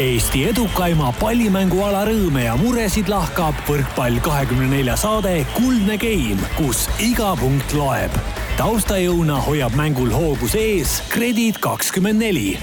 Eesti 0.00 0.46
edukaima 0.48 1.10
pallimänguala 1.20 2.06
rõõme 2.08 2.46
ja 2.46 2.54
muresid 2.56 3.10
lahkab 3.12 3.58
võrkpall 3.68 4.22
kahekümne 4.24 4.70
nelja 4.70 4.94
saade 4.96 5.42
Kuldne 5.52 5.98
Game, 6.00 6.40
kus 6.56 6.86
iga 6.96 7.34
punkt 7.36 7.74
loeb. 7.76 8.14
taustajõuna 8.56 9.36
hoiab 9.44 9.76
mängul 9.76 10.08
hoogus 10.08 10.56
ees 10.56 10.94
Kredit 11.12 11.60
kakskümmend 11.60 12.24
neli. 12.24 12.56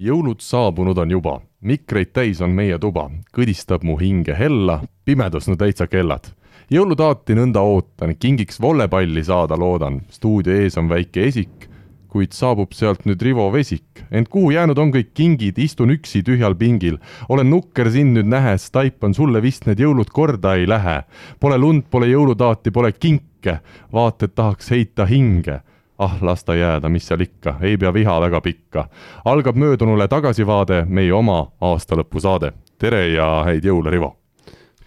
jõulud 0.00 0.40
saabunud 0.40 0.96
on 0.98 1.10
juba, 1.10 1.40
mikreid 1.60 2.16
täis 2.16 2.40
on 2.40 2.56
meie 2.56 2.78
tuba, 2.78 3.10
kõdistab 3.36 3.84
mu 3.84 4.00
hinge 4.00 4.32
hella, 4.32 4.80
pimedus 5.04 5.52
no 5.52 5.56
täitsa 5.60 5.84
kellad 5.86 6.32
jõulutaati 6.70 7.36
nõnda 7.36 7.60
ootan, 7.60 8.16
kingiks 8.16 8.56
vollepalli 8.60 9.24
saada 9.24 9.58
loodan, 9.58 10.00
stuudio 10.08 10.56
ees 10.64 10.78
on 10.80 10.88
väike 10.88 11.28
esik, 11.28 11.69
kuid 12.10 12.34
saabub 12.36 12.74
sealt 12.76 13.06
nüüd 13.06 13.22
Rivo 13.22 13.48
Vesik. 13.52 14.04
ent 14.10 14.28
kuhu 14.28 14.50
jäänud 14.50 14.78
on 14.78 14.92
kõik 14.92 15.14
kingid, 15.14 15.58
istun 15.58 15.94
üksi 15.94 16.22
tühjal 16.26 16.54
pingil. 16.54 16.98
olen 17.28 17.50
nukker 17.50 17.90
sind 17.90 18.16
nüüd 18.16 18.26
nähes, 18.26 18.70
taipan 18.70 19.14
sulle 19.14 19.42
vist 19.42 19.66
need 19.66 19.80
jõulud 19.80 20.10
korda 20.12 20.54
ei 20.54 20.66
lähe. 20.68 21.02
Pole 21.40 21.58
lund, 21.58 21.88
pole 21.90 22.06
jõulutaati, 22.06 22.70
pole 22.70 22.92
kinke, 22.92 23.60
vaata, 23.92 24.24
et 24.24 24.34
tahaks 24.34 24.70
heita 24.70 25.06
hinge 25.06 25.60
ah, 26.00 26.16
las 26.22 26.44
ta 26.44 26.54
jääda, 26.56 26.88
mis 26.88 27.06
seal 27.08 27.20
ikka, 27.20 27.58
ei 27.60 27.76
pea 27.78 27.92
viha 27.92 28.20
väga 28.20 28.40
pikka. 28.40 28.88
algab 29.24 29.56
möödunule 29.56 30.08
tagasivaade, 30.08 30.84
meie 30.88 31.12
oma 31.12 31.44
aastalõpusaade. 31.60 32.52
tere 32.78 33.08
ja 33.12 33.42
häid 33.44 33.64
jõule, 33.64 33.90
Rivo! 33.90 34.16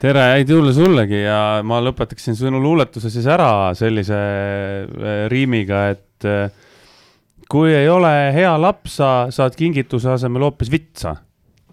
tere, 0.03 0.23
häid 0.33 0.49
jõule 0.49 0.73
sullegi 0.75 1.21
ja 1.21 1.61
ma 1.63 1.79
lõpetaksin 1.79 2.35
sinu 2.35 2.59
luuletuse 2.59 3.09
siis 3.13 3.27
ära 3.29 3.71
sellise 3.77 4.17
äh, 4.17 5.27
riimiga, 5.31 5.85
et 5.93 6.27
äh, 6.27 6.49
kui 7.51 7.73
ei 7.75 7.89
ole 7.89 8.13
hea 8.35 8.53
lapsa, 8.61 9.27
saad 9.29 9.55
kingituse 9.57 10.11
asemel 10.13 10.49
hoopis 10.49 10.71
vitsa. 10.71 11.15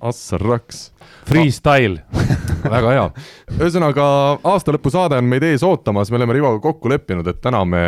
Assaraks. 0.01 0.93
Freestyle 1.29 2.01
väga 2.75 2.93
hea. 2.95 3.05
ühesõnaga, 3.59 4.05
aastalõpusaade 4.49 5.19
on 5.21 5.29
meid 5.29 5.45
ees 5.47 5.63
ootamas, 5.67 6.11
me 6.11 6.19
oleme 6.19 6.37
Rivoga 6.37 6.61
kokku 6.65 6.91
leppinud, 6.91 7.27
et 7.29 7.41
täna 7.45 7.61
me 7.69 7.83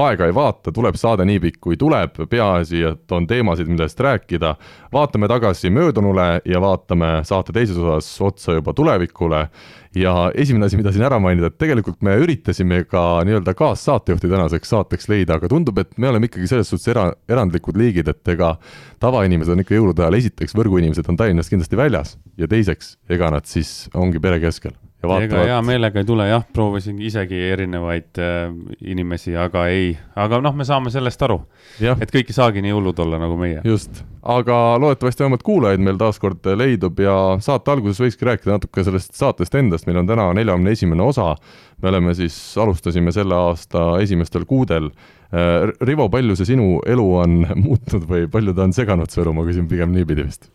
aega 0.00 0.26
ei 0.26 0.34
vaata, 0.34 0.72
tuleb 0.72 0.96
saade 0.98 1.26
nii 1.28 1.40
pikk, 1.42 1.60
kui 1.66 1.78
tuleb, 1.80 2.16
peaasi, 2.30 2.82
et 2.92 3.12
on 3.12 3.26
teemasid, 3.28 3.68
millest 3.68 4.00
rääkida. 4.00 4.54
vaatame 4.92 5.28
tagasi 5.28 5.70
möödunule 5.70 6.40
ja 6.44 6.60
vaatame 6.60 7.20
saate 7.28 7.52
teises 7.52 7.76
osas 7.76 8.08
otsa 8.20 8.56
juba 8.56 8.72
tulevikule 8.72 9.46
ja 9.94 10.14
esimene 10.38 10.68
asi, 10.68 10.78
mida 10.80 10.92
siin 10.94 11.04
ära 11.06 11.18
mainida, 11.22 11.50
et 11.50 11.58
tegelikult 11.60 12.00
me 12.04 12.14
üritasime 12.22 12.82
ka 12.88 13.22
nii-öelda 13.28 13.54
kaassaatejuhti 13.58 14.30
tänaseks 14.30 14.72
saateks 14.74 15.10
leida, 15.12 15.36
aga 15.36 15.50
tundub, 15.52 15.78
et 15.82 15.92
me 16.00 16.08
oleme 16.12 16.30
ikkagi 16.30 16.48
selles 16.50 16.72
suhtes 16.72 16.88
era-, 16.92 17.10
erandlikud 17.28 17.78
liigid, 17.80 18.08
et 18.12 18.32
ega 18.34 18.54
tavainimesed 19.02 19.52
on 19.52 19.64
ikka 19.64 19.76
jõulude 19.76 20.04
ajal, 20.04 20.20
esiteks 20.20 20.56
võrguinimesed 20.58 21.12
on 21.12 21.20
Tallinnast 21.20 21.52
kindlasti 21.52 21.80
väljas 21.80 22.16
ja 22.40 22.48
teiseks, 22.50 22.96
ega 23.12 23.32
nad 23.34 23.48
siis 23.50 23.90
ongi 23.98 24.22
pere 24.22 24.40
keskel 24.42 24.76
ega 25.02 25.42
hea 25.46 25.58
meelega 25.66 26.02
ei 26.02 26.06
tule 26.06 26.26
jah, 26.28 26.44
proovisin 26.54 27.00
isegi 27.02 27.38
erinevaid 27.52 28.20
äh, 28.22 28.52
inimesi, 28.92 29.34
aga 29.38 29.66
ei, 29.72 29.92
aga 30.18 30.40
noh, 30.44 30.54
me 30.56 30.66
saame 30.68 30.92
sellest 30.94 31.22
aru. 31.26 31.40
et 31.80 32.12
kõik 32.12 32.30
ei 32.30 32.36
saagi 32.36 32.62
nii 32.62 32.74
hullud 32.74 32.98
olla 33.02 33.18
nagu 33.22 33.36
meie. 33.40 33.60
just, 33.66 34.02
aga 34.22 34.58
loodetavasti 34.82 35.24
vähemalt 35.24 35.46
kuulajaid 35.46 35.82
meil 35.82 35.98
taaskord 36.00 36.46
leidub 36.58 37.00
ja 37.02 37.16
saate 37.42 37.74
alguses 37.74 38.02
võikski 38.02 38.28
rääkida 38.28 38.58
natuke 38.58 38.84
sellest 38.86 39.16
saatest 39.18 39.56
endast, 39.58 39.88
meil 39.90 40.02
on 40.02 40.10
täna 40.10 40.28
neljakümne 40.38 40.76
esimene 40.76 41.02
osa. 41.02 41.34
me 41.82 41.90
oleme 41.90 42.14
siis, 42.14 42.36
alustasime 42.58 43.12
selle 43.12 43.34
aasta 43.34 43.96
esimestel 44.02 44.46
kuudel 44.46 44.90
äh,. 45.32 45.72
Rivo, 45.80 46.08
palju 46.12 46.36
see 46.36 46.52
sinu 46.52 46.78
elu 46.86 47.08
on 47.24 47.40
muutnud 47.64 48.06
või 48.08 48.28
palju 48.30 48.54
ta 48.54 48.68
on 48.68 48.76
seganud 48.76 49.10
su 49.10 49.24
elu, 49.24 49.34
ma 49.34 49.48
küsin 49.48 49.66
pigem 49.70 49.94
niipidi 49.96 50.28
vist 50.28 50.50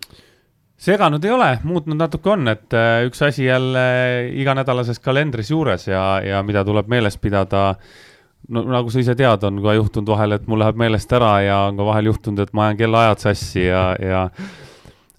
seganud 0.78 1.23
ei 1.25 1.31
ole, 1.33 1.50
muutnud 1.66 1.97
natuke 1.97 2.31
on, 2.36 2.47
et 2.52 2.73
äh, 2.78 3.06
üks 3.08 3.23
asi 3.25 3.47
jälle 3.47 3.88
iganädalases 4.38 5.02
kalendris 5.03 5.52
juures 5.52 5.88
ja, 5.89 6.03
ja 6.22 6.44
mida 6.45 6.64
tuleb 6.66 6.89
meeles 6.92 7.17
pidada. 7.17 7.76
no 8.49 8.61
nagu 8.64 8.89
sa 8.93 9.02
ise 9.02 9.16
tead, 9.17 9.43
on 9.43 9.61
ka 9.64 9.73
juhtunud 9.73 10.14
vahel, 10.14 10.37
et 10.37 10.48
mul 10.48 10.61
läheb 10.61 10.77
meelest 10.77 11.11
ära 11.14 11.33
ja 11.42 11.58
on 11.71 11.77
ka 11.77 11.86
vahel 11.86 12.14
juhtunud, 12.14 12.39
et 12.39 12.54
ma 12.54 12.67
ajan 12.67 12.77
kellaajad 12.77 13.26
sassi 13.26 13.66
ja, 13.66 13.89
ja 13.99 14.27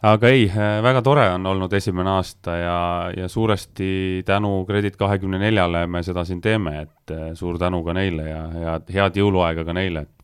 aga 0.02 0.30
ei, 0.30 0.46
äh, 0.46 0.78
väga 0.82 1.02
tore 1.02 1.26
on 1.34 1.46
olnud 1.46 1.72
esimene 1.74 2.10
aasta 2.10 2.56
ja, 2.56 2.78
ja 3.16 3.28
suuresti 3.28 4.22
tänu 4.26 4.64
Kredit 4.66 4.96
kahekümne 4.96 5.40
neljale 5.42 5.86
me 5.86 6.02
seda 6.06 6.24
siin 6.24 6.40
teeme, 6.40 6.82
et 6.86 7.14
äh, 7.14 7.32
suur 7.34 7.58
tänu 7.58 7.82
ka 7.84 7.96
neile 7.98 8.28
ja, 8.30 8.44
ja 8.62 8.78
head 8.94 9.18
jõuluaega 9.18 9.66
ka 9.66 9.74
neile, 9.74 10.06
et 10.06 10.17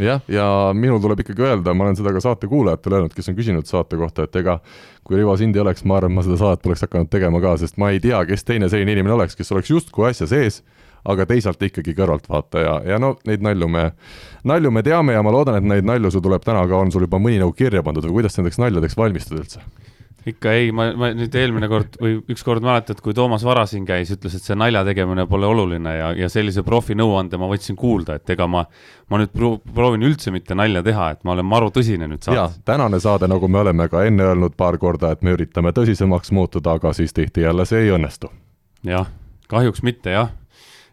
jah, 0.00 0.22
ja 0.28 0.46
minul 0.76 1.00
tuleb 1.02 1.22
ikkagi 1.24 1.44
öelda, 1.46 1.74
ma 1.76 1.86
olen 1.86 1.98
seda 1.98 2.12
ka 2.14 2.22
saate 2.24 2.48
kuulajatele 2.50 3.00
öelnud, 3.00 3.14
kes 3.14 3.30
on 3.30 3.38
küsinud 3.38 3.68
saate 3.68 3.98
kohta, 4.00 4.26
et 4.26 4.36
ega 4.40 4.58
kui 5.04 5.18
Rivo 5.18 5.36
sind 5.38 5.56
ei 5.56 5.62
oleks, 5.64 5.84
ma 5.84 5.98
arvan, 6.00 6.14
ma 6.16 6.24
seda 6.26 6.38
saadet 6.40 6.62
poleks 6.64 6.84
hakanud 6.86 7.10
tegema 7.12 7.40
ka, 7.42 7.56
sest 7.60 7.78
ma 7.80 7.90
ei 7.94 8.00
tea, 8.02 8.20
kes 8.28 8.46
teine 8.48 8.70
selline 8.72 8.96
inimene 8.96 9.16
oleks, 9.16 9.36
kes 9.38 9.52
oleks 9.54 9.72
justkui 9.72 10.08
asja 10.10 10.28
sees, 10.30 10.60
aga 11.08 11.24
teisalt 11.28 11.62
ikkagi 11.64 11.94
kõrvaltvaataja 11.96 12.74
ja 12.90 12.98
no 13.00 13.14
neid 13.28 13.44
nalju 13.44 13.68
me, 13.72 13.86
nalju 14.44 14.72
me 14.74 14.82
teame 14.84 15.16
ja 15.16 15.22
ma 15.24 15.32
loodan, 15.32 15.56
et 15.56 15.66
neid 15.66 15.88
nalju 15.88 16.12
sul 16.12 16.24
tuleb 16.24 16.44
täna 16.44 16.66
ka, 16.68 16.76
on 16.76 16.92
sul 16.92 17.06
juba 17.06 17.20
mõni 17.22 17.40
nagu 17.40 17.54
kirja 17.56 17.82
pandud 17.86 18.04
või 18.08 18.20
kuidas 18.20 18.36
nendeks 18.36 18.60
naljadeks 18.60 18.98
valmistud 19.00 19.40
üldse? 19.40 19.64
Ikka 20.28 20.52
ei, 20.52 20.70
ma, 20.76 20.90
ma 20.96 21.10
nüüd 21.16 21.34
eelmine 21.36 21.68
kord 21.70 21.96
või 22.00 22.18
ükskord 22.32 22.64
mäletad, 22.64 23.00
kui 23.04 23.14
Toomas 23.16 23.44
Vara 23.46 23.64
siin 23.68 23.86
käis, 23.88 24.10
ütles, 24.14 24.34
et 24.36 24.44
see 24.44 24.56
nalja 24.58 24.82
tegemine 24.86 25.24
pole 25.30 25.48
oluline 25.48 25.94
ja, 25.96 26.10
ja 26.16 26.28
sellise 26.32 26.64
profi 26.66 26.96
nõuande 26.98 27.40
ma 27.40 27.48
võtsin 27.50 27.78
kuulda, 27.80 28.18
et 28.20 28.34
ega 28.34 28.48
ma, 28.50 28.64
ma 29.10 29.20
nüüd 29.22 29.32
proovin 29.34 30.04
üldse 30.06 30.32
mitte 30.34 30.56
nalja 30.58 30.84
teha, 30.86 31.10
et 31.14 31.24
ma 31.24 31.36
olen 31.36 31.48
maru 31.48 31.70
tõsine 31.74 32.08
nüüd 32.10 32.26
saates. 32.26 32.60
tänane 32.68 33.00
saade, 33.00 33.30
nagu 33.30 33.48
me 33.48 33.62
oleme 33.64 33.88
ka 33.92 34.04
enne 34.08 34.28
öelnud 34.32 34.56
paar 34.60 34.78
korda, 34.78 35.14
et 35.14 35.24
me 35.24 35.36
üritame 35.36 35.72
tõsisemaks 35.76 36.34
muutuda, 36.36 36.76
aga 36.80 36.92
siis 36.96 37.16
tihti 37.16 37.46
jälle 37.46 37.66
see 37.68 37.86
ei 37.86 37.94
õnnestu. 37.96 38.32
jah, 38.84 39.08
kahjuks 39.48 39.82
mitte 39.86 40.16
jah 40.16 40.36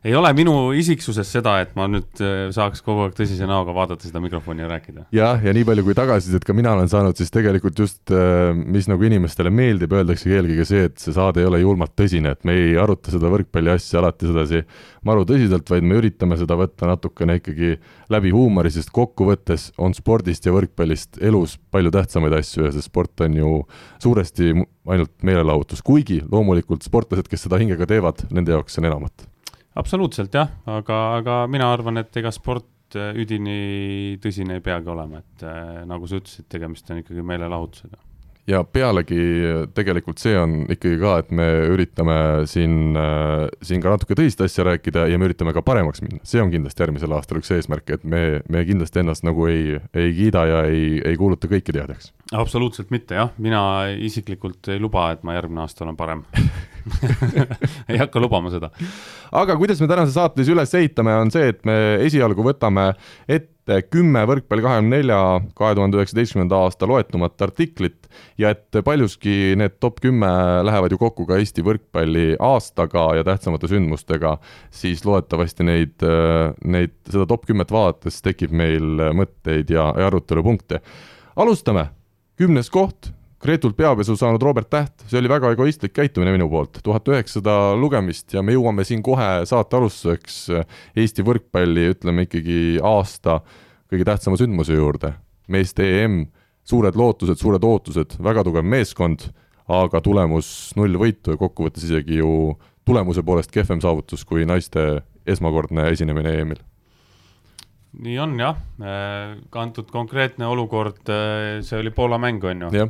ei 0.08 0.16
ole 0.16 0.30
minu 0.38 0.54
isiksuses 0.78 1.28
seda, 1.36 1.58
et 1.64 1.74
ma 1.76 1.88
nüüd 1.92 2.22
äh, 2.24 2.48
saaks 2.56 2.80
kogu 2.86 3.04
aeg 3.04 3.16
tõsise 3.18 3.48
näoga 3.50 3.74
vaadata 3.76 4.08
seda 4.08 4.22
mikrofoni 4.24 4.64
ja 4.64 4.70
rääkida. 4.72 5.06
jah, 5.16 5.44
ja 5.44 5.54
nii 5.56 5.66
palju 5.68 5.84
kui 5.84 5.98
tagasisidet 5.98 6.48
ka 6.48 6.56
mina 6.56 6.72
olen 6.78 6.88
saanud, 6.92 7.18
siis 7.20 7.34
tegelikult 7.34 7.80
just, 7.84 8.00
äh, 8.16 8.54
mis 8.56 8.88
nagu 8.88 9.04
inimestele 9.04 9.52
meeldib, 9.52 9.96
öeldaksegi 9.98 10.38
eelkõige 10.40 10.68
see, 10.70 10.88
et 10.88 11.04
see 11.04 11.16
saade 11.16 11.44
ei 11.44 11.50
ole 11.50 11.62
julmalt 11.64 11.96
tõsine, 12.00 12.32
et 12.32 12.48
me 12.48 12.56
ei 12.56 12.78
aruta 12.80 13.12
seda 13.14 13.32
võrkpalli 13.34 13.74
asja 13.76 14.00
alati 14.02 14.32
sedasi 14.32 14.64
maru 15.08 15.28
tõsiselt, 15.28 15.68
vaid 15.76 15.88
me 15.88 16.00
üritame 16.00 16.40
seda 16.40 16.56
võtta 16.60 16.88
natukene 16.94 17.40
ikkagi 17.42 17.76
läbi 18.14 18.32
huumori, 18.36 18.72
sest 18.72 18.94
kokkuvõttes 18.96 19.72
on 19.78 19.96
spordist 19.98 20.48
ja 20.48 20.56
võrkpallist 20.56 21.20
elus 21.20 21.60
palju 21.72 21.92
tähtsamaid 21.96 22.40
asju 22.40 22.70
ja 22.70 22.76
see 22.76 22.86
sport 22.86 23.28
on 23.28 23.36
ju 23.36 23.56
suuresti 24.04 24.54
ainult 24.88 25.18
meelelahutus, 25.28 25.84
kuigi 25.84 26.22
loomulikult 26.32 26.88
sportlased, 26.88 27.28
kes 27.28 27.50
seda 27.50 27.60
hingega 27.60 27.90
teevad, 27.90 28.24
nende 28.32 28.56
jaoks 28.56 28.80
on 28.80 28.88
enamat 28.88 29.34
absoluutselt 29.78 30.34
jah, 30.34 30.50
aga, 30.70 31.04
aga 31.22 31.38
mina 31.52 31.70
arvan, 31.74 32.02
et 32.02 32.20
ega 32.20 32.34
sport 32.36 32.98
äh, 32.98 33.14
üdini 33.18 34.18
tõsine 34.24 34.60
ei 34.60 34.66
peagi 34.66 34.92
olema, 34.94 35.22
et 35.24 35.48
äh, 35.48 35.86
nagu 35.88 36.10
sa 36.10 36.20
ütlesid, 36.22 36.50
tegemist 36.52 36.90
on 36.92 37.04
ikkagi 37.04 37.26
meelelahutusega. 37.26 38.04
Ja 38.48 38.62
pealegi 38.64 39.18
tegelikult 39.76 40.22
see 40.24 40.38
on 40.40 40.62
ikkagi 40.72 40.96
ka, 41.02 41.18
et 41.20 41.34
me 41.36 41.48
üritame 41.68 42.16
siin, 42.48 42.96
äh, 42.96 43.50
siin 43.60 43.84
ka 43.84 43.92
natuke 43.92 44.16
tõsist 44.16 44.40
asja 44.46 44.64
rääkida 44.70 45.04
ja 45.12 45.20
me 45.20 45.28
üritame 45.28 45.52
ka 45.56 45.66
paremaks 45.68 46.00
minna, 46.06 46.22
see 46.24 46.40
on 46.40 46.54
kindlasti 46.54 46.86
järgmisel 46.86 47.18
aastal 47.18 47.42
üks 47.42 47.52
eesmärk, 47.58 47.92
et 47.98 48.08
me, 48.08 48.40
me 48.48 48.64
kindlasti 48.70 49.04
ennast 49.04 49.28
nagu 49.28 49.50
ei, 49.52 49.76
ei 49.92 50.16
kiida 50.16 50.46
ja 50.48 50.64
ei, 50.72 50.96
ei 51.04 51.20
kuuluta 51.20 51.52
kõiki 51.52 51.76
teadjaks. 51.76 52.14
absoluutselt 52.32 52.96
mitte 52.96 53.20
jah, 53.20 53.36
mina 53.36 53.62
isiklikult 54.00 54.72
ei 54.72 54.80
luba, 54.80 55.10
et 55.12 55.28
ma 55.28 55.36
järgmine 55.36 55.66
aasta 55.66 55.84
olen 55.84 56.00
parem 56.00 56.24
ei 57.92 58.00
hakka 58.00 58.22
lubama 58.22 58.52
seda. 58.54 58.72
aga 59.32 59.58
kuidas 59.60 59.82
me 59.82 59.90
tänase 59.90 60.16
saate 60.16 60.44
siis 60.44 60.54
üles 60.56 60.74
ehitame, 60.78 61.14
on 61.22 61.32
see, 61.34 61.52
et 61.54 61.64
me 61.68 61.78
esialgu 62.06 62.46
võtame 62.46 62.92
ette 63.28 63.82
kümme 63.92 64.22
Võrkpalli 64.30 64.64
kahekümne 64.64 64.96
nelja 64.96 65.18
kahe 65.58 65.76
tuhande 65.76 66.00
üheksateistkümnenda 66.00 66.62
aasta 66.64 66.88
loetumat 66.88 67.42
artiklit 67.44 68.08
ja 68.40 68.54
et 68.56 68.80
paljuski 68.86 69.58
need 69.60 69.76
top 69.84 70.00
kümme 70.04 70.30
lähevad 70.68 70.96
ju 70.96 71.02
kokku 71.02 71.28
ka 71.28 71.40
Eesti 71.42 71.66
võrkpalli 71.68 72.38
aastaga 72.40 73.10
ja 73.18 73.26
tähtsamate 73.28 73.68
sündmustega, 73.72 74.38
siis 74.72 75.04
loodetavasti 75.08 75.68
neid, 75.68 76.08
neid, 76.64 76.96
seda 77.12 77.28
top 77.28 77.44
kümmet 77.50 77.74
vaadates 77.74 78.22
tekib 78.24 78.56
meil 78.56 79.12
mõtteid 79.18 79.76
ja, 79.76 79.92
ja 80.00 80.08
arutelupunkte. 80.08 80.80
alustame, 81.36 81.90
kümnes 82.40 82.72
koht 82.72 83.12
Gretult 83.38 83.76
peapesu 83.78 84.16
saanud 84.18 84.42
Robert 84.42 84.70
Täht, 84.70 85.04
see 85.06 85.20
oli 85.20 85.30
väga 85.30 85.52
egoistlik 85.54 85.94
käitumine 85.94 86.32
minu 86.34 86.48
poolt, 86.50 86.80
tuhat 86.84 87.06
üheksasada 87.12 87.76
lugemist 87.78 88.34
ja 88.34 88.42
me 88.42 88.56
jõuame 88.56 88.82
siin 88.88 89.04
kohe 89.06 89.46
saate 89.46 89.78
alustuseks 89.78 90.38
Eesti 90.98 91.26
võrkpalli, 91.26 91.92
ütleme 91.94 92.26
ikkagi 92.26 92.80
aasta 92.82 93.40
kõige 93.92 94.08
tähtsama 94.10 94.40
sündmuse 94.42 94.74
juurde. 94.80 95.14
meeste 95.48 95.86
EM, 96.02 96.26
suured 96.66 96.98
lootused, 96.98 97.38
suured 97.38 97.64
ootused, 97.64 98.18
väga 98.20 98.44
tugev 98.44 98.66
meeskond, 98.66 99.30
aga 99.70 100.02
tulemus 100.02 100.74
null 100.76 100.98
võitu 100.98 101.36
ja 101.36 101.38
kokkuvõttes 101.38 101.86
isegi 101.86 102.18
ju 102.18 102.58
tulemuse 102.86 103.22
poolest 103.24 103.54
kehvem 103.54 103.80
saavutus 103.82 104.26
kui 104.26 104.46
naiste 104.50 105.04
esmakordne 105.28 105.92
esinemine 105.92 106.34
EM-il 106.42 106.66
nii 107.98 108.18
on 108.20 108.34
jah, 108.40 108.58
antud 109.58 109.88
konkreetne 109.92 110.46
olukord, 110.46 111.08
see 111.66 111.80
oli 111.80 111.92
Poola 111.96 112.20
mäng, 112.22 112.44
on 112.44 112.68
ju? 112.68 112.90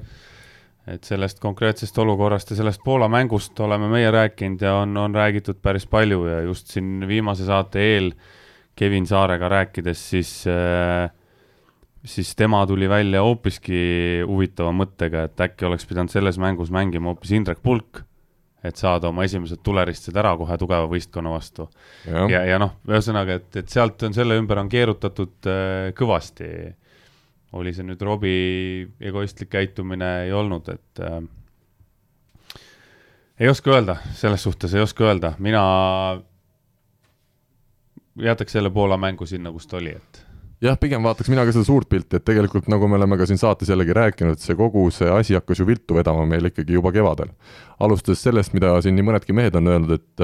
Et 0.88 1.04
sellest 1.04 1.42
konkreetsest 1.44 1.98
olukorrast 2.00 2.52
ja 2.54 2.58
sellest 2.62 2.82
Poola 2.84 3.10
mängust 3.12 3.60
oleme 3.60 3.90
meie 3.92 4.12
rääkinud 4.14 4.62
ja 4.64 4.78
on, 4.84 4.98
on 4.98 5.16
räägitud 5.16 5.60
päris 5.62 5.88
palju 5.88 6.26
ja 6.30 6.42
just 6.46 6.72
siin 6.72 7.08
viimase 7.08 7.46
saate 7.46 7.84
eel 7.94 8.12
Kevin 8.78 9.08
Saarega 9.10 9.50
rääkides, 9.50 10.04
siis 10.10 10.32
äh, 10.48 11.10
siis 12.08 12.36
tema 12.36 12.68
tuli 12.68 12.90
välja 12.90 13.22
hoopiski 13.26 13.80
huvitava 14.28 14.72
mõttega, 14.76 15.26
et 15.28 15.42
äkki 15.48 15.68
oleks 15.68 15.88
pidanud 15.90 16.14
selles 16.14 16.38
mängus 16.42 16.72
mängima 16.74 17.12
hoopis 17.12 17.34
Indrek 17.36 17.60
Pulk, 17.64 18.02
et 18.64 18.80
saada 18.80 19.12
oma 19.12 19.26
esimesed 19.28 19.62
tuleristused 19.64 20.18
ära 20.18 20.34
kohe 20.38 20.58
tugeva 20.60 20.88
võistkonna 20.90 21.32
vastu. 21.34 21.68
ja, 22.08 22.28
ja, 22.32 22.44
ja 22.54 22.60
noh, 22.62 22.78
ühesõnaga, 22.88 23.40
et, 23.42 23.50
et 23.64 23.70
sealt 23.74 24.04
on 24.08 24.16
selle 24.16 24.38
ümber 24.40 24.62
on 24.64 24.70
keerutatud 24.72 25.50
äh, 25.52 25.92
kõvasti 25.98 26.52
oli 27.54 27.74
see 27.74 27.86
nüüd 27.88 28.02
Robbie 28.04 28.88
egoistlik 29.00 29.50
käitumine, 29.54 30.12
ei 30.28 30.34
olnud, 30.36 30.68
et 30.74 31.02
äh, 31.04 31.22
ei 33.40 33.50
oska 33.50 33.72
öelda, 33.72 33.98
selles 34.18 34.44
suhtes 34.44 34.74
ei 34.74 34.82
oska 34.82 35.08
öelda, 35.08 35.34
mina 35.40 35.64
jätaks 38.22 38.52
selle 38.58 38.70
Poola 38.74 38.98
mängu 38.98 39.26
sinna, 39.26 39.52
kus 39.52 39.68
ta 39.68 39.78
oli, 39.78 39.96
et 39.96 40.27
jah, 40.64 40.78
pigem 40.80 41.06
vaataks 41.06 41.30
mina 41.30 41.44
ka 41.46 41.54
seda 41.54 41.66
suurt 41.68 41.90
pilti, 41.90 42.18
et 42.18 42.26
tegelikult 42.26 42.70
nagu 42.72 42.88
me 42.90 42.98
oleme 42.98 43.18
ka 43.20 43.28
siin 43.30 43.40
saates 43.42 43.70
jällegi 43.70 43.94
rääkinud, 43.94 44.40
see 44.42 44.58
kogu 44.58 44.88
see 44.94 45.10
asi 45.14 45.38
hakkas 45.38 45.62
ju 45.62 45.68
viltu 45.68 45.98
vedama 45.98 46.26
meil 46.30 46.50
ikkagi 46.50 46.78
juba 46.78 46.92
kevadel. 46.96 47.34
alustades 47.80 48.24
sellest, 48.26 48.56
mida 48.58 48.72
siin 48.82 48.96
nii 48.98 49.06
mõnedki 49.06 49.36
mehed 49.38 49.56
on 49.60 49.70
öelnud, 49.70 50.00
et 50.00 50.24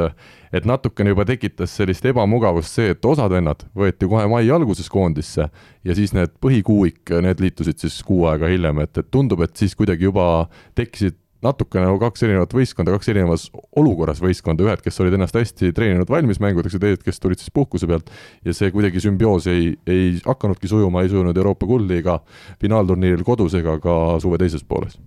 et 0.54 0.66
natukene 0.70 1.14
juba 1.14 1.26
tekitas 1.26 1.74
sellist 1.78 2.06
ebamugavust 2.06 2.80
see, 2.80 2.94
et 2.94 3.06
osad 3.06 3.32
vennad 3.34 3.66
võeti 3.78 4.10
kohe 4.10 4.26
mai 4.30 4.50
alguses 4.50 4.90
koondisse 4.90 5.50
ja 5.84 5.96
siis 5.98 6.14
need 6.14 6.34
põhikuuik, 6.42 7.14
need 7.22 7.42
liitusid 7.42 7.82
siis 7.82 8.02
kuu 8.06 8.26
aega 8.30 8.50
hiljem, 8.50 8.82
et, 8.86 8.98
et 8.98 9.12
tundub, 9.12 9.42
et 9.46 9.54
siis 9.58 9.76
kuidagi 9.78 10.10
juba 10.10 10.48
tekkisid 10.78 11.18
natukene 11.44 11.88
nagu 11.88 12.00
kaks 12.02 12.26
erinevat 12.26 12.54
võistkonda, 12.56 12.94
kaks 12.96 13.12
erinevas 13.14 13.48
olukorras 13.80 14.22
võistkonda, 14.24 14.66
ühed, 14.68 14.84
kes 14.86 15.00
olid 15.04 15.18
ennast 15.18 15.38
hästi 15.38 15.74
treeninud 15.76 16.10
valmis 16.12 16.42
mängudeks 16.44 16.78
ja 16.78 16.84
teised, 16.84 17.04
kes 17.06 17.20
tulid 17.24 17.42
siis 17.42 17.54
puhkuse 17.54 17.90
pealt. 17.90 18.12
Ja 18.46 18.56
see 18.56 18.72
kuidagi 18.74 19.04
sümbioos 19.04 19.48
ei, 19.52 19.74
ei 19.88 20.14
hakanudki 20.26 20.72
sujuma, 20.72 21.04
ei 21.04 21.12
sujunud 21.12 21.38
Euroopa 21.38 21.70
kuldliiga 21.70 22.20
finaalturniiril 22.64 23.26
kodus 23.28 23.58
ega 23.60 23.78
ka 23.84 23.98
suve 24.24 24.40
teises 24.42 24.64
pooles. 24.68 24.98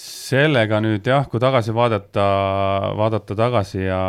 Sellega 0.00 0.78
nüüd 0.80 1.06
jah, 1.06 1.26
kui 1.28 1.42
tagasi 1.42 1.74
vaadata, 1.74 2.24
vaadata 2.96 3.34
tagasi 3.36 3.82
ja 3.82 4.00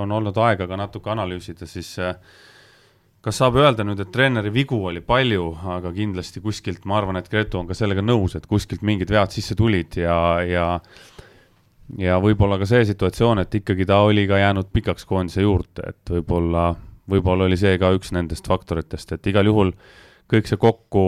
on 0.00 0.12
olnud 0.16 0.38
aega 0.40 0.66
ka 0.66 0.78
natuke 0.80 1.12
analüüsida, 1.12 1.68
siis 1.68 1.90
äh, 2.00 2.16
kas 3.26 3.40
saab 3.40 3.58
öelda 3.58 3.82
nüüd, 3.82 3.98
et 3.98 4.12
treeneri 4.14 4.52
vigu 4.54 4.78
oli 4.86 5.00
palju, 5.02 5.48
aga 5.74 5.90
kindlasti 5.94 6.38
kuskilt, 6.44 6.84
ma 6.86 7.00
arvan, 7.00 7.18
et 7.18 7.26
Gretu 7.30 7.58
on 7.58 7.66
ka 7.66 7.74
sellega 7.74 8.04
nõus, 8.04 8.36
et 8.38 8.46
kuskilt 8.46 8.84
mingid 8.86 9.10
vead 9.10 9.34
sisse 9.34 9.56
tulid 9.58 9.98
ja, 9.98 10.16
ja 10.46 10.66
ja 11.98 12.16
võib-olla 12.22 12.58
ka 12.58 12.68
see 12.70 12.84
situatsioon, 12.86 13.42
et 13.42 13.58
ikkagi 13.60 13.86
ta 13.86 14.00
oli 14.06 14.26
ka 14.30 14.38
jäänud 14.38 14.70
pikaks 14.74 15.06
koondise 15.10 15.42
juurde, 15.42 15.90
et 15.90 16.14
võib-olla, 16.16 16.68
võib-olla 17.10 17.46
oli 17.50 17.58
see 17.58 17.74
ka 17.82 17.92
üks 17.98 18.14
nendest 18.14 18.46
faktoritest, 18.46 19.14
et 19.14 19.30
igal 19.30 19.50
juhul 19.50 19.74
kõik 20.30 20.50
see 20.50 20.58
kokku 20.58 21.06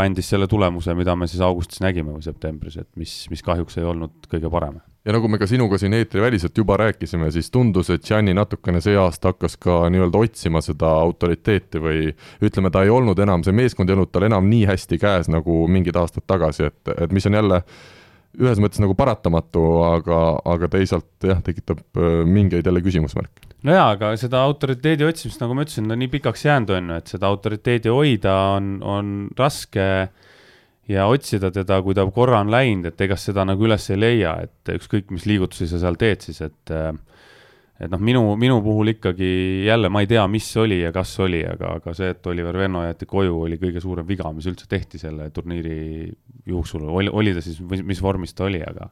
andis 0.00 0.32
selle 0.32 0.48
tulemuse, 0.48 0.96
mida 0.96 1.16
me 1.16 1.28
siis 1.28 1.44
augustis 1.44 1.80
nägime 1.84 2.16
või 2.16 2.24
septembris, 2.24 2.80
et 2.80 2.88
mis, 3.00 3.22
mis 3.32 3.44
kahjuks 3.44 3.80
ei 3.80 3.88
olnud 3.88 4.28
kõige 4.32 4.52
parem 4.52 4.80
ja 5.04 5.14
nagu 5.16 5.28
me 5.28 5.38
ka 5.40 5.48
sinuga 5.48 5.78
siin 5.80 5.94
eetriväliselt 5.96 6.56
juba 6.58 6.76
rääkisime, 6.80 7.30
siis 7.32 7.50
tundus, 7.50 7.90
et 7.90 8.04
Gianni 8.04 8.34
natukene 8.36 8.82
see 8.84 8.96
aasta 9.00 9.32
hakkas 9.32 9.56
ka 9.60 9.82
nii-öelda 9.92 10.24
otsima 10.26 10.60
seda 10.64 10.90
autoriteeti 11.00 11.80
või 11.80 12.10
ütleme, 12.44 12.72
ta 12.72 12.84
ei 12.84 12.92
olnud 12.92 13.18
enam, 13.24 13.44
see 13.46 13.56
meeskond 13.56 13.90
ei 13.90 13.96
olnud 13.96 14.12
tal 14.12 14.28
enam 14.28 14.50
nii 14.50 14.66
hästi 14.68 15.00
käes 15.00 15.32
nagu 15.32 15.64
mingid 15.72 15.96
aastad 15.96 16.26
tagasi, 16.28 16.68
et, 16.68 16.94
et 16.96 17.16
mis 17.16 17.26
on 17.30 17.40
jälle 17.40 17.62
ühes 18.40 18.60
mõttes 18.62 18.78
nagu 18.82 18.94
paratamatu, 18.94 19.62
aga, 19.88 20.20
aga 20.46 20.68
teisalt 20.70 21.26
jah, 21.26 21.40
tekitab 21.42 21.80
äh, 21.98 22.20
mingeid 22.28 22.68
jälle 22.68 22.84
küsimusmärke. 22.84 23.48
no 23.66 23.74
jaa, 23.74 23.88
aga 23.96 24.12
seda 24.20 24.44
autoriteedi 24.44 25.08
otsimist, 25.08 25.40
nagu 25.40 25.56
ma 25.56 25.64
ütlesin, 25.64 25.88
ta 25.88 25.96
nii 25.96 26.12
pikaks 26.12 26.44
jäänud, 26.44 26.76
on 26.76 26.92
ju, 26.92 27.00
et 27.00 27.14
seda 27.16 27.32
autoriteedi 27.32 27.90
hoida 27.90 28.36
on, 28.58 28.74
on 28.84 29.14
raske 29.38 29.88
äh, 30.04 30.28
ja 30.90 31.06
otsida 31.10 31.52
teda, 31.54 31.80
kui 31.84 31.94
ta 31.96 32.04
korra 32.14 32.40
on 32.42 32.50
läinud, 32.52 32.90
et 32.90 33.06
ega 33.06 33.18
seda 33.20 33.44
nagu 33.48 33.66
üles 33.66 33.86
ei 33.92 34.00
leia, 34.00 34.34
et 34.46 34.74
ükskõik, 34.74 35.10
mis 35.14 35.26
liigutusi 35.28 35.68
sa 35.70 35.80
seal 35.82 35.98
teed 36.00 36.26
siis, 36.26 36.42
et 36.46 36.74
et 37.80 37.88
noh, 37.88 38.00
minu, 38.04 38.20
minu 38.36 38.58
puhul 38.60 38.92
ikkagi 38.92 39.30
jälle 39.64 39.88
ma 39.88 40.02
ei 40.04 40.08
tea, 40.10 40.26
mis 40.28 40.48
oli 40.60 40.82
ja 40.82 40.90
kas 40.92 41.14
oli, 41.24 41.40
aga, 41.48 41.78
aga 41.78 41.94
see, 41.96 42.10
et 42.12 42.26
Oliver 42.28 42.58
Venno 42.60 42.82
jäeti 42.84 43.08
koju, 43.08 43.38
oli 43.46 43.56
kõige 43.60 43.80
suurem 43.80 44.08
viga, 44.08 44.28
mis 44.36 44.48
üldse 44.50 44.68
tehti 44.68 45.00
selle 45.00 45.30
turniiri 45.32 46.10
jooksul, 46.50 46.84
oli, 46.84 47.08
oli 47.08 47.32
ta 47.36 47.44
siis, 47.44 47.62
mis 47.64 48.02
vormis 48.04 48.36
ta 48.36 48.50
oli, 48.50 48.60
aga 48.66 48.90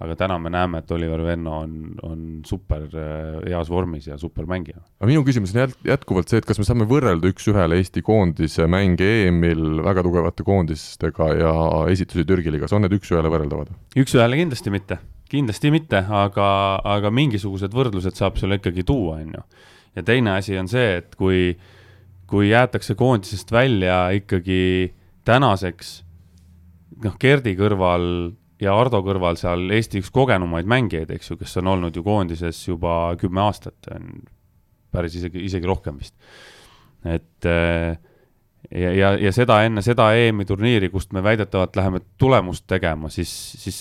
aga 0.00 0.16
täna 0.16 0.38
me 0.40 0.50
näeme, 0.52 0.80
et 0.80 0.92
Oliver 0.96 1.22
Venno 1.24 1.58
on, 1.60 1.72
on 2.06 2.20
super 2.48 2.86
äh, 2.88 3.40
heas 3.44 3.68
vormis 3.72 4.06
ja 4.08 4.16
super 4.18 4.46
mängija. 4.48 4.80
aga 4.98 5.08
minu 5.10 5.24
küsimus 5.26 5.52
on 5.54 5.74
jätkuvalt 5.86 6.32
see, 6.32 6.40
et 6.40 6.48
kas 6.48 6.60
me 6.60 6.66
saame 6.68 6.86
võrrelda 6.88 7.28
üks-ühele 7.28 7.76
Eesti 7.80 8.02
koondise 8.06 8.68
mänge 8.70 9.08
EM-il 9.26 9.82
väga 9.84 10.04
tugevate 10.06 10.46
koondistega 10.46 11.30
ja 11.36 11.54
esitusi 11.92 12.24
Türgi 12.28 12.54
liigas, 12.54 12.72
on 12.76 12.86
need 12.86 12.96
üks-ühele 12.96 13.32
võrreldavad? 13.32 13.74
üks-ühele 14.00 14.40
kindlasti 14.40 14.72
mitte, 14.72 15.00
kindlasti 15.32 15.74
mitte, 15.74 16.04
aga, 16.08 16.48
aga 16.96 17.12
mingisugused 17.12 17.76
võrdlused 17.76 18.16
saab 18.16 18.40
sulle 18.40 18.60
ikkagi 18.60 18.86
tuua, 18.88 19.20
on 19.20 19.36
ju. 19.36 19.46
ja 20.00 20.06
teine 20.06 20.38
asi 20.38 20.56
on 20.60 20.70
see, 20.70 20.96
et 21.02 21.12
kui, 21.20 21.58
kui 22.30 22.48
jäetakse 22.54 22.96
koondisest 22.96 23.52
välja 23.52 24.06
ikkagi 24.16 24.94
tänaseks 25.28 25.98
noh, 27.04 27.16
Gerdi 27.20 27.52
kõrval 27.58 28.06
ja 28.60 28.74
Ardo 28.76 29.00
kõrval 29.04 29.38
seal 29.40 29.70
Eesti 29.76 30.02
üks 30.02 30.12
kogenumaid 30.14 30.68
mängijaid, 30.70 31.10
eks 31.14 31.32
ju, 31.32 31.38
kes 31.40 31.56
on 31.62 31.72
olnud 31.74 31.96
ju 31.96 32.04
koondises 32.06 32.60
juba 32.68 33.14
kümme 33.20 33.42
aastat, 33.46 33.78
on 33.94 34.22
päris 34.92 35.16
isegi, 35.20 35.44
isegi 35.46 35.68
rohkem 35.68 35.98
vist. 36.00 36.14
et 37.04 37.48
äh, 37.48 37.96
ja, 38.70 38.92
ja, 38.92 39.14
ja 39.18 39.32
seda 39.32 39.62
enne 39.66 39.82
seda 39.86 40.10
EM-i 40.18 40.46
turniiri, 40.48 40.90
kust 40.92 41.14
me 41.16 41.22
väidetavalt 41.24 41.76
läheme 41.76 42.02
tulemust 42.20 42.66
tegema, 42.70 43.10
siis, 43.12 43.32
siis 43.62 43.80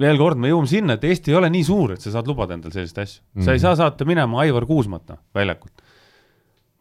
veel 0.00 0.18
kord, 0.18 0.40
me 0.40 0.48
jõuame 0.48 0.70
sinna, 0.70 0.96
et 0.96 1.04
Eesti 1.04 1.34
ei 1.34 1.40
ole 1.40 1.50
nii 1.52 1.64
suur, 1.66 1.94
et 1.94 2.04
sa 2.04 2.14
saad 2.14 2.28
lubada 2.30 2.56
endale 2.56 2.72
selliseid 2.72 3.02
asju 3.04 3.20
mm. 3.20 3.40
-hmm. 3.40 3.44
sa 3.44 3.50
ei 3.50 3.58
mhm. 3.58 3.66
saa 3.66 3.76
saata 3.82 4.08
minema 4.08 4.40
Aivar 4.40 4.66
Kuusmat, 4.66 5.08
noh, 5.12 5.20
väljakult 5.34 5.83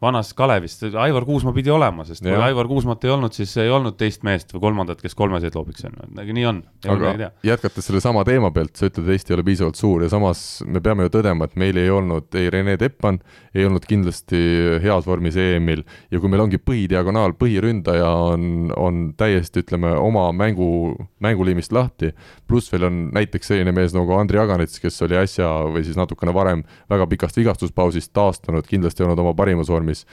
vanast 0.01 0.33
Kalevist, 0.35 0.83
Aivar 0.99 1.25
Kuusma 1.25 1.53
pidi 1.55 1.71
olema, 1.71 2.03
sest 2.07 2.25
ja. 2.25 2.33
kui 2.33 2.43
Aivar 2.49 2.67
Kuusmat 2.67 3.03
ei 3.05 3.11
olnud, 3.13 3.33
siis 3.35 3.53
ei 3.61 3.69
olnud 3.71 3.95
teist 3.99 4.23
meest 4.27 4.51
või 4.55 4.65
kolmandat, 4.65 5.01
kes 5.03 5.15
kolmeseid 5.15 5.55
loobiks, 5.55 5.85
on 5.87 5.95
nagu 6.17 6.35
nii 6.35 6.45
on. 6.49 6.61
aga 6.91 7.29
jätkates 7.45 7.87
sellesama 7.87 8.25
teema 8.27 8.51
pealt, 8.55 8.75
sa 8.79 8.89
ütled, 8.89 9.07
Eesti 9.13 9.33
ei 9.33 9.37
ole 9.37 9.45
piisavalt 9.47 9.79
suur 9.79 10.03
ja 10.03 10.09
samas 10.11 10.41
me 10.67 10.81
peame 10.83 11.07
ju 11.07 11.13
tõdema, 11.13 11.47
et 11.47 11.55
meil 11.59 11.79
ei 11.79 11.91
olnud 11.93 12.35
ei 12.39 12.49
Rene 12.53 12.75
Teppan, 12.81 13.19
ei 13.55 13.67
olnud 13.67 13.85
kindlasti 13.87 14.39
heas 14.83 15.07
vormis 15.07 15.37
EM-il 15.39 15.83
ja 16.11 16.19
kui 16.19 16.31
meil 16.31 16.43
ongi 16.45 16.59
põhidiagonaal, 16.59 17.35
põhiründaja 17.39 18.09
on, 18.33 18.73
on 18.75 19.03
täiesti, 19.17 19.63
ütleme, 19.63 19.93
oma 19.99 20.25
mängu, 20.35 20.67
mänguliimist 21.23 21.73
lahti, 21.75 22.11
pluss 22.49 22.71
veel 22.73 22.87
on 22.89 22.99
näiteks 23.15 23.53
selline 23.53 23.73
mees 23.75 23.93
nagu 23.95 24.17
Andri 24.17 24.41
Aganits, 24.41 24.81
kes 24.81 24.99
oli 25.05 25.17
äsja 25.21 25.49
või 25.69 25.85
siis 25.85 25.99
natukene 25.99 26.33
varem 26.35 26.65
väga 26.91 27.07
pikast 27.11 27.37
vigastuspausist 27.39 28.13
taastunud, 28.15 28.65
kindlasti 28.67 29.05
olnud 29.05 29.21
oma 29.21 29.35
parimas 29.37 29.69
vormis, 29.69 29.92
vormis. 29.93 30.05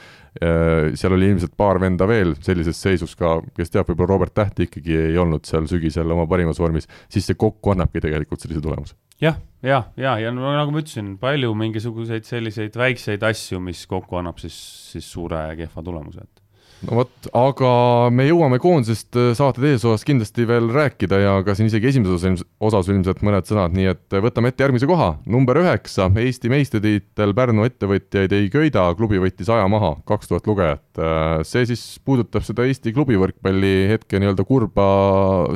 Seal 0.99 1.13
oli 1.13 1.27
ilmselt 1.27 1.55
paar 1.57 1.79
venda 1.81 2.07
veel 2.07 2.35
sellises 2.39 2.79
seisus 2.81 3.15
ka, 3.19 3.41
kes 3.57 3.69
teab, 3.69 3.89
võib-olla 3.89 4.13
Robert 4.13 4.33
Täht 4.33 4.59
ikkagi 4.63 4.95
ei 5.09 5.17
olnud 5.19 5.45
seal 5.45 5.67
sügisel 5.67 6.11
oma 6.11 6.27
parimas 6.27 6.59
vormis, 6.59 6.87
siis 7.11 7.27
see 7.27 7.35
kokku 7.35 7.73
annabki 7.73 8.01
tegelikult 8.01 8.39
sellise 8.39 8.61
tulemuse 8.63 8.95
jah, 9.21 9.35
ja, 9.61 9.83
ja, 9.97 10.15
ja 10.17 10.31
no 10.33 10.49
nagu 10.55 10.71
ma 10.73 10.81
ütlesin, 10.81 11.17
palju 11.21 11.51
mingisuguseid 11.53 12.25
selliseid 12.25 12.77
väikseid 12.79 13.21
asju, 13.27 13.59
mis 13.61 13.83
kokku 13.89 14.17
annab 14.17 14.39
siis, 14.41 14.55
siis 14.93 15.11
suure 15.11 15.43
kehva 15.59 15.83
tulemuse, 15.85 16.23
et 16.23 16.40
no 16.87 16.97
vot, 17.01 17.11
aga 17.37 17.71
me 18.13 18.25
jõuame 18.27 18.59
koondisest 18.61 19.17
äh, 19.19 19.31
saate 19.37 19.61
teises 19.61 19.85
osas 19.87 20.05
kindlasti 20.07 20.45
veel 20.49 20.69
rääkida 20.73 21.19
ja 21.21 21.33
ka 21.45 21.55
siin 21.57 21.69
isegi 21.69 21.91
esimeses 21.91 22.43
osas 22.61 22.89
ilmselt 22.91 23.21
mõned 23.25 23.47
sõnad, 23.49 23.75
nii 23.77 23.91
et 23.93 24.17
äh, 24.17 24.23
võtame 24.23 24.51
ette 24.51 24.65
järgmise 24.65 24.89
koha. 24.89 25.13
number 25.25 25.61
üheksa, 25.61 26.09
Eesti 26.21 26.51
meistritiitel 26.53 27.35
Pärnu 27.37 27.65
ettevõtjaid 27.69 28.33
ei 28.37 28.49
köida, 28.53 28.87
klubi 28.97 29.21
võttis 29.21 29.49
aja 29.51 29.67
maha, 29.71 29.95
kaks 30.07 30.31
tuhat 30.31 30.49
lugejat. 30.49 30.85
Äh, 30.99 31.39
see 31.47 31.63
siis 31.69 31.83
puudutab 32.03 32.43
seda 32.43 32.65
Eesti 32.67 32.91
klubi 32.95 33.15
võrkpalli 33.19 33.87
hetke 33.93 34.19
nii-öelda 34.19 34.43
kurba 34.47 34.87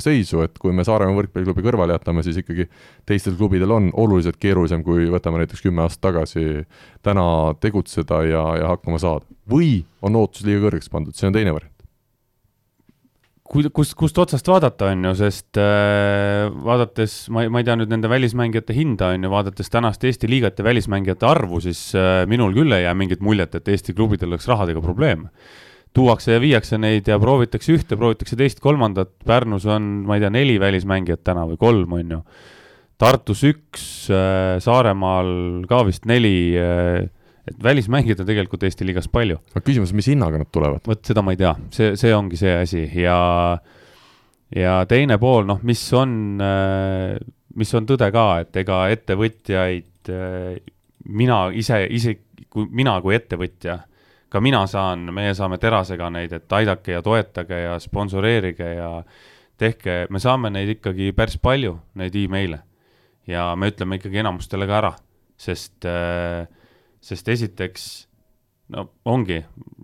seisu, 0.03 0.45
et 0.45 0.55
kui 0.61 0.71
me 0.75 0.85
Saaremaa 0.87 1.17
võrkpalliklubi 1.17 1.65
kõrvale 1.65 1.97
jätame, 1.97 2.23
siis 2.23 2.39
ikkagi 2.39 2.69
teistel 3.09 3.35
klubidel 3.35 3.73
on 3.75 3.91
oluliselt 3.99 4.39
keerulisem, 4.39 4.85
kui 4.85 5.09
võtame 5.11 5.43
näiteks 5.43 5.65
kümme 5.65 5.83
aastat 5.83 6.05
tagasi 6.07 6.63
täna 7.03 7.27
tegutseda 7.59 8.23
ja, 8.29 8.45
ja 8.61 8.73
hakkama 8.75 9.01
saada. 9.01 9.27
Või 9.51 9.81
on 10.05 10.15
ootus 10.21 10.47
liiga 10.47 10.63
kõrgeks 10.69 10.91
pandud, 10.93 11.17
see 11.17 11.27
on 11.27 11.35
teine 11.35 11.51
variant 11.55 11.74
kust, 13.45 13.93
kust 13.97 14.17
otsast 14.21 14.47
vaadata, 14.49 14.89
on 14.93 15.05
ju, 15.09 15.13
sest 15.19 15.59
äh, 15.61 16.47
vaadates, 16.65 17.17
ma 17.33 17.45
ei, 17.45 17.51
ma 17.53 17.61
ei 17.61 17.67
tea 17.67 17.77
nüüd 17.79 17.91
nende 17.93 18.09
välismängijate 18.11 18.75
hinda, 18.75 19.11
on 19.15 19.27
ju, 19.27 19.31
vaadates 19.31 19.71
tänast 19.73 20.03
Eesti 20.07 20.29
liigat 20.31 20.59
ja 20.59 20.65
välismängijate 20.67 21.27
arvu, 21.29 21.61
siis 21.63 21.87
äh, 21.97 22.23
minul 22.29 22.55
küll 22.57 22.75
ei 22.75 22.85
jää 22.87 22.95
mingit 22.97 23.23
muljet, 23.25 23.55
et 23.57 23.69
Eesti 23.71 23.95
klubidel 23.97 24.33
oleks 24.33 24.49
rahadega 24.51 24.83
probleeme. 24.83 25.29
tuuakse 25.95 26.33
ja 26.33 26.41
viiakse 26.43 26.75
neid 26.75 27.07
ja 27.07 27.15
proovitakse 27.15 27.71
ühte, 27.71 27.95
proovitakse 27.95 28.35
teist, 28.35 28.59
kolmandat, 28.59 29.13
Pärnus 29.25 29.63
on, 29.65 30.03
ma 30.03 30.17
ei 30.17 30.25
tea, 30.25 30.31
neli 30.33 30.57
välismängijat 30.59 31.23
täna 31.23 31.45
või 31.47 31.55
kolm, 31.57 31.93
on 31.95 32.11
ju. 32.17 32.19
Tartus 32.99 33.43
üks, 33.47 33.85
äh, 34.11 34.57
Saaremaal 34.63 35.63
ka 35.69 35.85
vist 35.87 36.03
neli, 36.09 36.55
äh, 36.59 37.05
et 37.45 37.57
välismängijaid 37.63 38.21
on 38.23 38.27
tegelikult 38.29 38.63
Eesti 38.65 38.87
liigas 38.87 39.07
palju. 39.11 39.39
aga 39.53 39.63
küsimus, 39.65 39.93
mis 39.93 40.09
hinnaga 40.11 40.41
nad 40.41 40.51
tulevad? 40.51 40.85
vot 40.87 41.05
seda 41.05 41.23
ma 41.25 41.35
ei 41.35 41.41
tea, 41.41 41.55
see, 41.75 41.95
see 41.99 42.13
ongi 42.15 42.39
see 42.41 42.53
asi 42.61 42.85
ja 43.01 43.17
ja 44.55 44.77
teine 44.89 45.17
pool, 45.21 45.45
noh, 45.47 45.59
mis 45.65 45.81
on, 45.97 46.37
mis 47.55 47.73
on 47.75 47.87
tõde 47.89 48.09
ka, 48.13 48.25
et 48.43 48.61
ega 48.61 48.85
ettevõtjaid, 48.93 50.11
mina 51.05 51.39
ise, 51.55 51.81
ise, 51.89 52.17
kui 52.51 52.67
mina 52.71 52.95
kui 53.03 53.15
ettevõtja, 53.17 53.79
ka 54.29 54.41
mina 54.43 54.65
saan, 54.69 55.07
meie 55.15 55.33
saame 55.37 55.59
Terasega 55.61 56.09
neid, 56.13 56.33
et 56.35 56.57
aidake 56.59 56.97
ja 56.97 57.01
toetage 57.05 57.61
ja 57.65 57.79
sponsoreerige 57.81 58.69
ja 58.77 58.91
tehke, 59.57 60.05
me 60.11 60.19
saame 60.19 60.51
neid 60.51 60.75
ikkagi 60.75 61.11
päris 61.15 61.39
palju, 61.41 61.77
neid 61.99 62.15
email'e. 62.19 62.59
ja 63.27 63.47
me 63.57 63.71
ütleme 63.71 63.97
ikkagi 63.97 64.21
enamustele 64.21 64.67
ka 64.69 64.77
ära, 64.81 64.91
sest, 65.37 65.87
sest 67.05 67.29
esiteks 67.29 67.85
no 68.73 68.87
ongi, 69.05 69.39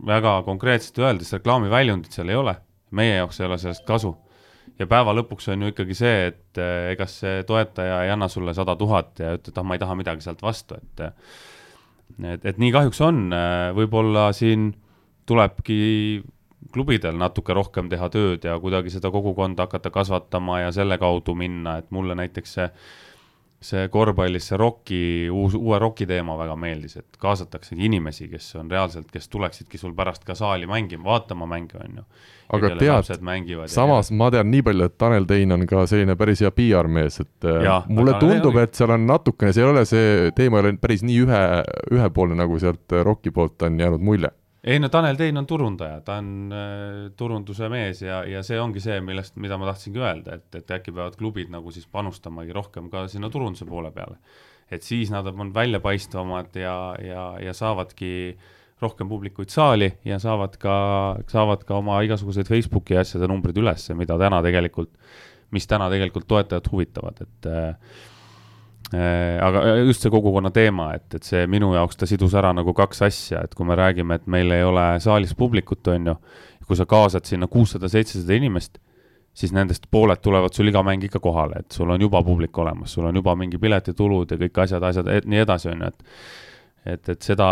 väga 0.08 0.40
konkreetselt 0.48 1.00
öeldes, 1.04 1.34
reklaamiväljundit 1.38 2.18
seal 2.18 2.32
ei 2.34 2.40
ole, 2.40 2.56
meie 2.98 3.16
jaoks 3.20 3.42
ei 3.42 3.48
ole 3.50 3.60
sellest 3.62 3.86
kasu. 3.88 4.16
Ja 4.80 4.88
päeva 4.90 5.14
lõpuks 5.14 5.50
on 5.54 5.62
ju 5.62 5.72
ikkagi 5.74 5.96
see, 5.98 6.28
et 6.32 6.60
eh, 6.62 6.92
ega 6.96 7.06
see 7.10 7.44
toetaja 7.46 8.02
ei 8.06 8.14
anna 8.14 8.30
sulle 8.32 8.54
sada 8.58 8.76
tuhat 8.80 9.20
ja 9.22 9.36
ütled, 9.38 9.58
ah, 9.58 9.66
ma 9.68 9.78
ei 9.78 9.82
taha 9.84 9.98
midagi 10.00 10.26
sealt 10.26 10.42
vastu, 10.42 10.80
et 10.80 11.04
et, 12.22 12.46
et 12.46 12.58
nii 12.60 12.72
kahjuks 12.74 13.02
on, 13.06 13.28
eh, 13.36 13.70
võib-olla 13.78 14.30
siin 14.36 14.72
tulebki 15.30 16.22
klubidel 16.74 17.18
natuke 17.18 17.54
rohkem 17.58 17.90
teha 17.90 18.10
tööd 18.14 18.46
ja 18.46 18.58
kuidagi 18.62 18.94
seda 18.94 19.12
kogukonda 19.14 19.66
hakata 19.68 19.92
kasvatama 19.94 20.62
ja 20.64 20.74
selle 20.76 20.98
kaudu 21.02 21.36
minna, 21.38 21.78
et 21.82 21.90
mulle 21.94 22.18
näiteks 22.18 22.58
see 22.58 22.68
see 23.62 23.88
korvpallis 23.94 24.48
see 24.50 24.58
roki, 24.58 25.02
uus, 25.30 25.54
uue 25.58 25.78
roki 25.80 26.08
teema 26.10 26.34
väga 26.40 26.56
meeldis, 26.58 26.96
et 26.98 27.20
kaasataksegi 27.22 27.86
inimesi, 27.86 28.26
kes 28.32 28.48
on 28.58 28.72
reaalselt, 28.72 29.12
kes 29.14 29.30
tuleksidki 29.30 29.78
sul 29.78 29.94
pärast 29.98 30.26
ka 30.26 30.36
saali 30.38 30.66
mängima, 30.70 31.06
vaatama 31.06 31.46
mänge, 31.50 31.78
on 31.78 32.02
ju. 32.02 32.06
aga 32.58 32.74
tead, 32.80 33.12
samas 33.72 34.10
ja... 34.10 34.18
ma 34.18 34.32
tean 34.34 34.50
nii 34.52 34.66
palju, 34.66 34.90
et 34.90 34.98
Tanel 34.98 35.30
Tein 35.30 35.54
on 35.54 35.68
ka 35.70 35.86
selline 35.90 36.18
päris 36.18 36.42
hea 36.42 36.52
PR-mees, 36.58 37.22
et 37.22 37.50
äh, 37.54 37.62
ja, 37.68 37.78
mulle 37.88 38.18
tundub, 38.24 38.58
et 38.64 38.74
seal 38.76 38.96
on 38.98 39.06
natukene, 39.08 39.54
see 39.54 39.64
ei 39.64 39.70
ole 39.70 39.86
see 39.86 40.36
teema 40.38 40.60
ei 40.60 40.66
ole 40.66 40.76
päris 40.82 41.06
nii 41.06 41.22
ühe, 41.28 41.42
ühepoolne, 41.94 42.40
nagu 42.42 42.58
sealt 42.60 43.02
roki 43.06 43.34
poolt 43.36 43.70
on 43.70 43.78
jäänud 43.80 44.02
mulje 44.02 44.34
ei 44.64 44.80
no 44.80 44.90
Tanel 44.94 45.18
Tein 45.18 45.40
on 45.42 45.48
turundaja, 45.50 46.02
ta 46.06 46.20
on 46.22 46.54
äh, 46.54 47.10
turunduse 47.18 47.70
mees 47.72 48.04
ja, 48.06 48.22
ja 48.30 48.44
see 48.46 48.60
ongi 48.62 48.84
see, 48.84 49.00
millest, 49.06 49.36
mida 49.42 49.58
ma 49.58 49.70
tahtsingi 49.72 50.02
öelda, 50.02 50.38
et, 50.38 50.48
et 50.60 50.74
äkki 50.78 50.94
peavad 50.94 51.18
klubid 51.18 51.50
nagu 51.54 51.74
siis 51.74 51.88
panustamagi 51.90 52.54
rohkem 52.54 52.90
ka 52.94 53.08
sinna 53.12 53.32
turunduse 53.34 53.66
poole 53.70 53.92
peale. 53.96 54.20
et 54.72 54.84
siis 54.88 55.10
nad 55.12 55.28
on 55.28 55.54
väljapaistvamad 55.54 56.56
ja, 56.56 56.76
ja, 57.04 57.24
ja 57.42 57.54
saavadki 57.54 58.38
rohkem 58.82 59.10
publikuid 59.10 59.50
saali 59.50 59.92
ja 60.06 60.18
saavad 60.20 60.56
ka, 60.62 60.76
saavad 61.30 61.66
ka 61.68 61.78
oma 61.82 62.00
igasuguseid 62.06 62.48
Facebooki 62.50 62.98
asjade 62.98 63.28
numbrid 63.30 63.58
ülesse, 63.58 63.94
mida 63.98 64.18
täna 64.18 64.42
tegelikult, 64.46 64.94
mis 65.52 65.68
täna 65.68 65.90
tegelikult 65.92 66.28
toetajat 66.30 66.72
huvitavad, 66.72 67.22
et 67.26 67.50
äh, 67.50 67.76
aga 68.94 69.76
just 69.86 70.04
see 70.04 70.12
kogukonna 70.12 70.52
teema, 70.52 70.92
et, 70.98 71.08
et 71.16 71.24
see 71.24 71.46
minu 71.48 71.74
jaoks 71.76 72.00
ta 72.00 72.10
sidus 72.10 72.36
ära 72.38 72.52
nagu 72.56 72.74
kaks 72.76 73.02
asja, 73.08 73.44
et 73.46 73.56
kui 73.56 73.68
me 73.68 73.78
räägime, 73.80 74.18
et 74.20 74.28
meil 74.32 74.52
ei 74.52 74.64
ole 74.68 74.86
saalis 75.04 75.36
publikut, 75.38 75.88
on 75.94 76.12
ju, 76.12 76.16
kui 76.68 76.80
sa 76.80 76.88
kaasad 76.90 77.28
sinna 77.28 77.48
kuussada, 77.52 77.90
seitsesada 77.92 78.36
inimest, 78.36 78.80
siis 79.34 79.54
nendest 79.56 79.88
pooled 79.92 80.20
tulevad 80.24 80.54
sul 80.56 80.68
iga 80.68 80.84
mäng 80.84 81.04
ikka 81.08 81.22
kohale, 81.24 81.64
et 81.64 81.72
sul 81.72 81.90
on 81.90 82.02
juba 82.04 82.24
publik 82.24 82.58
olemas, 82.60 82.94
sul 82.94 83.08
on 83.08 83.16
juba 83.16 83.36
mingi 83.40 83.60
piletitulud 83.62 84.32
ja 84.32 84.40
kõik 84.42 84.64
asjad, 84.66 84.84
asjad, 84.84 85.12
nii 85.26 85.44
edasi, 85.46 85.72
on 85.72 85.86
ju, 85.86 85.92
et 85.92 86.51
et, 86.86 87.10
et 87.14 87.26
seda, 87.26 87.48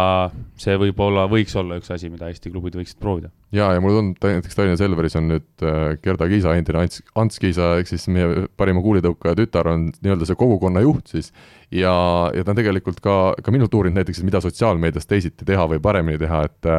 see 0.59 0.73
võib-olla, 0.81 1.27
võiks 1.29 1.53
olla 1.59 1.77
üks 1.79 1.91
asi, 1.93 2.09
mida 2.09 2.29
Eesti 2.31 2.49
klubid 2.49 2.77
võiksid 2.79 2.97
proovida. 3.01 3.29
jaa, 3.53 3.75
ja 3.75 3.83
mulle 3.83 3.99
tundub, 3.99 4.25
näiteks 4.25 4.57
Tallinna 4.57 4.79
Selveris 4.79 5.17
on 5.19 5.29
nüüd 5.29 5.65
äh, 5.65 5.93
Gerda 6.01 6.29
Kiisa, 6.31 6.55
endine 6.57 6.81
Ants, 6.83 7.03
Ants 7.19 7.41
Kiisa, 7.41 7.75
ehk 7.81 7.91
siis 7.91 8.07
meie 8.13 8.47
parima 8.57 8.81
kuulitõukaja 8.85 9.37
tütar 9.37 9.69
on 9.73 9.89
nii-öelda 10.01 10.29
see 10.29 10.39
kogukonna 10.39 10.81
juht 10.85 11.13
siis, 11.13 11.29
ja, 11.69 11.93
ja 12.33 12.45
ta 12.45 12.55
on 12.55 12.59
tegelikult 12.61 13.03
ka, 13.05 13.19
ka 13.45 13.53
minult 13.53 13.77
uurinud 13.77 14.01
näiteks, 14.01 14.23
mida 14.25 14.41
sotsiaalmeedias 14.45 15.09
teisiti 15.09 15.47
teha 15.47 15.69
või 15.69 15.81
paremini 15.83 16.21
teha, 16.21 16.43
et 16.49 16.73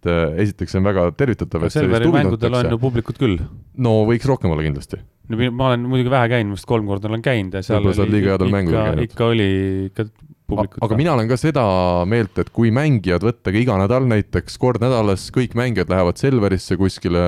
et 0.00 0.08
äh, 0.08 0.42
esiteks 0.46 0.72
see 0.72 0.80
on 0.80 0.86
väga 0.86 1.02
tervitatav. 1.12 1.66
Selveri 1.68 2.08
mängudel 2.14 2.54
on 2.56 2.70
ju 2.72 2.78
publikut 2.80 3.18
küll. 3.20 3.36
no 3.76 3.98
võiks 4.08 4.24
rohkem 4.28 4.52
olla 4.54 4.64
kindlasti. 4.64 4.96
no 5.28 5.50
ma 5.52 5.68
olen 5.68 5.84
muidugi 5.84 6.12
vähe 6.12 6.30
käinud, 6.32 6.56
vist 6.56 6.68
kolm 6.70 6.88
korda 6.88 7.10
olen 7.10 7.20
käinud 7.20 7.58
ja 7.58 7.62
seal 7.66 7.84
oli, 7.84 8.22
ikka, 8.24 8.86
ikka 9.04 9.28
oli 9.28 9.50
ikka 9.90 10.08
publikut. 10.50 10.82
aga 10.84 10.98
mina 10.98 11.14
olen 11.14 11.28
ka 11.30 11.38
seda 11.40 11.64
meelt, 12.10 12.38
et 12.42 12.50
kui 12.54 12.72
mängijad 12.74 13.24
võttagi 13.26 13.62
iga 13.64 13.76
nädal 13.80 14.06
näiteks 14.10 14.58
kord 14.60 14.82
nädalas, 14.82 15.28
kõik 15.34 15.54
mängijad 15.58 15.90
lähevad 15.92 16.20
Selverisse 16.20 16.76
kuskile 16.80 17.22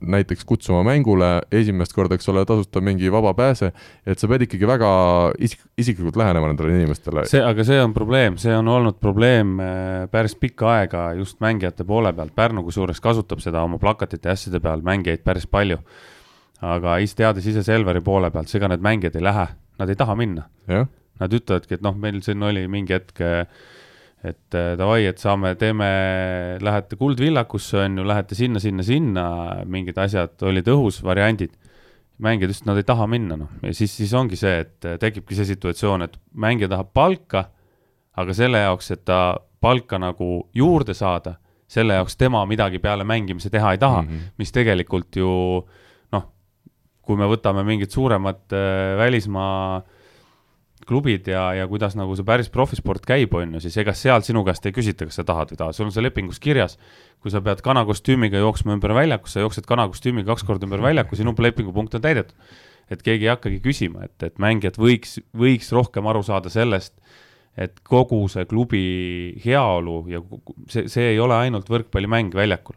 näiteks 0.00 0.46
kutsuma 0.48 0.82
mängule, 0.86 1.30
esimest 1.54 1.94
korda, 1.96 2.18
eks 2.18 2.28
ole, 2.32 2.44
tasuta 2.48 2.82
mingi 2.84 3.12
vaba 3.12 3.34
pääse, 3.38 3.70
et 4.06 4.20
sa 4.20 4.30
pead 4.30 4.46
ikkagi 4.48 4.68
väga 4.68 4.90
isik-, 5.38 5.64
isiklikult 5.80 6.18
lähenema 6.20 6.50
nendele 6.50 6.74
inimestele. 6.78 7.26
see, 7.30 7.42
aga 7.44 7.66
see 7.66 7.80
on 7.82 7.94
probleem, 7.96 8.38
see 8.40 8.54
on 8.56 8.68
olnud 8.70 8.98
probleem 9.02 9.58
äh, 9.62 10.08
päris 10.12 10.36
pikka 10.40 10.70
aega 10.78 11.06
just 11.18 11.40
mängijate 11.44 11.86
poole 11.88 12.12
pealt, 12.12 12.34
Pärnu 12.34 12.64
kusjuures 12.66 13.00
kasutab 13.00 13.42
seda 13.44 13.62
oma 13.64 13.78
plakatite 13.78 14.28
ja 14.28 14.34
asjade 14.34 14.60
peal 14.64 14.82
mängijaid 14.84 15.22
päris 15.24 15.46
palju. 15.46 15.78
aga 16.64 16.96
ise 17.02 17.16
teades 17.18 17.46
ise 17.46 17.62
Selveri 17.62 18.00
poole 18.00 18.30
pealt, 18.32 18.52
ega 18.56 18.68
need 18.72 18.84
mängijad 18.84 19.16
ei 19.18 19.24
lähe, 19.24 19.48
nad 19.78 19.90
ei 19.90 19.96
taha 20.00 20.14
minna. 20.16 20.46
Nad 21.20 21.34
ütlevadki, 21.36 21.76
et 21.76 21.84
noh, 21.84 21.94
meil 21.94 22.18
siin 22.24 22.42
oli 22.42 22.64
mingi 22.70 22.96
hetk, 22.96 23.20
et 24.24 24.56
äh, 24.56 24.72
davai, 24.80 25.04
et 25.06 25.20
saame, 25.20 25.52
teeme, 25.60 25.86
lähete 26.64 26.98
Kuldvillakusse, 26.98 27.84
on 27.84 28.00
ju, 28.00 28.06
lähete 28.08 28.38
sinna, 28.38 28.62
sinna, 28.62 28.86
sinna, 28.86 29.26
mingid 29.70 30.00
asjad 30.00 30.42
olid 30.48 30.70
õhus, 30.74 31.02
variandid. 31.04 31.54
mängijad 32.22 32.52
ütlesid, 32.52 32.66
nad 32.68 32.78
ei 32.78 32.86
taha 32.86 33.08
minna, 33.10 33.36
noh, 33.36 33.48
ja 33.66 33.72
siis, 33.74 33.90
siis 33.98 34.12
ongi 34.14 34.38
see, 34.38 34.60
et 34.62 34.86
äh, 34.86 34.98
tekibki 35.02 35.34
see 35.34 35.48
situatsioon, 35.48 36.06
et 36.06 36.14
mängija 36.38 36.70
tahab 36.70 36.92
palka, 36.94 37.48
aga 38.14 38.36
selle 38.38 38.60
jaoks, 38.62 38.92
et 38.94 39.02
ta 39.04 39.18
palka 39.64 39.98
nagu 39.98 40.28
juurde 40.54 40.94
saada, 40.94 41.34
selle 41.66 41.96
jaoks 41.98 42.16
tema 42.20 42.44
midagi 42.46 42.78
peale 42.78 43.06
mängimise 43.08 43.50
teha 43.50 43.72
ei 43.74 43.80
taha 43.82 44.02
mm, 44.02 44.08
-hmm. 44.08 44.32
mis 44.38 44.52
tegelikult 44.52 45.16
ju 45.16 45.30
noh, 46.12 46.24
kui 47.02 47.16
me 47.16 47.26
võtame 47.28 47.64
mingid 47.66 47.90
suuremad 47.90 48.52
äh, 48.52 48.96
välismaa 49.00 49.82
klubid 50.88 51.28
ja, 51.30 51.46
ja 51.56 51.66
kuidas 51.70 51.96
nagu 51.98 52.14
see 52.16 52.26
päris 52.26 52.50
profisport 52.52 53.04
käib, 53.08 53.34
on 53.36 53.56
ju, 53.56 53.62
siis 53.64 53.76
ega 53.80 53.94
seal 53.96 54.24
sinu 54.26 54.44
käest 54.46 54.66
ei 54.68 54.74
küsita, 54.76 55.08
kas 55.08 55.20
sa 55.20 55.24
tahad 55.26 55.52
või 55.52 55.60
tahad, 55.60 55.76
sul 55.76 55.88
on 55.88 55.94
see 55.94 56.04
lepingus 56.04 56.40
kirjas. 56.42 56.78
kui 57.24 57.32
sa 57.32 57.40
pead 57.40 57.62
kanakostüümiga 57.64 58.36
jooksma 58.42 58.74
ümber 58.76 58.92
väljaku, 58.92 59.30
sa 59.32 59.40
jooksed 59.40 59.64
kanakostüümiga 59.64 60.34
kaks 60.34 60.44
korda 60.44 60.68
ümber 60.68 60.82
väljaku, 60.84 61.16
sinu 61.16 61.34
lepingupunkt 61.38 61.94
on 61.94 62.04
täidetud. 62.04 62.36
et 62.90 63.02
keegi 63.02 63.24
ei 63.24 63.32
hakkagi 63.32 63.60
küsima, 63.64 64.04
et, 64.04 64.16
et 64.22 64.38
mängijad 64.38 64.76
võiks, 64.76 65.18
võiks 65.32 65.72
rohkem 65.72 66.06
aru 66.06 66.22
saada 66.22 66.50
sellest, 66.52 66.92
et 67.56 67.80
kogu 67.82 68.26
see 68.28 68.44
klubi 68.44 68.84
heaolu 69.44 70.04
ja 70.10 70.20
see, 70.68 70.88
see 70.88 71.14
ei 71.14 71.20
ole 71.20 71.34
ainult 71.34 71.70
võrkpallimäng 71.70 72.34
väljakul. 72.34 72.76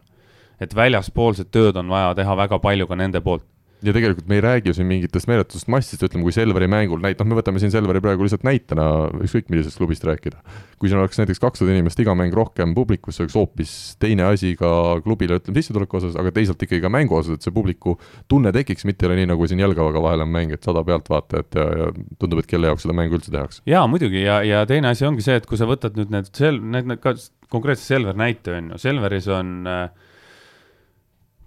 et 0.60 0.74
väljaspoolset 0.74 1.50
tööd 1.50 1.76
on 1.76 1.88
vaja 1.88 2.14
teha 2.14 2.36
väga 2.36 2.58
palju 2.58 2.86
ka 2.86 2.96
nende 2.96 3.20
poolt 3.20 3.44
ja 3.82 3.92
tegelikult 3.94 4.26
me 4.28 4.38
ei 4.38 4.42
räägi 4.42 4.70
ju 4.70 4.74
siin 4.74 4.88
mingitest 4.88 5.28
meeletutest 5.30 5.68
massidest, 5.70 6.02
ütleme, 6.08 6.24
kui 6.26 6.34
Selveri 6.34 6.66
mängul 6.70 7.00
näit-, 7.02 7.20
noh, 7.20 7.28
me 7.30 7.38
võtame 7.38 7.60
siin 7.62 7.72
Selveri 7.72 8.02
praegu 8.02 8.26
lihtsalt 8.26 8.46
näitena, 8.46 8.86
ükskõik 9.22 9.52
millisest 9.52 9.78
klubist 9.78 10.06
rääkida. 10.06 10.40
kui 10.78 10.90
siin 10.90 11.00
oleks 11.00 11.18
näiteks 11.18 11.40
kakssada 11.42 11.72
inimest 11.74 11.98
iga 11.98 12.14
mäng 12.14 12.34
rohkem 12.34 12.74
publikus, 12.74 13.16
see 13.16 13.24
oleks 13.24 13.34
hoopis 13.34 13.72
teine 13.98 14.28
asi 14.28 14.52
ka 14.58 14.68
klubile, 15.02 15.40
ütleme, 15.40 15.58
sissetuleku 15.58 15.98
osas, 15.98 16.14
aga 16.18 16.30
teisalt 16.34 16.62
ikkagi 16.62 16.82
ka 16.84 16.90
mängu 16.92 17.18
osas, 17.18 17.38
et 17.38 17.46
see 17.46 17.54
publiku 17.54 17.96
tunne 18.30 18.52
tekiks, 18.54 18.86
mitte 18.86 19.06
ei 19.06 19.10
ole 19.10 19.20
nii, 19.20 19.30
nagu 19.32 19.48
siin 19.50 19.62
Jelgavaga 19.62 20.02
vahel 20.02 20.22
on 20.26 20.30
mäng, 20.34 20.54
et 20.54 20.66
sada 20.66 20.84
pealtvaatajat 20.86 21.58
ja, 21.58 21.66
ja 21.82 21.88
tundub, 22.18 22.42
et 22.42 22.50
kelle 22.50 22.70
jaoks 22.70 22.86
seda 22.86 22.94
mängu 22.98 23.18
üldse 23.18 23.34
tehakse. 23.34 23.62
jaa, 23.66 23.86
muidugi, 23.90 24.22
ja, 24.22 24.38
ja 24.46 24.62
teine 24.70 24.94
asi 24.94 25.06
ongi 25.08 25.26
see, 25.26 25.38
et 25.38 25.50
kui 25.50 25.58
sa 25.58 25.66
võtad 25.70 25.98
nüüd 25.98 26.14
need 26.14 26.30
sel-, 26.30 26.62
need, 26.62 26.86
need 26.92 27.02
ka 27.02 27.16
konkreetselt 27.50 27.88
Selver 27.88 28.18
näite, 28.18 28.54
on 28.54 28.74
ju, 28.74 28.82
Selveris 28.82 29.26
on 29.34 29.56
äh, 29.66 30.07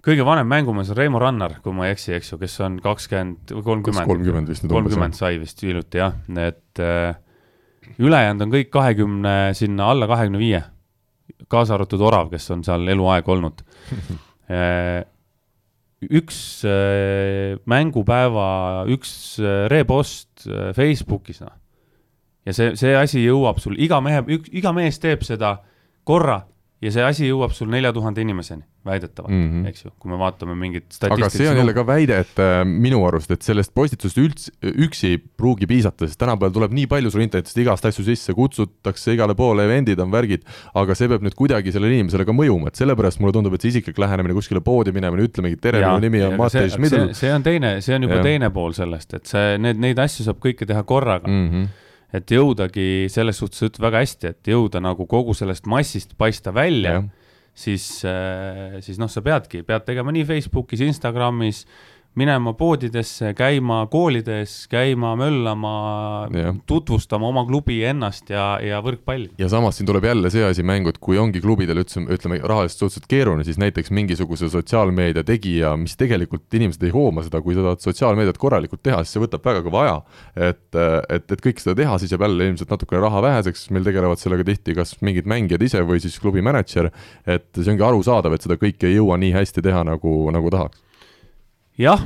kõige 0.02 0.24
vanem 0.26 0.48
mängumees 0.50 0.90
on 0.92 0.98
Reimo 0.98 1.20
Rannar, 1.22 1.58
kui 1.62 1.74
ma 1.76 1.86
ei 1.86 1.96
eksi, 1.96 2.16
eks 2.18 2.32
ju, 2.32 2.38
kes 2.40 2.58
on 2.66 2.78
kakskümmend 2.82 3.54
või 3.54 3.66
kolmkümmend. 3.68 4.10
kolmkümmend 4.10 4.50
vist 4.50 4.64
nüüd 4.64 4.72
umbes. 4.72 4.90
kolmkümmend 4.90 5.18
sai 5.18 5.38
vist 5.42 5.62
hiljuti 5.62 6.02
jah, 6.02 6.16
et 6.42 6.82
äh, 6.82 7.14
ülejäänud 8.02 8.46
on 8.46 8.54
kõik 8.56 8.72
kahekümne 8.74 9.36
sinna 9.58 9.92
alla 9.94 10.10
kahekümne 10.10 10.42
viie, 10.42 10.62
kaasa 11.52 11.76
arvatud 11.76 12.02
Orav, 12.02 12.32
kes 12.32 12.50
on 12.54 12.66
seal 12.66 12.86
eluaeg 12.90 13.28
olnud 13.30 13.62
äh, 14.50 15.02
üks 16.10 16.38
äh, 16.66 17.58
mängupäeva, 17.70 18.84
üks 18.90 19.38
äh, 19.38 19.66
repost 19.70 20.48
äh, 20.48 20.72
Facebookis, 20.74 21.42
noh. 21.44 21.54
ja 22.46 22.54
see, 22.56 22.72
see 22.80 22.96
asi 22.98 23.22
jõuab 23.22 23.62
sul, 23.62 23.78
iga 23.78 24.00
mehe, 24.02 24.24
iga 24.50 24.74
mees 24.74 24.98
teeb 25.02 25.22
seda 25.26 25.60
korra 26.08 26.40
ja 26.82 26.90
see 26.90 27.04
asi 27.06 27.28
jõuab 27.28 27.52
sul 27.54 27.70
nelja 27.70 27.92
tuhande 27.94 28.22
inimeseni, 28.24 28.64
väidetavalt 28.86 29.32
mm. 29.32 29.48
-hmm. 29.50 29.68
eks 29.70 29.84
ju, 29.84 29.92
kui 30.02 30.10
me 30.10 30.18
vaatame 30.18 30.56
mingit 30.58 30.96
aga 31.06 31.28
see 31.30 31.46
on 31.50 31.60
jälle 31.60 31.74
ka 31.76 31.84
väide, 31.86 32.18
et 32.24 32.40
äh, 32.42 32.62
minu 32.66 33.04
arust, 33.06 33.30
et 33.30 33.42
sellest 33.46 33.70
postitusest 33.74 34.18
üldse, 34.18 34.50
üksi 34.72 35.12
ei 35.12 35.18
pruugi 35.18 35.68
piisata, 35.70 36.08
sest 36.08 36.18
tänapäeval 36.20 36.54
tuleb 36.56 36.74
nii 36.78 36.88
palju 36.90 37.12
sulle 37.14 37.28
internetist 37.28 37.60
igast 37.62 37.86
asju 37.86 38.04
sisse, 38.08 38.34
kutsutakse 38.34 39.14
igale 39.14 39.36
poole, 39.38 39.66
event'id 39.68 40.02
on, 40.02 40.10
värgid, 40.14 40.42
aga 40.74 40.96
see 40.98 41.10
peab 41.12 41.22
nüüd 41.22 41.38
kuidagi 41.38 41.74
sellele 41.74 42.00
inimesele 42.00 42.26
ka 42.26 42.34
mõjuma, 42.34 42.72
et 42.72 42.82
sellepärast 42.82 43.22
mulle 43.22 43.36
tundub, 43.36 43.54
et 43.54 43.62
see 43.62 43.76
isiklik 43.76 44.02
lähenemine 44.02 44.34
kuskile 44.34 44.64
poodi 44.64 44.94
minemine, 44.96 45.28
ütlemegi 45.30 45.60
tere, 45.62 45.84
minu 45.86 46.02
nimi 46.02 46.24
on 46.26 46.36
Mattias 46.40 46.78
Middle. 46.82 47.14
see 47.14 47.30
on 47.30 47.46
teine, 47.46 47.76
see 47.80 47.94
on 47.94 48.08
juba 48.08 48.18
ja. 48.18 48.26
teine 48.26 48.50
pool 48.50 48.74
sellest, 48.74 49.14
et 49.20 49.30
see, 49.30 49.54
need, 49.62 49.78
neid 49.78 50.02
asju 50.02 50.26
saab 50.26 50.42
kõike 50.42 50.66
teha 50.66 50.82
korraga 50.82 51.30
mm. 51.30 51.48
-hmm. 51.48 51.70
Et 52.12 52.36
jõudagi 52.36 53.08
selles 53.12 53.38
suhtes, 53.40 53.58
sa 53.60 53.68
ütled 53.70 53.84
väga 53.86 54.04
hästi, 54.04 54.32
et 54.34 54.52
jõuda 54.52 54.82
nagu 54.84 55.06
kogu 55.08 55.34
sellest 55.36 55.66
massist 55.70 56.16
paista 56.20 56.52
välja 56.54 56.98
ja 56.98 57.04
siis, 57.54 57.84
siis 58.80 59.00
noh, 59.00 59.10
sa 59.12 59.22
peadki, 59.24 59.62
pead 59.66 59.84
tegema 59.88 60.12
nii 60.14 60.24
Facebookis, 60.28 60.82
Instagramis, 60.86 61.64
minema 62.14 62.52
poodidesse, 62.52 63.32
käima 63.34 63.86
koolides, 63.90 64.66
käima 64.70 65.14
möllama, 65.16 65.72
tutvustama 66.68 67.28
oma 67.28 67.44
klubi 67.48 67.78
ennast 67.88 68.30
ja, 68.30 68.58
ja 68.60 68.82
võrkpalli. 68.84 69.30
ja 69.40 69.48
samas 69.48 69.78
siin 69.78 69.88
tuleb 69.88 70.04
jälle 70.04 70.30
see 70.32 70.44
asi 70.44 70.64
mängu, 70.66 70.92
et 70.92 71.00
kui 71.00 71.16
ongi 71.18 71.40
klubidel 71.40 71.80
üldse, 71.80 72.02
ütleme 72.04 72.40
rahaliselt 72.42 72.84
suhteliselt 72.84 73.08
keeruline, 73.08 73.46
siis 73.48 73.60
näiteks 73.62 73.90
mingisuguse 73.96 74.50
sotsiaalmeedia 74.52 75.24
tegija, 75.24 75.72
mis 75.80 75.96
tegelikult 75.96 76.52
inimesed 76.58 76.84
ei 76.84 76.92
hooma 76.92 77.24
seda, 77.24 77.40
kui 77.40 77.56
sa 77.56 77.64
tahad 77.64 77.84
sotsiaalmeediat 77.84 78.40
korralikult 78.40 78.84
teha, 78.84 79.00
siis 79.00 79.16
see 79.16 79.24
võtab 79.24 79.48
väga 79.48 79.64
kõva 79.64 79.86
aja. 79.86 79.96
et, 80.50 80.62
et, 81.08 81.26
et 81.32 81.46
kõik 81.48 81.64
seda 81.64 81.78
teha, 81.80 81.96
siis 82.02 82.12
jääb 82.12 82.28
jälle 82.28 82.52
ilmselt 82.52 82.76
natukene 82.76 83.00
raha 83.06 83.24
väheseks, 83.24 83.70
meil 83.72 83.88
tegelevad 83.88 84.20
sellega 84.20 84.44
tihti 84.52 84.76
kas 84.76 84.98
mingid 85.00 85.28
mängijad 85.30 85.64
ise 85.64 85.80
või 85.88 86.04
siis 86.04 86.20
klubi 86.20 86.44
mänedžer, 86.44 86.92
et 87.24 87.48
see 87.56 87.72
ongi 87.72 87.88
arusaadav, 87.88 88.36
et 88.36 88.44
seda 88.44 88.60
kõike 88.60 88.90
ei 88.90 88.98
jõua 89.00 89.16
nii 89.22 89.32
hästi 89.32 89.64
teha, 89.64 89.84
nagu, 89.88 90.16
nagu 90.34 90.52
tahaks 90.52 90.81
jah, 91.80 92.02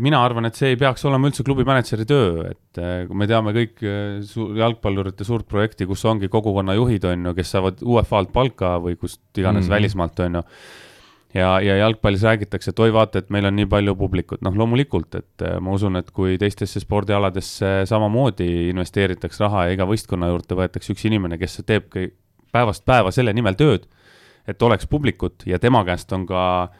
mina 0.00 0.20
arvan, 0.24 0.48
et 0.48 0.56
see 0.56 0.72
ei 0.72 0.78
peaks 0.80 1.04
olema 1.04 1.28
üldse 1.28 1.44
klubi 1.44 1.66
mänedžeri 1.68 2.06
töö, 2.08 2.46
et 2.48 2.80
kui 3.08 3.18
me 3.20 3.28
teame 3.28 3.52
kõik 3.56 3.82
suur, 4.28 4.54
jalgpallurite 4.56 5.26
suurt 5.26 5.46
projekti, 5.50 5.88
kus 5.88 6.04
ongi 6.08 6.30
kogukonna 6.32 6.76
juhid, 6.78 7.04
on 7.10 7.28
ju, 7.28 7.34
kes 7.36 7.52
saavad 7.56 7.84
UEFA-lt 7.84 8.32
palka 8.32 8.78
või 8.84 8.96
kust 8.96 9.20
iganes 9.36 9.64
mm 9.64 9.68
-hmm. 9.68 9.74
välismaalt, 9.76 10.20
on 10.24 10.40
ju. 10.40 10.42
ja, 11.34 11.50
ja 11.60 11.76
jalgpallis 11.82 12.24
räägitakse, 12.24 12.70
et 12.70 12.80
oi, 12.80 12.92
vaata, 12.92 13.18
et 13.18 13.30
meil 13.30 13.44
on 13.44 13.56
nii 13.56 13.66
palju 13.66 13.96
publikut, 14.00 14.40
noh, 14.42 14.56
loomulikult, 14.56 15.14
et 15.14 15.44
ma 15.60 15.76
usun, 15.76 15.96
et 15.96 16.10
kui 16.10 16.38
teistesse 16.38 16.80
spordialadesse 16.80 17.82
samamoodi 17.84 18.70
investeeritakse 18.70 19.44
raha 19.44 19.66
ja 19.66 19.76
iga 19.76 19.84
võistkonna 19.84 20.32
juurde 20.32 20.56
võetakse 20.56 20.92
üks 20.96 21.04
inimene, 21.04 21.38
kes 21.38 21.60
teeb 21.66 21.92
päevast 22.52 22.84
päeva 22.84 23.10
selle 23.10 23.32
nimel 23.32 23.54
tööd, 23.54 23.86
et 24.48 24.62
oleks 24.62 24.86
publikut 24.86 25.44
ja 25.46 25.58
tema 25.58 25.84
käest 25.84 26.12
on 26.12 26.26
ka 26.26 26.70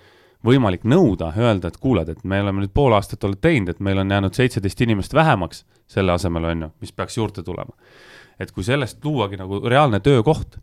võimalik 0.45 0.85
nõuda, 0.89 1.31
öelda, 1.39 1.71
et 1.71 1.79
kuuled, 1.81 2.11
et 2.13 2.25
me 2.29 2.41
oleme 2.45 2.65
nüüd 2.65 2.75
pool 2.77 2.95
aastat 2.97 3.25
oled 3.25 3.41
teinud, 3.43 3.73
et 3.73 3.81
meil 3.85 4.03
on 4.03 4.13
jäänud 4.13 4.37
seitseteist 4.37 4.85
inimest 4.85 5.15
vähemaks 5.17 5.65
selle 5.91 6.15
asemel, 6.15 6.51
on 6.51 6.67
ju, 6.67 6.71
mis 6.85 6.93
peaks 6.93 7.19
juurde 7.19 7.45
tulema. 7.47 7.73
et 8.35 8.51
kui 8.51 8.65
sellest 8.67 9.05
luuagi 9.05 9.37
nagu 9.39 9.61
reaalne 9.63 10.01
töökoht, 10.03 10.57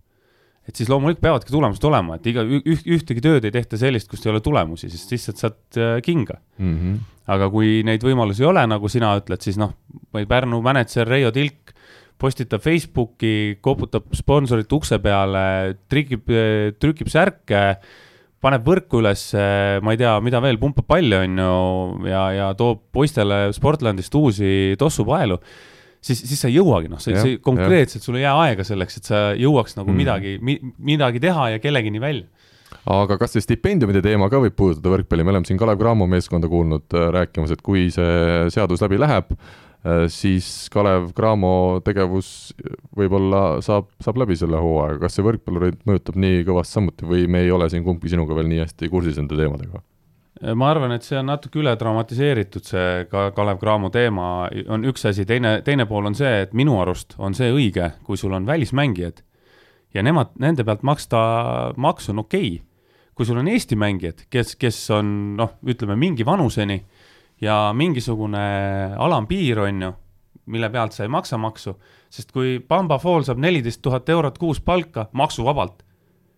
et 0.68 0.76
siis 0.76 0.90
loomulikult 0.92 1.22
peavadki 1.24 1.54
tulemused 1.54 1.86
olema, 1.88 2.18
et 2.18 2.28
iga 2.28 2.44
üht, 2.44 2.84
ühtegi 2.84 3.24
tööd 3.24 3.46
ei 3.48 3.54
tehta 3.56 3.80
sellist, 3.80 4.10
kust 4.12 4.26
ei 4.28 4.34
ole 4.34 4.42
tulemusi, 4.44 4.90
sest 4.92 5.14
lihtsalt 5.14 5.40
saad 5.40 5.80
kinga 6.04 6.36
mm. 6.60 6.76
-hmm. 6.76 6.98
aga 7.32 7.50
kui 7.50 7.80
neid 7.88 8.04
võimalusi 8.04 8.44
ei 8.44 8.50
ole, 8.52 8.66
nagu 8.68 8.92
sina 8.92 9.16
ütled, 9.18 9.42
siis 9.42 9.58
noh, 9.58 9.74
Pärnu 10.12 10.62
mänedžer 10.62 11.08
Reijo 11.08 11.32
Tilk 11.32 11.72
postitab 12.22 12.62
Facebooki, 12.62 13.58
koputab 13.62 14.12
sponsorite 14.14 14.76
ukse 14.76 15.00
peale, 15.00 15.78
trikib, 15.90 16.28
trükib 16.78 17.10
särke 17.10 17.80
paneb 18.42 18.66
võrku 18.66 19.02
üles, 19.02 19.28
ma 19.86 19.94
ei 19.94 20.00
tea, 20.02 20.16
mida 20.26 20.42
veel, 20.44 20.58
pumpab 20.62 20.88
palli, 20.90 21.14
on 21.18 21.42
ju, 21.44 21.52
ja, 22.10 22.24
ja 22.36 22.48
toob 22.58 22.88
poistele 22.94 23.44
Sportlandist 23.56 24.16
uusi 24.18 24.74
tossupaelu, 24.82 25.38
siis, 26.02 26.24
siis 26.26 26.42
sa 26.42 26.50
ei 26.50 26.58
jõuagi, 26.58 26.90
noh, 26.92 27.02
see, 27.04 27.18
see 27.22 27.40
konkreetselt, 27.44 28.06
sul 28.06 28.18
ei 28.18 28.26
jää 28.26 28.36
aega 28.48 28.66
selleks, 28.68 28.98
et 28.98 29.10
sa 29.12 29.24
jõuaks 29.38 29.78
nagu 29.78 29.92
mm. 29.94 30.02
midagi 30.04 30.38
mi,, 30.42 30.58
midagi 30.82 31.22
teha 31.24 31.52
ja 31.56 31.62
kellegini 31.64 32.02
välja. 32.02 32.30
Aga 32.90 33.20
kas 33.22 33.36
see 33.36 33.44
stipendiumide 33.46 34.02
teema 34.02 34.26
ka 34.32 34.40
võib 34.42 34.56
puudutada 34.58 34.90
võrkpalli, 34.96 35.26
me 35.28 35.36
oleme 35.36 35.46
siin 35.46 35.60
Kalev 35.62 35.78
Cramo 35.78 36.08
meeskonda 36.10 36.50
kuulnud 36.50 36.96
rääkimas, 37.14 37.54
et 37.54 37.62
kui 37.62 37.90
see 37.94 38.48
seadus 38.54 38.82
läbi 38.82 38.98
läheb, 39.02 39.36
siis 40.14 40.48
Kalev 40.74 41.12
Cramo 41.18 41.82
tegevus 41.86 42.52
võib-olla 42.98 43.62
saab, 43.66 43.88
saab 44.04 44.20
läbi 44.22 44.36
selle 44.38 44.60
hooaja, 44.62 45.00
kas 45.02 45.18
see 45.18 45.26
võrkpallureid 45.26 45.80
mõjutab 45.90 46.20
nii 46.22 46.44
kõvasti 46.46 46.78
samuti 46.78 47.08
või 47.10 47.26
me 47.32 47.42
ei 47.46 47.50
ole 47.54 47.70
siin 47.72 47.86
kumbki 47.86 48.12
sinuga 48.12 48.38
veel 48.38 48.52
nii 48.52 48.62
hästi 48.62 48.92
kursis 48.94 49.18
nende 49.18 49.40
teemadega? 49.40 49.82
ma 50.58 50.72
arvan, 50.72 50.94
et 50.96 51.06
see 51.06 51.20
on 51.20 51.28
natuke 51.30 51.60
üle 51.62 51.74
dramatiseeritud, 51.78 52.66
see 52.66 53.06
ka 53.12 53.28
Kalev 53.36 53.60
Cramo 53.62 53.92
teema. 53.94 54.48
On 54.74 54.86
üks 54.90 55.06
asi, 55.06 55.26
teine, 55.30 55.60
teine 55.66 55.86
pool 55.90 56.10
on 56.10 56.18
see, 56.18 56.32
et 56.48 56.56
minu 56.58 56.80
arust 56.82 57.14
on 57.22 57.36
see 57.38 57.52
õige, 57.54 57.92
kui 58.08 58.18
sul 58.18 58.34
on 58.34 58.48
välismängijad 58.50 59.22
ja 59.94 60.04
nemad, 60.04 60.34
nende 60.42 60.66
pealt 60.68 60.84
maksta 60.88 61.22
maksu 61.78 62.14
on 62.16 62.26
okei. 62.26 62.54
Okay.. 62.56 62.68
kui 63.16 63.28
sul 63.28 63.38
on 63.38 63.48
Eesti 63.52 63.76
mängijad, 63.78 64.24
kes, 64.32 64.56
kes 64.58 64.78
on 64.96 65.36
noh, 65.38 65.58
ütleme 65.68 65.98
mingi 66.00 66.26
vanuseni 66.26 66.80
ja 67.42 67.72
mingisugune 67.74 68.44
alampiir, 68.98 69.60
on 69.66 69.82
ju, 69.82 69.92
mille 70.52 70.70
pealt 70.74 70.96
sa 70.96 71.06
ei 71.06 71.12
maksa 71.12 71.40
maksu, 71.42 71.76
sest 72.12 72.32
kui 72.36 72.60
Bamba 72.68 73.00
Fall 73.02 73.26
saab 73.28 73.42
neliteist 73.42 73.82
tuhat 73.82 74.10
eurot 74.10 74.38
kuus 74.42 74.62
palka 74.62 75.08
maksuvabalt, 75.18 75.84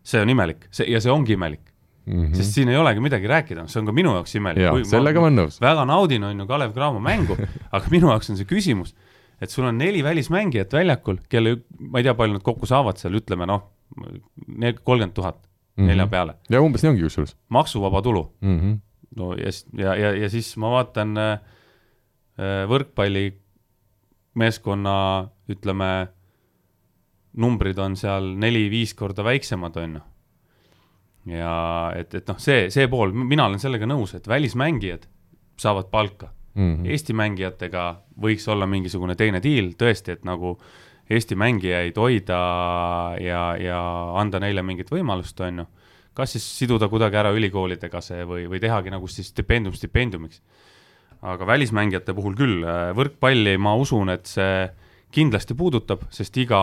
see 0.04 0.22
on 0.22 0.32
imelik, 0.34 0.68
see 0.72 0.89
ja 0.92 1.02
see 1.04 1.12
ongi 1.12 1.38
imelik 1.38 1.74
mm. 2.06 2.26
-hmm. 2.26 2.36
sest 2.36 2.54
siin 2.54 2.70
ei 2.70 2.78
olegi 2.78 3.00
midagi 3.00 3.28
rääkida, 3.28 3.68
see 3.68 3.80
on 3.80 3.86
ka 3.86 3.96
minu 3.96 4.13
jaoks 4.18 4.36
imelik. 4.36 4.86
sellega 4.88 5.20
ma 5.20 5.28
olen 5.28 5.39
nõus. 5.39 5.60
väga 5.62 5.86
naudin, 5.86 6.24
on 6.24 6.39
ju, 6.39 6.48
Kalev 6.48 6.74
Cramo 6.74 7.00
mängu 7.00 7.38
aga 7.76 7.86
minu 7.92 8.12
jaoks 8.12 8.30
on 8.30 8.38
see 8.38 8.48
küsimus, 8.50 8.96
et 9.42 9.50
sul 9.50 9.66
on 9.66 9.78
neli 9.78 10.04
välismängijat 10.04 10.74
väljakul, 10.74 11.18
kelle, 11.30 11.58
ma 11.80 12.00
ei 12.00 12.04
tea, 12.04 12.13
palju 12.13 12.39
nad 12.39 12.44
kokku 12.44 12.66
saavad 12.66 12.98
seal, 12.98 13.16
ütleme 13.20 13.48
noh, 13.50 13.70
kolmkümmend 14.84 15.13
tuhat 15.13 15.39
nelja 15.78 16.08
peale. 16.08 16.36
ja 16.50 16.62
umbes 16.62 16.84
nii 16.84 16.94
ongi 16.94 17.08
kusjuures. 17.08 17.36
maksuvaba 17.50 18.02
tulu 18.02 18.28
mm. 18.42 18.60
-hmm 18.60 18.82
no 19.19 19.26
ja, 19.38 19.49
ja, 19.78 19.95
ja, 19.99 20.10
ja 20.23 20.28
siis 20.32 20.47
ma 20.62 20.67
vaatan 20.73 21.17
äh, 21.17 21.39
võrkpallimeeskonna, 22.69 24.97
ütleme, 25.54 25.89
numbrid 27.38 27.78
on 27.82 27.95
seal 27.99 28.23
neli-viis 28.39 28.93
korda 28.97 29.23
väiksemad, 29.26 29.78
on 29.82 29.95
ju. 29.97 30.02
ja 31.38 31.54
et, 31.97 32.13
et 32.19 32.28
noh, 32.30 32.39
see, 32.41 32.69
see 32.73 32.88
pool, 32.91 33.10
mina 33.13 33.45
olen 33.49 33.60
sellega 33.62 33.86
nõus, 33.89 34.12
et 34.17 34.28
välismängijad 34.28 35.04
saavad 35.60 35.88
palka 35.91 36.28
mm. 36.54 36.76
-hmm. 36.76 36.89
Eesti 36.89 37.13
mängijatega 37.13 38.04
võiks 38.21 38.52
olla 38.52 38.67
mingisugune 38.67 39.15
teine 39.15 39.43
diil, 39.43 39.73
tõesti, 39.78 40.12
et 40.12 40.26
nagu 40.26 40.60
Eesti 41.10 41.36
mängijaid 41.36 41.97
hoida 41.97 42.39
ja, 43.19 43.56
ja 43.60 43.80
anda 44.19 44.39
neile 44.39 44.63
mingit 44.63 44.91
võimalust, 44.91 45.39
on 45.41 45.60
ju 45.60 45.65
kas 46.17 46.36
siis 46.36 46.45
siduda 46.60 46.89
kuidagi 46.91 47.17
ära 47.19 47.32
ülikoolidega 47.34 48.02
see 48.04 48.26
või, 48.30 48.45
või 48.52 48.62
tehagi 48.62 48.93
nagu 48.93 49.10
siis 49.10 49.32
stipendium 49.34 49.76
stipendiumiks. 49.78 50.41
aga 51.23 51.47
välismängijate 51.47 52.13
puhul 52.13 52.36
küll, 52.36 52.65
võrkpalli 52.95 53.56
ma 53.58 53.76
usun, 53.80 54.12
et 54.12 54.28
see 54.28 54.67
kindlasti 55.13 55.56
puudutab, 55.56 56.04
sest 56.12 56.36
iga, 56.41 56.60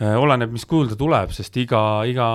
oleneb, 0.00 0.52
mis 0.52 0.66
kujul 0.68 0.90
ta 0.90 0.98
tuleb, 1.00 1.32
sest 1.32 1.56
iga, 1.62 2.02
iga 2.10 2.28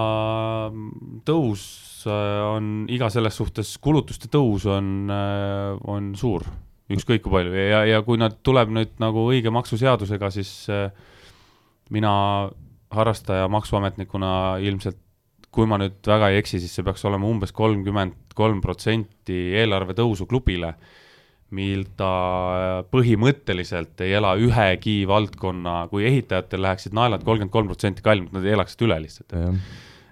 tõus 1.28 1.66
on, 2.10 2.86
iga 2.90 3.10
selles 3.14 3.38
suhtes 3.38 3.76
kulutuste 3.82 4.30
tõus 4.34 4.66
on, 4.72 5.12
on 5.12 6.12
suur, 6.18 6.46
ükskõik 6.90 7.26
kui 7.26 7.38
palju. 7.38 7.56
Ja, 7.58 7.84
ja 7.86 8.02
kui 8.06 8.22
nad 8.22 8.40
tuleb 8.46 8.74
nüüd 8.74 8.98
nagu 9.04 9.28
õige 9.30 9.54
maksuseadusega, 9.54 10.32
siis 10.34 10.54
mina 11.94 12.14
harrastaja 12.96 13.48
maksuametnikuna 13.52 14.58
ilmselt 14.66 15.02
kui 15.56 15.68
ma 15.70 15.80
nüüd 15.80 16.04
väga 16.06 16.30
ei 16.34 16.42
eksi, 16.42 16.60
siis 16.60 16.76
see 16.76 16.86
peaks 16.86 17.06
olema 17.08 17.28
umbes 17.30 17.54
kolmkümmend 17.56 18.36
kolm 18.36 18.62
protsenti 18.64 19.38
eelarve 19.56 19.96
tõusu 19.98 20.28
klubile, 20.28 20.74
mil 21.56 21.86
ta 21.96 22.12
põhimõtteliselt 22.92 24.02
ei 24.04 24.16
ela 24.18 24.34
ühegi 24.42 25.04
valdkonna, 25.08 25.86
kui 25.92 26.08
ehitajatel 26.10 26.66
läheksid 26.66 26.96
naelad 26.98 27.24
kolmkümmend 27.24 27.54
kolm 27.54 27.72
protsenti 27.72 28.04
kallimalt, 28.06 28.36
nad 28.36 28.48
elaksid 28.56 28.84
üle 28.88 29.00
lihtsalt. 29.06 29.38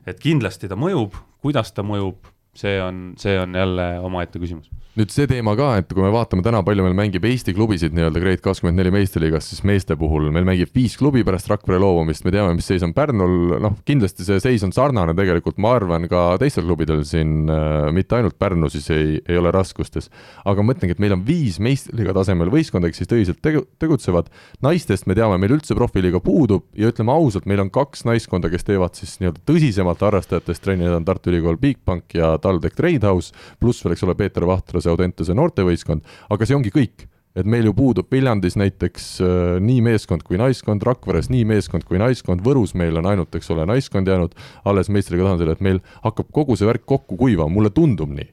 et 0.08 0.20
kindlasti 0.20 0.70
ta 0.72 0.80
mõjub, 0.80 1.18
kuidas 1.44 1.74
ta 1.76 1.84
mõjub, 1.84 2.33
see 2.58 2.80
on, 2.82 3.04
see 3.18 3.38
on 3.40 3.56
jälle 3.58 3.88
omaette 4.06 4.40
küsimus 4.40 4.70
nüüd 4.94 5.10
see 5.10 5.26
teema 5.26 5.56
ka, 5.58 5.72
et 5.82 5.90
kui 5.90 6.04
me 6.06 6.12
vaatame 6.14 6.44
täna, 6.46 6.60
palju 6.66 6.84
meil 6.86 6.94
mängib 6.98 7.24
Eesti 7.26 7.56
klubisid 7.58 7.96
nii-öelda 7.98 8.22
Grade 8.22 8.42
kakskümmend 8.46 8.78
neli 8.78 8.92
meistriliigas, 8.94 9.48
siis 9.50 9.64
meeste 9.66 9.96
puhul 9.98 10.28
meil 10.34 10.46
mängib 10.46 10.70
viis 10.76 10.94
klubi 11.00 11.24
pärast 11.26 11.50
Rakvere 11.50 11.80
loobumist, 11.82 12.22
me 12.28 12.34
teame, 12.34 12.54
mis 12.54 12.68
seis 12.70 12.86
on 12.86 12.94
Pärnul, 12.94 13.56
noh, 13.64 13.74
kindlasti 13.90 14.26
see 14.28 14.38
seis 14.44 14.66
on 14.66 14.74
sarnane 14.76 15.16
tegelikult, 15.18 15.58
ma 15.64 15.72
arvan, 15.80 16.06
ka 16.12 16.36
teistel 16.42 16.68
klubidel 16.68 17.02
siin 17.10 17.50
äh,, 17.50 17.88
mitte 17.96 18.20
ainult 18.20 18.38
Pärnu 18.38 18.70
siis 18.74 18.92
ei, 18.94 19.16
ei 19.26 19.40
ole 19.42 19.54
raskustes. 19.56 20.12
aga 20.46 20.62
ma 20.62 20.70
mõtlengi, 20.74 20.94
et 20.94 21.02
meil 21.02 21.18
on 21.18 21.26
viis 21.26 21.58
meistriliiga 21.58 22.14
tasemel 22.20 22.54
võistkonda, 22.54 22.94
kes 22.94 23.02
siis 23.02 23.10
tõsiselt 23.16 23.42
tegu-, 23.42 23.66
tegutsevad, 23.82 24.30
naistest 24.62 25.10
me 25.10 25.18
teame, 25.18 25.42
meil 25.42 25.58
üldse 25.58 25.74
profiliiga 25.78 26.22
puudub 26.22 26.70
ja 26.78 26.94
ütleme 26.94 27.16
ausalt, 27.18 27.50
meil 27.50 27.66
on 27.66 27.74
kaks 27.74 28.06
naiskonda, 28.06 28.54
kes 28.54 28.70
teevad 28.70 29.02
siis 29.02 29.18
nii-öelda 29.24 29.42
tõsisemalt 29.50 30.06
harrastajatest 30.06 30.68
trenni, 30.68 30.86
need 30.86 31.02
on 31.02 31.10
Tartu 31.10 31.34
Ülikool 31.34 31.58
Bigbank 31.58 32.14
ja 32.14 32.36
TalTech 32.44 32.78
Trade 32.78 33.10
House, 33.10 33.34
pluss 33.60 33.84
veel, 33.84 33.96
eks 33.96 34.06
ole, 34.08 34.18
Peeter 34.20 34.46
Vahtra 34.50 34.84
see 34.84 34.92
Audentese 34.92 35.36
noortevõistkond, 35.38 36.06
aga 36.34 36.48
see 36.48 36.60
ongi 36.60 36.74
kõik. 36.74 37.08
Et 37.34 37.48
meil 37.50 37.66
ju 37.66 37.74
puudub 37.74 38.12
Viljandis 38.14 38.54
näiteks 38.62 39.06
äh, 39.26 39.56
nii 39.64 39.82
meeskond 39.82 40.22
kui 40.26 40.38
naiskond, 40.38 40.84
Rakveres 40.86 41.32
nii 41.34 41.48
meeskond 41.50 41.86
kui 41.90 41.98
naiskond, 41.98 42.44
Võrus 42.46 42.76
meil 42.78 43.00
on 43.02 43.10
ainult, 43.10 43.34
eks 43.34 43.50
ole, 43.56 43.66
naiskond 43.70 44.10
jäänud 44.10 44.36
alles 44.70 44.92
meistriga 44.94 45.26
tasandil, 45.26 45.50
et 45.56 45.64
meil 45.66 45.82
hakkab 46.04 46.30
kogu 46.36 46.58
see 46.60 46.70
värk 46.70 46.86
kokku 46.86 47.18
kuivama, 47.18 47.50
mulle 47.50 47.74
tundub 47.74 48.14
nii. 48.14 48.30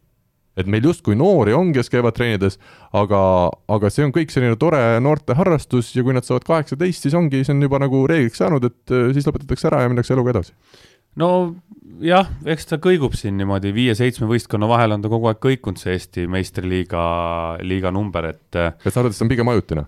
et 0.60 0.66
meil 0.68 0.84
justkui 0.84 1.14
noori 1.16 1.54
on, 1.56 1.70
kes 1.72 1.88
käivad 1.88 2.12
treenides, 2.12 2.58
aga, 2.92 3.20
aga 3.70 3.88
see 3.88 4.04
on 4.04 4.10
kõik 4.12 4.34
selline 4.34 4.58
tore 4.60 4.82
noorte 5.00 5.32
harrastus 5.38 5.94
ja 5.94 6.02
kui 6.04 6.12
nad 6.12 6.26
saavad 6.26 6.44
kaheksateist, 6.44 7.06
siis 7.06 7.16
ongi, 7.16 7.40
see 7.46 7.54
on 7.54 7.62
juba 7.64 7.80
nagu 7.80 8.02
reegliks 8.10 8.42
saanud, 8.42 8.66
et 8.68 8.92
äh, 8.92 9.14
siis 9.16 9.24
lõpetatakse 9.30 9.70
ära 9.70 9.86
ja 9.86 9.92
minnakse 9.94 10.12
eluga 10.12 10.34
edasi 10.34 10.52
no 11.18 11.30
jah, 12.04 12.28
eks 12.48 12.68
ta 12.70 12.78
kõigub 12.82 13.14
siin 13.18 13.36
niimoodi 13.40 13.72
viie-seitsme 13.74 14.28
võistkonna 14.30 14.68
vahel 14.70 14.94
on 14.94 15.04
ta 15.04 15.10
kogu 15.12 15.30
aeg 15.30 15.40
kõikunud, 15.42 15.80
see 15.80 15.96
Eesti 15.96 16.26
meistriliiga, 16.30 17.02
liiga 17.66 17.92
number, 17.94 18.30
et. 18.34 18.48
et 18.56 18.90
sa 18.90 19.00
arvad, 19.00 19.12
et 19.12 19.18
see 19.18 19.26
on 19.26 19.32
pigem 19.32 19.52
ajutine? 19.52 19.86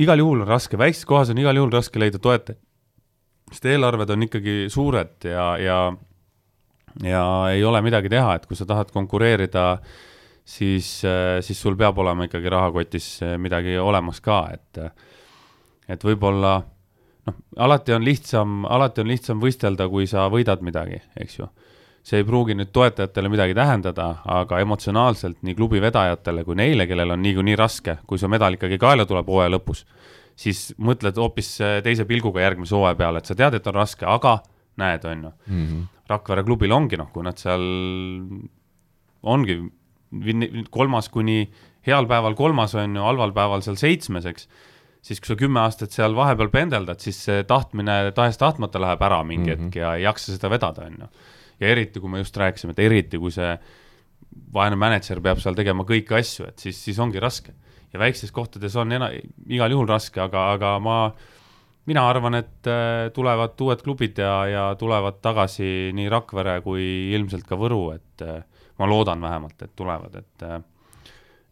igal 0.00 0.20
juhul 0.22 0.44
on 0.44 0.50
raske, 0.50 0.78
väikses 0.78 1.06
kohas 1.08 1.32
on 1.32 1.40
igal 1.40 1.56
juhul 1.56 1.72
raske 1.74 1.98
leida 1.98 2.20
toetajaid, 2.22 2.60
sest 3.50 3.66
eelarved 3.66 4.12
on 4.14 4.26
ikkagi 4.28 4.54
suured 4.70 5.26
ja, 5.26 5.46
ja, 5.58 5.78
ja 7.02 7.24
ei 7.50 7.64
ole 7.66 7.80
midagi 7.82 8.12
teha, 8.12 8.36
et 8.38 8.46
kui 8.46 8.58
sa 8.58 8.68
tahad 8.68 8.92
konkureerida, 8.94 9.64
siis, 10.46 10.92
siis 11.42 11.58
sul 11.58 11.78
peab 11.78 11.98
olema 11.98 12.28
ikkagi 12.28 12.52
rahakotis 12.52 13.08
midagi 13.42 13.74
olemas 13.82 14.22
ka, 14.22 14.44
et, 14.54 14.84
et 15.90 16.06
võib-olla 16.06 16.60
noh, 17.30 17.38
alati 17.66 17.94
on 17.96 18.04
lihtsam, 18.04 18.62
alati 18.68 19.04
on 19.04 19.10
lihtsam 19.10 19.40
võistelda, 19.42 19.88
kui 19.92 20.06
sa 20.10 20.28
võidad 20.32 20.62
midagi, 20.66 21.00
eks 21.20 21.40
ju. 21.40 21.48
see 22.02 22.22
ei 22.22 22.24
pruugi 22.24 22.54
nüüd 22.56 22.70
toetajatele 22.72 23.28
midagi 23.28 23.54
tähendada, 23.54 24.06
aga 24.24 24.60
emotsionaalselt 24.62 25.42
nii 25.44 25.54
klubi 25.54 25.82
vedajatele 25.84 26.44
kui 26.44 26.56
neile, 26.56 26.86
kellel 26.88 27.12
on 27.12 27.20
niikuinii 27.22 27.56
raske, 27.60 27.98
kui 28.08 28.18
see 28.18 28.30
medal 28.32 28.56
ikkagi 28.56 28.78
kaela 28.80 29.04
tuleb 29.06 29.28
hooaja 29.28 29.52
lõpus, 29.52 29.84
siis 30.36 30.70
mõtled 30.80 31.20
hoopis 31.20 31.58
teise 31.84 32.06
pilguga 32.08 32.40
järgmise 32.40 32.74
hooaja 32.74 32.96
peale, 32.96 33.20
et 33.20 33.28
sa 33.28 33.36
tead, 33.36 33.58
et 33.58 33.68
on 33.68 33.76
raske, 33.76 34.08
aga 34.08 34.38
näed, 34.80 35.04
on 35.04 35.24
ju 35.24 35.32
mm. 35.46 35.66
-hmm. 35.66 35.84
Rakvere 36.10 36.42
klubil 36.42 36.72
ongi 36.72 36.96
noh, 36.96 37.12
kui 37.12 37.22
nad 37.22 37.38
seal 37.38 37.62
ongi 39.22 39.60
kolmas 40.70 41.08
kuni 41.08 41.50
heal 41.86 42.06
päeval 42.06 42.34
kolmas 42.34 42.74
on 42.74 42.96
ju, 42.96 43.02
halval 43.02 43.32
päeval 43.32 43.62
seal 43.62 43.76
seitsmes, 43.76 44.26
eks 44.26 44.48
siis 45.02 45.20
kui 45.20 45.32
sa 45.32 45.36
kümme 45.40 45.62
aastat 45.62 45.94
seal 45.96 46.14
vahepeal 46.16 46.50
pendeldad, 46.52 47.00
siis 47.00 47.18
see 47.26 47.44
tahtmine 47.48 48.12
tahes-tahtmata 48.16 48.80
läheb 48.82 49.02
ära 49.02 49.22
mingi 49.24 49.50
mm 49.50 49.56
-hmm. 49.56 49.68
hetk 49.68 49.76
ja 49.76 49.94
ei 49.96 50.02
jaksa 50.02 50.32
seda 50.32 50.50
vedada, 50.50 50.86
on 50.86 50.96
ju. 51.00 51.08
ja 51.60 51.68
eriti, 51.68 52.00
kui 52.00 52.10
me 52.10 52.18
just 52.18 52.36
rääkisime, 52.36 52.70
et 52.70 52.78
eriti, 52.78 53.18
kui 53.18 53.30
see 53.30 53.58
vaene 54.54 54.76
mänedžer 54.76 55.20
peab 55.20 55.40
seal 55.42 55.54
tegema 55.54 55.84
kõiki 55.84 56.16
asju, 56.18 56.46
et 56.48 56.58
siis, 56.58 56.84
siis 56.84 56.98
ongi 56.98 57.20
raske. 57.20 57.52
ja 57.92 57.98
väikestes 57.98 58.30
kohtades 58.32 58.76
on 58.76 58.92
ena-, 58.92 59.10
igal 59.48 59.70
juhul 59.70 59.88
raske, 59.88 60.20
aga, 60.20 60.52
aga 60.52 60.78
ma, 60.78 61.12
mina 61.86 62.08
arvan, 62.08 62.34
et 62.34 62.66
äh, 62.66 63.10
tulevad 63.14 63.60
uued 63.60 63.82
klubid 63.82 64.18
ja, 64.18 64.46
ja 64.46 64.74
tulevad 64.78 65.18
tagasi 65.22 65.90
nii 65.92 66.08
Rakvere 66.08 66.60
kui 66.60 67.10
ilmselt 67.14 67.48
ka 67.48 67.56
Võru, 67.56 67.94
et 67.94 68.22
äh, 68.22 68.44
ma 68.78 68.86
loodan 68.86 69.20
vähemalt, 69.20 69.62
et 69.62 69.74
tulevad, 69.76 70.14
et 70.14 70.46
äh, 70.46 70.60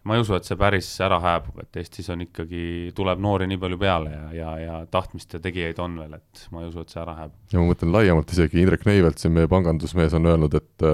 ma 0.08 0.16
ei 0.16 0.22
usu, 0.24 0.34
et 0.38 0.46
see 0.48 0.56
päris 0.58 0.88
ära 1.04 1.18
hääbub, 1.22 1.58
et 1.62 1.78
Eestis 1.82 2.08
on 2.12 2.22
ikkagi, 2.24 2.62
tuleb 2.96 3.20
noori 3.22 3.48
nii 3.50 3.60
palju 3.60 3.78
peale 3.80 4.12
ja, 4.14 4.24
ja, 4.34 4.52
ja 4.62 4.78
tahtmist 4.90 5.36
ja 5.36 5.40
tegijaid 5.44 5.80
on 5.84 5.98
veel, 6.00 6.16
et 6.16 6.44
ma 6.54 6.62
ei 6.62 6.70
usu, 6.70 6.84
et 6.84 6.94
see 6.94 7.02
ära 7.02 7.14
hääbub. 7.18 7.36
ja 7.52 7.60
ma 7.60 7.68
mõtlen 7.68 7.92
laiemalt, 7.94 8.32
isegi 8.34 8.62
Indrek 8.62 8.86
Neivelt, 8.88 9.20
siin 9.20 9.34
meie 9.36 9.50
pangandusmees 9.50 10.16
on 10.16 10.30
öelnud, 10.30 10.56
et 10.58 10.86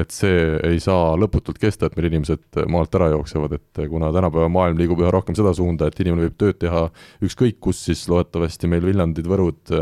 et 0.00 0.14
see 0.14 0.58
ei 0.64 0.80
saa 0.82 1.14
lõputult 1.20 1.60
kesta, 1.60 1.88
et 1.88 1.98
meil 1.98 2.08
inimesed 2.10 2.62
maalt 2.70 2.94
ära 2.96 3.10
jooksevad, 3.12 3.56
et 3.58 3.84
kuna 3.90 4.12
tänapäeva 4.14 4.50
maailm 4.52 4.80
liigub 4.80 5.02
üha 5.04 5.12
rohkem 5.14 5.36
seda 5.36 5.54
suunda, 5.56 5.88
et 5.88 6.00
inimene 6.00 6.28
võib 6.28 6.38
tööd 6.40 6.60
teha 6.64 6.86
ükskõik 7.24 7.60
kus, 7.64 7.84
siis 7.88 8.06
loodetavasti 8.10 8.70
meil 8.70 8.84
Viljandid, 8.86 9.28
Võrud, 9.28 9.74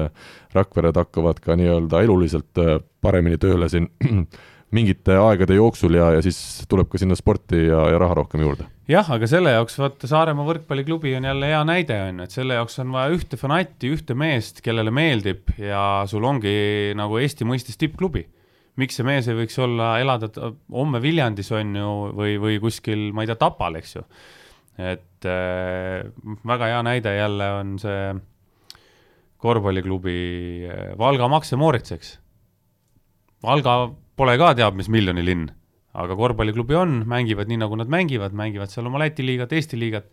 Rakvered 0.52 0.98
hakkavad 0.98 1.40
ka 1.44 1.56
nii-öelda 1.58 2.02
eluliselt 2.04 2.60
paremini 3.02 3.38
tööle 3.40 3.68
siin 3.72 3.88
mingite 4.76 5.16
aegade 5.20 5.56
jooksul 5.58 5.98
ja, 5.98 6.12
ja 6.16 6.22
siis 6.24 6.38
tuleb 6.68 6.88
ka 6.90 7.00
sinna 7.00 7.16
sporti 7.18 7.66
ja, 7.68 7.84
ja 7.92 8.00
raha 8.00 8.22
rohkem 8.22 8.44
juurde. 8.44 8.68
Jah, 8.90 9.08
aga 9.14 9.28
selle 9.30 9.52
jaoks 9.54 9.76
vaata 9.78 10.08
Saaremaa 10.10 10.46
võrkpalliklubi 10.48 11.14
on 11.18 11.26
jälle 11.28 11.50
hea 11.52 11.62
näide, 11.68 11.98
on 12.08 12.22
ju, 12.22 12.26
et 12.26 12.34
selle 12.34 12.58
jaoks 12.58 12.78
on 12.82 12.92
vaja 12.94 13.14
ühte 13.14 13.38
fanatti, 13.38 13.90
ühte 13.94 14.16
meest, 14.18 14.62
kellele 14.64 14.92
meeldib 14.94 15.52
ja 15.60 16.02
sul 16.10 16.26
ongi 16.26 16.54
nagu 16.98 17.20
Eesti 17.20 17.46
mõistes 17.48 17.78
tippklubi. 17.80 18.26
miks 18.80 18.96
see 18.96 19.04
mees 19.04 19.28
ei 19.28 19.36
võiks 19.36 19.58
olla, 19.60 19.98
elada 20.00 20.30
homme 20.72 21.00
Viljandis, 21.04 21.50
on 21.52 21.76
ju, 21.76 21.88
või, 22.16 22.38
või 22.40 22.58
kuskil, 22.60 23.10
ma 23.12 23.22
ei 23.22 23.30
tea, 23.30 23.36
Tapal, 23.36 23.76
eks 23.78 23.96
ju. 23.96 24.04
et 24.80 25.28
äh, 25.28 26.02
väga 26.48 26.70
hea 26.72 26.82
näide 26.82 27.16
jälle 27.16 27.50
on 27.60 27.78
see 27.78 28.14
korvpalliklubi 29.42 30.18
äh, 30.66 30.84
Valga 30.98 31.28
Makse 31.28 31.58
Moorits, 31.60 31.92
eks. 31.92 32.16
Valga 33.42 33.92
pole 34.16 34.38
ka 34.38 34.54
teab 34.54 34.74
mis 34.78 34.88
miljoni 34.88 35.24
linn, 35.26 35.50
aga 35.92 36.16
korvpalliklubi 36.16 36.76
on, 36.78 37.00
mängivad 37.08 37.50
nii, 37.50 37.60
nagu 37.64 37.76
nad 37.80 37.90
mängivad, 37.92 38.36
mängivad 38.36 38.72
seal 38.72 38.88
oma 38.88 39.02
Läti 39.02 39.26
liigat, 39.26 39.52
Eesti 39.52 39.80
liigat, 39.80 40.08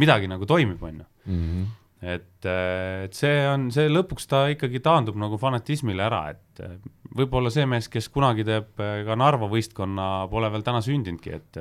midagi 0.00 0.30
nagu 0.30 0.46
toimib, 0.46 0.82
on 0.82 1.00
ju. 1.02 1.08
Mhm. 1.32 1.64
et, 2.04 2.44
äh, 2.44 3.06
et 3.06 3.14
see 3.16 3.46
on, 3.48 3.70
see 3.72 3.88
lõpuks 3.88 4.26
ta 4.28 4.42
ikkagi 4.52 4.82
taandub 4.84 5.16
nagu 5.16 5.38
fanatismile 5.40 6.04
ära, 6.04 6.34
et 6.34 6.60
äh, 6.60 6.74
võib-olla 7.16 7.48
see 7.48 7.64
mees, 7.64 7.88
kes 7.88 8.10
kunagi 8.12 8.44
teeb 8.44 8.82
äh, 8.82 8.98
ka 9.06 9.16
Narva 9.16 9.48
võistkonna, 9.48 10.28
pole 10.28 10.50
veel 10.52 10.66
täna 10.66 10.82
sündinudki, 10.84 11.38
et 11.38 11.60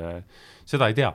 seda 0.67 0.91
ei 0.91 0.97
tea. 0.97 1.13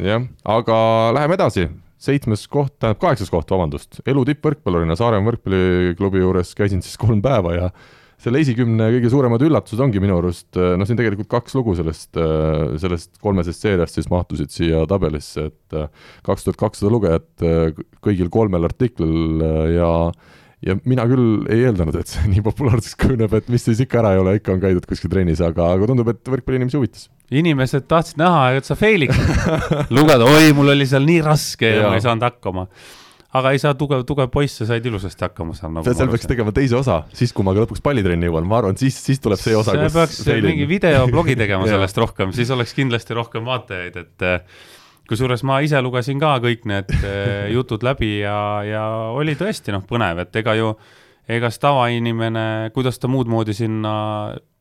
jah, 0.00 0.24
aga 0.48 0.78
läheme 1.12 1.36
edasi 1.36 1.66
seitsmes 2.04 2.46
koht, 2.48 2.78
tähendab 2.78 3.02
kaheksas 3.02 3.30
koht, 3.32 3.52
vabandust, 3.52 4.00
elu 4.08 4.24
tippvõrkpallurina 4.30 4.96
Saaremaa 4.98 5.32
võrkpalliklubi 5.32 6.24
juures 6.24 6.54
käisin 6.56 6.82
siis 6.84 6.96
kolm 7.00 7.22
päeva 7.24 7.54
ja 7.56 7.70
selle 8.24 8.40
esikümne 8.44 8.88
kõige 8.96 9.10
suuremad 9.12 9.42
üllatused 9.44 9.80
ongi 9.84 10.00
minu 10.02 10.18
arust, 10.20 10.48
äh, 10.56 10.74
noh, 10.80 10.88
siin 10.88 10.98
tegelikult 11.00 11.30
kaks 11.32 11.56
lugu 11.58 11.74
sellest, 11.78 12.12
äh, 12.16 12.76
sellest 12.80 13.18
kolmesest 13.24 13.66
seeriast 13.66 13.98
siis 13.98 14.08
mahtusid 14.12 14.54
siia 14.54 14.84
tabelisse, 14.90 15.50
et 15.50 15.76
äh, 15.76 15.90
kaks 16.26 16.46
tuhat 16.46 16.60
kakssada 16.60 16.92
lugejat 16.94 17.44
kõigil 18.04 18.30
kolmel 18.32 18.70
artiklil 18.70 19.44
ja 19.74 19.90
ja 20.64 20.78
mina 20.88 21.04
küll 21.04 21.44
ei 21.52 21.66
eeldanud, 21.68 21.96
et 22.00 22.08
see 22.08 22.24
nii 22.32 22.44
populaarseks 22.46 22.96
kujuneb, 23.02 23.36
et 23.36 23.50
mis 23.52 23.66
siis 23.68 23.82
ikka 23.84 24.00
ära 24.00 24.14
ei 24.14 24.22
ole, 24.22 24.38
ikka 24.38 24.54
on 24.54 24.62
käidud 24.62 24.88
kuskil 24.88 25.12
trennis, 25.12 25.42
aga, 25.44 25.74
aga 25.76 25.90
tundub, 25.90 26.08
et 26.14 26.32
võrkpalliinimesi 26.32 26.80
huvitas. 26.80 27.08
inimesed 27.34 27.84
tahtsid 27.90 28.20
näha, 28.22 28.54
et 28.56 28.68
sa 28.68 28.76
fail'id. 28.78 29.12
Lugeda, 29.96 30.24
oi, 30.24 30.54
mul 30.56 30.72
oli 30.72 30.88
seal 30.88 31.04
nii 31.04 31.20
raske 31.26 31.68
ja, 31.68 31.82
ja 31.82 31.92
ma 31.92 32.00
ei 32.00 32.06
saanud 32.06 32.24
hakkama 32.30 32.68
aga 33.34 33.50
ei 33.54 33.60
saa 33.62 33.74
tugev, 33.78 34.04
tugev 34.06 34.30
poiss, 34.32 34.60
sa 34.60 34.68
said 34.68 34.84
ilusasti 34.86 35.26
hakkama 35.26 35.56
seal 35.58 35.72
nagu. 35.74 35.90
seal 35.90 36.10
peaks 36.12 36.28
tegema 36.30 36.54
teise 36.54 36.78
osa, 36.78 37.00
siis 37.16 37.34
kui 37.34 37.46
ma 37.46 37.54
lõpuks 37.56 37.82
pallitrenni 37.84 38.30
jõuan, 38.30 38.46
ma 38.48 38.60
arvan, 38.60 38.78
siis, 38.78 38.98
siis 39.08 39.22
tuleb 39.22 39.40
see 39.42 39.56
osa. 39.58 39.74
peaks 39.82 40.22
seilin. 40.22 40.52
mingi 40.52 40.68
videoblogi 40.70 41.36
tegema 41.40 41.66
sellest 41.72 41.98
rohkem, 41.98 42.34
siis 42.36 42.52
oleks 42.54 42.76
kindlasti 42.78 43.18
rohkem 43.18 43.46
vaatajaid, 43.48 43.98
et 44.04 44.26
eh, 44.28 44.64
kusjuures 45.10 45.42
ma 45.46 45.58
ise 45.66 45.82
lugesin 45.82 46.22
ka 46.22 46.36
kõik 46.44 46.66
need 46.70 46.94
eh, 47.00 47.50
jutud 47.56 47.82
läbi 47.86 48.16
ja, 48.22 48.38
ja 48.68 48.86
oli 49.12 49.34
tõesti 49.38 49.74
noh, 49.74 49.82
põnev, 49.88 50.22
et 50.24 50.42
ega 50.42 50.54
ju, 50.60 50.72
ega 51.26 51.50
see 51.50 51.66
tavainimene, 51.66 52.48
kuidas 52.76 53.02
ta 53.02 53.10
muud 53.10 53.30
moodi 53.30 53.56
sinna 53.56 53.94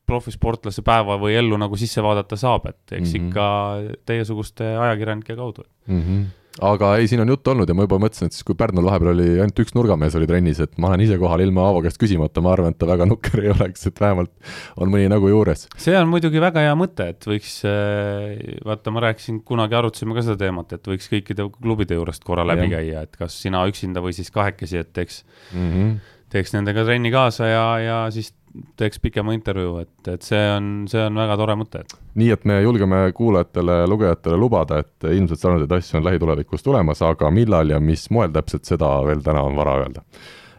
profisportlase 0.09 0.81
päeva 0.83 1.15
või 1.21 1.38
ellu 1.39 1.55
nagu 1.62 1.77
sisse 1.79 2.01
vaadata 2.03 2.36
saab, 2.36 2.65
et 2.73 2.97
eks 2.97 3.13
mm 3.13 3.19
-hmm. 3.19 3.27
ikka 3.29 4.05
teiesuguste 4.09 4.73
ajakirjanike 4.75 5.36
kaudu 5.38 5.63
mm. 5.88 5.99
-hmm 6.01 6.31
aga 6.61 6.91
ei, 6.99 7.07
siin 7.09 7.23
on 7.23 7.31
juttu 7.33 7.49
olnud 7.53 7.69
ja 7.69 7.75
ma 7.77 7.85
juba 7.87 7.97
mõtlesin, 8.01 8.29
et 8.29 8.35
siis 8.35 8.45
kui 8.45 8.57
Pärnul 8.57 8.85
vahepeal 8.85 9.13
oli 9.13 9.25
ainult 9.39 9.61
üks 9.63 9.73
nurgamees 9.73 10.13
oli 10.19 10.27
trennis, 10.29 10.59
et 10.61 10.75
ma 10.81 10.91
olen 10.91 11.01
ise 11.05 11.17
kohal 11.21 11.41
ilma 11.41 11.65
Aavo 11.65 11.81
käest 11.85 11.97
küsimata, 12.01 12.43
ma 12.45 12.51
arvan, 12.53 12.75
et 12.75 12.79
ta 12.81 12.89
väga 12.89 13.07
nukker 13.09 13.41
ei 13.41 13.49
oleks, 13.53 13.87
et 13.89 14.01
vähemalt 14.03 14.31
on 14.77 14.93
mõni 14.93 15.09
nägu 15.09 15.31
juures. 15.31 15.65
see 15.81 15.95
on 15.97 16.11
muidugi 16.11 16.41
väga 16.43 16.65
hea 16.67 16.75
mõte, 16.77 17.09
et 17.15 17.25
võiks, 17.29 17.55
äh, 17.69 18.59
vaata, 18.67 18.93
ma 18.93 19.05
rääkisin, 19.07 19.41
kunagi 19.47 19.79
arutasime 19.79 20.17
ka 20.17 20.25
seda 20.27 20.37
teemat, 20.45 20.77
et 20.77 20.93
võiks 20.93 21.09
kõikide 21.15 21.49
klubide 21.57 21.97
juurest 21.97 22.25
korra 22.27 22.45
läbi 22.45 22.69
ja. 22.69 22.75
käia, 22.77 23.07
et 23.07 23.17
kas 23.17 23.39
sina 23.41 23.65
üksinda 23.69 24.03
või 24.05 24.13
siis 24.13 24.29
kahekesi, 24.33 24.83
et 24.83 24.93
teeks 24.93 25.23
mm, 25.55 25.69
-hmm. 25.73 25.97
teeks 26.35 26.53
nendega 26.53 26.85
trenni 26.85 27.13
kaasa 27.13 27.49
ja, 27.49 27.65
ja 27.81 27.99
siis 28.13 28.33
teeks 28.77 29.01
pikema 29.01 29.33
intervjuu, 29.33 29.79
et, 29.81 30.11
et 30.13 30.25
see 30.25 30.41
on, 30.53 30.69
see 30.89 31.01
on 31.01 31.17
väga 31.17 31.37
tore 31.39 31.55
mõte. 31.57 31.83
nii 32.19 32.29
et 32.35 32.45
me 32.49 32.59
julgeme 32.61 32.99
kuulajatele, 33.17 33.79
lugejatele 33.89 34.37
lubada, 34.37 34.83
et 34.83 35.09
ilmselt 35.09 35.41
sarnaseid 35.41 35.75
asju 35.79 35.99
on 35.99 36.07
lähitulevikus 36.07 36.65
tulemas, 36.65 37.01
aga 37.05 37.31
millal 37.33 37.73
ja 37.73 37.81
mis 37.81 38.09
moel 38.13 38.33
täpselt, 38.33 38.65
seda 38.69 38.95
veel 39.07 39.25
täna 39.25 39.43
on 39.47 39.57
vara 39.59 39.79
öelda. 39.81 40.05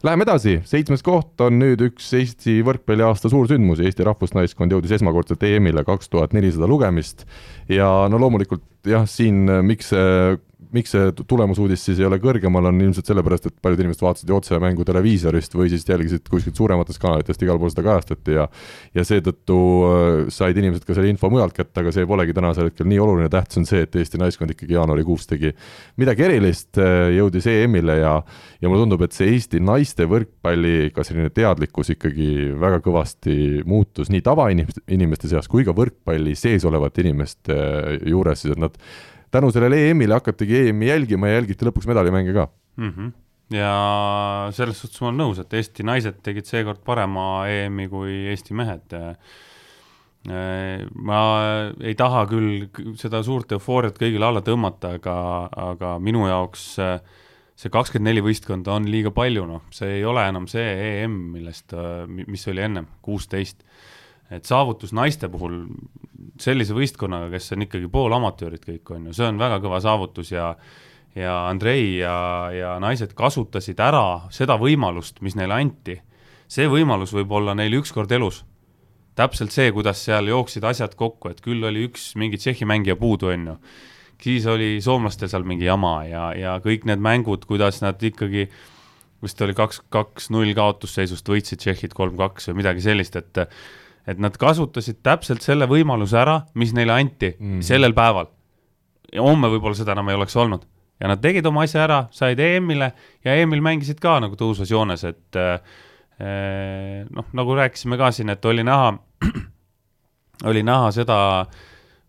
Läheme 0.05 0.27
edasi, 0.27 0.59
seitsmes 0.69 1.01
koht 1.01 1.41
on 1.41 1.57
nüüd 1.63 1.81
üks 1.87 2.11
Eesti 2.19 2.59
võrkpalliaasta 2.67 3.31
suursündmus, 3.33 3.81
Eesti 3.81 4.05
rahvusnaiskond 4.05 4.75
jõudis 4.75 4.93
esmakordselt 4.99 5.47
EM-ile 5.49 5.81
kaks 5.87 6.13
tuhat 6.13 6.35
nelisada 6.37 6.69
lugemist 6.69 7.25
ja 7.73 7.89
no 8.13 8.21
loomulikult 8.21 8.67
jah, 8.85 9.07
siin 9.09 9.47
miks 9.65 9.95
see 9.95 10.37
miks 10.75 10.95
see 10.95 11.11
tulemusuudis 11.29 11.83
siis 11.87 12.01
ei 12.01 12.07
ole 12.09 12.19
kõrgemal, 12.23 12.69
on 12.71 12.81
ilmselt 12.81 13.09
sellepärast, 13.11 13.49
et 13.51 13.57
paljud 13.65 13.83
inimesed 13.83 14.05
vaatasid 14.05 14.31
ju 14.31 14.37
otsemängu 14.39 14.87
televiisorist 14.87 15.57
või 15.59 15.71
siis 15.73 15.87
jälgisid 15.89 16.27
kuskilt 16.31 16.57
suurematest 16.59 17.01
kanalitest, 17.03 17.45
igal 17.45 17.61
pool 17.61 17.73
seda 17.73 17.85
kajastati 17.87 18.39
ja 18.39 18.49
ja 18.95 19.05
seetõttu 19.07 19.59
äh, 19.89 20.09
said 20.35 20.59
inimesed 20.61 20.87
ka 20.87 20.97
selle 20.97 21.11
info 21.13 21.31
mujalt 21.33 21.57
kätte, 21.57 21.83
aga 21.83 21.93
see 21.95 22.07
polegi 22.09 22.37
tänasel 22.37 22.71
hetkel 22.71 22.89
nii 22.91 23.01
oluline, 23.03 23.31
tähtis 23.33 23.61
on 23.61 23.69
see, 23.69 23.85
et 23.87 23.97
Eesti 24.01 24.21
naiskond 24.21 24.55
ikkagi 24.55 24.77
jaanuarikuus 24.77 25.29
tegi 25.31 25.55
midagi 26.01 26.27
erilist, 26.29 26.73
äh, 26.81 27.11
jõudis 27.19 27.49
EM-ile 27.51 27.99
ja 28.01 28.15
ja 28.61 28.71
mulle 28.71 28.85
tundub, 28.85 29.03
et 29.05 29.17
see 29.17 29.29
Eesti 29.35 29.61
naiste 29.61 30.07
võrkpalli 30.09 30.93
ka 30.95 31.05
selline 31.07 31.33
teadlikkus 31.35 31.93
ikkagi 31.95 32.55
väga 32.61 32.81
kõvasti 32.85 33.37
muutus 33.69 34.13
nii 34.13 34.23
tavainimeste, 34.25 34.85
inimeste 34.95 35.29
seas 35.31 35.51
kui 35.51 35.67
ka 35.67 35.75
võrkpalli 35.77 36.37
sees 36.39 36.65
olevate 36.69 37.05
inimeste 37.05 37.59
juures, 38.09 38.45
siis 38.45 38.55
et 38.55 38.63
nad 38.63 38.79
tänu 39.35 39.51
sellele 39.55 39.83
EM-ile 39.91 40.19
hakatigi 40.21 40.69
EM-i 40.69 40.89
jälgima 40.93 41.31
ja 41.31 41.41
jälgiti 41.41 41.67
lõpuks 41.67 41.91
medalimänge 41.91 42.35
ka 42.37 42.49
mm. 42.79 42.91
-hmm 42.91 43.13
ja 43.53 44.51
selles 44.57 44.79
suhtes 44.81 45.01
ma 45.03 45.11
olen 45.11 45.21
nõus, 45.21 45.41
et 45.41 45.53
Eesti 45.59 45.85
naised 45.87 46.21
tegid 46.25 46.49
seekord 46.49 46.81
parema 46.85 47.45
EM-i 47.51 47.89
kui 47.93 48.25
Eesti 48.33 48.57
mehed. 48.57 48.95
ma 50.25 51.19
ei 51.85 51.95
taha 51.95 52.25
küll 52.31 52.71
seda 52.97 53.21
suurt 53.23 53.53
eufooriat 53.53 53.99
kõigile 54.01 54.25
alla 54.25 54.41
tõmmata, 54.41 54.95
aga, 54.97 55.17
aga 55.53 55.99
minu 56.01 56.25
jaoks 56.31 56.79
see 57.55 57.71
kakskümmend 57.71 58.09
neli 58.09 58.23
võistkonda 58.25 58.73
on 58.73 58.89
liiga 58.91 59.13
palju, 59.15 59.45
noh, 59.47 59.63
see 59.71 59.99
ei 59.99 60.05
ole 60.09 60.25
enam 60.27 60.49
see 60.51 60.65
EM, 61.05 61.19
millest, 61.37 61.77
mis 62.09 62.49
oli 62.51 62.65
ennem, 62.65 62.89
kuusteist 63.05 63.63
et 64.35 64.49
saavutus 64.49 64.93
naiste 64.97 65.29
puhul 65.33 65.63
sellise 66.41 66.75
võistkonnaga, 66.75 67.31
kes 67.35 67.53
on 67.55 67.67
ikkagi 67.67 67.89
poolamatöörid 67.93 68.65
kõik, 68.65 68.91
on 68.97 69.09
ju, 69.09 69.15
see 69.17 69.29
on 69.29 69.39
väga 69.41 69.61
kõva 69.63 69.81
saavutus 69.85 70.33
ja 70.35 70.55
ja 71.15 71.35
Andrei 71.49 71.99
ja, 71.99 72.51
ja 72.55 72.75
naised 72.83 73.15
kasutasid 73.15 73.79
ära 73.83 74.27
seda 74.35 74.57
võimalust, 74.59 75.21
mis 75.23 75.37
neile 75.39 75.61
anti. 75.61 76.01
see 76.49 76.67
võimalus 76.69 77.15
võib 77.15 77.33
olla 77.33 77.55
neil 77.55 77.79
ükskord 77.81 78.13
elus. 78.13 78.45
täpselt 79.15 79.53
see, 79.53 79.71
kuidas 79.73 80.05
seal 80.05 80.27
jooksid 80.29 80.65
asjad 80.65 80.95
kokku, 80.95 81.31
et 81.31 81.41
küll 81.41 81.65
oli 81.65 81.87
üks 81.87 82.15
mingi 82.17 82.37
Tšehhi 82.37 82.67
mängija 82.67 82.97
puudu, 82.97 83.31
on 83.31 83.47
ju. 83.47 83.57
siis 84.23 84.47
oli 84.47 84.81
soomlastel 84.81 85.29
seal 85.29 85.45
mingi 85.45 85.65
jama 85.65 86.05
ja, 86.05 86.33
ja 86.35 86.59
kõik 86.59 86.85
need 86.85 86.99
mängud, 86.99 87.47
kuidas 87.47 87.81
nad 87.83 88.03
ikkagi 88.03 88.49
vist 89.23 89.41
oli 89.41 89.55
kaks, 89.55 89.81
kaks-null 89.89 90.55
kaotusseisust 90.55 91.29
võitsid 91.29 91.63
Tšehhid 91.63 91.95
kolm-kaks 91.95 92.51
või 92.51 92.63
midagi 92.65 92.83
sellist, 92.85 93.17
et 93.17 93.47
et 94.07 94.21
nad 94.21 94.37
kasutasid 94.41 95.01
täpselt 95.05 95.45
selle 95.45 95.69
võimaluse 95.71 96.19
ära, 96.21 96.41
mis 96.61 96.75
neile 96.77 96.95
anti 96.97 97.33
mm. 97.35 97.65
sellel 97.65 97.97
päeval. 97.97 98.29
ja 99.15 99.23
homme 99.23 99.49
võib-olla 99.53 99.79
seda 99.79 99.95
enam 99.95 100.09
ei 100.11 100.19
oleks 100.19 100.37
olnud. 100.37 100.67
ja 101.01 101.09
nad 101.11 101.23
tegid 101.23 101.47
oma 101.47 101.65
asja 101.65 101.85
ära, 101.85 102.05
said 102.11 102.41
EM-ile 102.41 102.93
ja 103.25 103.35
EM-il 103.35 103.65
mängisid 103.65 104.01
ka 104.01 104.19
nagu 104.21 104.37
tõusvas 104.37 104.71
joones, 104.71 105.05
et 105.05 105.37
äh, 105.41 105.61
noh, 107.11 107.29
nagu 107.33 107.55
rääkisime 107.57 107.99
ka 107.99 108.11
siin, 108.15 108.31
et 108.31 108.45
oli 108.45 108.65
näha, 108.65 108.93
oli 110.51 110.63
näha 110.63 110.91
seda 110.95 111.19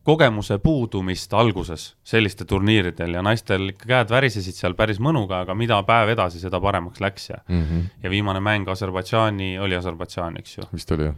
kogemuse 0.05 0.59
puudumist 0.61 1.33
alguses 1.33 1.95
sellistel 2.05 2.45
turniiridel 2.45 3.15
ja 3.17 3.23
naistel 3.25 3.71
ikka 3.71 3.87
käed 3.89 4.11
värisesid 4.13 4.53
seal 4.53 4.75
päris 4.77 4.99
mõnuga, 5.01 5.41
aga 5.41 5.55
mida 5.57 5.79
päev 5.87 6.11
edasi, 6.13 6.43
seda 6.43 6.59
paremaks 6.61 7.01
läks 7.01 7.29
ja 7.31 7.39
mm, 7.47 7.63
-hmm. 7.63 7.87
ja 8.03 8.09
viimane 8.09 8.39
mäng 8.39 8.69
Aserbaidžaani, 8.69 9.55
oli 9.59 9.79
Aserbaidžaan, 9.79 10.37
eks 10.37 10.57
ju? 10.57 10.67
vist 10.73 10.91
oli 10.91 11.09
jah 11.09 11.15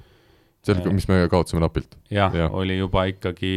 see 0.68 0.76
oli, 0.76 0.94
mis 0.98 1.08
me 1.10 1.20
kaotasime 1.32 1.62
napilt. 1.64 1.98
jah 2.14 2.34
ja., 2.36 2.50
oli 2.56 2.78
juba 2.78 3.08
ikkagi, 3.12 3.54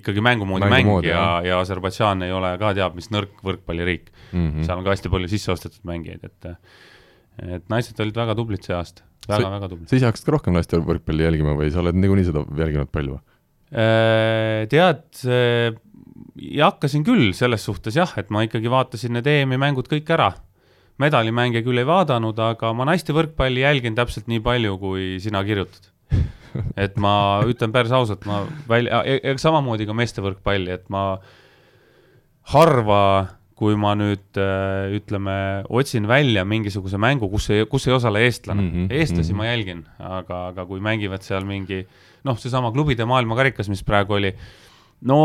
ikkagi 0.00 0.24
mängumoodi 0.24 0.70
mäng 0.70 0.88
moodi, 0.88 1.10
ja, 1.12 1.40
ja 1.46 1.60
Aserbaidžaan 1.64 2.26
ei 2.26 2.34
ole 2.36 2.52
ka 2.60 2.72
teab 2.76 2.96
mis 2.98 3.10
nõrk 3.14 3.40
võrkpalliriik 3.46 4.10
mm. 4.10 4.38
-hmm. 4.38 4.66
seal 4.68 4.80
on 4.80 4.86
ka 4.86 4.94
hästi 4.94 5.12
palju 5.12 5.30
sisseostetud 5.34 5.84
mängijaid, 5.90 6.24
et 6.28 6.50
et 7.40 7.68
naised 7.72 8.00
olid 8.04 8.16
väga 8.16 8.36
tublid 8.36 8.66
see 8.66 8.76
aasta 8.76 9.06
väga,, 9.26 9.38
väga-väga 9.38 9.70
tublid. 9.72 9.88
sa 9.88 9.96
ise 9.96 10.10
hakkasid 10.10 10.28
ka 10.28 10.36
rohkem 10.36 10.56
naiste 10.56 10.80
võrkpalli 10.84 11.26
jälgima 11.26 11.56
või 11.58 11.70
sa 11.72 11.80
oled 11.84 11.96
niikuinii 11.96 12.28
seda 12.28 12.44
jälginud 12.58 12.92
palju? 12.92 13.20
Äh, 13.70 14.66
tead, 14.68 15.06
hakkasin 16.58 17.06
küll 17.06 17.32
selles 17.38 17.64
suhtes 17.64 17.96
jah, 17.96 18.12
et 18.18 18.30
ma 18.34 18.42
ikkagi 18.46 18.70
vaatasin 18.72 19.14
need 19.16 19.28
EM-i 19.30 19.60
mängud 19.60 19.88
kõik 19.90 20.10
ära 20.10 20.32
medalimänge 21.00 21.62
küll 21.64 21.80
ei 21.80 21.88
vaadanud, 21.88 22.38
aga 22.44 22.74
ma 22.76 22.86
naiste 22.90 23.14
võrkpalli 23.16 23.64
jälgin 23.64 23.96
täpselt 23.96 24.28
nii 24.30 24.42
palju, 24.44 24.76
kui 24.82 25.06
sina 25.22 25.42
kirjutad 25.46 25.88
et 26.84 26.96
ma 27.00 27.14
ütlen 27.48 27.74
päris 27.74 27.92
ausalt, 27.94 28.24
ma 28.28 28.42
välja, 28.68 29.02
samamoodi 29.40 29.86
ka 29.88 29.96
meeste 29.96 30.24
võrkpalli, 30.24 30.72
et 30.78 30.88
ma 30.92 31.04
harva, 32.50 33.02
kui 33.60 33.76
ma 33.76 33.92
nüüd 33.98 34.40
äh, 34.40 34.94
ütleme, 34.96 35.36
otsin 35.68 36.08
välja 36.08 36.46
mingisuguse 36.48 36.98
mängu, 37.00 37.28
kus 37.32 37.50
ei, 37.52 37.66
kus 37.68 37.86
ei 37.88 37.94
osale 37.94 38.22
eestlane 38.24 38.62
mm, 38.62 38.70
-hmm, 38.70 38.94
eestlasi 38.96 39.34
mm 39.34 39.34
-hmm. 39.34 39.42
ma 39.42 39.50
jälgin, 39.50 39.84
aga, 39.98 40.46
aga 40.54 40.66
kui 40.66 40.80
mängivad 40.80 41.22
seal 41.22 41.44
mingi 41.44 41.84
noh, 42.24 42.38
seesama 42.38 42.72
klubide 42.72 43.04
maailmakarikas, 43.04 43.68
mis 43.68 43.84
praegu 43.84 44.16
oli, 44.16 44.32
no 45.04 45.20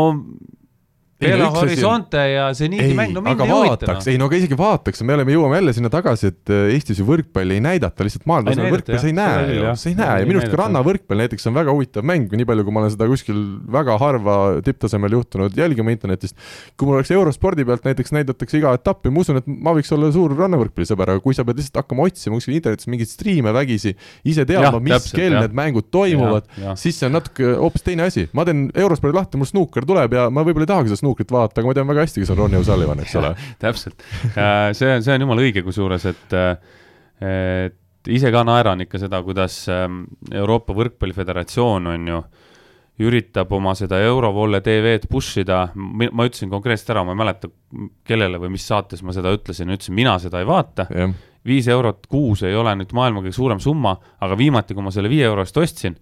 Belo 1.16 1.48
Horizonte 1.54 2.20
ja 2.28 2.50
Zeniidi 2.54 2.92
mäng, 2.96 3.14
no 3.16 3.22
mind 3.24 3.40
ei 3.40 3.48
huvita. 3.48 3.94
No. 3.94 4.00
ei 4.12 4.18
no 4.20 4.26
aga 4.28 4.36
isegi 4.36 4.56
vaataks, 4.58 5.00
me 5.08 5.14
oleme, 5.16 5.32
jõuame 5.32 5.56
jälle 5.56 5.72
sinna 5.72 5.88
tagasi, 5.92 6.28
et 6.28 6.52
äh, 6.52 6.74
Eestis 6.74 7.00
ju 7.00 7.06
võrkpalli 7.08 7.56
ei 7.56 7.62
näidata, 7.64 8.04
lihtsalt 8.04 8.26
maailmatasemel 8.28 8.74
võrkpalli 8.74 9.00
sa 9.00 9.08
ei 9.08 9.14
näe 9.16 9.54
ju, 9.56 9.70
sa 9.80 9.88
ei 9.88 9.96
näe. 9.96 10.18
Ja 10.20 10.28
minu 10.28 10.42
arust 10.42 10.52
ka 10.52 10.58
rannavõrkpall 10.60 11.22
näiteks 11.22 11.48
on 11.48 11.56
väga 11.56 11.72
huvitav 11.72 12.04
mäng, 12.04 12.34
nii 12.36 12.48
palju, 12.50 12.66
kui 12.66 12.76
ma 12.76 12.82
olen 12.82 12.92
seda 12.92 13.08
kuskil 13.08 13.40
väga 13.78 13.96
harva 14.02 14.34
tipptasemel 14.66 15.16
juhtunud 15.16 15.56
jälgima 15.56 15.94
internetist. 15.94 16.36
kui 16.76 16.90
mul 16.90 16.98
oleks 16.98 17.14
eurospordi 17.16 17.64
pealt 17.64 17.88
näiteks 17.88 18.12
näidatakse 18.12 18.60
iga 18.60 18.74
etappi, 18.76 19.08
ma 19.08 19.24
usun, 19.24 19.40
et 19.40 19.48
ma 19.48 19.72
võiks 19.78 19.94
olla 19.96 20.12
suur 20.12 20.36
rannavõrkpallisõber, 20.36 21.14
aga 21.14 21.24
kui 21.24 21.38
sa 21.38 21.46
pead 21.48 21.62
lihtsalt 21.62 21.80
hakkama 21.80 22.10
otsima 22.10 22.36
kuskil 22.36 22.58
internetis 22.58 22.92
mingeid 22.92 23.08
striime 23.08 23.56
vägisi, 23.56 23.94
ise 24.28 24.44
teadma, 24.44 24.84
mis 24.84 25.08
kell 25.16 25.40
need 25.40 25.56
mängud 25.56 25.88
toimuvad, 25.88 26.52
siis 26.76 27.00
see 27.00 27.08
on 27.08 27.16
natuke 27.16 27.56
hoopis 27.56 27.88
teine 27.88 28.04
asi. 28.10 28.28
ma 28.36 28.44
teen 28.44 28.66
eurospordi 28.76 29.16
lahti, 29.16 29.40
mul 29.40 29.48
snuuker 29.48 29.88
tuleb 29.88 30.12
ja 30.12 30.28
ma 30.28 30.44
võib-olla 30.44 30.68
ei 30.68 30.74
tahagi 30.74 30.92
seda 30.92 31.05
snuukrit 31.06 31.32
vaadata, 31.32 31.62
aga 31.62 31.70
ma 31.70 31.78
tean 31.78 31.90
väga 31.94 32.06
hästi, 32.06 32.22
kes 32.22 32.34
on 32.34 32.42
Ronnie 32.42 32.60
O'Sullivan, 32.60 33.00
eks 33.06 33.16
ole. 33.22 33.32
täpselt, 33.62 34.06
see 34.34 34.90
on, 34.90 35.06
see 35.06 35.14
on 35.14 35.26
jumala 35.26 35.46
õige 35.46 35.62
kusjuures, 35.66 36.06
et, 36.10 36.36
et 37.22 38.10
ise 38.12 38.32
ka 38.34 38.42
naeran 38.46 38.84
ikka 38.84 39.00
seda, 39.02 39.22
kuidas 39.26 39.62
ähm, 39.72 40.04
Euroopa 40.34 40.76
Võrkpalliföderatsioon 40.76 41.94
on 41.94 42.10
ju 42.12 42.20
üritab 43.06 43.50
oma 43.52 43.74
seda 43.76 43.98
Eurovolle 44.00 44.62
TV-d 44.64 45.08
push 45.10 45.42
ida, 45.42 45.66
ma 45.76 46.24
ütlesin 46.24 46.48
konkreetselt 46.52 46.94
ära, 46.94 47.02
ma 47.04 47.12
ei 47.12 47.20
mäleta, 47.20 47.50
kellele 48.08 48.40
või 48.40 48.54
mis 48.54 48.64
saates 48.64 49.02
ma 49.04 49.12
seda 49.12 49.34
ütlesin, 49.36 49.68
ütlesin, 49.74 49.96
mina 49.98 50.16
seda 50.22 50.40
ei 50.40 50.48
vaata. 50.48 50.88
Yeah.. 50.92 51.12
viis 51.46 51.68
eurot 51.70 52.08
kuus 52.10 52.40
ei 52.42 52.56
ole 52.58 52.72
nüüd 52.74 52.94
maailma 52.96 53.20
kõige 53.22 53.36
suurem 53.36 53.60
summa, 53.62 53.92
aga 54.24 54.38
viimati, 54.38 54.74
kui 54.74 54.82
ma 54.82 54.90
selle 54.94 55.12
viie 55.12 55.28
euro 55.28 55.44
eest 55.44 55.60
ostsin 55.60 55.94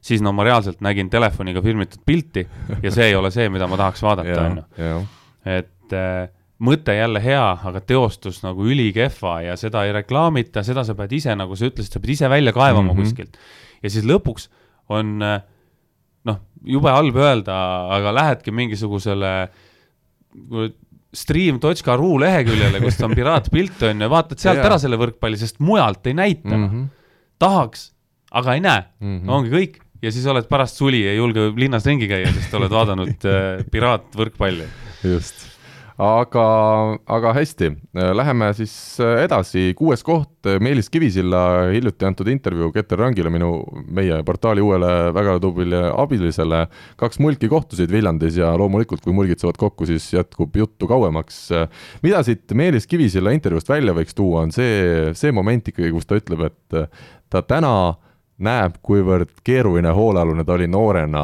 siis 0.00 0.22
no 0.24 0.32
ma 0.32 0.44
reaalselt 0.46 0.80
nägin 0.84 1.10
telefoniga 1.12 1.62
filmitud 1.62 2.02
pilti 2.06 2.46
ja 2.82 2.90
see 2.90 3.10
ei 3.10 3.16
ole 3.18 3.30
see, 3.30 3.48
mida 3.52 3.68
ma 3.68 3.78
tahaks 3.80 4.02
vaadata, 4.02 4.42
on 4.46 4.62
ju. 4.78 5.00
et 5.44 5.96
äh, 5.96 6.28
mõte 6.60 6.94
jälle 6.96 7.22
hea, 7.24 7.44
aga 7.70 7.80
teostus 7.84 8.42
nagu 8.44 8.66
ülikehva 8.68 9.38
ja 9.46 9.56
seda 9.60 9.84
ei 9.86 9.94
reklaamita, 9.96 10.64
seda 10.66 10.84
sa 10.84 10.96
pead 10.96 11.14
ise, 11.16 11.34
nagu 11.36 11.56
sa 11.56 11.68
ütlesid, 11.70 11.92
sa 11.92 12.02
pead 12.02 12.14
ise 12.16 12.30
välja 12.32 12.52
kaevama 12.56 12.92
mm 12.92 12.98
-hmm. 12.98 13.02
kuskilt. 13.02 13.36
ja 13.82 13.90
siis 13.90 14.04
lõpuks 14.04 14.48
on 14.88 15.22
äh, 15.22 15.40
noh, 16.24 16.40
jube 16.64 16.90
halb 16.90 17.16
öelda, 17.16 17.56
aga 17.96 18.14
lähedki 18.14 18.50
mingisugusele 18.50 19.50
stream.ru 21.14 22.10
leheküljele, 22.20 22.80
kus 22.80 23.00
on 23.02 23.14
piraatpilt 23.18 23.82
on 23.88 24.04
ju, 24.04 24.10
vaatad 24.10 24.38
sealt 24.38 24.62
ära 24.62 24.78
selle 24.78 24.98
võrkpalli, 25.00 25.38
sest 25.40 25.58
mujalt 25.64 26.06
ei 26.06 26.14
näita 26.14 26.56
mm. 26.56 26.68
-hmm. 26.68 26.84
tahaks, 27.38 27.92
aga 28.30 28.54
ei 28.54 28.60
näe 28.60 28.82
mm, 29.00 29.18
-hmm. 29.18 29.30
ongi 29.30 29.50
kõik 29.50 29.80
ja 30.02 30.12
siis 30.12 30.26
oled 30.30 30.48
pärast 30.50 30.80
suli, 30.80 31.04
ei 31.08 31.18
julge 31.18 31.50
linnas 31.58 31.86
ringi 31.88 32.08
käia, 32.10 32.32
sest 32.34 32.54
oled 32.56 32.72
vaadanud 32.72 33.28
äh, 33.28 33.62
piraatvõrkpalli. 33.72 34.66
just, 35.04 35.44
aga, 36.00 36.44
aga 37.16 37.34
hästi, 37.36 37.70
läheme 38.16 38.48
siis 38.56 38.72
äh, 39.04 39.26
edasi, 39.26 39.70
kuues 39.76 40.04
koht, 40.06 40.32
Meelis 40.64 40.88
Kivisilla 40.92 41.42
hiljuti 41.68 42.08
antud 42.08 42.30
intervjuu 42.32 42.72
Keter 42.72 43.02
Rangile, 43.04 43.32
minu, 43.32 43.52
meie 43.92 44.22
portaali 44.24 44.64
uuele 44.64 45.12
väga 45.16 45.36
tublile 45.44 45.84
abilisele, 45.92 46.64
kaks 47.00 47.20
mulki 47.20 47.50
kohtusid 47.52 47.92
Viljandis 47.92 48.40
ja 48.40 48.54
loomulikult, 48.56 49.04
kui 49.04 49.16
mulgid 49.16 49.42
saavad 49.42 49.60
kokku, 49.60 49.88
siis 49.90 50.08
jätkub 50.16 50.56
juttu 50.56 50.88
kauemaks. 50.88 51.48
mida 52.02 52.24
siit 52.24 52.56
Meelis 52.56 52.88
Kivisilla 52.88 53.36
intervjuust 53.36 53.68
välja 53.68 53.96
võiks 53.96 54.16
tuua, 54.16 54.46
on 54.46 54.56
see, 54.56 55.10
see 55.12 55.32
moment 55.32 55.68
ikkagi, 55.68 55.92
kus 55.92 56.08
ta 56.08 56.16
ütleb, 56.16 56.48
et 56.48 56.86
ta 57.30 57.44
täna 57.44 57.74
näeb, 58.44 58.76
kuivõrd 58.84 59.30
keeruline 59.46 59.92
hoolealune 59.94 60.44
ta 60.46 60.56
oli 60.56 60.66
noorena 60.70 61.22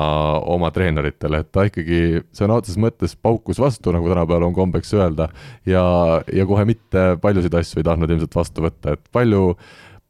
oma 0.53 0.71
treeneritele, 0.75 1.43
et 1.43 1.51
ta 1.55 1.67
ikkagi 1.69 2.23
sõna 2.37 2.61
otseses 2.61 2.81
mõttes 2.83 3.17
paukus 3.17 3.61
vastu, 3.63 3.93
nagu 3.95 4.09
tänapäeval 4.11 4.49
on 4.51 4.57
kombeks 4.57 4.95
öelda, 4.97 5.29
ja, 5.69 5.85
ja 6.33 6.47
kohe 6.49 6.67
mitte 6.69 7.09
paljusid 7.23 7.55
asju 7.57 7.81
ei 7.81 7.87
tahtnud 7.89 8.13
ilmselt 8.13 8.37
vastu 8.37 8.67
võtta, 8.67 8.97
et 8.97 9.05
palju, 9.13 9.53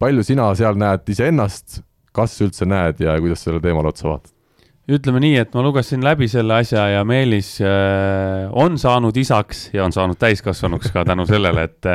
palju 0.02 0.24
sina 0.26 0.48
seal 0.58 0.78
näed 0.80 1.06
iseennast, 1.14 1.82
kas 2.16 2.38
üldse 2.44 2.68
näed 2.68 3.02
ja 3.04 3.18
kuidas 3.20 3.44
sellele 3.44 3.64
teemale 3.64 3.92
otsa 3.92 4.10
vaatad? 4.10 4.32
ütleme 4.86 5.18
nii, 5.18 5.34
et 5.42 5.54
ma 5.54 5.64
lugesin 5.66 6.04
läbi 6.06 6.28
selle 6.30 6.60
asja 6.60 6.84
ja 6.92 7.00
Meelis 7.02 7.56
äh, 7.58 8.46
on 8.54 8.78
saanud 8.78 9.16
isaks 9.18 9.64
ja 9.74 9.82
on 9.82 9.94
saanud 9.94 10.18
täiskasvanuks 10.20 10.92
ka 10.94 11.02
tänu 11.08 11.26
sellele, 11.26 11.66
et 11.66 11.88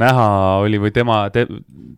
näha 0.00 0.28
oli 0.62 0.80
või 0.80 0.92
tema 0.94 1.24
te,, 1.34 1.46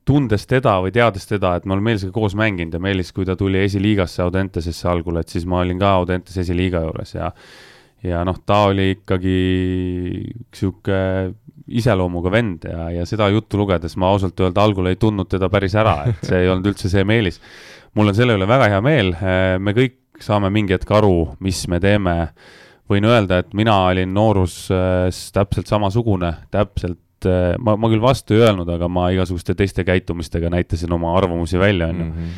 tundes 0.05 0.47
teda 0.51 0.79
või 0.85 0.93
teades 0.95 1.29
teda, 1.29 1.55
et 1.57 1.65
me 1.67 1.77
oleme 1.77 1.93
Meelisega 1.93 2.15
koos 2.15 2.35
mänginud 2.39 2.75
ja 2.75 2.83
Meelis, 2.83 3.13
kui 3.15 3.27
ta 3.29 3.37
tuli 3.37 3.63
esiliigasse 3.65 4.23
Audentesesse 4.25 4.89
algul, 4.91 5.21
et 5.21 5.33
siis 5.33 5.47
ma 5.47 5.63
olin 5.63 5.79
ka 5.81 5.95
Audentes 6.01 6.37
esiliiga 6.43 6.85
juures 6.85 7.15
ja 7.17 7.31
ja 8.05 8.21
noh, 8.27 8.37
ta 8.45 8.67
oli 8.69 8.91
ikkagi 8.99 9.39
sihuke 10.53 10.99
iseloomuga 11.73 12.33
vend 12.33 12.67
ja, 12.69 12.91
ja 12.93 13.07
seda 13.09 13.31
juttu 13.33 13.57
lugedes 13.63 13.97
ma 13.97 14.11
ausalt 14.13 14.41
öelda 14.45 14.67
algul 14.67 14.91
ei 14.91 14.99
tundnud 15.01 15.31
teda 15.33 15.49
päris 15.53 15.77
ära, 15.81 16.03
et 16.11 16.27
see 16.29 16.43
ei 16.43 16.51
olnud 16.53 16.69
üldse 16.75 16.91
see 16.93 17.05
Meelis. 17.09 17.41
mul 17.95 18.13
on 18.13 18.17
selle 18.17 18.37
üle 18.37 18.49
väga 18.49 18.69
hea 18.75 18.83
meel, 18.85 19.15
me 19.59 19.73
kõik 19.77 20.21
saame 20.21 20.51
mingi 20.53 20.77
hetk 20.77 20.91
aru, 20.95 21.35
mis 21.41 21.65
me 21.69 21.81
teeme. 21.81 22.29
võin 22.85 23.07
öelda, 23.09 23.39
et 23.41 23.55
mina 23.57 23.79
olin 23.89 24.11
nooruses 24.13 25.31
täpselt 25.33 25.71
samasugune, 25.71 26.35
täpselt 26.53 26.99
et 27.29 27.63
ma, 27.63 27.77
ma 27.81 27.91
küll 27.93 28.03
vastu 28.03 28.37
ei 28.37 28.45
öelnud, 28.45 28.69
aga 28.77 28.89
ma 28.91 29.09
igasuguste 29.15 29.57
teiste 29.59 29.85
käitumistega 29.87 30.51
näitasin 30.53 30.93
oma 30.95 31.15
arvamusi 31.19 31.61
välja, 31.61 31.91
onju. 31.93 32.11
Mhm. 32.11 32.37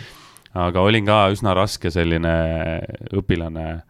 aga 0.57 0.81
olin 0.81 1.05
ka 1.05 1.18
üsna 1.35 1.53
raske 1.55 1.90
selline 1.92 2.37
õpilane. 3.12 3.83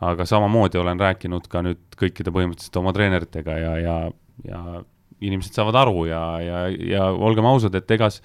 aga 0.00 0.24
samamoodi 0.24 0.78
olen 0.80 1.00
rääkinud 1.00 1.44
ka 1.52 1.60
nüüd 1.62 1.96
kõikide 2.00 2.32
põhimõtteliselt 2.32 2.76
oma 2.80 2.92
treeneritega 2.96 3.56
ja, 3.58 3.72
ja, 3.78 3.96
ja 4.48 4.60
inimesed 5.20 5.52
saavad 5.52 5.76
aru 5.76 6.06
ja, 6.08 6.22
ja, 6.40 6.60
ja 6.68 7.10
olgem 7.12 7.44
ausad, 7.44 7.74
et 7.76 7.90
egas 7.90 8.22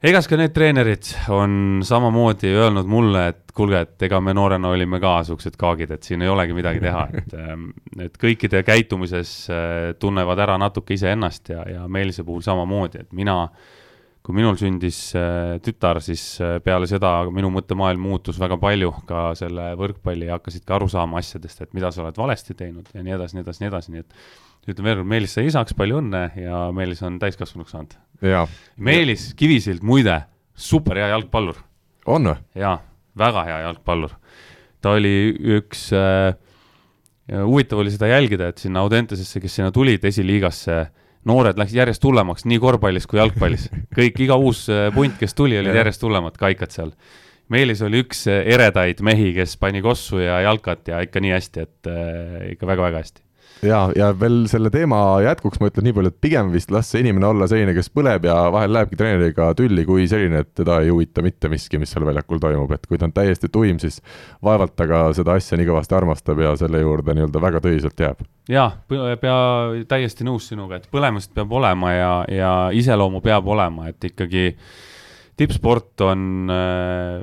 egas 0.00 0.28
ka 0.30 0.36
need 0.40 0.54
treenerid 0.56 1.10
on 1.34 1.82
samamoodi 1.84 2.52
öelnud 2.56 2.88
mulle, 2.88 3.26
et 3.34 3.52
kuulge, 3.56 3.82
et 3.84 4.06
ega 4.08 4.20
me 4.24 4.32
noorena 4.36 4.70
olime 4.72 5.00
ka 5.02 5.18
siuksed 5.28 5.58
kaagid, 5.60 5.92
et 5.92 6.06
siin 6.06 6.24
ei 6.24 6.30
olegi 6.32 6.56
midagi 6.56 6.80
teha, 6.84 7.02
et, 7.20 7.34
ähm, 7.36 7.68
et 8.00 8.16
kõikide 8.20 8.62
käitumises 8.66 9.34
äh, 9.52 9.90
tunnevad 10.00 10.40
ära 10.40 10.56
natuke 10.60 10.96
iseennast 10.96 11.52
ja, 11.52 11.66
ja 11.68 11.84
Meelise 11.88 12.24
puhul 12.24 12.40
samamoodi, 12.46 13.04
et 13.04 13.12
mina, 13.16 13.36
kui 14.24 14.36
minul 14.36 14.56
sündis 14.60 15.02
äh, 15.18 15.58
tütar, 15.64 16.00
siis 16.04 16.24
äh, 16.40 16.56
peale 16.64 16.88
seda 16.88 17.18
minu 17.28 17.52
mõttemaailm 17.52 18.00
muutus 18.08 18.40
väga 18.40 18.56
palju 18.62 18.94
ka 19.08 19.30
selle 19.38 19.74
võrkpalli 19.80 20.30
ja 20.30 20.38
hakkasid 20.38 20.64
ka 20.64 20.78
aru 20.78 20.88
saama 20.88 21.20
asjadest, 21.20 21.66
et 21.66 21.76
mida 21.76 21.92
sa 21.92 22.06
oled 22.06 22.16
valesti 22.16 22.56
teinud 22.56 22.88
ja 22.94 23.04
nii 23.04 23.18
edasi, 23.18 23.36
nii 23.36 23.44
edasi, 23.44 23.66
nii 23.66 23.74
edasi, 23.74 23.96
nii 23.96 24.06
et 24.06 24.22
ütleme 24.68 24.90
veel 24.90 25.00
kord, 25.00 25.10
Meelis 25.10 25.34
sai 25.36 25.46
isaks, 25.48 25.74
palju 25.76 26.00
õnne 26.02 26.24
ja 26.38 26.66
Meelis 26.76 27.00
on 27.06 27.18
täiskasvanuks 27.22 27.74
saanud. 27.74 27.96
Meelis 28.76 29.30
Kivisild, 29.38 29.84
muide, 29.86 30.18
super 30.52 31.00
hea 31.00 31.08
jalgpallur. 31.14 31.62
on 32.06 32.28
või? 32.32 32.36
jaa, 32.60 32.76
väga 33.18 33.44
hea 33.48 33.58
jalgpallur. 33.64 34.16
ta 34.80 34.96
oli 34.96 35.32
üks 35.56 35.90
äh,, 35.96 36.34
huvitav 37.30 37.80
oli 37.80 37.92
seda 37.94 38.10
jälgida, 38.10 38.50
et 38.50 38.58
sinna 38.58 38.84
Audentesesse, 38.84 39.40
kes 39.40 39.56
sinna 39.60 39.70
tulid 39.72 40.04
esiliigasse, 40.04 40.82
noored 41.28 41.58
läksid 41.60 41.80
järjest 41.80 42.04
hullemaks 42.04 42.46
nii 42.48 42.60
korvpallis 42.60 43.08
kui 43.08 43.20
jalgpallis. 43.20 43.68
kõik, 43.96 44.20
iga 44.26 44.36
uus 44.40 44.66
äh, 44.72 44.88
punt, 44.94 45.16
kes 45.20 45.36
tuli, 45.36 45.58
olid 45.60 45.76
järjest 45.76 46.04
hullemad 46.04 46.36
kaikad 46.40 46.76
seal. 46.76 46.92
Meelis 47.50 47.80
oli 47.82 48.04
üks 48.04 48.26
äh, 48.28 48.44
eredaid 48.52 49.00
mehi, 49.04 49.32
kes 49.36 49.56
pani 49.60 49.80
kossu 49.84 50.20
ja 50.20 50.42
jalkat 50.44 50.92
ja 50.92 51.00
ikka 51.06 51.24
nii 51.24 51.34
hästi, 51.38 51.66
et 51.66 51.90
äh, 51.90 52.52
ikka 52.52 52.68
väga-väga 52.68 53.02
hästi 53.02 53.24
ja, 53.66 53.80
ja 53.96 54.10
veel 54.20 54.44
selle 54.50 54.70
teema 54.72 54.98
jätkuks 55.24 55.60
ma 55.60 55.70
ütlen 55.70 55.86
nii 55.88 55.94
palju, 55.96 56.12
et 56.12 56.20
pigem 56.24 56.50
vist 56.54 56.72
las 56.74 56.90
see 56.92 57.02
inimene 57.04 57.28
olla 57.30 57.48
selline, 57.50 57.74
kes 57.76 57.90
põleb 57.94 58.26
ja 58.28 58.36
vahel 58.54 58.72
lähebki 58.74 58.98
treeneriga 59.00 59.50
tülli, 59.58 59.84
kui 59.88 60.06
selline, 60.10 60.42
et 60.44 60.52
teda 60.58 60.80
ei 60.84 60.92
huvita 60.92 61.24
mitte 61.24 61.50
miski, 61.52 61.80
mis 61.80 61.92
seal 61.92 62.06
väljakul 62.08 62.40
toimub, 62.42 62.72
et 62.76 62.86
kui 62.88 63.00
ta 63.00 63.08
on 63.08 63.14
täiesti 63.16 63.50
tuim, 63.52 63.80
siis 63.82 64.00
vaevalt 64.44 64.76
ta 64.78 64.88
ka 64.90 65.02
seda 65.16 65.36
asja 65.38 65.58
nii 65.60 65.68
kõvasti 65.68 65.98
armastab 65.98 66.44
ja 66.44 66.54
selle 66.60 66.82
juurde 66.82 67.16
nii-öelda 67.16 67.42
väga 67.42 67.64
tõsiselt 67.66 68.04
jääb. 68.06 68.24
jaa, 68.50 68.70
pea 68.88 69.40
täiesti 69.88 70.26
nõus 70.28 70.48
sinuga, 70.50 70.80
et 70.80 70.88
põlemist 70.92 71.34
peab 71.34 71.52
olema 71.52 71.92
ja, 71.94 72.12
ja 72.30 72.54
iseloomu 72.76 73.22
peab 73.24 73.48
olema, 73.48 73.90
et 73.90 74.10
ikkagi 74.12 74.54
tippsport 75.40 76.00
on 76.04 76.50
äh, 76.52 77.20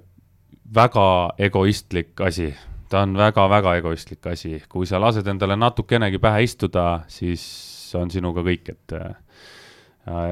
väga 0.73 1.09
egoistlik 1.37 2.19
asi 2.21 2.51
ta 2.89 3.03
on 3.05 3.17
väga-väga 3.17 3.75
egoistlik 3.81 4.25
asi, 4.31 4.57
kui 4.69 4.87
sa 4.87 4.99
lased 5.01 5.27
endale 5.27 5.57
natukenegi 5.59 6.19
pähe 6.23 6.43
istuda, 6.47 7.03
siis 7.11 7.43
on 7.97 8.11
sinuga 8.11 8.43
kõik, 8.45 8.73
et 8.73 8.95
äh, 8.97 9.15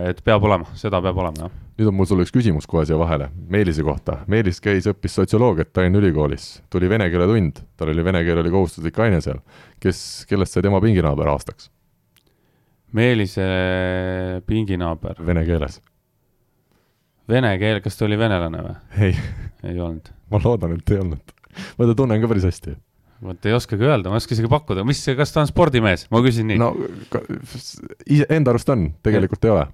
et 0.09 0.21
peab 0.23 0.43
olema, 0.47 0.69
seda 0.79 1.01
peab 1.03 1.17
olema, 1.19 1.47
jah. 1.47 1.55
nüüd 1.79 1.89
on 1.91 1.97
mul 1.97 2.07
sulle 2.07 2.23
üks 2.23 2.33
küsimus 2.35 2.67
kohe 2.69 2.85
siia 2.87 2.97
vahele, 2.99 3.27
Meelise 3.51 3.83
kohta. 3.83 4.21
Meelis 4.31 4.61
käis, 4.63 4.87
õppis 4.87 5.17
sotsioloogiat 5.19 5.73
Tallinna 5.75 5.99
Ülikoolis, 5.99 6.47
tuli 6.71 6.89
vene 6.91 7.09
keele 7.11 7.27
tund, 7.27 7.59
tal 7.75 7.91
oli 7.91 8.05
vene 8.05 8.23
keel 8.27 8.39
oli 8.43 8.53
kohustuslik 8.53 8.99
aine 9.03 9.19
seal. 9.23 9.41
kes, 9.83 9.99
kellest 10.29 10.55
sai 10.55 10.63
tema 10.63 10.79
pinginaaber 10.83 11.27
aastaks? 11.33 11.69
Meelise 12.95 13.45
pinginaaber. 14.47 15.19
Vene 15.27 15.43
keeles. 15.43 15.81
Vene 17.27 17.51
keel, 17.59 17.81
kas 17.83 17.97
ta 17.97 18.05
oli 18.07 18.17
venelane 18.21 18.61
või? 18.63 18.75
ei. 19.09 19.15
ei 19.65 19.79
olnud. 19.81 20.13
ma 20.31 20.39
loodan, 20.43 20.77
et 20.77 20.95
ei 20.95 21.03
olnud 21.03 21.34
ma 21.77 21.87
teda 21.87 21.95
tunnen 22.01 22.21
ka 22.21 22.29
päris 22.31 22.47
hästi. 22.49 22.75
vot 23.25 23.47
ei 23.47 23.55
oskagi 23.55 23.87
öelda, 23.87 24.11
ma 24.11 24.19
ei 24.19 24.23
oska 24.23 24.35
isegi 24.35 24.51
pakkuda, 24.51 24.83
mis, 24.87 25.01
kas 25.17 25.33
ta 25.33 25.41
on 25.43 25.49
spordimees, 25.49 26.07
ma 26.13 26.21
küsin 26.25 26.51
nii. 26.51 26.59
no 26.61 26.73
enda 28.29 28.53
arust 28.53 28.69
on, 28.73 28.89
tegelikult 29.05 29.47
ei 29.47 29.55
ole. 29.55 29.65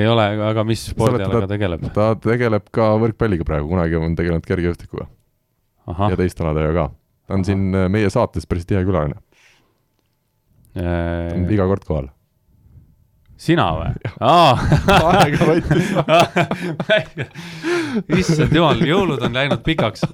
ei 0.00 0.08
ole, 0.10 0.26
aga 0.48 0.64
mis 0.68 0.88
spordialaga 0.92 1.50
tegeleb? 1.52 1.86
ta 1.96 2.10
tegeleb 2.20 2.72
ka 2.74 2.94
võrkpalliga 3.02 3.46
praegu, 3.48 3.70
kunagi 3.74 4.00
on 4.00 4.18
tegelenud 4.18 4.48
kergejõustikuga. 4.48 5.08
ja 5.92 6.18
teiste 6.18 6.46
aladega 6.46 6.74
ka. 6.80 6.88
ta 7.28 7.38
on 7.38 7.44
Aha. 7.44 7.50
siin 7.52 7.70
äh, 7.74 7.88
meie 7.92 8.10
saates 8.12 8.48
päris 8.48 8.68
tihe 8.68 8.82
külaline 8.86 9.20
äh.... 10.76 11.36
iga 11.52 11.68
kord 11.68 11.86
kohal 11.88 12.12
sina 13.40 13.66
või? 13.76 13.90
aega 14.20 15.48
võttis 15.50 15.90
issand 18.20 18.54
jumal, 18.56 18.80
jõulud 18.80 19.22
on 19.26 19.36
läinud 19.36 19.62
pikaks 19.66 20.06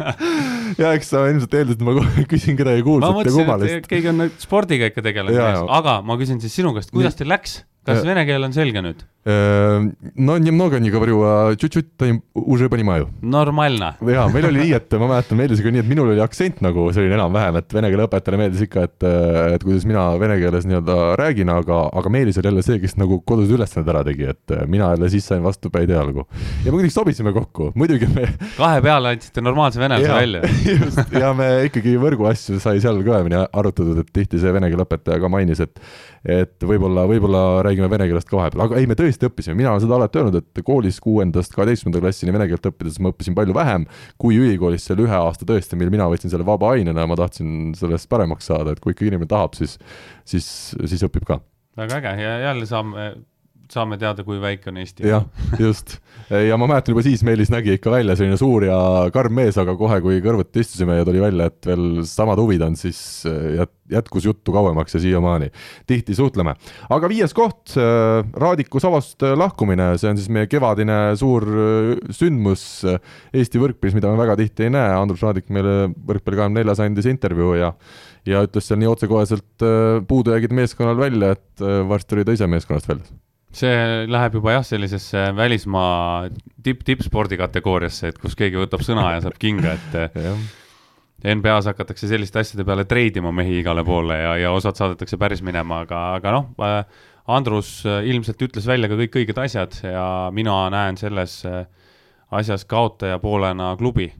ja 0.80 0.92
eks 0.96 1.12
sa 1.12 1.26
ilmselt 1.30 1.56
eeldasid, 1.60 1.80
et 1.80 1.86
ma 1.86 2.24
küsin 2.30 2.58
kedagi 2.58 2.84
kuulsat 2.86 3.28
ja 3.28 3.34
kummalist. 3.34 3.90
keegi 3.90 4.12
on 4.12 4.28
spordiga 4.42 4.88
ikka 4.92 5.04
tegelenud, 5.04 5.68
aga 5.78 6.00
ma 6.06 6.18
küsin 6.20 6.40
siis 6.42 6.56
sinu 6.56 6.72
käest, 6.76 6.94
kuidas 6.94 7.18
teil 7.18 7.30
läks? 7.32 7.60
kas 7.86 8.02
vene 8.06 8.24
keel 8.28 8.48
on 8.48 8.56
selge 8.56 8.82
nüüd? 8.82 9.04
no 9.25 10.37
немного 10.39 10.79
не 10.79 10.89
говорю, 10.89 11.21
а 11.23 11.55
чуть-чуть 11.55 11.85
уже 12.33 12.69
понимаю. 12.69 13.09
normaalne. 13.21 13.95
jaa, 14.01 14.27
meil 14.33 14.45
oli 14.45 14.63
nii, 14.65 14.73
et 14.73 14.93
ma 14.97 15.07
mäletan 15.11 15.37
Meelisega 15.37 15.69
nii, 15.69 15.83
et 15.83 15.89
minul 15.89 16.09
oli 16.09 16.21
aktsent 16.23 16.61
nagu 16.65 16.87
selline 16.89 17.13
enam-vähem, 17.19 17.59
et 17.61 17.75
vene 17.75 17.91
keele 17.93 18.07
õpetajale 18.07 18.39
meeldis 18.41 18.63
ikka, 18.65 18.87
et, 18.89 19.05
et 19.53 19.65
kuidas 19.65 19.85
mina 19.85 20.07
vene 20.17 20.39
keeles 20.41 20.65
nii-öelda 20.65 20.97
räägin, 21.21 21.53
aga, 21.53 21.83
aga 22.01 22.13
Meelis 22.13 22.39
oli 22.41 22.49
jälle 22.49 22.65
see, 22.65 22.79
kes 22.81 22.97
nagu 22.97 23.19
kodused 23.21 23.53
ülesanded 23.53 23.93
ära 23.93 24.01
tegi, 24.07 24.25
et 24.33 24.55
mina 24.65 24.89
jälle 24.95 25.11
siis 25.13 25.29
sain 25.29 25.45
vastu 25.45 25.69
päid 25.69 25.93
jalgu. 25.93 26.25
ja 26.65 26.71
me 26.71 26.79
kuidagi 26.79 26.95
sobisime 26.95 27.35
kokku, 27.37 27.71
muidugi 27.77 28.09
me 28.09 28.25
kahe 28.57 28.81
peale 28.81 29.13
andsite 29.13 29.45
normaalse 29.45 29.83
venelase 29.83 30.15
välja. 30.17 30.41
just, 30.81 31.13
ja 31.13 31.29
me 31.37 31.51
ikkagi 31.69 31.93
võrgu 32.01 32.25
asju 32.31 32.57
sai 32.63 32.81
seal 32.81 33.03
kõvemini 33.05 33.37
arutatud, 33.45 34.01
et 34.01 34.09
tihti 34.17 34.41
see 34.41 34.53
vene 34.57 34.73
keele 34.73 34.89
õpetaja 34.89 35.21
ka 35.21 35.29
mainis, 35.29 35.61
et 35.61 35.77
et 36.21 36.65
võib-olla, 36.65 37.07
võib-olla 37.09 37.41
räägime 37.65 37.89
vene 37.89 38.05
keelest 38.09 38.29
ka 38.29 38.37
vahepeal, 38.37 38.65
aga 38.67 38.77
ei, 38.77 38.85
me 38.89 38.97
tõesti 38.97 39.14
õppisime, 39.24 39.56
mina 39.56 39.72
olen 39.72 39.84
seda 39.84 39.96
alati 39.96 40.20
öelnud, 40.20 40.36
et 40.42 40.62
koolis 40.66 41.00
kuuendast 41.00 41.54
kaheteistkümnenda 41.56 42.02
klassini 42.04 42.34
vene 42.34 42.48
keelt 42.50 42.68
õppides 42.70 42.98
ma 43.00 43.12
õppisin 43.14 43.36
palju 43.38 43.56
vähem 43.56 43.86
kui 44.20 44.36
ülikoolis 44.40 44.84
selle 44.88 45.06
ühe 45.06 45.16
aasta 45.16 45.48
tõesti, 45.48 45.78
mil 45.80 45.92
mina 45.94 46.08
võtsin 46.12 46.32
selle 46.32 46.46
vaba 46.46 46.74
ainena 46.74 47.04
ja 47.04 47.10
ma 47.10 47.16
tahtsin 47.18 47.72
sellest 47.78 48.10
paremaks 48.12 48.50
saada, 48.52 48.74
et 48.74 48.82
kui 48.82 48.92
ikka 48.92 49.08
inimene 49.08 49.30
tahab, 49.30 49.56
siis, 49.58 49.78
siis, 50.28 50.50
siis 50.84 51.06
õpib 51.06 51.24
ka. 51.28 51.40
väga 51.76 52.02
äge 52.02 52.14
ja 52.20 52.36
jälle 52.50 52.68
saame 52.68 53.10
saame 53.72 53.98
teada, 54.00 54.24
kui 54.26 54.38
väike 54.42 54.70
on 54.70 54.80
Eesti. 54.82 55.06
jah, 55.08 55.26
just. 55.60 55.98
Ja 56.30 56.56
ma 56.58 56.66
mäletan 56.66 56.94
juba 56.94 57.04
siis 57.06 57.22
Meelis 57.26 57.50
nägi 57.52 57.76
ikka 57.76 57.90
välja 57.92 58.16
selline 58.18 58.38
suur 58.40 58.64
ja 58.66 58.76
karm 59.14 59.36
mees, 59.38 59.56
aga 59.60 59.76
kohe, 59.78 59.98
kui 60.02 60.18
kõrvuti 60.24 60.62
istusime 60.64 60.98
ja 60.98 61.06
tuli 61.06 61.20
välja, 61.22 61.48
et 61.50 61.68
veel 61.68 62.00
samad 62.08 62.40
huvid 62.42 62.64
on, 62.66 62.74
siis 62.78 62.98
äh, 63.30 63.60
jät-, 63.60 63.74
jätkus 63.94 64.26
juttu 64.26 64.54
kauemaks 64.54 64.96
ja 64.96 65.02
siiamaani 65.04 65.52
tihti 65.86 66.16
suhtleme. 66.18 66.56
aga 66.90 67.10
viies 67.12 67.34
koht, 67.36 67.76
äh, 67.78 68.24
Raadiku 68.42 68.82
Savost 68.82 69.22
lahkumine, 69.22 69.92
see 70.00 70.10
on 70.10 70.18
siis 70.18 70.32
meie 70.32 70.50
kevadine 70.50 70.98
suur 71.20 71.46
äh, 71.46 71.92
sündmus 72.10 72.66
Eesti 72.86 73.62
võrkpallis, 73.62 73.94
mida 73.96 74.10
me 74.10 74.18
väga 74.18 74.38
tihti 74.40 74.66
ei 74.66 74.74
näe, 74.74 74.96
Andrus 74.96 75.22
Raadik 75.22 75.52
meile 75.54 75.92
Võrkpalli 75.94 76.40
kahekümne 76.40 76.62
neljas 76.62 76.82
andis 76.82 77.06
intervjuu 77.10 77.54
ja 77.60 77.70
ja 78.26 78.40
ütles 78.42 78.66
seal 78.66 78.80
nii 78.82 78.90
otsekoheselt 78.90 79.62
puudujäägid 80.10 80.50
meeskonnal 80.58 80.98
välja, 80.98 81.36
et 81.36 81.62
varsti 81.86 82.16
oli 82.18 82.26
ta 82.26 82.34
ise 82.34 82.50
meeskonnast 82.50 82.90
väljas 82.90 83.14
see 83.56 84.04
läheb 84.10 84.36
juba 84.38 84.58
jah, 84.58 84.66
sellisesse 84.66 85.30
välismaa 85.36 86.28
tipp, 86.62 86.84
tippspordi 86.84 87.38
kategooriasse, 87.40 88.12
et 88.12 88.20
kus 88.20 88.36
keegi 88.38 88.60
võtab 88.60 88.84
sõna 88.84 89.08
ja 89.14 89.24
saab 89.24 89.38
kinga, 89.40 89.76
et 89.76 89.98
NBA-s 91.36 91.70
hakatakse 91.70 92.08
selliste 92.10 92.42
asjade 92.42 92.66
peale 92.68 92.84
treidima 92.88 93.32
mehi 93.32 93.60
igale 93.62 93.84
poole 93.86 94.18
ja, 94.20 94.34
ja 94.36 94.52
osad 94.52 94.76
saadetakse 94.78 95.16
päris 95.20 95.42
minema, 95.42 95.82
aga, 95.86 96.02
aga 96.20 96.34
noh 96.36 96.50
äh,, 96.62 96.82
Andrus 97.26 97.80
äh, 97.86 98.04
ilmselt 98.06 98.42
ütles 98.46 98.68
välja 98.68 98.90
ka 98.90 98.98
kõik 99.00 99.16
õiged 99.22 99.40
asjad 99.42 99.80
ja 99.82 100.06
mina 100.34 100.66
näen 100.70 100.98
selles 101.00 101.40
äh, 101.48 101.64
asjas 102.30 102.66
kaotaja 102.68 103.18
poolena 103.22 103.74
klubi. 103.78 104.12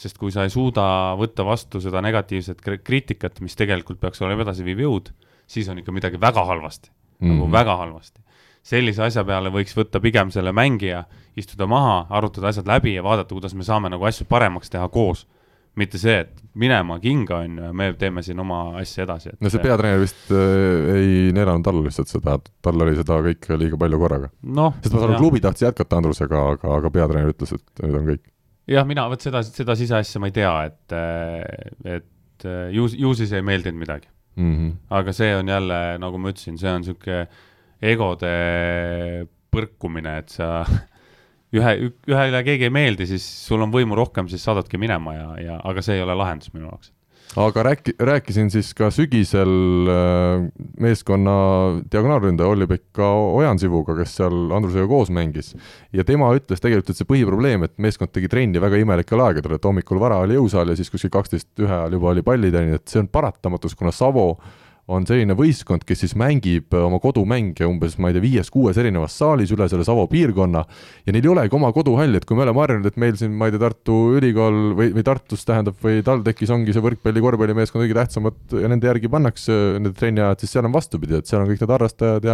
sest 0.00 0.16
kui 0.16 0.32
sa 0.32 0.46
ei 0.46 0.50
suuda 0.50 1.14
võtta 1.20 1.44
vastu 1.44 1.80
seda 1.80 2.00
negatiivset 2.00 2.62
kriitikat, 2.84 3.40
mis 3.44 3.56
tegelikult 3.56 3.98
peaks 4.00 4.22
olema 4.24 4.46
edasiviiv 4.46 4.78
jõud, 4.80 5.10
siis 5.44 5.68
on 5.68 5.82
ikka 5.82 5.92
midagi 5.92 6.20
väga 6.20 6.44
halvasti 6.44 6.88
mm, 6.88 6.94
-hmm. 6.94 7.32
nagu 7.34 7.44
mhm. 7.44 7.52
väga 7.52 7.76
halvasti 7.76 8.22
sellise 8.66 9.04
asja 9.06 9.24
peale 9.26 9.52
võiks 9.52 9.74
võtta 9.76 10.00
pigem 10.02 10.30
selle 10.34 10.52
mängija, 10.56 11.04
istuda 11.38 11.68
maha, 11.70 12.04
arutada 12.16 12.50
asjad 12.50 12.68
läbi 12.68 12.94
ja 12.96 13.04
vaadata, 13.04 13.34
kuidas 13.34 13.54
me 13.56 13.66
saame 13.66 13.90
nagu 13.92 14.04
asju 14.08 14.26
paremaks 14.28 14.72
teha 14.72 14.88
koos. 14.92 15.26
mitte 15.78 15.98
see, 16.02 16.16
et 16.24 16.40
minema 16.58 16.96
kinga 17.00 17.36
on 17.44 17.58
ju 17.58 17.64
ja 17.64 17.72
me 17.72 17.92
teeme 17.94 18.24
siin 18.26 18.40
oma 18.42 18.76
asja 18.80 19.04
edasi. 19.04 19.30
no 19.40 19.50
see 19.52 19.62
peatreener 19.62 20.00
vist 20.02 20.32
äh, 20.34 20.88
ei 20.96 21.12
neelanud 21.32 21.66
alla 21.70 21.84
lihtsalt 21.84 22.10
seda, 22.10 22.36
tal 22.62 22.82
oli 22.84 22.96
seda 22.98 23.20
kõike 23.22 23.58
liiga 23.58 23.78
palju 23.78 24.00
korraga 24.02 24.30
no,. 24.42 24.72
sest 24.82 24.94
ma 24.94 25.00
saan 25.04 25.14
aru, 25.14 25.20
klubi 25.22 25.40
tahtis 25.44 25.68
jätkata 25.68 26.00
Andrusega, 26.02 26.42
aga, 26.56 26.74
aga 26.80 26.90
peatreener 26.96 27.30
ütles, 27.32 27.54
et 27.54 27.84
nüüd 27.84 28.00
on 28.00 28.08
kõik. 28.10 28.24
jah, 28.74 28.88
mina 28.88 29.06
vot 29.12 29.22
seda, 29.22 29.44
seda 29.46 29.78
siseasja 29.78 30.22
ma 30.22 30.32
ei 30.32 30.36
tea, 30.40 30.54
et, 30.72 30.96
et 31.98 32.48
ju, 32.74 32.90
ju 33.06 33.14
siis 33.22 33.32
ei 33.38 33.46
meeldinud 33.46 33.78
midagi 33.86 34.10
mm. 34.36 34.56
-hmm. 34.56 34.74
aga 34.90 35.12
see 35.12 35.36
on 35.36 35.48
jälle, 35.48 35.98
nagu 36.02 36.18
ma 36.18 36.34
ütlesin, 36.34 36.58
see 36.58 36.72
on 36.72 36.82
niisugune 36.82 37.28
egode 37.80 38.30
põrkumine, 39.50 40.18
et 40.22 40.32
sa 40.32 40.62
ühe, 41.56 41.74
ühele 42.08 42.44
keegi 42.46 42.68
ei 42.68 42.74
meeldi, 42.74 43.08
siis 43.10 43.26
sul 43.48 43.62
on 43.64 43.74
võimu 43.74 43.98
rohkem, 43.98 44.30
siis 44.30 44.44
saadadki 44.46 44.80
minema 44.80 45.16
ja, 45.16 45.28
ja 45.40 45.60
aga 45.64 45.84
see 45.84 45.98
ei 45.98 46.06
ole 46.06 46.16
lahendus 46.18 46.52
minu 46.54 46.68
jaoks 46.68 46.92
aga 47.38 47.62
rääki-, 47.62 47.94
rääkisin 47.98 48.50
siis 48.50 48.72
ka 48.74 48.90
sügisel 48.90 49.50
äh, 49.88 50.46
meeskonna 50.80 51.32
diagonaalründaja 51.92 52.48
Olli-Pekka 52.48 53.10
Ojansivuga, 53.38 53.94
kes 53.98 54.16
seal 54.18 54.50
Andrusega 54.56 54.86
koos 54.90 55.10
mängis. 55.10 55.54
ja 55.92 56.04
tema 56.04 56.32
ütles 56.34 56.62
tegelikult, 56.62 56.90
et 56.90 56.98
see 56.98 57.08
põhiprobleem, 57.08 57.64
et 57.64 57.76
meeskond 57.78 58.10
tegi 58.12 58.28
trenni 58.28 58.62
väga 58.62 58.80
imelikel 58.82 59.22
aegadel, 59.22 59.54
et 59.56 59.68
hommikul 59.68 60.00
vara 60.02 60.18
oli 60.24 60.38
jõusaal 60.38 60.72
ja 60.72 60.78
siis 60.78 60.90
kuskil 60.90 61.12
kaksteist 61.14 61.62
ühe 61.62 61.70
ajal 61.70 61.98
juba 61.98 62.10
oli 62.14 62.26
pallitrenn, 62.26 62.74
et 62.74 62.88
see 62.88 63.02
on 63.02 63.08
paratamatus, 63.08 63.78
kuna 63.78 63.94
Savo 63.94 64.32
on 64.90 65.06
selline 65.06 65.36
võistkond, 65.38 65.84
kes 65.86 66.04
siis 66.06 66.16
mängib 66.18 66.74
äh, 66.74 66.86
oma 66.86 66.98
kodumänge 67.02 67.68
umbes, 67.68 67.98
ma 68.00 68.10
ei 68.10 68.16
tea, 68.16 68.24
viies-kuues 68.24 68.80
erinevas 68.80 69.18
saalis 69.20 69.52
üle 69.54 69.68
selle 69.70 69.86
Savo 69.86 70.06
piirkonna 70.10 70.64
ja 71.06 71.14
neil 71.14 71.24
ei 71.24 71.32
olegi 71.34 71.56
oma 71.60 71.70
koduhalli, 71.76 72.20
et 72.20 72.28
kui 72.28 72.38
me 72.38 72.46
oleme 72.46 72.64
harjunud, 72.64 72.90
et 72.90 73.00
meil 73.00 73.20
siin, 73.20 73.36
ma 73.36 73.50
ei 73.50 73.54
tea, 73.54 73.62
Tartu 73.66 73.98
Ülikool 74.16 74.60
või, 74.78 74.90
või 74.96 75.06
Tartus 75.06 75.44
tähendab, 75.46 75.76
või 75.84 76.00
TalTechis 76.06 76.50
ongi 76.56 76.74
see 76.74 76.84
võrkpalli, 76.84 77.22
korvpallimeeskond 77.22 77.84
kõige 77.84 77.98
tähtsamad 78.00 78.56
ja 78.56 78.72
nende 78.72 78.88
järgi 78.88 79.12
pannakse 79.12 79.60
need 79.82 79.96
trenniajad, 79.98 80.40
siis 80.40 80.56
seal 80.56 80.66
on 80.66 80.74
vastupidi, 80.74 81.20
et 81.20 81.28
seal 81.28 81.44
on 81.44 81.50
kõik 81.50 81.60
need 81.60 81.76
harrastajad 81.76 82.26
ja 82.26 82.30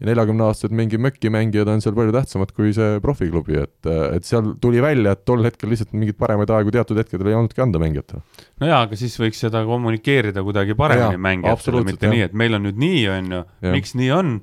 ja 0.00 0.08
neljakümneaastased 0.08 0.74
mingi 0.76 0.98
mökimängijad 0.98 1.68
on 1.68 1.82
seal 1.82 1.94
palju 1.96 2.14
tähtsamad 2.14 2.52
kui 2.56 2.72
see 2.76 2.98
profiklubi, 3.04 3.58
et, 3.64 3.90
et 4.16 4.26
seal 4.26 4.54
tuli 4.62 4.82
välja, 4.82 5.14
et 5.16 5.24
tol 5.28 5.44
hetkel 5.46 5.72
lihtsalt 5.72 5.92
mingeid 5.96 6.18
paremaid 6.20 6.52
aegu 6.54 6.72
teatud 6.74 7.00
hetkedel 7.00 7.30
ei 7.30 7.38
olnudki 7.38 7.64
anda 7.64 7.80
mängijatele. 7.82 8.22
no 8.62 8.70
jaa, 8.70 8.82
aga 8.86 8.98
siis 9.00 9.16
võiks 9.20 9.42
seda 9.46 9.62
kommunikeerida 9.68 10.44
kuidagi 10.46 10.76
paremini 10.78 11.20
mängijatele, 11.20 11.84
mitte 12.00 12.08
jah. 12.08 12.16
nii, 12.16 12.24
et 12.30 12.40
meil 12.42 12.56
on 12.56 12.66
nüüd 12.66 12.80
nii, 12.80 13.04
on 13.12 13.30
ju, 13.36 13.44
miks 13.76 13.94
nii 13.98 14.10
on, 14.16 14.40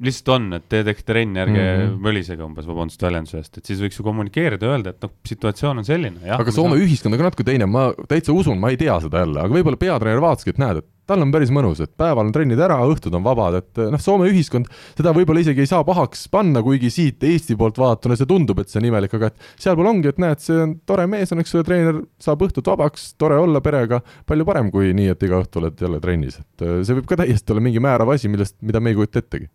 lihtsalt 0.00 0.30
on, 0.36 0.46
et 0.56 0.66
te 0.70 0.80
tehke 0.86 1.04
trenni, 1.04 1.40
ärge 1.42 1.58
mm 1.58 1.80
-hmm. 1.80 1.96
mölisege 2.06 2.44
umbes, 2.44 2.66
vabandust 2.68 3.02
väljenduse 3.02 3.40
eest, 3.40 3.58
et 3.58 3.66
siis 3.66 3.80
võiks 3.82 3.98
ju 3.98 4.06
kommunikeerida, 4.06 4.70
öelda, 4.70 4.94
et 4.94 5.02
noh, 5.02 5.12
situatsioon 5.26 5.82
on 5.82 5.84
selline. 5.84 6.22
aga 6.24 6.52
Soome 6.54 6.76
saan... 6.76 6.86
ühiskond 6.86 7.12
on 7.12 7.18
ka 7.18 7.28
natuke 7.28 7.44
teine, 7.44 7.66
ma 7.66 7.90
täitsa 8.08 8.32
usun, 8.32 8.60
ma 8.62 8.70
ei 8.70 8.78
tea 8.80 9.00
seda 9.00 9.24
jälle, 9.24 9.40
aga 9.42 9.54
võib-olla 9.58 9.76
peatreener 9.76 10.22
vaataski, 10.22 10.54
et 10.54 10.62
näed, 10.62 10.78
et 10.78 10.88
tal 11.10 11.24
on 11.24 11.34
päris 11.34 11.52
mõnus, 11.54 11.82
et 11.82 11.92
päeval 11.98 12.28
on 12.28 12.32
trennid 12.34 12.60
ära, 12.62 12.78
õhtud 12.88 13.14
on 13.18 13.24
vabad, 13.26 13.58
et 13.60 13.82
noh, 13.92 14.00
Soome 14.00 14.30
ühiskond, 14.30 14.70
seda 14.98 15.12
võib-olla 15.16 15.42
isegi 15.42 15.64
ei 15.64 15.70
saa 15.70 15.84
pahaks 15.86 16.26
panna, 16.32 16.62
kuigi 16.66 16.92
siit 16.94 17.24
Eesti 17.26 17.56
poolt 17.60 17.80
vaadatuna 17.80 18.18
see 18.18 18.30
tundub, 18.30 18.62
et 18.62 18.72
see 18.72 18.80
on 18.80 18.88
imelik, 18.90 19.14
aga 19.18 19.30
et 19.32 19.48
sealpool 19.60 19.90
ongi, 19.90 20.12
et 20.12 20.20
näed, 20.22 20.42
see 20.44 20.58
on 20.64 20.76
tore 20.88 21.06
mees 21.10 21.34
on, 21.34 21.42
eks 21.42 21.56
ole, 21.56 21.66
treener 21.66 22.02
saab 22.22 22.44
õhtut 22.46 22.70
vabaks, 22.72 23.10
tore 23.20 23.38
olla 23.40 23.62
perega, 23.64 24.00
palju 24.28 24.48
parem 24.48 24.70
kui 24.74 24.94
nii, 24.96 25.10
et 25.14 25.26
iga 25.26 25.42
õhtu 25.42 25.62
oled 25.62 25.86
jälle 25.86 26.02
trennis, 26.02 26.40
et 26.40 26.68
see 26.86 26.98
võib 26.98 27.10
ka 27.10 27.20
täiesti 27.22 27.54
olla 27.54 27.64
mingi 27.66 27.82
määrav 27.82 28.14
asi, 28.14 28.30
millest, 28.32 28.58
mida 28.64 28.82
me 28.82 28.94
ei 28.94 29.00
kujuta 29.00 29.24
ettegi 29.24 29.50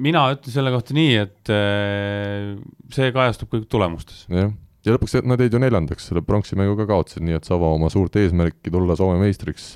mina 0.00 0.24
ütlen 0.32 0.54
selle 0.54 0.72
kohta 0.72 0.96
nii, 0.96 1.14
et 1.18 1.52
äh, 1.52 2.56
see 2.94 3.10
kajastub 3.14 3.50
kõik 3.52 3.66
tulemustes. 3.70 4.24
jah, 4.30 4.52
ja 4.86 4.96
lõpuks 4.96 5.18
nad 5.28 5.40
jäid 5.42 5.54
ju 5.54 5.60
neljandaks, 5.62 6.08
selle 6.10 6.22
pronksi 6.24 6.58
mängu 6.58 6.76
ka 6.78 6.88
kaotasid, 6.88 7.24
nii 7.26 7.38
et 7.38 7.48
Savo 7.48 7.74
oma 7.74 7.90
suurt 7.92 8.16
eesmärki 8.16 8.72
tulla 8.72 8.96
Soome 8.98 9.20
meistriks 9.20 9.74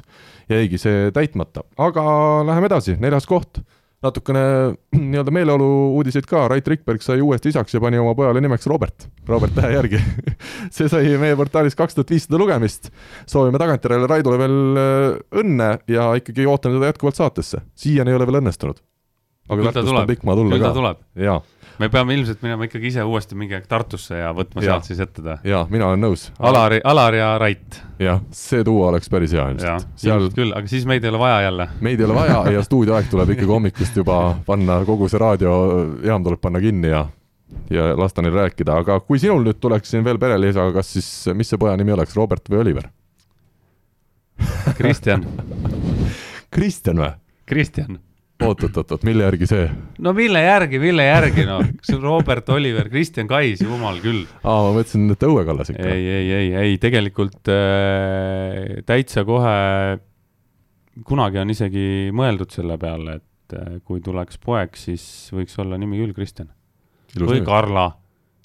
jäigi 0.50 0.80
see 0.80 1.08
täitmata, 1.14 1.64
aga 1.80 2.04
läheme 2.48 2.70
edasi, 2.70 2.98
neljas 3.00 3.28
koht. 3.28 3.62
Natukene 4.04 4.40
nii-öelda 5.00 5.32
meeleolu 5.32 5.66
uudiseid 5.96 6.26
ka, 6.28 6.42
Rait 6.52 6.66
Rikberg 6.68 7.00
sai 7.04 7.22
uuesti 7.24 7.48
isaks 7.54 7.72
ja 7.72 7.80
pani 7.80 7.96
oma 8.00 8.12
pojale 8.16 8.42
nimeks 8.44 8.68
Robert, 8.68 9.06
Robert 9.28 9.54
tähe 9.56 9.70
järgi. 9.78 10.00
See 10.74 10.90
sai 10.92 11.14
meie 11.20 11.36
portaalis 11.40 11.76
kaks 11.78 11.96
tuhat 11.96 12.12
viissada 12.12 12.40
lugemist. 12.40 12.90
soovime 13.24 13.60
tagantjärele 13.60 14.10
Raidule 14.10 14.40
veel 14.42 14.58
äh, 14.82 15.06
õnne 15.40 15.70
ja 15.88 16.10
ikkagi 16.20 16.44
ootame 16.44 16.76
teda 16.76 16.92
jätkuvalt 16.92 17.20
saatesse, 17.20 17.64
siiani 17.80 18.12
ei 18.12 18.18
ole 18.20 18.28
veel 18.28 18.42
õnnestunud. 18.42 18.84
Aga 19.48 19.70
Tartust 19.70 19.92
on 19.92 20.06
pikk 20.08 20.24
maa 20.24 20.36
tulla 20.36 20.60
ka. 20.60 20.94
jaa. 21.20 21.40
Me 21.78 21.88
peame 21.92 22.14
ilmselt 22.14 22.42
minema 22.44 22.68
ikkagi 22.68 22.90
ise 22.92 23.04
uuesti 23.06 23.38
mingi 23.38 23.56
aeg 23.56 23.66
Tartusse 23.70 24.18
ja 24.20 24.30
võtma 24.36 24.62
ja. 24.62 24.74
sealt 24.74 24.90
siis 24.90 25.00
ette 25.04 25.24
ta. 25.24 25.38
jaa, 25.46 25.64
mina 25.72 25.88
olen 25.90 26.04
nõus. 26.06 26.28
Alari, 26.38 26.80
Alar 26.84 27.18
ja 27.18 27.32
Rait. 27.40 27.80
jah, 28.02 28.22
see 28.34 28.64
duo 28.66 28.86
oleks 28.88 29.10
päris 29.12 29.34
hea 29.34 29.48
ilmselt. 29.54 29.90
seal 30.00 30.28
küll, 30.36 30.54
aga 30.56 30.70
siis 30.70 30.86
meid 30.88 31.04
ei 31.04 31.12
ole 31.12 31.20
vaja 31.22 31.42
jälle. 31.48 31.68
meid 31.84 32.00
ei 32.00 32.08
ole 32.08 32.18
vaja 32.18 32.40
ja 32.54 32.64
stuudioaeg 32.66 33.10
tuleb 33.10 33.34
ikkagi 33.36 33.50
hommikust 33.50 34.00
juba 34.02 34.20
panna, 34.46 34.80
kogu 34.86 35.10
see 35.10 35.22
raadiojaam 35.22 36.26
tuleb 36.26 36.42
panna 36.42 36.62
kinni 36.64 36.92
ja 36.94 37.06
ja 37.70 37.92
lasta 37.98 38.22
neil 38.22 38.34
rääkida, 38.34 38.80
aga 38.82 38.98
kui 39.04 39.20
sinul 39.22 39.44
nüüd 39.46 39.60
tuleks 39.62 39.94
siin 39.94 40.04
veel 40.04 40.18
perelisaga, 40.18 40.72
kas 40.80 40.94
siis, 40.96 41.08
mis 41.36 41.50
see 41.50 41.60
poja 41.60 41.76
nimi 41.78 41.94
oleks, 41.94 42.16
Robert 42.18 42.50
või 42.50 42.64
Oliver? 42.64 42.88
Kristjan 44.78 45.22
Kristjan 46.54 46.98
või? 46.98 47.12
Kristjan 47.46 47.98
oot-oot-oot, 48.48 49.04
mille 49.06 49.26
järgi 49.26 49.48
see? 49.50 49.66
no 50.04 50.12
mille 50.16 50.42
järgi, 50.44 50.80
mille 50.82 51.06
järgi 51.06 51.46
noh, 51.48 51.62
see 51.84 51.96
on 51.98 52.04
Robert 52.06 52.48
Oliver, 52.54 52.88
Kristjan 52.92 53.30
Kais, 53.30 53.62
jumal 53.64 54.00
küll. 54.04 54.24
aa, 54.42 54.58
ma 54.66 54.74
mõtlesin, 54.76 55.06
et 55.14 55.26
Õue 55.28 55.44
Kallas 55.48 55.72
ikka. 55.72 55.88
ei, 55.94 56.06
ei, 56.18 56.28
ei, 56.38 56.50
ei 56.64 56.76
tegelikult 56.82 57.52
äh, 57.52 58.84
täitsa 58.88 59.26
kohe, 59.28 59.56
kunagi 61.08 61.42
on 61.42 61.54
isegi 61.54 61.88
mõeldud 62.14 62.54
selle 62.54 62.78
peale, 62.80 63.18
et 63.22 63.58
äh, 63.58 63.74
kui 63.84 64.04
tuleks 64.04 64.40
poeg, 64.42 64.78
siis 64.78 65.04
võiks 65.34 65.58
olla 65.62 65.80
nimi 65.80 66.00
küll 66.02 66.16
Kristjan. 66.16 66.52
või 67.18 67.40
nimi. 67.40 67.48
Karla, 67.48 67.90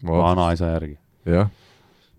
vanaisa 0.05 0.75
järgi. 0.75 0.99
jah, 1.29 1.51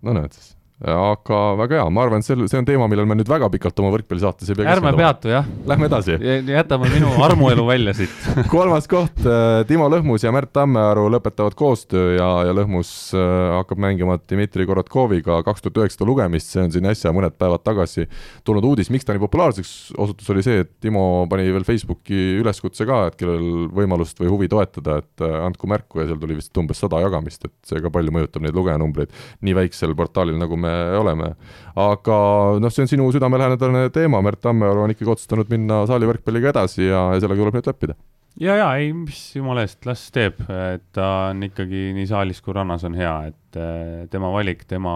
no 0.05 0.17
näed 0.17 0.37
siis 0.37 0.55
aga 0.81 1.39
väga 1.59 1.77
hea, 1.77 1.89
ma 1.93 2.01
arvan, 2.05 2.23
et 2.23 2.25
sel, 2.25 2.41
see 2.49 2.57
on 2.57 2.65
teema, 2.65 2.87
millel 2.89 3.05
me 3.09 3.13
nüüd 3.19 3.29
väga 3.29 3.51
pikalt 3.53 3.77
oma 3.83 3.91
võrkpallisaates 3.93 4.49
ei 4.49 4.57
pea 4.57 4.71
ärme 4.73 4.93
peatu, 4.97 5.29
jah. 5.29 5.45
Lähme 5.69 5.85
edasi. 5.85 6.15
jätame 6.49 6.89
minu 6.89 7.11
armuelu 7.21 7.65
välja 7.67 7.93
siit 7.99 8.29
kolmas 8.53 8.87
koht, 8.89 9.21
äh, 9.21 9.61
Timo 9.69 9.85
Lõhmus 9.93 10.25
ja 10.25 10.33
Märt 10.33 10.49
Tammearu 10.57 11.05
lõpetavad 11.13 11.53
koostöö 11.59 12.15
ja, 12.15 12.29
ja 12.47 12.55
Lõhmus 12.57 13.11
äh, 13.13 13.25
hakkab 13.59 13.81
mängima 13.83 14.17
Dmitri 14.23 14.65
Korotkoviga 14.65 15.37
kaks 15.45 15.67
tuhat 15.67 15.83
üheksasada 15.83 16.07
lugemist, 16.09 16.49
see 16.49 16.63
on 16.65 16.73
siin 16.73 16.89
äsja 16.89 17.13
mõned 17.13 17.37
päevad 17.37 17.61
tagasi 17.67 18.07
tulnud 18.47 18.65
uudis, 18.71 18.89
miks 18.93 19.05
ta 19.05 19.13
nii 19.13 19.21
populaarseks 19.21 19.75
osutus, 20.01 20.33
oli 20.33 20.45
see, 20.45 20.65
et 20.65 20.73
Timo 20.81 21.27
pani 21.29 21.45
veel 21.53 21.67
Facebooki 21.67 22.39
üleskutse 22.41 22.89
ka, 22.89 23.03
et 23.11 23.19
kellel 23.21 23.67
võimalust 23.69 24.17
või 24.23 24.33
huvi 24.33 24.49
toetada, 24.49 24.97
et 25.05 25.27
äh, 25.27 25.37
andku 25.45 25.69
märku 25.69 26.01
ja 26.01 26.09
seal 26.09 26.21
tuli 26.25 26.41
vist 26.41 26.57
umbes 26.57 26.81
sada 26.81 27.05
jagamist, 27.05 27.45
et 27.45 27.55
see 27.69 27.85
ka 27.85 27.93
palju 27.93 28.17
mõjutab 28.17 28.41
neid 28.41 28.57
lugejanumbreid 28.57 29.13
nii 29.45 29.57
väiksel 29.61 29.93
portaalil, 29.97 30.41
nagu 30.41 30.57
me 30.57 30.70
oleme. 30.99 31.33
aga 31.75 32.21
noh, 32.61 32.73
see 32.73 32.85
on 32.85 32.93
sinu 32.95 33.11
südamelähedane 33.15 33.89
teema, 33.95 34.23
Märt 34.25 34.41
Tammearu 34.43 34.85
on 34.85 34.95
ikkagi 34.95 35.13
otsustanud 35.15 35.51
minna 35.51 35.83
saalivõrkpalliga 35.89 36.51
edasi 36.55 36.87
ja, 36.87 37.11
ja 37.15 37.21
sellega 37.23 37.45
tuleb 37.45 37.59
nüüd 37.59 37.71
leppida 37.71 37.97
ja, 38.39 38.55
ja 38.55 38.69
ei, 38.79 38.91
mis 38.95 39.19
jumala 39.35 39.65
eest, 39.65 39.83
las 39.89 40.05
teeb, 40.13 40.39
et 40.47 40.87
ta 40.95 41.09
on 41.31 41.43
ikkagi 41.47 41.89
nii 41.97 42.07
saalis 42.09 42.41
kui 42.43 42.55
rannas 42.55 42.85
on 42.87 42.95
hea, 42.97 43.13
et 43.31 43.59
eh, 43.59 44.07
tema 44.11 44.31
valik, 44.33 44.65
tema 44.69 44.93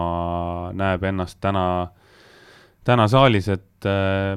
näeb 0.76 1.04
ennast 1.10 1.40
täna, 1.44 1.66
täna 2.86 3.08
saalis, 3.10 3.50
et 3.52 3.88
äh, 3.88 4.36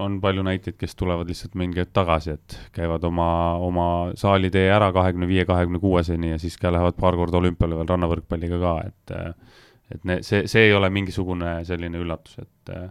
on 0.00 0.18
palju 0.22 0.44
näiteid, 0.46 0.78
kes 0.80 0.96
tulevad 0.98 1.30
lihtsalt 1.30 1.54
mingi 1.60 1.82
hetk 1.82 1.94
tagasi, 1.94 2.34
et 2.38 2.58
käivad 2.74 3.04
oma, 3.06 3.28
oma 3.62 3.88
saalitee 4.18 4.66
ära 4.72 4.90
kahekümne 4.96 5.28
viie, 5.30 5.46
kahekümne 5.48 5.82
kuueseni 5.82 6.34
ja 6.34 6.40
siis 6.42 6.56
ka 6.58 6.72
lähevad 6.74 6.98
paar 6.98 7.18
korda 7.20 7.38
olümpiale 7.42 7.78
veel 7.78 7.92
rannavõrkpalliga 7.92 8.60
ka, 8.62 8.78
et 8.88 9.14
äh, 9.14 9.60
et 9.92 10.04
ne, 10.08 10.20
see, 10.26 10.46
see 10.50 10.68
ei 10.68 10.76
ole 10.76 10.90
mingisugune 10.92 11.56
selline 11.68 12.00
üllatus, 12.00 12.38
et 12.44 12.74
äh, 12.74 12.90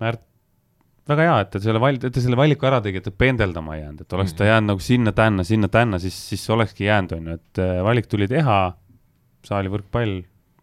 Märt 0.00 0.22
väga 1.10 1.26
hea, 1.26 1.38
et 1.44 1.50
ta 1.52 1.60
selle 1.62 1.80
val-, 1.82 1.98
et 1.98 2.14
ta 2.14 2.22
selle 2.22 2.38
valiku 2.38 2.68
ära 2.68 2.80
tegi, 2.84 3.00
et 3.00 3.06
ta 3.08 3.12
pendeldama 3.12 3.76
ei 3.76 3.82
jäänud, 3.84 4.04
et 4.04 4.16
oleks 4.16 4.34
ta 4.34 4.44
mhm. 4.44 4.50
jäänud 4.52 4.72
nagu 4.72 4.84
sinna-tänna, 4.84 5.46
sinna-tänna, 5.46 6.00
siis, 6.02 6.18
siis 6.32 6.44
olekski 6.54 6.86
jäänud, 6.86 7.16
on 7.16 7.30
ju, 7.30 7.38
et 7.40 7.62
äh, 7.62 7.80
valik 7.86 8.10
tuli 8.10 8.28
teha, 8.30 8.58
saali 9.46 9.72
võrkpall, 9.72 10.20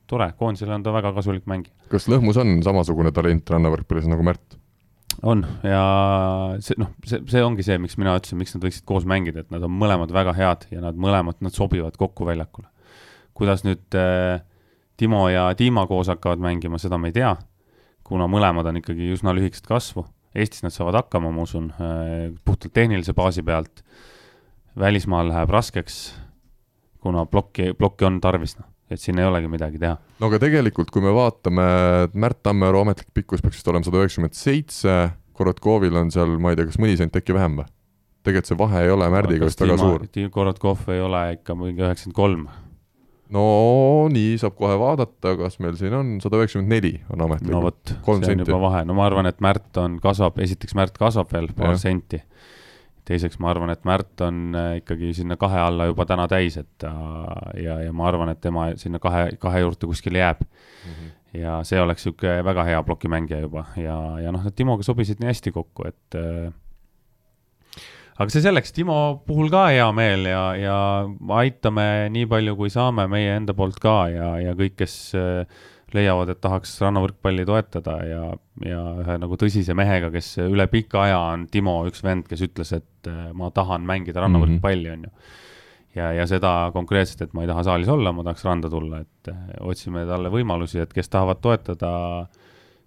tore, 0.07 0.29
koondisele 0.39 0.77
on 0.77 0.85
ta 0.85 0.93
väga 0.95 1.11
kasulik 1.17 1.47
mängija. 1.49 1.75
kas 1.91 2.07
Lõhmus 2.11 2.39
on 2.39 2.57
samasugune 2.63 3.11
talent 3.15 3.49
rannavõrkpallis 3.51 4.07
nagu 4.11 4.25
Märt? 4.25 4.57
on 5.25 5.41
ja 5.65 5.83
see 6.61 6.77
noh, 6.77 6.91
see, 7.07 7.23
see 7.31 7.41
ongi 7.41 7.63
see, 7.65 7.79
miks 7.81 7.95
mina 7.97 8.13
ütlesin, 8.19 8.37
miks 8.37 8.53
nad 8.53 8.65
võiksid 8.67 8.85
koos 8.87 9.07
mängida, 9.09 9.41
et 9.41 9.53
nad 9.53 9.63
on 9.65 9.73
mõlemad 9.73 10.11
väga 10.13 10.35
head 10.37 10.67
ja 10.69 10.83
nad 10.83 10.99
mõlemad, 10.99 11.39
nad 11.41 11.55
sobivad 11.55 11.97
kokku 11.97 12.27
väljakule. 12.27 12.69
kuidas 13.37 13.65
nüüd 13.65 13.97
äh, 13.97 14.43
Timo 14.97 15.27
ja 15.29 15.51
Dima 15.57 15.85
koos 15.87 16.07
hakkavad 16.09 16.41
mängima, 16.41 16.79
seda 16.81 16.97
me 16.97 17.11
ei 17.11 17.19
tea 17.19 17.35
kuna 18.07 18.27
mõlemad 18.31 18.69
on 18.69 18.79
ikkagi 18.81 19.11
üsna 19.15 19.33
lühikest 19.35 19.67
kasvu. 19.67 20.05
Eestis 20.37 20.63
nad 20.63 20.73
saavad 20.75 21.01
hakkama, 21.01 21.31
ma 21.33 21.43
usun, 21.47 21.71
äh, 21.73 22.29
puhtalt 22.45 22.73
tehnilise 22.75 23.15
baasi 23.17 23.43
pealt. 23.43 23.83
välismaal 24.77 25.25
läheb 25.25 25.49
raskeks, 25.49 26.13
kuna 27.01 27.23
plokki, 27.25 27.71
plokki 27.73 28.05
on 28.05 28.19
tarvis, 28.21 28.51
noh, 28.59 28.67
et 28.93 29.01
siin 29.01 29.17
ei 29.17 29.25
olegi 29.25 29.47
midagi 29.49 29.79
teha. 29.81 29.95
no 30.19 30.27
aga 30.27 30.37
tegelikult, 30.37 30.91
kui 30.93 31.01
me 31.01 31.09
vaatame, 31.09 31.63
Märt 32.13 32.43
Tammearu 32.45 32.83
ametlik 32.83 33.09
pikkus 33.09 33.41
peaks 33.41 33.57
vist 33.57 33.71
olema 33.71 33.87
sada 33.87 33.97
üheksakümmend 33.97 34.37
seitse, 34.37 34.99
Korotkovil 35.33 35.97
on 35.97 36.13
seal, 36.13 36.37
ma 36.37 36.53
ei 36.53 36.59
tea, 36.59 36.67
kas 36.69 36.77
mõni 36.77 36.93
sent 36.93 37.17
äkki 37.17 37.33
vähem 37.33 37.57
või? 37.57 37.65
tegelikult 38.27 38.51
see 38.51 38.59
vahe 38.59 38.85
ei 38.85 38.93
ole 38.93 39.09
Märdiga 39.09 39.49
vist 39.49 39.65
väga 39.65 39.79
suur. 39.81 40.05
Korotkov 40.29 40.85
ei 40.93 41.01
ole 41.01 41.23
ikka 41.39 41.57
mingi 41.57 41.81
üheksakümmend 41.81 42.21
kolm 42.21 42.47
no 43.33 43.43
nii 44.11 44.37
saab 44.41 44.55
kohe 44.59 44.77
vaadata, 44.79 45.33
kas 45.39 45.59
meil 45.63 45.75
siin 45.79 45.95
on 45.97 46.13
sada 46.23 46.39
üheksakümmend 46.39 46.71
neli 46.71 46.93
on 47.13 47.25
ametlikult. 47.25 47.53
no 47.53 47.63
vot, 47.65 47.81
see 47.91 48.13
on 48.13 48.25
senti. 48.25 48.47
juba 48.47 48.61
vahe, 48.63 48.83
no 48.87 48.95
ma 48.97 49.05
arvan, 49.07 49.29
et 49.29 49.41
Märt 49.43 49.79
on, 49.81 49.99
kasvab, 50.03 50.39
esiteks 50.43 50.75
Märt 50.77 50.97
kasvab 50.99 51.31
veel 51.33 51.49
paar 51.57 51.75
ja. 51.75 51.81
senti. 51.81 52.21
teiseks 53.07 53.39
ma 53.43 53.51
arvan, 53.53 53.71
et 53.71 53.83
Märt 53.87 54.23
on 54.23 54.55
äh, 54.55 54.69
ikkagi 54.81 55.13
sinna 55.17 55.37
kahe 55.39 55.59
alla 55.63 55.89
juba 55.89 56.07
täna 56.07 56.27
täis, 56.31 56.59
et 56.59 56.69
ta 56.83 56.91
ja, 57.59 57.79
ja 57.83 57.95
ma 57.95 58.07
arvan, 58.09 58.31
et 58.33 58.41
tema 58.43 58.69
sinna 58.79 59.01
kahe, 59.03 59.29
kahe 59.39 59.63
juurde 59.63 59.89
kuskile 59.89 60.23
jääb 60.23 60.43
mm. 60.43 60.93
-hmm. 60.93 61.41
ja 61.41 61.59
see 61.67 61.81
oleks 61.81 62.05
niisugune 62.05 62.43
väga 62.43 62.63
hea 62.63 62.83
plokimängija 62.83 63.41
juba 63.43 63.65
ja, 63.75 63.97
ja 64.23 64.31
noh, 64.31 64.43
nad 64.43 64.55
Timoga 64.55 64.83
sobisid 64.83 65.19
nii 65.19 65.33
hästi 65.33 65.51
kokku, 65.51 65.87
et 65.87 66.15
äh, 66.15 66.53
aga 68.17 68.33
see 68.33 68.43
selleks, 68.43 68.73
Timo 68.73 68.97
puhul 69.27 69.51
ka 69.53 69.67
hea 69.69 69.87
meel 69.95 70.25
ja, 70.29 70.43
ja 70.57 70.77
aitame 71.37 72.07
nii 72.13 72.27
palju, 72.29 72.55
kui 72.59 72.71
saame 72.73 73.05
meie 73.11 73.35
enda 73.37 73.55
poolt 73.57 73.77
ka 73.81 73.97
ja, 74.09 74.29
ja 74.41 74.55
kõik, 74.57 74.77
kes 74.79 74.95
äh, 75.17 75.65
leiavad, 75.93 76.33
et 76.33 76.41
tahaks 76.43 76.73
rannavõrkpalli 76.83 77.45
toetada 77.47 77.97
ja, 78.07 78.23
ja 78.65 78.81
ühe 79.03 79.17
nagu 79.21 79.37
tõsise 79.39 79.75
mehega, 79.77 80.09
kes 80.13 80.33
üle 80.47 80.65
pika 80.71 81.05
aja 81.05 81.19
on 81.35 81.45
Timo 81.51 81.79
üks 81.87 82.01
vend, 82.03 82.25
kes 82.29 82.43
ütles, 82.49 82.73
et 82.79 83.11
äh, 83.11 83.29
ma 83.37 83.51
tahan 83.53 83.85
mängida 83.87 84.25
rannavõrkpalli, 84.25 84.91
on 84.97 85.05
ju. 85.07 85.13
ja, 86.01 86.11
ja 86.17 86.27
seda 86.29 86.57
konkreetselt, 86.73 87.27
et 87.27 87.37
ma 87.37 87.45
ei 87.45 87.53
taha 87.53 87.69
saalis 87.69 87.93
olla, 87.93 88.15
ma 88.17 88.25
tahaks 88.25 88.49
randa 88.49 88.73
tulla, 88.73 89.05
et 89.05 89.31
äh, 89.31 89.47
otsime 89.61 90.07
talle 90.09 90.33
võimalusi, 90.33 90.81
et 90.81 90.93
kes 90.93 91.13
tahavad 91.13 91.45
toetada, 91.45 91.93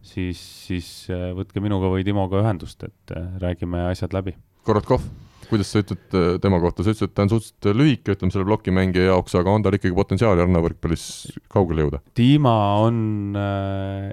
siis, 0.03 0.43
siis 0.66 0.93
võtke 1.39 1.62
minuga 1.62 1.89
või 1.93 2.03
Timoga 2.03 2.43
ühendust, 2.43 2.83
et 2.83 3.18
räägime 3.39 3.87
asjad 3.93 4.16
läbi 4.16 4.35
Korotkov, 4.61 5.04
kuidas 5.48 5.70
sa 5.72 5.80
ütled 5.80 6.16
äh, 6.16 6.34
tema 6.42 6.58
kohta, 6.61 6.84
sa 6.84 6.92
ütlesid, 6.92 7.08
et 7.08 7.14
ta 7.16 7.24
on 7.24 7.30
suhteliselt 7.32 7.78
lühike, 7.78 8.12
ütleme 8.12 8.34
selle 8.34 8.46
plokimängija 8.48 9.06
jaoks, 9.08 9.34
aga 9.40 9.54
on 9.56 9.64
tal 9.64 9.76
ikkagi 9.76 9.96
potentsiaali 9.96 10.42
rannavõrkpallis 10.42 11.04
kaugele 11.52 11.86
jõuda? 11.86 12.02
Dima 12.16 12.56
on 12.82 12.98
äh, 13.40 14.11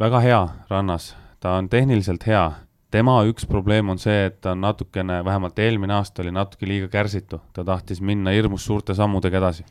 väga 0.00 0.22
hea 0.24 0.40
rannas, 0.72 1.12
ta 1.40 1.54
on 1.60 1.70
tehniliselt 1.70 2.26
hea, 2.26 2.44
tema 2.90 3.20
üks 3.30 3.46
probleem 3.46 3.92
on 3.94 4.02
see, 4.02 4.26
et 4.26 4.40
ta 4.42 4.56
on 4.56 4.64
natukene, 4.66 5.20
vähemalt 5.26 5.62
eelmine 5.62 5.94
aasta 6.00 6.24
oli 6.24 6.34
natuke 6.34 6.66
liiga 6.66 6.90
kärsitu, 6.90 7.38
ta 7.54 7.64
tahtis 7.64 8.02
minna 8.02 8.34
hirmus 8.34 8.66
suurte 8.66 8.96
sammudega 8.98 9.38
edasi. 9.38 9.64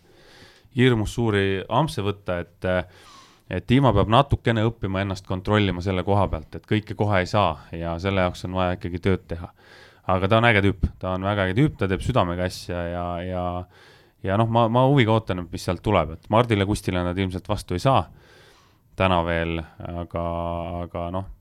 hirmus 0.77 1.13
suuri 1.13 1.63
ampse 1.69 2.01
võtta, 2.05 2.39
et 2.39 2.71
et 3.49 3.65
Dima 3.65 3.89
peab 3.89 4.11
natukene 4.13 4.61
õppima 4.61 5.01
ennast 5.01 5.25
kontrollima 5.25 5.81
selle 5.81 6.03
koha 6.05 6.27
pealt, 6.29 6.55
et 6.55 6.65
kõike 6.69 6.95
kohe 6.95 7.19
ei 7.19 7.25
saa 7.25 7.57
ja 7.73 7.95
selle 7.99 8.21
jaoks 8.21 8.45
on 8.45 8.53
vaja 8.53 8.75
ikkagi 8.77 8.99
tööd 9.01 9.23
teha 9.27 9.49
aga 10.09 10.29
ta 10.29 10.39
on 10.39 10.49
äge 10.49 10.63
tüüp, 10.65 10.89
ta 11.01 11.13
on 11.17 11.27
väga 11.27 11.47
äge 11.49 11.57
tüüp, 11.59 11.77
ta 11.79 11.89
teeb 11.91 12.03
südamega 12.05 12.47
asja 12.49 12.83
ja, 12.89 13.07
ja 13.25 13.45
ja 14.23 14.37
noh, 14.39 14.49
ma, 14.51 14.67
ma 14.71 14.85
huviga 14.89 15.15
ootan, 15.15 15.45
mis 15.51 15.65
sealt 15.67 15.83
tuleb, 15.85 16.17
et 16.17 16.31
Mardile 16.33 16.67
Kustile 16.67 17.03
nad 17.05 17.17
ilmselt 17.17 17.47
vastu 17.49 17.77
ei 17.77 17.83
saa 17.83 18.03
täna 18.99 19.21
veel, 19.23 19.59
aga, 19.87 20.23
aga 20.85 21.09
noh, 21.15 21.35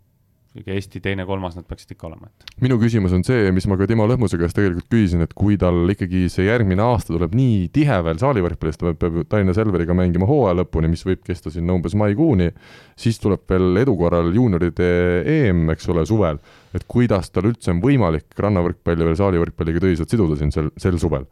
Eesti 0.58 0.98
teine-kolmas 1.04 1.54
nad 1.54 1.66
peaksid 1.68 1.92
ikka 1.92 2.08
olema, 2.08 2.30
et. 2.30 2.48
minu 2.64 2.78
küsimus 2.80 3.12
on 3.14 3.22
see, 3.26 3.50
mis 3.54 3.66
ma 3.70 3.76
ka 3.78 3.86
Timo 3.86 4.06
Lõhmuse 4.10 4.38
käest 4.40 4.56
tegelikult 4.56 4.88
küsisin, 4.90 5.20
et 5.22 5.34
kui 5.36 5.58
tal 5.60 5.92
ikkagi 5.92 6.24
see 6.32 6.48
järgmine 6.48 6.82
aasta 6.82 7.12
tuleb 7.14 7.36
nii 7.38 7.68
tihe 7.74 7.98
veel 8.06 8.18
saalivõrkpallis, 8.18 8.80
ta 8.80 8.94
peab 8.98 9.20
Tallinna 9.30 9.54
Selveriga 9.54 9.94
mängima 9.94 10.26
hooaja 10.26 10.56
lõpuni, 10.58 10.90
mis 10.90 11.04
võib 11.06 11.22
kesta 11.26 11.52
sinna 11.54 11.76
umbes 11.76 11.94
maikuuni, 12.00 12.48
siis 12.98 13.20
tuleb 13.22 13.44
veel 13.50 13.84
edu 13.84 13.94
korral 14.00 14.32
juunioride 14.34 14.88
EM, 15.36 15.68
eks 15.76 15.92
ole, 15.94 16.06
suvel 16.08 16.40
et 16.74 16.86
kuidas 16.88 17.30
tal 17.32 17.48
üldse 17.50 17.72
on 17.72 17.82
võimalik 17.84 18.32
rannavõrkpalli 18.38 19.06
veel 19.08 19.18
saalivõrkpalliga 19.20 19.84
tõsiselt 19.84 20.12
siduda 20.12 20.38
siin 20.40 20.52
sel, 20.54 20.72
sel 20.76 20.98
suvel? 21.00 21.26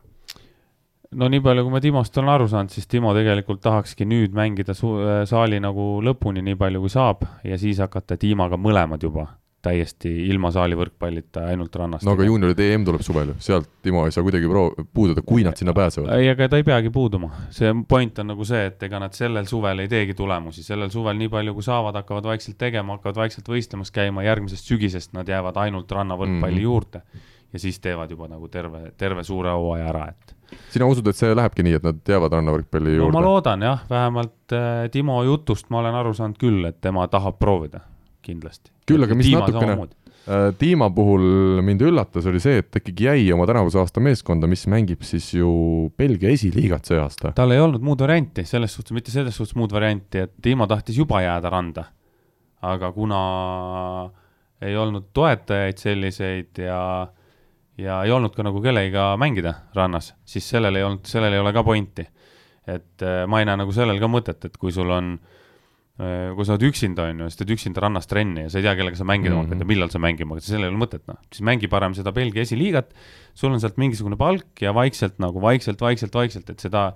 no 1.16 1.30
nii 1.30 1.42
palju, 1.44 1.64
kui 1.64 1.74
ma 1.76 1.80
Timost 1.82 2.18
olen 2.18 2.34
aru 2.34 2.48
saanud, 2.50 2.74
siis 2.74 2.88
Timo 2.90 3.14
tegelikult 3.16 3.62
tahakski 3.64 4.08
nüüd 4.08 4.36
mängida 4.36 4.74
su-, 4.74 4.98
saali 5.28 5.60
nagu 5.62 5.96
lõpuni, 6.04 6.44
nii 6.44 6.58
palju 6.60 6.84
kui 6.84 6.92
saab 6.92 7.26
ja 7.46 7.58
siis 7.60 7.80
hakata 7.84 8.18
tiimaga 8.20 8.58
mõlemad 8.60 9.02
juba 9.06 9.28
täiesti 9.66 10.12
ilma 10.30 10.50
saali 10.54 10.76
võrkpallita, 10.78 11.46
ainult 11.50 11.74
rannast. 11.80 12.06
no 12.06 12.14
aga 12.16 12.26
juunioride 12.28 12.68
EM 12.74 12.86
tuleb 12.86 13.04
suvel 13.06 13.32
ju, 13.32 13.36
sealt 13.48 13.70
Timo 13.86 14.04
ei 14.06 14.14
saa 14.14 14.24
kuidagi 14.26 14.48
pro-, 14.50 14.86
puududa, 14.94 15.22
kui 15.26 15.44
nad 15.46 15.58
sinna 15.58 15.74
pääsevad. 15.76 16.12
ei, 16.18 16.30
aga 16.32 16.48
ta 16.52 16.60
ei 16.60 16.66
peagi 16.66 16.92
puuduma. 16.94 17.30
see 17.54 17.72
point 17.88 18.18
on 18.22 18.30
nagu 18.32 18.46
see, 18.48 18.66
et 18.70 18.82
ega 18.88 19.00
nad 19.02 19.16
sellel 19.16 19.48
suvel 19.50 19.84
ei 19.84 19.90
teegi 19.92 20.16
tulemusi, 20.18 20.64
sellel 20.66 20.92
suvel 20.94 21.18
nii 21.20 21.30
palju, 21.32 21.56
kui 21.56 21.66
saavad, 21.66 21.98
hakkavad 22.02 22.30
vaikselt 22.32 22.58
tegema, 22.60 22.98
hakkavad 22.98 23.24
vaikselt 23.24 23.48
võistlemas 23.50 23.92
käima, 23.94 24.26
järgmisest 24.26 24.70
sügisest 24.70 25.16
nad 25.16 25.28
jäävad 25.28 25.58
ainult 25.66 25.92
rannavõrkpalli 25.92 26.40
mm 26.40 26.58
-hmm. 26.58 26.70
juurde. 26.70 27.02
ja 27.52 27.58
siis 27.58 27.78
teevad 27.80 28.10
juba 28.10 28.28
nagu 28.28 28.48
terve, 28.48 28.92
terve 28.98 29.24
suure 29.24 29.50
hooaja 29.50 29.88
ära, 29.88 30.08
et 30.08 30.34
sina 30.70 30.86
usud, 30.86 31.06
et 31.06 31.16
see 31.16 31.34
lähebki 31.34 31.62
nii, 31.66 31.76
et 31.80 31.84
nad 31.86 32.00
jäävad 32.08 32.38
rannavõrkpalli 32.38 32.96
juurde? 32.96 33.12
no 33.12 33.18
ma 33.18 33.24
loodan 33.24 33.62
jah, 33.62 33.84
vähemalt 33.90 34.52
äh, 34.52 34.90
Timo 34.90 35.22
jutust 35.24 35.70
ma 35.70 35.78
olen 35.82 35.94
aru 35.94 36.14
saanud 36.14 36.38
küll, 36.38 36.64
et 36.68 36.80
tema 36.80 37.06
tahab 37.08 37.38
proovida 37.38 37.80
kindlasti. 38.26 38.72
küll, 38.88 39.04
aga 39.06 39.16
mis 39.18 39.28
Tiima 39.28 39.42
natukene 39.44 39.76
äh, 39.78 40.50
Tiima 40.58 40.88
puhul 40.94 41.60
mind 41.66 41.84
üllatas, 41.86 42.26
oli 42.30 42.40
see, 42.42 42.60
et 42.62 42.70
ta 42.70 42.80
ikkagi 42.82 43.08
jäi 43.08 43.26
oma 43.34 43.46
tänavuse 43.48 43.80
aasta 43.82 44.02
meeskonda, 44.02 44.48
mis 44.50 44.66
mängib 44.70 45.04
siis 45.06 45.28
ju 45.36 45.50
Belgia 45.98 46.32
esiliigat 46.34 46.90
see 46.90 47.00
aasta. 47.00 47.34
tal 47.36 47.54
ei 47.54 47.62
olnud 47.62 47.84
muud 47.86 48.02
varianti, 48.02 48.46
selles 48.48 48.74
suhtes, 48.76 48.94
mitte 48.96 49.14
selles 49.14 49.36
suhtes 49.38 49.56
muud 49.58 49.74
varianti, 49.74 50.26
et 50.26 50.34
Tiima 50.42 50.68
tahtis 50.70 50.98
juba 50.98 51.22
jääda 51.24 51.52
randa. 51.52 51.86
aga 52.66 52.90
kuna 52.92 53.20
ei 54.64 54.74
olnud 54.76 55.12
toetajaid 55.14 55.78
selliseid 55.78 56.64
ja 56.64 56.80
ja 57.76 58.02
ei 58.08 58.10
olnud 58.10 58.32
ka 58.32 58.42
nagu 58.42 58.62
kellegiga 58.64 59.10
mängida 59.20 59.52
rannas, 59.76 60.14
siis 60.24 60.46
sellel 60.48 60.78
ei 60.78 60.82
olnud, 60.82 61.04
sellel 61.06 61.34
ei 61.36 61.42
ole 61.42 61.52
ka 61.52 61.62
pointi. 61.62 62.06
et 62.66 63.02
äh, 63.02 63.24
ma 63.30 63.40
ei 63.40 63.46
näe 63.46 63.62
nagu 63.62 63.72
sellel 63.72 64.00
ka 64.02 64.10
mõtet, 64.10 64.48
et 64.48 64.56
kui 64.56 64.72
sul 64.72 64.90
on 64.90 65.14
äh, 65.14 65.20
Äh, 65.20 65.34
kui 65.96 66.44
sa 66.44 66.52
oled 66.52 66.64
üksinda, 66.68 67.06
on 67.08 67.22
ju, 67.22 67.26
siis 67.30 67.40
teed 67.40 67.52
üksinda 67.54 67.80
rannas 67.80 68.08
trenni 68.10 68.42
ja 68.44 68.50
sa 68.52 68.60
ei 68.60 68.66
tea, 68.66 68.74
kellega 68.76 68.98
sa 68.98 69.06
mängida 69.08 69.32
hakkad 69.32 69.54
mm 69.54 69.56
-hmm. 69.56 69.64
ja 69.64 69.70
millal 69.72 69.92
sa 69.92 70.00
mängima 70.02 70.36
hakkad, 70.36 70.48
sellel 70.48 70.68
ei 70.68 70.74
ole 70.74 70.82
mõtet, 70.82 71.02
noh. 71.08 71.16
siis 71.32 71.40
mängi 71.40 71.70
parem 71.72 71.94
seda 71.96 72.12
Belgia 72.12 72.42
esiliigat, 72.42 72.92
sul 73.34 73.52
on 73.52 73.60
sealt 73.60 73.78
mingisugune 73.80 74.16
palk 74.16 74.60
ja 74.60 74.74
vaikselt 74.74 75.16
nagu 75.18 75.40
vaikselt, 75.40 75.80
vaikselt, 75.80 76.12
vaikselt, 76.12 76.50
et 76.50 76.60
seda 76.60 76.92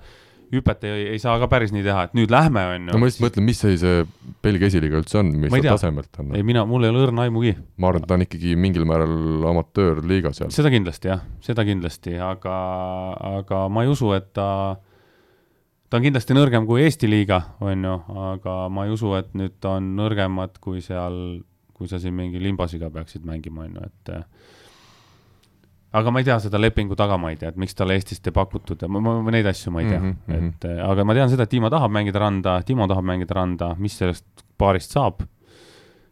hüpet 0.52 0.84
ei, 0.84 1.06
ei 1.14 1.18
saa 1.22 1.38
ka 1.40 1.48
päris 1.50 1.72
nii 1.72 1.84
teha, 1.86 2.02
et 2.08 2.14
nüüd 2.18 2.32
lähme, 2.32 2.62
on 2.74 2.88
ju. 2.88 2.92
no 2.92 3.00
ma 3.00 3.08
just 3.08 3.22
mõtlen, 3.22 3.46
mis 3.46 3.60
see, 3.62 3.78
see 3.80 4.02
Belgia 4.42 4.70
esiliiga 4.70 5.00
üldse 5.00 5.20
on, 5.22 5.30
mis 5.44 5.54
ta 5.54 5.76
tasemelt 5.76 6.20
on? 6.20 6.34
ei, 6.36 6.44
mina, 6.46 6.66
mul 6.68 6.84
ei 6.84 6.92
ole 6.92 7.06
õrna 7.06 7.26
aimugi. 7.28 7.54
ma 7.78 7.88
arvan, 7.88 8.02
et 8.02 8.10
ta 8.10 8.18
on 8.18 8.26
ikkagi 8.26 8.56
mingil 8.58 8.84
määral 8.88 9.46
amatöörliiga 9.52 10.34
seal. 10.36 10.50
seda 10.54 10.72
kindlasti 10.74 11.12
jah, 11.12 11.22
seda 11.40 11.64
kindlasti, 11.64 12.18
aga, 12.18 12.56
aga 13.38 13.64
ma 13.72 13.86
ei 13.86 13.92
usu, 13.94 14.10
et 14.18 14.32
ta 14.36 14.50
ta 15.90 15.98
on 15.98 16.06
kindlasti 16.06 16.36
nõrgem 16.36 16.66
kui 16.68 16.84
Eesti 16.84 17.10
liiga, 17.10 17.40
on 17.66 17.84
ju, 17.84 17.96
aga 18.30 18.56
ma 18.72 18.86
ei 18.86 18.94
usu, 18.94 19.12
et 19.18 19.32
nüüd 19.38 19.58
ta 19.62 19.76
on 19.80 19.92
nõrgemad 19.98 20.60
kui 20.62 20.82
seal, 20.84 21.40
kui 21.74 21.90
sa 21.90 21.98
siin 21.98 22.14
mingi 22.14 22.40
limbasiga 22.42 22.92
peaksid 22.94 23.26
mängima, 23.26 23.66
on 23.66 23.78
ju, 23.80 23.90
et 23.90 24.12
aga 25.98 26.12
ma 26.14 26.22
ei 26.22 26.28
tea 26.28 26.38
seda 26.42 26.60
lepingu 26.60 26.94
tagamaid 26.98 27.42
ja 27.42 27.50
et 27.50 27.58
miks 27.58 27.74
talle 27.74 27.96
Eestist 27.98 28.30
ei 28.30 28.34
pakutud 28.36 28.82
ja 28.82 28.88
ma, 28.88 29.02
ma, 29.02 29.34
neid 29.34 29.48
asju 29.50 29.72
ma 29.74 29.82
ei 29.82 29.90
tea 29.90 29.98
mm, 29.98 30.16
-hmm. 30.28 30.48
et 30.52 30.68
aga 30.86 31.04
ma 31.04 31.16
tean 31.18 31.32
seda, 31.32 31.48
et 31.48 31.50
Timo 31.50 31.70
tahab 31.70 31.90
mängida 31.90 32.22
randa, 32.22 32.60
Timo 32.62 32.86
tahab 32.86 33.04
mängida 33.10 33.34
randa, 33.34 33.74
mis 33.78 33.98
sellest 33.98 34.46
paarist 34.58 34.94
saab, 34.94 35.24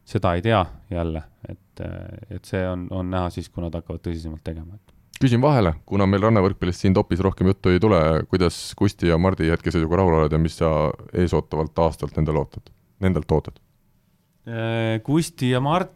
seda 0.04 0.34
ei 0.34 0.42
tea 0.42 0.64
jälle, 0.90 1.22
et, 1.48 1.86
et 2.30 2.44
see 2.44 2.64
on, 2.68 2.86
on 2.90 3.10
näha 3.10 3.30
siis, 3.30 3.48
kui 3.48 3.62
nad 3.62 3.74
hakkavad 3.74 4.02
tõsisemalt 4.02 4.42
tegema, 4.42 4.74
küsin 5.22 5.42
vahele, 5.42 5.74
kuna 5.88 6.06
meil 6.06 6.22
rannavõrkpallist 6.26 6.84
siin 6.84 6.94
topis 6.96 7.20
rohkem 7.24 7.50
juttu 7.50 7.72
ei 7.72 7.80
tule, 7.82 8.00
kuidas 8.30 8.56
Kusti 8.78 9.10
ja 9.10 9.18
Mardi 9.18 9.50
hetkeseisuga 9.50 10.00
rahul 10.00 10.18
oled 10.20 10.34
ja 10.34 10.40
mis 10.42 10.58
sa 10.60 10.90
eesootavalt 11.12 11.78
aastalt 11.84 12.16
nendel 12.18 12.40
ootad, 12.42 12.70
nendelt 13.04 13.32
ootad? 13.32 13.58
Kusti 15.04 15.50
ja 15.52 15.60
Mart 15.60 15.92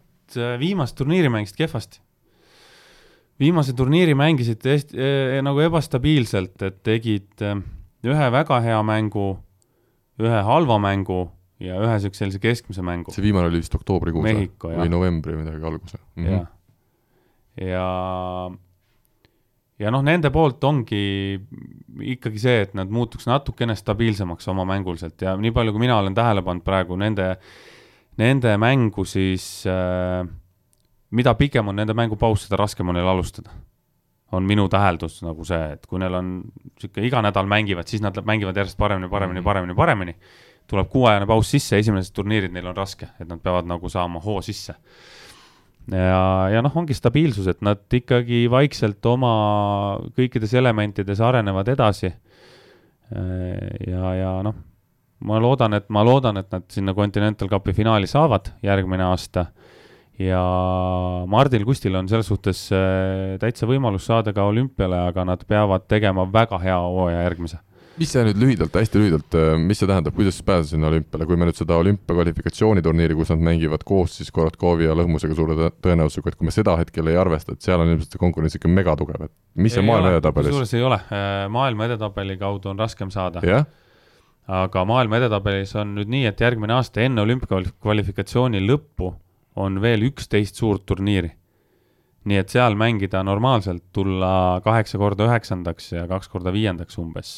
viimast 0.58 0.96
turniiri 0.96 1.28
mängisid 1.32 1.56
kehvasti. 1.56 2.00
viimase 3.40 3.72
turniiri 3.72 4.14
mängisid 4.14 4.62
hästi 4.64 4.98
äh, 4.98 5.38
nagu 5.42 5.60
ebastabiilselt, 5.64 6.62
et 6.62 6.82
tegid 6.86 7.42
äh, 7.42 7.62
ühe 8.06 8.26
väga 8.32 8.60
hea 8.62 8.82
mängu, 8.86 9.36
ühe 10.20 10.42
halva 10.46 10.78
mängu 10.78 11.24
ja 11.62 11.78
ühe 11.82 11.96
siukse 12.02 12.24
sellise 12.24 12.38
keskmise 12.42 12.82
mängu. 12.82 13.14
see 13.14 13.24
viimane 13.24 13.50
oli 13.50 13.62
vist 13.62 13.74
oktoobrikuus 13.74 14.28
või 14.62 14.90
novembri 14.90 15.36
midagi 15.38 15.64
algus 15.64 15.94
mm. 15.94 16.24
-hmm. 16.24 16.30
jah, 16.30 16.46
ja, 17.56 17.86
ja 19.82 19.90
noh, 19.92 20.02
nende 20.06 20.30
poolt 20.34 20.62
ongi 20.64 21.02
ikkagi 22.14 22.40
see, 22.40 22.62
et 22.66 22.76
nad 22.78 22.90
muutuks 22.92 23.26
natukene 23.28 23.74
stabiilsemaks 23.78 24.48
oma 24.52 24.66
mänguliselt 24.68 25.22
ja 25.24 25.34
nii 25.38 25.52
palju, 25.54 25.74
kui 25.74 25.82
mina 25.84 25.98
olen 26.00 26.14
tähele 26.16 26.44
pannud 26.46 26.64
praegu 26.66 26.96
nende, 27.00 27.34
nende 28.20 28.54
mängu, 28.60 29.04
siis 29.08 29.66
äh, 29.68 30.22
mida 31.16 31.34
pikem 31.38 31.68
on 31.72 31.78
nende 31.80 31.96
mängupaus, 31.96 32.46
seda 32.46 32.60
raskem 32.62 32.92
on 32.92 32.98
neil 32.98 33.12
alustada. 33.12 33.50
on 34.32 34.46
minu 34.48 34.64
täheldus 34.72 35.18
nagu 35.20 35.44
see, 35.44 35.74
et 35.74 35.82
kui 35.84 36.00
neil 36.00 36.14
on 36.16 36.28
niisugune 36.40 37.04
iga 37.04 37.20
nädal 37.20 37.44
mängivad, 37.44 37.84
siis 37.84 38.00
nad 38.00 38.16
mängivad 38.24 38.56
järjest 38.56 38.78
paremini, 38.80 39.10
paremini, 39.12 39.42
paremini, 39.44 39.74
paremini. 39.76 40.14
tuleb 40.66 40.88
kuuajane 40.88 41.26
paus 41.26 41.50
sisse, 41.50 41.76
esimesed 41.78 42.14
turniirid 42.16 42.52
neil 42.54 42.70
on 42.70 42.76
raske, 42.76 43.10
et 43.20 43.28
nad 43.28 43.42
peavad 43.42 43.68
nagu 43.68 43.90
saama 43.92 44.22
hoo 44.24 44.40
sisse 44.40 44.78
ja, 45.90 46.24
ja 46.52 46.62
noh, 46.64 46.74
ongi 46.78 46.94
stabiilsus, 46.94 47.48
et 47.50 47.62
nad 47.64 47.82
ikkagi 47.92 48.44
vaikselt 48.50 49.04
oma 49.10 49.32
kõikides 50.16 50.54
elementides 50.58 51.22
arenevad 51.22 51.72
edasi. 51.72 52.12
ja, 53.12 54.12
ja 54.16 54.36
noh, 54.46 54.54
ma 55.26 55.40
loodan, 55.42 55.74
et 55.78 55.88
ma 55.92 56.04
loodan, 56.06 56.38
et 56.40 56.52
nad 56.52 56.68
sinna 56.72 56.94
Continental 56.94 57.50
Cupi 57.50 57.74
finaali 57.76 58.06
saavad 58.06 58.54
järgmine 58.62 59.04
aasta. 59.10 59.46
ja 60.18 60.42
Mardil 61.26 61.64
Kustil 61.64 61.96
on 61.98 62.08
selles 62.08 62.28
suhtes 62.28 62.68
äh, 62.76 63.38
täitsa 63.40 63.66
võimalus 63.66 64.06
saada 64.06 64.32
ka 64.32 64.44
olümpiale, 64.44 65.08
aga 65.08 65.24
nad 65.24 65.44
peavad 65.48 65.88
tegema 65.88 66.28
väga 66.30 66.60
hea 66.62 66.78
hooaja 66.78 67.22
järgmise 67.24 67.58
mis 68.00 68.12
see 68.12 68.22
nüüd 68.26 68.38
lühidalt, 68.40 68.76
hästi 68.76 69.00
lühidalt, 69.00 69.36
mis 69.62 69.80
see 69.80 69.88
tähendab, 69.88 70.14
kuidas 70.16 70.38
pääseda 70.46 70.70
sinna 70.70 70.88
olümpiale, 70.88 71.26
kui 71.28 71.38
me 71.40 71.48
nüüd 71.48 71.58
seda 71.58 71.76
olümpia 71.80 72.16
kvalifikatsiooniturniiri, 72.16 73.16
kus 73.18 73.32
nad 73.34 73.42
mängivad 73.48 73.84
koos 73.88 74.16
siis 74.20 74.32
Korotkovi 74.34 74.88
ja 74.88 74.96
Lõhmusega 74.98 75.36
suure 75.36 75.68
tõenäosusega, 75.84 76.32
et 76.32 76.38
kui 76.40 76.48
me 76.48 76.54
seda 76.54 76.76
hetkel 76.80 77.10
ei 77.12 77.18
arvesta, 77.20 77.56
et 77.56 77.64
seal 77.64 77.82
on 77.82 77.92
ilmselt 77.92 78.14
see 78.14 78.22
konkurents 78.22 78.56
ikka 78.58 78.70
megatugev, 78.72 79.26
et 79.28 79.34
mis 79.60 79.76
see 79.76 79.84
maailma 79.84 80.14
edetabelis? 80.14 80.54
kusjuures 80.54 80.74
ei 80.78 80.86
ole, 80.88 81.00
maailma 81.52 81.90
edetabeli 81.90 82.38
kaudu 82.40 82.72
on 82.72 82.80
raskem 82.80 83.12
saada. 83.14 83.44
jah? 83.46 83.68
aga 84.62 84.86
maailma 84.88 85.20
edetabelis 85.20 85.76
on 85.78 85.94
nüüd 85.98 86.10
nii, 86.12 86.24
et 86.32 86.40
järgmine 86.40 86.78
aasta 86.78 87.04
enne 87.04 87.22
olümpiakvalifikatsiooni 87.26 88.64
lõppu 88.64 89.12
on 89.62 89.78
veel 89.84 90.08
üksteist 90.08 90.58
suurt 90.58 90.86
turniiri 90.88 91.34
nii 92.28 92.38
et 92.38 92.52
seal 92.52 92.76
mängida 92.78 93.22
normaalselt, 93.26 93.88
tulla 93.94 94.60
kaheksa 94.64 95.00
korda 95.00 95.26
üheksandaks 95.28 95.92
ja 95.96 96.04
kaks 96.10 96.30
korda 96.32 96.52
viiendaks 96.54 96.98
umbes, 97.02 97.32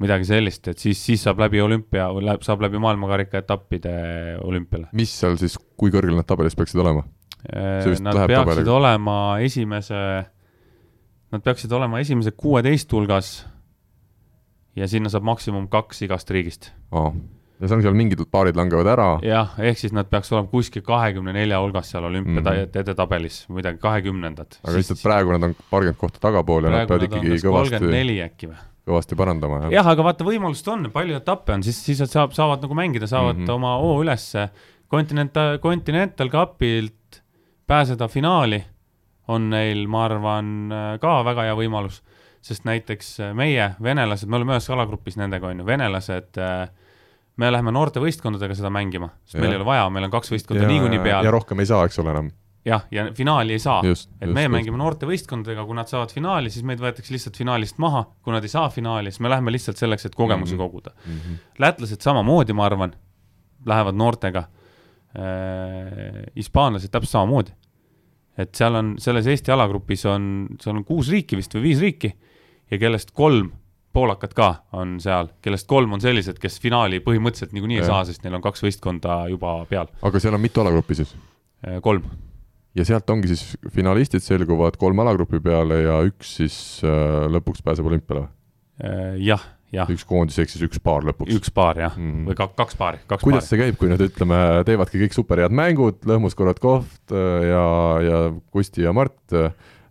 midagi 0.00 0.28
sellist, 0.28 0.68
et 0.72 0.80
siis, 0.80 1.00
siis 1.00 1.24
saab 1.26 1.40
läbi 1.42 1.60
olümpia 1.60 2.08
saab 2.44 2.64
läbi 2.64 2.80
maailmakarika 2.80 3.40
etappide 3.40 3.94
olümpiale. 4.44 4.90
mis 4.96 5.12
seal 5.22 5.38
siis, 5.40 5.56
kui 5.80 5.92
kõrgel 5.92 6.16
nad 6.16 6.28
tabelis 6.28 6.56
peaksid 6.58 6.82
olema? 6.82 7.06
Nad 7.50 8.20
peaksid 8.28 8.36
tabeliga. 8.36 8.76
olema 8.76 9.16
esimese, 9.40 10.00
nad 11.32 11.44
peaksid 11.44 11.72
olema 11.72 12.00
esimese 12.04 12.34
kuueteist 12.36 12.92
hulgas 12.92 13.34
ja 14.76 14.88
sinna 14.88 15.12
saab 15.12 15.24
maksimum 15.24 15.68
kaks 15.72 16.04
igast 16.04 16.30
riigist 16.30 16.72
oh 16.92 17.14
ja 17.60 17.68
see 17.68 17.76
on 17.76 17.84
seal 17.84 17.96
mingid 17.96 18.22
paarid 18.32 18.56
langevad 18.56 18.88
ära. 18.94 19.08
jah, 19.24 19.52
ehk 19.60 19.78
siis 19.80 19.94
nad 19.96 20.08
peaks 20.10 20.32
olema 20.32 20.48
kuskil 20.52 20.84
kahekümne 20.86 21.34
nelja 21.36 21.60
hulgas 21.60 21.92
seal 21.92 22.06
olümpia 22.08 22.40
mm 22.40 22.48
-hmm. 22.72 23.54
midagi 23.54 23.78
kahekümnendad. 23.78 24.58
aga 24.64 24.76
lihtsalt 24.76 24.98
siis... 24.98 25.06
praegu 25.06 25.36
nad 25.36 25.50
on 25.50 25.54
paarkümmend 25.70 26.00
kohta 26.00 26.20
tagapool 26.20 26.64
ja 26.64 26.70
nad 26.70 26.88
peavad 26.88 27.08
ikkagi 27.08 27.28
kõvasti. 27.28 27.48
kolmkümmend 27.50 27.96
neli 27.98 28.18
äkki 28.24 28.50
või? 28.50 28.58
kõvasti 28.90 29.16
parandama, 29.16 29.62
jah. 29.64 29.72
jah, 29.72 29.86
aga 29.92 30.04
vaata, 30.04 30.24
võimalust 30.24 30.68
on, 30.72 30.90
palju 30.90 31.16
etappe 31.20 31.52
on, 31.52 31.62
siis, 31.62 31.78
siis 31.84 32.00
nad 32.00 32.10
saab, 32.10 32.32
saavad 32.32 32.64
nagu 32.64 32.74
mängida, 32.74 33.06
saavad 33.06 33.36
mm 33.36 33.44
-hmm. 33.44 33.54
oma 33.54 33.76
hoo 33.78 34.02
ülesse. 34.02 34.48
Continental, 34.90 35.58
Continental 35.58 36.30
Cupilt 36.30 37.22
pääseda 37.66 38.08
finaali 38.08 38.64
on 39.28 39.50
neil, 39.50 39.86
ma 39.86 40.04
arvan, 40.04 40.72
ka 41.00 41.24
väga 41.24 41.42
hea 41.42 41.54
võimalus, 41.54 42.00
sest 42.42 42.64
näiteks 42.64 43.18
meie, 43.34 43.74
venelased, 43.82 44.28
me 44.28 44.36
oleme 44.36 44.56
ühes 44.56 44.70
alagrupis 44.70 45.16
nendega, 45.16 45.46
on 45.46 45.58
ju, 45.62 45.66
venelased 45.66 46.38
äh, 46.38 46.68
me 47.40 47.48
läheme 47.52 47.72
noorte 47.74 48.02
võistkondadega 48.02 48.56
seda 48.58 48.70
mängima, 48.74 49.10
sest 49.24 49.38
ja. 49.38 49.42
meil 49.44 49.54
ei 49.54 49.60
ole 49.60 49.66
vaja, 49.68 49.88
meil 49.92 50.06
on 50.06 50.12
kaks 50.12 50.32
võistkonda 50.34 50.68
niikuinii 50.68 51.02
peal. 51.04 51.26
ja 51.26 51.34
rohkem 51.34 51.62
ei 51.62 51.68
saa, 51.70 51.84
eks 51.88 52.00
ole 52.02 52.12
enam. 52.14 52.30
jah, 52.66 52.84
ja 52.92 53.06
finaali 53.16 53.56
ei 53.56 53.62
saa. 53.62 53.78
et 53.84 53.92
just, 53.92 54.10
meie 54.20 54.46
just. 54.46 54.54
mängime 54.56 54.80
noorte 54.80 55.08
võistkondadega, 55.08 55.64
kui 55.68 55.78
nad 55.78 55.90
saavad 55.90 56.12
finaali, 56.14 56.52
siis 56.52 56.66
meid 56.68 56.82
võetakse 56.82 57.14
lihtsalt 57.14 57.38
finaalist 57.40 57.80
maha, 57.82 58.04
kui 58.24 58.34
nad 58.36 58.46
ei 58.46 58.52
saa 58.52 58.66
finaali, 58.72 59.12
siis 59.12 59.24
me 59.24 59.32
läheme 59.32 59.54
lihtsalt 59.54 59.80
selleks, 59.80 60.08
et 60.10 60.18
kogemusi 60.18 60.56
mm 60.56 60.60
-hmm. 60.60 60.70
koguda 60.70 60.92
mm. 60.96 61.20
-hmm. 61.20 61.46
lätlased 61.64 62.04
samamoodi, 62.04 62.56
ma 62.56 62.66
arvan, 62.68 62.94
lähevad 63.66 63.96
noortega 63.96 64.44
äh,. 65.16 66.26
hispaanlased 66.36 66.90
täpselt 66.90 67.16
samamoodi. 67.16 67.56
et 68.38 68.54
seal 68.54 68.74
on, 68.74 68.94
selles 68.98 69.26
Eesti 69.26 69.52
alagrupis 69.52 70.06
on, 70.06 70.48
seal 70.60 70.76
on 70.76 70.84
kuus 70.84 71.10
riiki 71.10 71.36
vist 71.36 71.54
või 71.54 71.62
viis 71.62 71.80
riiki 71.80 72.12
ja 72.70 72.78
kellest 72.78 73.10
kolm 73.10 73.50
poolakad 73.92 74.34
ka 74.36 74.48
on 74.76 74.98
seal, 75.02 75.30
kellest 75.42 75.68
kolm 75.70 75.96
on 75.96 76.02
sellised, 76.02 76.38
kes 76.42 76.60
finaali 76.62 77.00
põhimõtteliselt 77.04 77.54
niikuinii 77.56 77.80
ei 77.82 77.86
saa, 77.88 78.04
sest 78.08 78.24
neil 78.24 78.38
on 78.38 78.44
kaks 78.44 78.62
võistkonda 78.66 79.22
juba 79.32 79.58
peal. 79.70 79.90
aga 80.06 80.22
seal 80.22 80.36
on 80.36 80.42
mitu 80.42 80.62
alagruppi 80.62 81.00
siis? 81.00 81.14
Äh, 81.66 81.80
kolm. 81.84 82.04
ja 82.78 82.86
sealt 82.86 83.10
ongi 83.10 83.32
siis 83.32 83.56
finalistid 83.74 84.22
selguvad 84.24 84.78
kolme 84.80 85.02
alagrupi 85.02 85.42
peale 85.42 85.82
ja 85.82 86.02
üks 86.06 86.36
siis 86.38 86.58
äh, 86.86 87.26
lõpuks 87.32 87.64
pääseb 87.66 87.88
olümpiale 87.90 88.22
või? 88.22 88.30
Äh, 88.86 89.16
jah, 89.26 89.42
jah. 89.74 89.90
üks 89.90 90.06
koondis 90.08 90.38
ehk 90.38 90.54
siis 90.54 90.62
üks 90.68 90.78
paar 90.82 91.04
lõpuks? 91.08 91.34
üks 91.34 91.50
paar 91.54 91.82
jah 91.82 91.98
mm, 91.98 92.14
-hmm. 92.14 92.30
või 92.30 92.38
ka, 92.38 92.46
kaks 92.62 92.78
paari, 92.78 93.02
kaks 93.10 93.26
kuidas 93.26 93.42
paari. 93.42 93.50
see 93.50 93.60
käib, 93.64 93.80
kui 93.80 93.90
nad 93.90 94.06
ütleme, 94.06 94.38
teevadki 94.70 95.02
kõik 95.02 95.18
superhead 95.18 95.52
mängud, 95.52 95.98
Lõhmus, 96.06 96.38
Korotkov 96.38 96.86
ja, 97.10 97.66
ja 98.06 98.22
Kusti 98.54 98.86
ja 98.86 98.94
Mart 98.94 99.36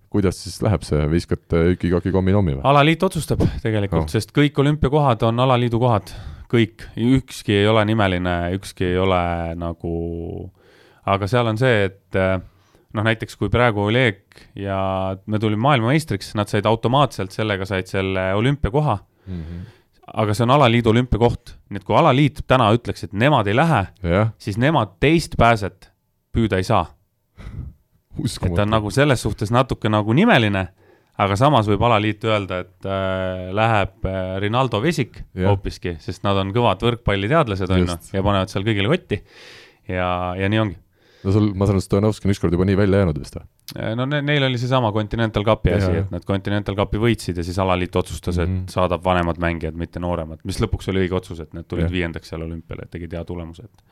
kuidas 0.10 0.42
siis 0.44 0.60
läheb 0.66 0.84
see, 0.86 1.02
viskate 1.12 1.62
üki-kaki 1.76 2.14
kommi-nommi 2.14 2.58
või? 2.58 2.66
alaliit 2.70 3.04
otsustab 3.06 3.44
tegelikult 3.64 4.08
no., 4.08 4.12
sest 4.12 4.34
kõik 4.36 4.58
olümpiakohad 4.62 5.26
on 5.30 5.44
alaliidu 5.46 5.82
kohad, 5.82 6.14
kõik, 6.52 6.88
ükski 6.98 7.60
ei 7.62 7.68
ole 7.70 7.86
nimeline, 7.90 8.38
ükski 8.58 8.90
ei 8.90 8.98
ole 9.02 9.22
nagu, 9.60 9.94
aga 11.10 11.30
seal 11.30 11.52
on 11.52 11.62
see, 11.62 11.90
et 11.92 12.20
noh, 12.20 13.06
näiteks 13.06 13.38
kui 13.38 13.52
praegu 13.54 13.86
Oleg 13.90 14.24
ja 14.58 14.80
me 15.30 15.42
tulime 15.42 15.62
maailmameistriks, 15.68 16.34
nad 16.40 16.50
said 16.50 16.66
automaatselt 16.70 17.36
sellega, 17.36 17.70
said 17.70 17.92
selle 17.92 18.32
olümpiakoha 18.40 18.98
mm. 19.28 19.44
-hmm 19.44 19.68
aga 20.10 20.34
see 20.34 20.42
on 20.42 20.50
alaliidu 20.50 20.90
olümpiakoht, 20.90 21.52
nii 21.70 21.78
et 21.78 21.84
kui 21.86 21.94
alaliit 21.94 22.40
täna 22.50 22.72
ütleks, 22.74 23.04
et 23.06 23.12
nemad 23.14 23.46
ei 23.48 23.54
lähe, 23.54 23.84
siis 24.42 24.58
nemad 24.58 24.96
teist 25.00 25.36
pääset 25.38 25.92
püüda 26.34 26.58
ei 26.58 26.66
saa 26.66 26.88
et 28.18 28.56
ta 28.56 28.66
on 28.66 28.74
nagu 28.74 28.92
selles 28.94 29.22
suhtes 29.22 29.52
natuke 29.54 29.92
nagu 29.92 30.16
nimeline, 30.18 30.66
aga 31.20 31.38
samas 31.40 31.68
võib 31.70 31.84
alaliit 31.88 32.26
öelda, 32.28 32.62
et 32.66 32.90
äh, 32.90 33.48
läheb 33.56 34.10
äh, 34.10 34.36
Rinaldo 34.44 34.82
Vesik 34.84 35.22
hoopiski, 35.38 35.98
sest 36.04 36.24
nad 36.28 36.40
on 36.40 36.54
kõvad 36.56 36.84
võrkpalliteadlased, 36.86 37.72
on 37.76 37.86
ju, 37.86 37.98
ja 38.16 38.26
panevad 38.26 38.52
seal 38.52 38.68
kõigile 38.68 38.92
kotti. 38.92 39.22
ja, 39.90 40.10
ja 40.40 40.52
nii 40.52 40.62
ongi. 40.64 40.78
no 41.26 41.36
sul, 41.36 41.50
ma 41.54 41.68
saan 41.68 41.78
aru, 41.80 41.86
Stojanovski 41.86 42.30
on 42.30 42.36
ükskord 42.36 42.56
juba 42.56 42.68
nii 42.70 42.78
välja 42.80 43.04
jäänud 43.04 43.20
vist 43.20 43.40
või? 43.40 43.48
Äh, 43.76 43.92
no 44.00 44.08
ne, 44.10 44.22
neil 44.26 44.48
oli 44.48 44.62
seesama 44.62 44.94
Continental 44.96 45.46
Cupi 45.46 45.76
asi, 45.76 45.92
et 46.04 46.14
nad 46.14 46.26
Continental 46.26 46.78
Cupi 46.80 47.02
võitsid 47.02 47.38
ja 47.38 47.46
siis 47.46 47.60
alaliit 47.62 47.96
otsustas, 48.00 48.40
et 48.40 48.48
mm 48.48 48.62
-hmm. 48.64 48.72
saadab 48.74 49.04
vanemad 49.06 49.42
mängijad, 49.42 49.76
mitte 49.78 50.00
nooremad, 50.00 50.42
mis 50.44 50.62
lõpuks 50.64 50.90
oli 50.90 51.06
õige 51.06 51.20
otsus, 51.20 51.44
et 51.44 51.54
need 51.54 51.68
tulid 51.68 51.86
ja. 51.90 51.92
viiendaks 51.92 52.32
seal 52.32 52.48
olümpiale, 52.48 52.88
et 52.88 52.96
tegid 52.96 53.14
hea 53.14 53.26
tulemuse, 53.26 53.68
et 53.68 53.84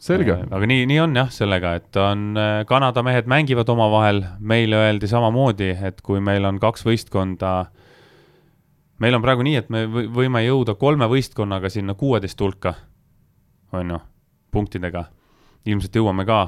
selge. 0.00 0.34
Äh, 0.34 0.48
aga 0.50 0.68
nii, 0.68 0.86
nii 0.90 0.98
on 1.04 1.16
jah, 1.18 1.30
sellega, 1.34 1.74
et 1.80 1.98
on, 2.00 2.30
äh, 2.38 2.62
Kanada 2.68 3.04
mehed 3.06 3.28
mängivad 3.30 3.68
omavahel, 3.72 4.24
meile 4.40 4.80
öeldi 4.80 5.10
samamoodi, 5.10 5.74
et 5.86 6.00
kui 6.06 6.22
meil 6.24 6.46
on 6.48 6.60
kaks 6.62 6.84
võistkonda, 6.86 7.52
meil 9.00 9.16
on 9.18 9.24
praegu 9.24 9.46
nii, 9.46 9.56
et 9.60 9.70
me 9.72 9.84
võime 9.90 10.44
jõuda 10.46 10.76
kolme 10.80 11.08
võistkonnaga 11.10 11.70
sinna 11.72 11.94
kuueteist 11.94 12.40
hulka, 12.40 12.74
on 13.76 13.94
ju, 13.94 14.02
punktidega, 14.50 15.06
ilmselt 15.68 15.96
jõuame 16.00 16.26
ka, 16.28 16.42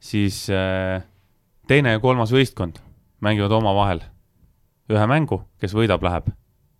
siis 0.00 0.46
äh, 0.50 1.04
teine 1.68 1.96
ja 1.96 2.02
kolmas 2.02 2.32
võistkond 2.34 2.82
mängivad 3.20 3.52
omavahel. 3.52 4.04
Ühe 4.88 5.04
mängu, 5.10 5.42
kes 5.60 5.74
võidab, 5.76 6.00
läheb 6.06 6.30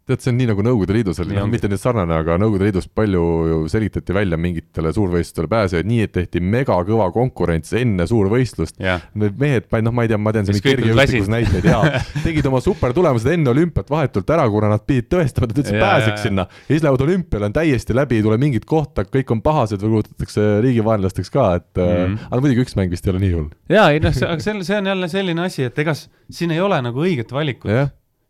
tead, 0.09 0.23
see 0.25 0.33
on 0.33 0.39
nii 0.41 0.49
nagu 0.51 0.65
Nõukogude 0.65 0.97
Liidus 0.97 1.21
oli, 1.23 1.37
noh 1.37 1.49
mitte 1.51 1.69
nüüd 1.71 1.81
sarnane, 1.81 2.17
aga 2.23 2.39
Nõukogude 2.41 2.69
Liidus 2.69 2.89
palju 2.89 3.23
ju 3.49 3.59
selgitati 3.73 4.17
välja 4.17 4.39
mingitele 4.41 4.93
suurvõistlustele 4.97 5.51
pääsejaid 5.53 5.89
nii, 5.89 6.07
et 6.07 6.15
tehti 6.15 6.43
megakõva 6.43 7.11
konkurents 7.15 7.75
enne 7.79 8.07
suurvõistlust. 8.09 8.79
Need 8.79 9.39
mehed, 9.41 9.69
no 9.85 9.93
ma 9.95 10.07
ei 10.07 10.13
tea, 10.13 10.21
ma 10.21 10.35
tean 10.35 10.49
siin 10.49 10.63
kergejõustikus 10.65 11.31
näiteid 11.33 11.69
ja 11.69 11.83
tegid 12.27 12.49
oma 12.51 12.63
supertulemused 12.65 13.31
enne 13.33 13.53
olümpiat 13.53 13.93
vahetult 13.93 14.33
ära, 14.35 14.47
kuna 14.53 14.73
nad 14.73 14.85
pidid 14.89 15.11
tõestama, 15.13 15.49
et 15.49 15.55
nad 15.55 15.63
üldse 15.63 15.83
pääseks 15.83 16.27
sinna. 16.29 16.49
ja 16.49 16.73
siis 16.73 16.85
lähevad 16.87 17.05
olümpiale, 17.07 17.51
on 17.51 17.57
täiesti 17.57 17.97
läbi, 17.97 18.21
ei 18.21 18.27
tule 18.27 18.41
mingit 18.41 18.67
kohta, 18.69 19.05
kõik 19.09 19.35
on 19.35 19.45
pahased 19.45 19.83
või 19.85 19.99
kuulutatakse 19.99 20.49
riigivaenlasteks 20.65 21.33
ka, 21.35 21.49
et 21.61 21.71
mm 21.77 21.95
-hmm. 21.95 22.27
aga 22.31 22.43
muidugi 22.45 22.65
üks 22.67 22.79
mäng 22.79 22.91
vist 22.91 23.07
ei 23.07 23.15
ole 23.15 23.23
nii 23.25 23.33
hull. 23.37 23.49
jaa, 23.69 23.91
ei 23.93 24.01
noh, 24.01 24.15
aga 24.29 24.43
see, 24.43 24.57
see 24.65 24.79
on 24.79 24.93
jälle 24.93 25.09
selline 25.09 25.45
asi, 25.45 25.69
et 25.69 25.79
ega 25.79 25.95
siin 25.95 26.51
ei 26.51 26.61
ole 26.61 26.81
nagu 26.83 27.05
õiget 27.05 27.33
valikut 27.33 27.71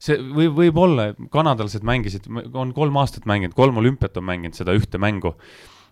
see 0.02 0.18
või 0.18 0.46
võib-olla, 0.54 1.10
kanadalased 1.32 1.86
mängisid, 1.86 2.28
on 2.54 2.72
kolm 2.76 2.96
aastat 3.00 3.26
mänginud, 3.28 3.56
kolm 3.58 3.80
olümpiat 3.82 4.16
on 4.20 4.26
mänginud 4.28 4.58
seda 4.58 4.76
ühte 4.78 5.00
mängu. 5.02 5.34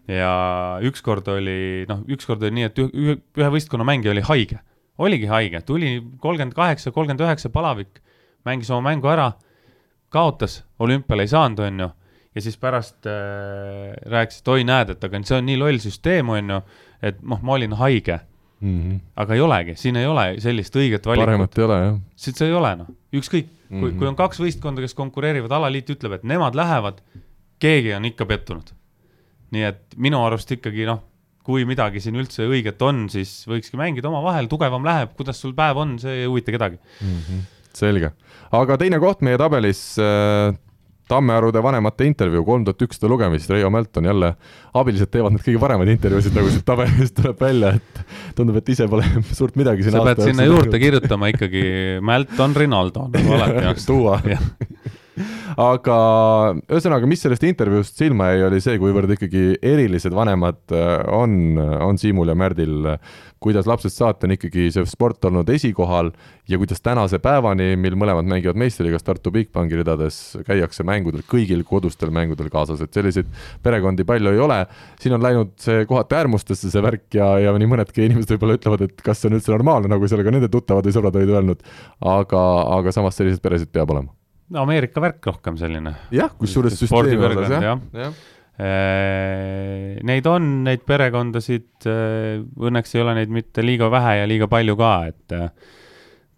ja 0.07 0.79
ükskord 0.87 1.27
oli, 1.33 1.83
noh, 1.91 2.05
ükskord 2.15 2.45
oli 2.47 2.61
nii, 2.61 2.67
et 2.69 2.77
ühe, 2.79 3.17
ühe 3.19 3.49
võistkonna 3.51 3.83
mängija 3.87 4.13
oli 4.13 4.23
haige, 4.23 4.61
oligi 5.03 5.27
haige, 5.27 5.61
tuli 5.67 5.97
kolmkümmend 6.23 6.55
kaheksa, 6.55 6.93
kolmkümmend 6.95 7.25
üheksa 7.27 7.51
palavik, 7.51 7.99
mängis 8.47 8.71
oma 8.71 8.93
mängu 8.93 9.11
ära, 9.11 9.33
kaotas, 10.15 10.61
olümpiale 10.79 11.27
ei 11.27 11.33
saanud, 11.33 11.65
on 11.67 11.83
ju, 11.83 11.91
ja 12.39 12.45
siis 12.45 12.55
pärast 12.63 13.09
äh, 13.11 13.97
rääkis, 14.07 14.45
et 14.45 14.53
oi, 14.55 14.63
näed, 14.69 14.95
et 14.95 15.11
aga 15.11 15.23
see 15.27 15.41
on 15.41 15.51
nii 15.51 15.59
loll 15.59 15.83
süsteem, 15.83 16.31
on 16.31 16.55
ju, 16.55 16.63
et 17.11 17.19
noh, 17.27 17.43
ma 17.43 17.59
olin 17.59 17.75
haige 17.83 18.21
mm. 18.61 18.79
-hmm. 18.81 19.01
aga 19.17 19.35
ei 19.35 19.41
olegi, 19.41 19.75
siin 19.81 19.97
ei 20.01 20.07
ole 20.07 20.27
sellist 20.43 20.77
õiget 20.77 21.07
valikut. 21.07 21.27
paremat 21.27 21.59
ei 21.59 21.65
ole, 21.65 21.81
jah. 21.83 21.99
siit 22.17 22.41
see 22.41 22.49
ei 22.51 22.57
ole, 22.57 22.73
noh, 22.83 22.93
ükskõik 23.13 23.49
mm, 23.49 23.59
-hmm. 23.69 23.81
kui, 23.81 23.93
kui 24.01 24.09
on 24.11 24.17
kaks 24.19 24.41
võistkonda, 24.43 24.85
kes 24.85 24.97
konkureerivad, 24.99 25.53
alaliit 25.53 25.91
ütleb, 25.97 26.19
et 26.19 26.25
nemad 26.25 26.57
lähevad, 26.59 27.03
keegi 27.63 27.95
on 27.97 28.05
ikka 28.05 28.27
pettunud. 28.27 28.73
nii 29.55 29.63
et 29.63 29.95
minu 29.97 30.19
arust 30.27 30.51
ikkagi 30.51 30.87
noh, 30.89 31.05
kui 31.47 31.65
midagi 31.65 32.01
siin 32.03 32.17
üldse 32.19 32.43
õiget 32.51 32.81
on, 32.83 33.05
siis 33.09 33.45
võikski 33.47 33.79
mängida 33.79 34.09
omavahel, 34.11 34.49
tugevam 34.51 34.85
läheb, 34.85 35.13
kuidas 35.17 35.39
sul 35.41 35.55
päev 35.55 35.79
on, 35.79 35.99
see 36.03 36.25
ei 36.25 36.27
huvita 36.27 36.51
kedagi 36.51 36.81
mm. 37.01 37.21
-hmm. 37.21 37.45
selge, 37.73 38.11
aga 38.51 38.77
teine 38.77 38.99
koht 38.99 39.23
meie 39.23 39.39
tabelis 39.39 39.99
äh, 40.03 40.57
Tammearude 41.09 41.63
vanemate 41.63 42.07
intervjuu, 42.09 42.43
kolm 42.47 42.65
tuhat 42.67 42.83
ükssada 42.83 43.11
lugemist, 43.11 43.51
Reio 43.51 43.71
Melton 43.71 44.09
jälle, 44.09 44.33
abilised 44.75 45.11
teevad 45.13 45.37
need 45.37 45.45
kõige 45.47 45.61
paremaid 45.63 45.93
intervjuusid, 45.95 46.35
nagu 46.35 46.51
siit 46.51 46.67
tabelist 46.67 47.15
tuleb 47.21 47.41
välja, 47.47 47.73
et 47.79 48.01
tundub, 48.39 48.59
et 48.59 48.75
ise 48.75 48.89
pole 48.91 49.07
suurt 49.39 49.59
midagi 49.61 49.87
sa 49.87 50.03
pead 50.03 50.25
sinna 50.27 50.49
juurde 50.49 50.83
kirjutama 50.83 51.31
ikkagi 51.35 51.65
Melton 52.03 52.59
Rinaldo, 52.59 53.07
nagu 53.15 53.37
alati 53.39 53.65
jaoks. 53.69 53.87
tuua 53.87 54.21
aga 55.61 55.99
ühesõnaga, 56.67 57.09
mis 57.09 57.23
sellest 57.25 57.47
intervjuust 57.49 57.97
silma 57.99 58.31
jäi, 58.33 58.45
oli 58.49 58.61
see, 58.65 58.77
kuivõrd 58.83 59.17
ikkagi 59.17 59.45
erilised 59.65 60.15
vanemad 60.17 60.61
äh, 60.75 60.99
on, 61.15 61.57
on 61.59 62.01
Siimul 62.01 62.33
ja 62.33 62.37
Märdil, 62.39 62.97
kuidas 63.43 63.69
lapsest 63.69 64.01
saati 64.01 64.27
on 64.27 64.35
ikkagi 64.35 64.69
see 64.75 64.87
sport 64.89 65.25
olnud 65.29 65.49
esikohal 65.53 66.11
ja 66.49 66.59
kuidas 66.61 66.81
tänase 66.83 67.21
päevani, 67.23 67.75
mil 67.81 67.97
mõlemad 67.99 68.27
mängivad 68.29 68.59
meistriliigas 68.61 69.05
Tartu 69.07 69.33
Bigbanki 69.35 69.79
ridades, 69.81 70.19
käiakse 70.47 70.87
mängudel, 70.87 71.25
kõigil 71.29 71.63
kodustel 71.69 72.13
mängudel 72.15 72.51
kaasas, 72.53 72.83
et 72.83 72.97
selliseid 72.97 73.31
perekondi 73.63 74.07
palju 74.09 74.35
ei 74.35 74.43
ole. 74.43 74.61
siin 75.01 75.17
on 75.17 75.23
läinud 75.23 75.55
see 75.63 75.87
kohati 75.87 76.19
äärmustesse, 76.21 76.71
see 76.73 76.85
värk 76.85 77.09
ja, 77.15 77.33
ja 77.45 77.57
nii 77.57 77.73
mõnedki 77.73 78.07
inimesed 78.07 78.35
võib-olla 78.35 78.59
ütlevad, 78.61 78.87
et 78.89 79.03
kas 79.05 79.21
see 79.21 79.31
on 79.31 79.39
üldse 79.39 79.53
normaalne, 79.53 79.91
nagu 79.93 80.09
seal 80.09 80.25
ka 80.25 80.35
nende 80.35 80.51
tuttavad 80.53 80.87
või 80.87 80.97
sõbrad 80.97 81.19
olid 81.21 81.35
öelnud, 81.37 81.67
aga, 82.01 82.47
aga 82.79 82.95
samas 82.95 83.19
selliseid 83.19 83.45
peresid 83.45 83.73
peab 83.75 83.93
olema 83.95 84.15
Ameerika 84.55 85.03
värk 85.03 85.27
rohkem 85.27 85.57
selline. 85.59 85.97
jah, 86.15 86.31
kusjuures 86.39 86.77
süsteemi 86.79 87.19
osas 87.33 87.51
jah, 87.51 87.65
jah. 87.65 87.81
ja. 87.93 88.11
Äh, 88.57 89.99
neid 90.07 90.27
on, 90.31 90.63
neid 90.65 90.87
perekondasid, 90.89 91.69
äh, 91.91 92.39
õnneks 92.41 92.95
ei 92.95 93.03
ole 93.03 93.17
neid 93.19 93.33
mitte 93.35 93.65
liiga 93.65 93.91
vähe 93.93 94.15
ja 94.23 94.29
liiga 94.29 94.49
palju 94.49 94.79
ka, 94.81 94.93
et 95.11 95.35
äh, 95.37 95.51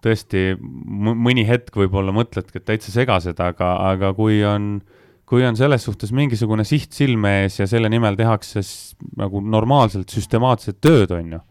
tõesti 0.03 0.49
mõni 0.59 1.45
hetk 1.47 1.79
võib-olla 1.79 2.15
mõtledki, 2.15 2.59
et 2.59 2.67
täitsa 2.67 2.95
segased, 2.95 3.39
aga, 3.39 3.71
aga 3.93 4.11
kui 4.19 4.41
on, 4.47 4.81
kui 5.31 5.47
on 5.47 5.59
selles 5.59 5.87
suhtes 5.87 6.11
mingisugune 6.15 6.67
siht 6.67 6.97
silme 6.97 7.45
ees 7.45 7.61
ja 7.61 7.69
selle 7.71 7.91
nimel 7.93 8.19
tehakse 8.19 8.65
nagu 9.19 9.43
normaalselt 9.45 10.11
süstemaatset 10.11 10.81
tööd, 10.83 11.15
on 11.15 11.37
ju 11.37 11.43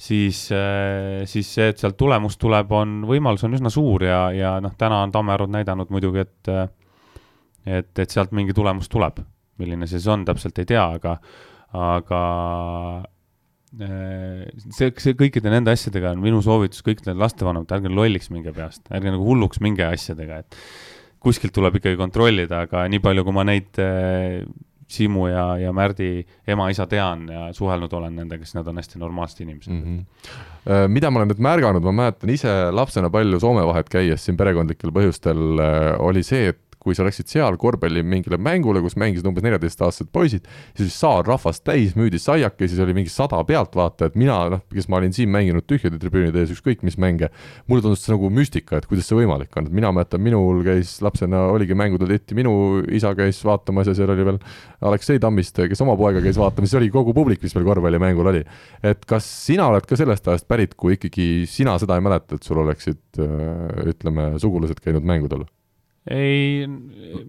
siis, 0.00 0.46
äh, 0.56 1.22
siis 1.28 1.48
see, 1.54 1.70
et 1.72 1.80
sealt 1.80 1.98
tulemus 2.00 2.38
tuleb, 2.40 2.72
on, 2.72 3.00
võimalus 3.08 3.44
on 3.46 3.56
üsna 3.58 3.72
suur 3.72 4.04
ja, 4.06 4.22
ja 4.34 4.56
noh, 4.64 4.72
täna 4.80 5.02
on 5.04 5.12
Tammerud 5.12 5.52
näidanud 5.52 5.92
muidugi, 5.92 6.24
et 6.24 6.52
et, 7.68 7.92
et 7.92 8.10
sealt 8.10 8.32
mingi 8.36 8.56
tulemus 8.56 8.88
tuleb. 8.88 9.20
milline 9.60 9.84
see 9.84 9.98
siis 10.00 10.08
on, 10.08 10.22
täpselt 10.24 10.56
ei 10.62 10.68
tea, 10.70 10.86
aga, 10.96 11.18
aga 11.76 12.20
äh, 13.84 14.46
see, 14.72 14.88
see 14.96 15.18
kõikide 15.18 15.52
nende 15.52 15.74
asjadega 15.76 16.14
on 16.14 16.22
minu 16.24 16.40
soovitus 16.44 16.80
kõikidele 16.86 17.20
lastevanematele, 17.20 17.82
ärge 17.82 17.92
lolliks 17.92 18.32
minge 18.32 18.54
peast, 18.56 18.86
ärge 18.88 19.12
nagu 19.12 19.26
hulluks 19.26 19.60
minge 19.60 19.84
asjadega, 19.84 20.40
et 20.40 20.56
kuskilt 21.20 21.52
tuleb 21.52 21.76
ikkagi 21.76 22.00
kontrollida, 22.00 22.64
aga 22.64 22.86
nii 22.88 23.04
palju, 23.04 23.26
kui 23.26 23.36
ma 23.36 23.44
neid 23.44 23.76
Siimu 24.90 25.28
ja, 25.30 25.44
ja 25.60 25.72
Märdi 25.76 26.24
ema-isa 26.50 26.86
tean 26.90 27.28
ja 27.30 27.48
suhelnud 27.56 27.92
olen 27.94 28.16
nendega, 28.22 28.46
siis 28.46 28.58
nad 28.58 28.68
on 28.70 28.80
hästi 28.80 28.98
normaalsed 28.98 29.44
inimesed 29.44 29.72
mm. 29.72 29.84
-hmm. 29.98 30.88
mida 30.88 31.10
ma 31.10 31.20
olen 31.20 31.30
nüüd 31.32 31.44
märganud, 31.46 31.84
ma 31.86 31.92
mäletan 32.02 32.30
ise 32.34 32.56
lapsena 32.74 33.10
palju 33.10 33.40
Soome 33.40 33.66
vahet 33.66 33.88
käies 33.92 34.24
siin 34.24 34.36
perekondlikel 34.40 34.92
põhjustel, 34.94 35.62
äh, 35.62 35.94
oli 36.00 36.22
see, 36.26 36.50
et 36.54 36.60
kui 36.80 36.96
sa 36.96 37.04
läksid 37.04 37.28
seal 37.28 37.58
korvpalli 37.60 38.02
mingile 38.06 38.38
mängule, 38.40 38.80
kus 38.84 38.96
mängisid 39.00 39.26
umbes 39.28 39.44
neljateistaastased 39.44 40.08
poisid, 40.14 40.46
siis 40.78 40.94
saal 40.96 41.22
rahvast 41.26 41.62
täis, 41.66 41.92
müüdi 41.98 42.18
saiake, 42.20 42.68
siis 42.70 42.80
oli 42.80 42.94
mingi 42.96 43.12
sada 43.12 43.42
pealtvaatajat, 43.46 44.16
mina 44.20 44.38
noh, 44.54 44.62
kes 44.72 44.88
ma 44.88 45.00
olin 45.00 45.12
siin 45.16 45.28
mänginud 45.32 45.66
tühjade 45.68 46.00
tribüünide 46.00 46.40
ees 46.40 46.54
ükskõik 46.54 46.84
mis 46.86 46.96
mänge, 47.00 47.28
mulle 47.68 47.84
tundus 47.84 48.06
see 48.06 48.14
nagu 48.14 48.30
müstika, 48.32 48.80
et 48.80 48.88
kuidas 48.88 49.10
see 49.10 49.18
võimalik 49.18 49.52
on, 49.60 49.68
et 49.68 49.76
mina 49.76 49.92
mäletan, 49.92 50.24
minul 50.24 50.64
käis 50.66 50.96
lapsena, 51.04 51.44
oligi 51.52 51.76
mängudel 51.76 52.16
eriti 52.16 52.38
minu 52.38 52.54
isa 52.88 53.12
käis 53.18 53.42
vaatamas 53.44 53.92
ja 53.92 53.96
seal 53.98 54.14
oli 54.16 54.26
veel 54.30 54.40
Aleksei 54.88 55.20
Tammiste, 55.20 55.68
kes 55.68 55.84
oma 55.84 55.98
poega 56.00 56.24
käis 56.24 56.40
vaatamas, 56.40 56.72
see 56.72 56.80
oli 56.80 56.90
kogu 56.94 57.14
publik, 57.16 57.44
mis 57.44 57.54
meil 57.58 57.68
korvpallimängul 57.68 58.32
oli. 58.32 58.44
et 58.82 59.04
kas 59.08 59.28
sina 59.46 59.68
oled 59.68 59.84
ka 59.84 60.00
sellest 60.00 60.28
ajast 60.32 60.48
pärit, 60.48 60.76
kui 60.80 60.96
ikkagi 60.96 61.44
sina 61.50 61.76
seda 61.82 62.00
ei 62.00 62.08
mäleta, 62.08 62.40
et 62.40 62.46
sul 62.46 62.64
oleksid 62.64 63.20
ütleme, 63.90 64.32
sugulased 64.40 64.80
käinud 64.80 65.04
mängudel? 65.04 65.44
Ei. 66.10 66.66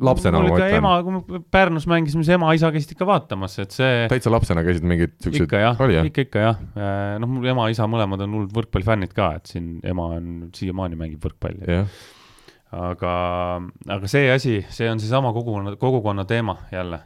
lapsena 0.02 0.42
ma 0.42 0.50
mõtlen. 0.50 0.76
ema, 0.80 0.94
kui 1.06 1.16
me 1.16 1.42
Pärnus 1.54 1.86
mängisime, 1.90 2.26
siis 2.26 2.36
ema-isa 2.38 2.72
käisid 2.74 2.96
ikka 2.96 3.08
vaatamas, 3.10 3.58
et 3.64 3.76
see. 3.76 4.08
täitsa 4.12 4.34
lapsena 4.34 4.64
käisid 4.66 4.88
mingid 4.88 5.14
siuksed? 5.22 5.46
ikka 5.46 5.62
jah, 5.62 5.84
ikka, 6.08 6.26
ikka 6.28 6.46
jah. 6.48 6.64
noh, 7.22 7.32
mul 7.32 7.52
ema-isa 7.54 7.88
mõlemad 7.92 8.26
on 8.26 8.40
hullud 8.40 8.56
võrkpallifännid 8.58 9.14
ka, 9.18 9.34
et 9.42 9.54
siin 9.54 9.78
ema 9.88 10.10
on 10.18 10.34
siiamaani 10.58 11.00
mängib 11.00 11.24
võrkpalli 11.28 11.70
yeah.. 11.70 12.02
aga, 12.78 13.14
aga 13.98 14.12
see 14.12 14.32
asi, 14.34 14.58
see 14.74 14.90
on 14.92 15.02
seesama 15.04 15.34
kogukonna, 15.36 15.78
kogukonna 15.82 16.28
teema 16.30 16.58
jälle 16.74 17.04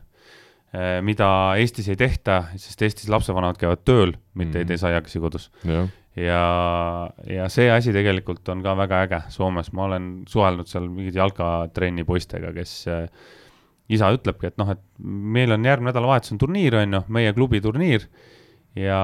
mida 1.07 1.27
Eestis 1.55 1.85
ei 1.87 1.95
tehta, 1.95 2.49
sest 2.59 2.81
Eestis 2.83 3.07
lapsevanemad 3.07 3.55
käivad 3.55 3.85
tööl, 3.87 4.09
mitte 4.33 4.33
mm 4.33 4.41
-hmm. 4.41 4.57
ei 4.57 4.63
mhm. 4.63 4.67
tee 4.67 4.81
saiakesi 4.81 5.21
kodus 5.23 5.51
yeah 5.63 5.87
ja, 6.15 7.09
ja 7.27 7.47
see 7.51 7.67
asi 7.71 7.93
tegelikult 7.95 8.47
on 8.53 8.63
ka 8.63 8.75
väga 8.79 9.01
äge 9.05 9.21
Soomes, 9.33 9.71
ma 9.75 9.89
olen 9.89 10.07
suhelnud 10.31 10.69
seal 10.69 10.87
mingite 10.89 11.19
jalkatrenni 11.19 12.05
poistega, 12.07 12.53
kes 12.55 12.77
äh, 12.91 13.03
isa 13.91 14.09
ütlebki, 14.15 14.49
et 14.49 14.57
noh, 14.61 14.71
et 14.73 14.81
meil 14.99 15.51
on 15.53 15.67
järgmine 15.67 15.91
nädalavahetus 15.91 16.33
on 16.33 16.41
turniir, 16.41 16.79
on 16.79 16.99
ju, 16.99 17.03
meie 17.17 17.35
klubi 17.35 17.61
turniir 17.61 18.07
ja, 18.79 19.01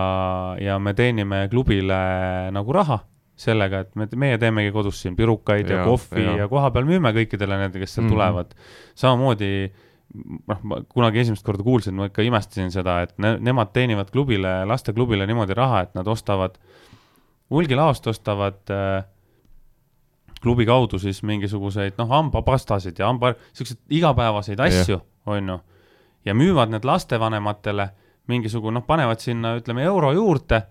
ja 0.62 0.80
me 0.80 0.96
teenime 0.98 1.46
klubile 1.52 2.00
nagu 2.56 2.76
raha 2.80 3.02
sellega, 3.42 3.86
et 3.86 3.96
me, 3.98 4.08
meie 4.22 4.40
teemegi 4.42 4.72
kodus 4.74 5.00
siin 5.02 5.16
pirukaid 5.18 5.70
ja, 5.70 5.82
ja 5.82 5.86
kohvi 5.88 6.24
ja, 6.24 6.42
ja 6.44 6.50
kohapeal 6.52 6.88
müüme 6.88 7.12
kõikidele 7.16 7.58
nendele, 7.60 7.84
kes 7.84 7.98
sealt 7.98 8.08
mm 8.08 8.12
-hmm. 8.12 8.16
tulevad. 8.16 8.54
samamoodi 8.96 9.72
noh, 10.48 10.60
ma 10.64 10.82
kunagi 10.88 11.20
esimest 11.20 11.46
korda 11.46 11.64
kuulsin, 11.64 11.96
ma 11.96 12.08
ikka 12.08 12.24
imestasin 12.24 12.72
seda, 12.72 13.02
et 13.02 13.18
ne, 13.18 13.36
nemad 13.40 13.72
teenivad 13.74 14.12
klubile, 14.12 14.62
lasteklubile 14.66 15.28
niimoodi 15.28 15.58
raha, 15.58 15.82
et 15.88 15.96
nad 15.96 16.08
ostavad 16.08 16.58
äh, 16.58 16.91
hulgilaost 17.52 18.08
ostavad 18.08 18.72
äh, 18.72 19.04
klubi 20.42 20.66
kaudu 20.66 21.00
siis 21.00 21.22
mingisuguseid 21.24 21.98
noh, 21.98 22.10
hambapastasid 22.10 23.00
ja 23.00 23.08
hamba, 23.08 23.34
siukseid 23.54 23.80
igapäevaseid 23.90 24.60
asju, 24.60 25.02
on 25.26 25.50
ju. 25.50 25.60
ja 26.26 26.34
müüvad 26.34 26.74
need 26.74 26.86
lastevanematele 26.86 27.90
mingisugune, 28.28 28.80
noh, 28.80 28.86
panevad 28.88 29.22
sinna, 29.22 29.56
ütleme, 29.60 29.84
euro 29.84 30.12
juurde 30.14 30.64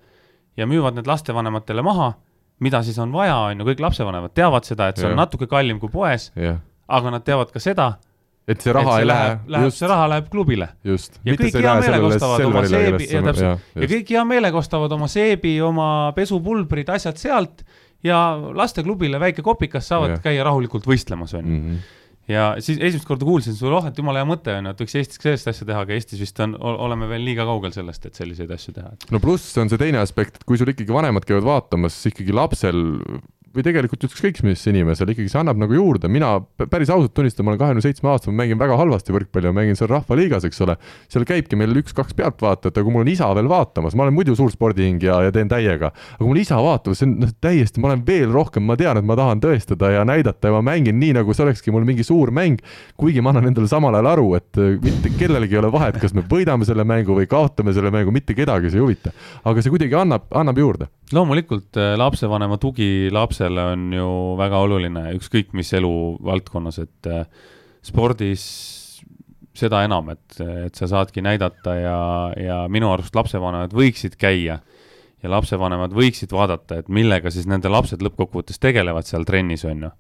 ja 0.56 0.66
müüvad 0.66 0.98
need 0.98 1.06
lastevanematele 1.06 1.82
maha, 1.82 2.12
mida 2.60 2.82
siis 2.82 2.98
on 2.98 3.12
vaja, 3.12 3.36
on 3.50 3.62
ju, 3.62 3.68
kõik 3.70 3.82
lapsevanemad 3.86 4.34
teavad 4.34 4.66
seda, 4.66 4.90
et 4.90 5.00
see 5.00 5.06
ja. 5.06 5.14
on 5.14 5.20
natuke 5.20 5.46
kallim 5.50 5.80
kui 5.80 5.92
poes, 5.92 6.30
aga 6.88 7.14
nad 7.14 7.24
teavad 7.26 7.52
ka 7.54 7.62
seda, 7.62 7.92
et 8.48 8.64
see 8.64 8.72
raha 8.74 8.88
et 8.88 8.94
see 8.94 9.04
ei 9.04 9.08
lähe, 9.10 9.36
läheb, 9.54 9.74
see 9.76 9.90
raha 9.90 10.08
läheb 10.14 10.32
klubile. 10.32 10.70
just. 10.86 11.20
ja 11.26 11.36
kõik 11.38 11.60
hea 11.60 11.76
meelega 11.82 12.10
ostavad 12.10 12.46
oma 12.48 12.64
seebi, 12.72 13.06
ja 13.10 13.22
täpselt, 13.28 13.70
ja 13.76 13.90
kõik 13.94 14.12
hea 14.16 14.26
meelega 14.32 14.60
ostavad 14.60 14.96
oma 14.96 15.08
seebi, 15.12 15.54
oma 15.64 15.88
pesupulbrid, 16.16 16.92
asjad 16.96 17.20
sealt 17.20 17.64
ja 18.06 18.18
lasteklubile 18.56 19.20
väike 19.20 19.44
kopikas 19.44 19.90
saavad 19.92 20.16
ja. 20.16 20.20
käia 20.24 20.44
rahulikult 20.46 20.86
võistlemas, 20.88 21.34
on 21.36 21.44
ju. 21.44 21.56
Mhm. 21.58 21.80
ja 22.30 22.46
siis 22.62 22.78
esimest 22.78 23.08
korda 23.08 23.26
kuulsin 23.28 23.56
sulle, 23.58 23.76
oh, 23.76 23.88
et 23.90 23.98
jumala 23.98 24.22
hea 24.22 24.28
mõte 24.28 24.54
on 24.56 24.70
et 24.70 24.84
võiks 24.84 24.96
Eestis 24.96 25.20
ka 25.20 25.28
sellist 25.28 25.50
asja 25.52 25.66
teha, 25.68 25.84
aga 25.84 25.96
Eestis 25.96 26.22
vist 26.22 26.40
on, 26.40 26.56
oleme 26.56 27.10
veel 27.10 27.26
liiga 27.26 27.44
kaugel 27.48 27.74
sellest, 27.76 28.06
et 28.08 28.16
selliseid 28.16 28.50
asju 28.56 28.76
teha. 28.76 28.94
no 29.12 29.20
pluss 29.22 29.52
on 29.60 29.72
see 29.72 29.80
teine 29.80 30.00
aspekt, 30.00 30.40
et 30.40 30.48
kui 30.48 30.60
sul 30.60 30.72
ikkagi 30.72 30.94
vanemad 30.94 31.28
käivad 31.28 31.46
vaatamas, 31.48 31.98
siis 31.98 32.14
ikkagi 32.14 32.34
lapsel 32.36 32.80
või 33.50 33.64
tegelikult 33.66 34.04
ükskõik 34.06 34.38
mis 34.46 34.62
inimesel 34.70 35.10
ikkagi 35.10 35.30
see 35.30 35.40
annab 35.40 35.58
nagu 35.58 35.74
juurde, 35.74 36.06
mina 36.12 36.36
päris 36.70 36.90
ausalt 36.92 37.12
tunnistan, 37.16 37.46
ma 37.46 37.52
olen 37.52 37.60
kahekümne 37.62 37.82
seitsme 37.82 38.10
aastane, 38.12 38.34
ma 38.36 38.44
mängin 38.44 38.60
väga 38.60 38.76
halvasti 38.78 39.14
võrkpalli, 39.14 39.50
ma 39.50 39.58
mängin 39.58 39.78
seal 39.78 39.90
rahvaliigas, 39.90 40.46
eks 40.46 40.62
ole. 40.62 40.76
seal 41.10 41.26
käibki 41.26 41.58
meil 41.58 41.74
üks-kaks 41.80 42.14
pealtvaatajat, 42.18 42.78
aga 42.78 42.86
kui 42.86 42.94
mul 42.94 43.02
on 43.02 43.10
isa 43.10 43.30
veel 43.34 43.50
vaatamas, 43.50 43.96
ma 43.98 44.06
olen 44.06 44.14
muidu 44.14 44.36
suur 44.38 44.52
spordihing 44.54 45.02
ja, 45.02 45.18
ja 45.26 45.34
teen 45.34 45.50
täiega. 45.50 45.90
aga 45.90 46.20
kui 46.20 46.30
mul 46.30 46.42
isa 46.42 46.60
vaatab, 46.62 46.94
see 46.94 47.08
on 47.08 47.16
noh, 47.24 47.32
täiesti, 47.42 47.82
ma 47.82 47.90
olen 47.90 48.04
veel 48.06 48.30
rohkem, 48.34 48.66
ma 48.70 48.78
tean, 48.78 49.02
et 49.02 49.08
ma 49.10 49.18
tahan 49.18 49.42
tõestada 49.42 49.90
ja 49.96 50.06
näidata 50.06 50.52
ja 50.52 50.54
ma 50.54 50.62
mängin 50.70 51.00
nii, 51.02 51.16
nagu 51.18 51.34
see 51.34 51.48
olekski 51.48 51.74
mul 51.74 51.88
mingi 51.88 52.06
suur 52.06 52.30
mäng. 52.30 52.62
kuigi 53.00 53.24
ma 53.24 53.34
annan 53.34 53.50
endale 53.50 53.66
samal 53.70 53.98
ajal 53.98 54.12
aru, 54.12 54.30
et 54.38 54.62
äh, 54.62 54.78
mitte 54.78 55.10
kellelgi 55.18 55.58
ei 55.58 55.62
ole 55.64 55.72
vahet, 55.74 55.98
kas 55.98 56.14
me 56.14 56.22
võidame 56.22 56.68
selle 56.68 56.86
mängu 56.86 57.18
või 57.18 57.26
kaotame 57.30 57.74
selle 57.74 57.90
mängu, 57.90 58.14
mitte 58.14 58.38
kedagi 58.38 58.70
see 58.70 58.78
ei 58.78 58.86
huvita. 58.86 59.14
aga 59.42 59.58
see 59.58 59.74
kuidagi 59.74 59.98
annab, 59.98 60.30
annab 60.30 60.62
juurde 60.62 60.92
loomulikult 61.16 61.76
äh, 61.80 61.94
lapsevanema 61.98 62.58
tugi 62.60 63.10
lapsele 63.12 63.64
on 63.74 63.86
ju 63.94 64.08
väga 64.38 64.60
oluline, 64.64 65.06
ükskõik 65.18 65.54
mis 65.58 65.72
eluvaldkonnas, 65.76 66.80
et 66.84 67.10
äh, 67.10 67.24
spordis 67.86 68.44
seda 69.56 69.82
enam, 69.84 70.12
et, 70.14 70.40
et 70.66 70.78
sa 70.78 70.88
saadki 70.90 71.22
näidata 71.24 71.74
ja, 71.76 72.00
ja 72.38 72.58
minu 72.72 72.92
arust 72.92 73.16
lapsevanemad 73.16 73.74
võiksid 73.76 74.18
käia. 74.20 74.60
Ja 75.20 75.28
lapsevanemad 75.28 75.92
võiksid 75.92 76.30
vaadata, 76.32 76.78
et 76.80 76.86
millega 76.88 77.28
siis 77.28 77.44
nende 77.44 77.68
lapsed 77.68 78.00
lõppkokkuvõttes 78.00 78.56
tegelevad 78.56 79.04
seal 79.04 79.26
trennis, 79.28 79.66
on 79.68 79.82
ju. 79.84 79.90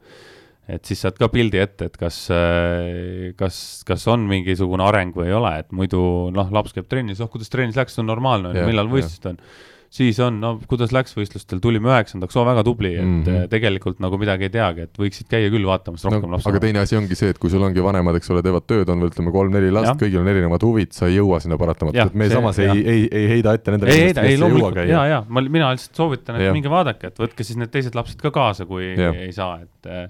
et 0.70 0.86
siis 0.86 1.02
saad 1.02 1.18
ka 1.20 1.28
pildi 1.28 1.60
ette, 1.60 1.90
et 1.90 1.98
kas, 2.00 2.22
äh, 2.32 3.34
kas, 3.36 3.82
kas 3.84 4.06
on 4.08 4.24
mingisugune 4.30 4.86
areng 4.86 5.12
või 5.16 5.28
ei 5.28 5.36
ole, 5.36 5.50
et 5.60 5.74
muidu 5.76 6.30
noh, 6.32 6.48
laps 6.54 6.72
käib 6.72 6.88
trennis, 6.88 7.20
oh 7.20 7.28
kuidas 7.28 7.52
trennis 7.52 7.76
läks, 7.76 7.98
see 7.98 8.04
on 8.04 8.08
normaalne, 8.14 8.54
millal 8.64 8.88
võistlused 8.88 9.28
on 9.34 9.42
siis 9.90 10.18
on, 10.22 10.38
no 10.42 10.52
kuidas 10.70 10.92
läks 10.94 11.16
võistlustel, 11.16 11.58
tulime 11.62 11.90
üheksandaks, 11.90 12.36
oo 12.38 12.44
väga 12.46 12.62
tubli, 12.66 12.92
et 12.94 13.02
mm 13.02 13.22
-hmm. 13.24 13.48
tegelikult 13.50 13.98
nagu 14.02 14.18
midagi 14.20 14.46
ei 14.46 14.52
teagi, 14.54 14.86
et 14.86 15.00
võiksid 15.02 15.26
käia 15.30 15.50
küll 15.50 15.66
vaatamas 15.66 16.04
rohkem 16.06 16.28
no, 16.28 16.36
lapsi. 16.36 16.48
aga 16.48 16.62
teine 16.62 16.82
asi 16.84 16.96
ongi 16.98 17.18
see, 17.18 17.32
et 17.34 17.40
kui 17.42 17.50
sul 17.50 17.64
ongi 17.66 17.82
vanemad, 17.82 18.18
eks 18.20 18.30
ole, 18.30 18.42
teevad 18.46 18.66
tööd, 18.70 18.92
on 18.94 19.02
ütleme 19.08 19.34
kolm-neli 19.34 19.72
last, 19.74 19.98
kõigil 20.00 20.22
on 20.22 20.30
erinevad 20.30 20.62
huvid, 20.62 20.94
sa 20.94 21.10
ei 21.10 21.18
jõua 21.18 21.40
sinna 21.42 21.58
paratamatult, 21.58 22.14
me 22.14 22.28
see, 22.28 22.38
samas 22.38 22.58
ja. 22.62 22.72
ei, 22.72 22.84
ei, 22.86 23.08
ei 23.10 23.28
heida 23.34 23.54
ette 23.58 23.74
nendele 23.74 23.96
ei 23.96 24.04
heida, 24.08 24.26
ei 24.30 24.38
loomulikult, 24.38 24.84
ja, 24.86 25.06
ja 25.10 25.22
ma, 25.28 25.42
mina 25.42 25.72
lihtsalt 25.74 26.04
soovitan, 26.04 26.38
et 26.38 26.46
ja. 26.46 26.52
minge 26.54 26.70
vaadake, 26.70 27.10
et 27.10 27.18
võtke 27.18 27.46
siis 27.46 27.58
need 27.58 27.74
teised 27.74 27.98
lapsed 27.98 28.22
ka 28.22 28.30
kaasa, 28.30 28.66
kui 28.70 28.92
ja. 28.94 29.10
ei 29.10 29.32
saa, 29.34 29.58
et 29.66 29.90
äh, 29.90 30.06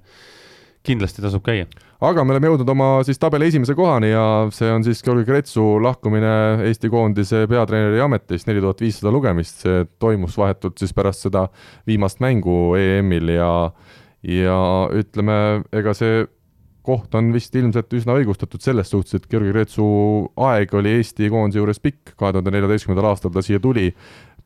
kindlasti 0.85 1.25
tasub 1.25 1.45
käia 1.47 1.65
aga 2.01 2.25
me 2.25 2.33
oleme 2.35 2.49
jõudnud 2.49 2.73
oma 2.73 2.89
siis 3.05 3.21
tabeli 3.21 3.51
esimese 3.51 3.75
kohani 3.77 4.13
ja 4.15 4.25
see 4.55 4.71
on 4.73 4.85
siis 4.87 5.03
Georgi 5.05 5.27
Kretsu 5.29 5.65
lahkumine 5.85 6.65
Eesti 6.69 6.89
koondise 6.93 7.45
peatreeneri 7.51 8.01
ametist, 8.01 8.49
neli 8.49 8.63
tuhat 8.65 8.81
viissada 8.81 9.13
lugemist, 9.13 9.65
see 9.67 9.85
toimus 10.01 10.39
vahetult 10.41 10.81
siis 10.81 10.95
pärast 10.97 11.27
seda 11.29 11.47
viimast 11.89 12.23
mängu 12.25 12.75
EM-il 12.81 13.35
ja 13.37 13.53
ja 14.25 14.61
ütleme, 14.97 15.63
ega 15.73 15.95
see 15.97 16.25
koht 16.85 17.15
on 17.17 17.29
vist 17.35 17.55
ilmselt 17.57 17.93
üsna 17.97 18.17
õigustatud 18.17 18.63
selles 18.65 18.89
suhtes, 18.93 19.19
et 19.19 19.29
Georgi 19.31 19.53
Kretsu 19.53 19.87
aeg 20.49 20.73
oli 20.77 20.97
Eesti 20.97 21.29
koondise 21.33 21.61
juures 21.61 21.81
pikk, 21.83 22.15
kahe 22.17 22.33
tuhande 22.33 22.53
neljateistkümnendal 22.55 23.11
aastal 23.13 23.33
ta 23.35 23.45
siia 23.45 23.61
tuli, 23.61 23.91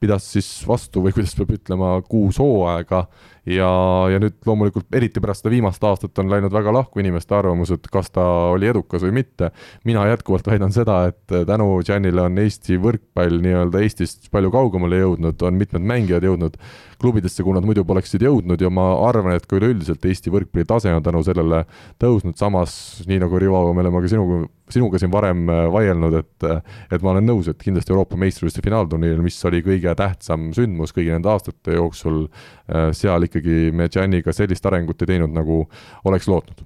pidas 0.02 0.26
siis 0.34 0.48
vastu 0.68 1.04
või 1.04 1.14
kuidas 1.14 1.36
peab 1.38 1.54
ütlema, 1.54 1.94
kuus 2.08 2.40
hooaega 2.42 3.04
ja, 3.46 3.70
ja 4.12 4.20
nüüd 4.22 4.36
loomulikult 4.46 4.88
eriti 4.96 5.20
pärast 5.22 5.42
seda 5.42 5.52
viimast 5.52 5.84
aastat 5.84 6.18
on 6.22 6.30
läinud 6.32 6.52
väga 6.54 6.72
lahku 6.72 7.02
inimeste 7.02 7.36
arvamused, 7.36 7.88
kas 7.92 8.10
ta 8.14 8.24
oli 8.54 8.70
edukas 8.70 9.04
või 9.04 9.12
mitte. 9.20 9.50
mina 9.84 10.06
jätkuvalt 10.08 10.46
väidan 10.48 10.72
seda, 10.72 11.04
et 11.10 11.36
tänu 11.46 11.68
Giannile 11.84 12.24
on 12.28 12.38
Eesti 12.38 12.78
võrkpall 12.80 13.40
nii-öelda 13.44 13.84
Eestist 13.84 14.30
palju 14.32 14.50
kaugemale 14.54 15.02
jõudnud, 15.02 15.42
on 15.42 15.60
mitmed 15.60 15.84
mängijad 15.84 16.24
jõudnud 16.24 16.58
klubidesse, 17.04 17.42
kuhu 17.42 17.54
nad 17.56 17.66
muidu 17.66 17.84
poleksid 17.84 18.22
jõudnud 18.24 18.60
ja 18.60 18.70
ma 18.72 18.86
arvan, 19.08 19.34
et 19.36 19.46
ka 19.48 19.58
üleüldiselt 19.58 20.04
Eesti 20.08 20.32
võrkpalli 20.32 20.64
tase 20.68 20.92
on 20.94 21.04
tänu 21.04 21.20
sellele 21.26 21.64
tõusnud, 22.00 22.36
samas 22.40 23.04
nii 23.08 23.20
nagu 23.20 23.40
Rivo, 23.40 23.60
me 23.76 23.84
oleme 23.84 24.00
ka 24.04 24.10
sinuga, 24.12 24.38
sinuga 24.72 25.00
siin 25.02 25.12
varem 25.12 25.44
äh, 25.52 25.64
vaielnud, 25.74 26.16
et 26.22 26.48
et 26.94 27.02
ma 27.04 27.12
olen 27.12 27.26
nõus, 27.28 27.48
et 27.50 27.60
kindlasti 27.60 27.92
Euroopa 27.92 28.16
meistrivõistluste 28.20 28.64
finaalturniiril, 28.64 29.22
mis 29.24 29.38
oli 29.48 29.60
kõige 29.64 29.94
tähtsam 29.98 30.50
sündmus 30.56 30.94
kõigi 30.96 31.12
nende 31.12 31.30
aastate 31.32 31.76
jooksul, 31.76 32.24
äh, 32.72 32.88
seal 32.96 33.26
ikkagi 33.40 33.72
me 33.74 33.88
Gianniga 33.92 34.32
sellist 34.32 34.66
arengut 34.66 35.02
ei 35.02 35.14
teinud, 35.14 35.34
nagu 35.34 35.64
oleks 36.04 36.28
lootnud. 36.30 36.64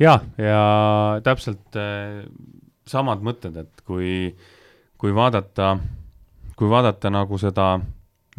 jah, 0.00 0.24
ja 0.38 0.64
täpselt 1.24 1.76
äh, 1.78 2.24
samad 2.88 3.22
mõtted, 3.24 3.56
et 3.60 3.86
kui, 3.86 4.34
kui 4.98 5.14
vaadata, 5.14 5.76
kui 6.56 6.70
vaadata 6.72 7.12
nagu 7.12 7.38
seda 7.38 7.74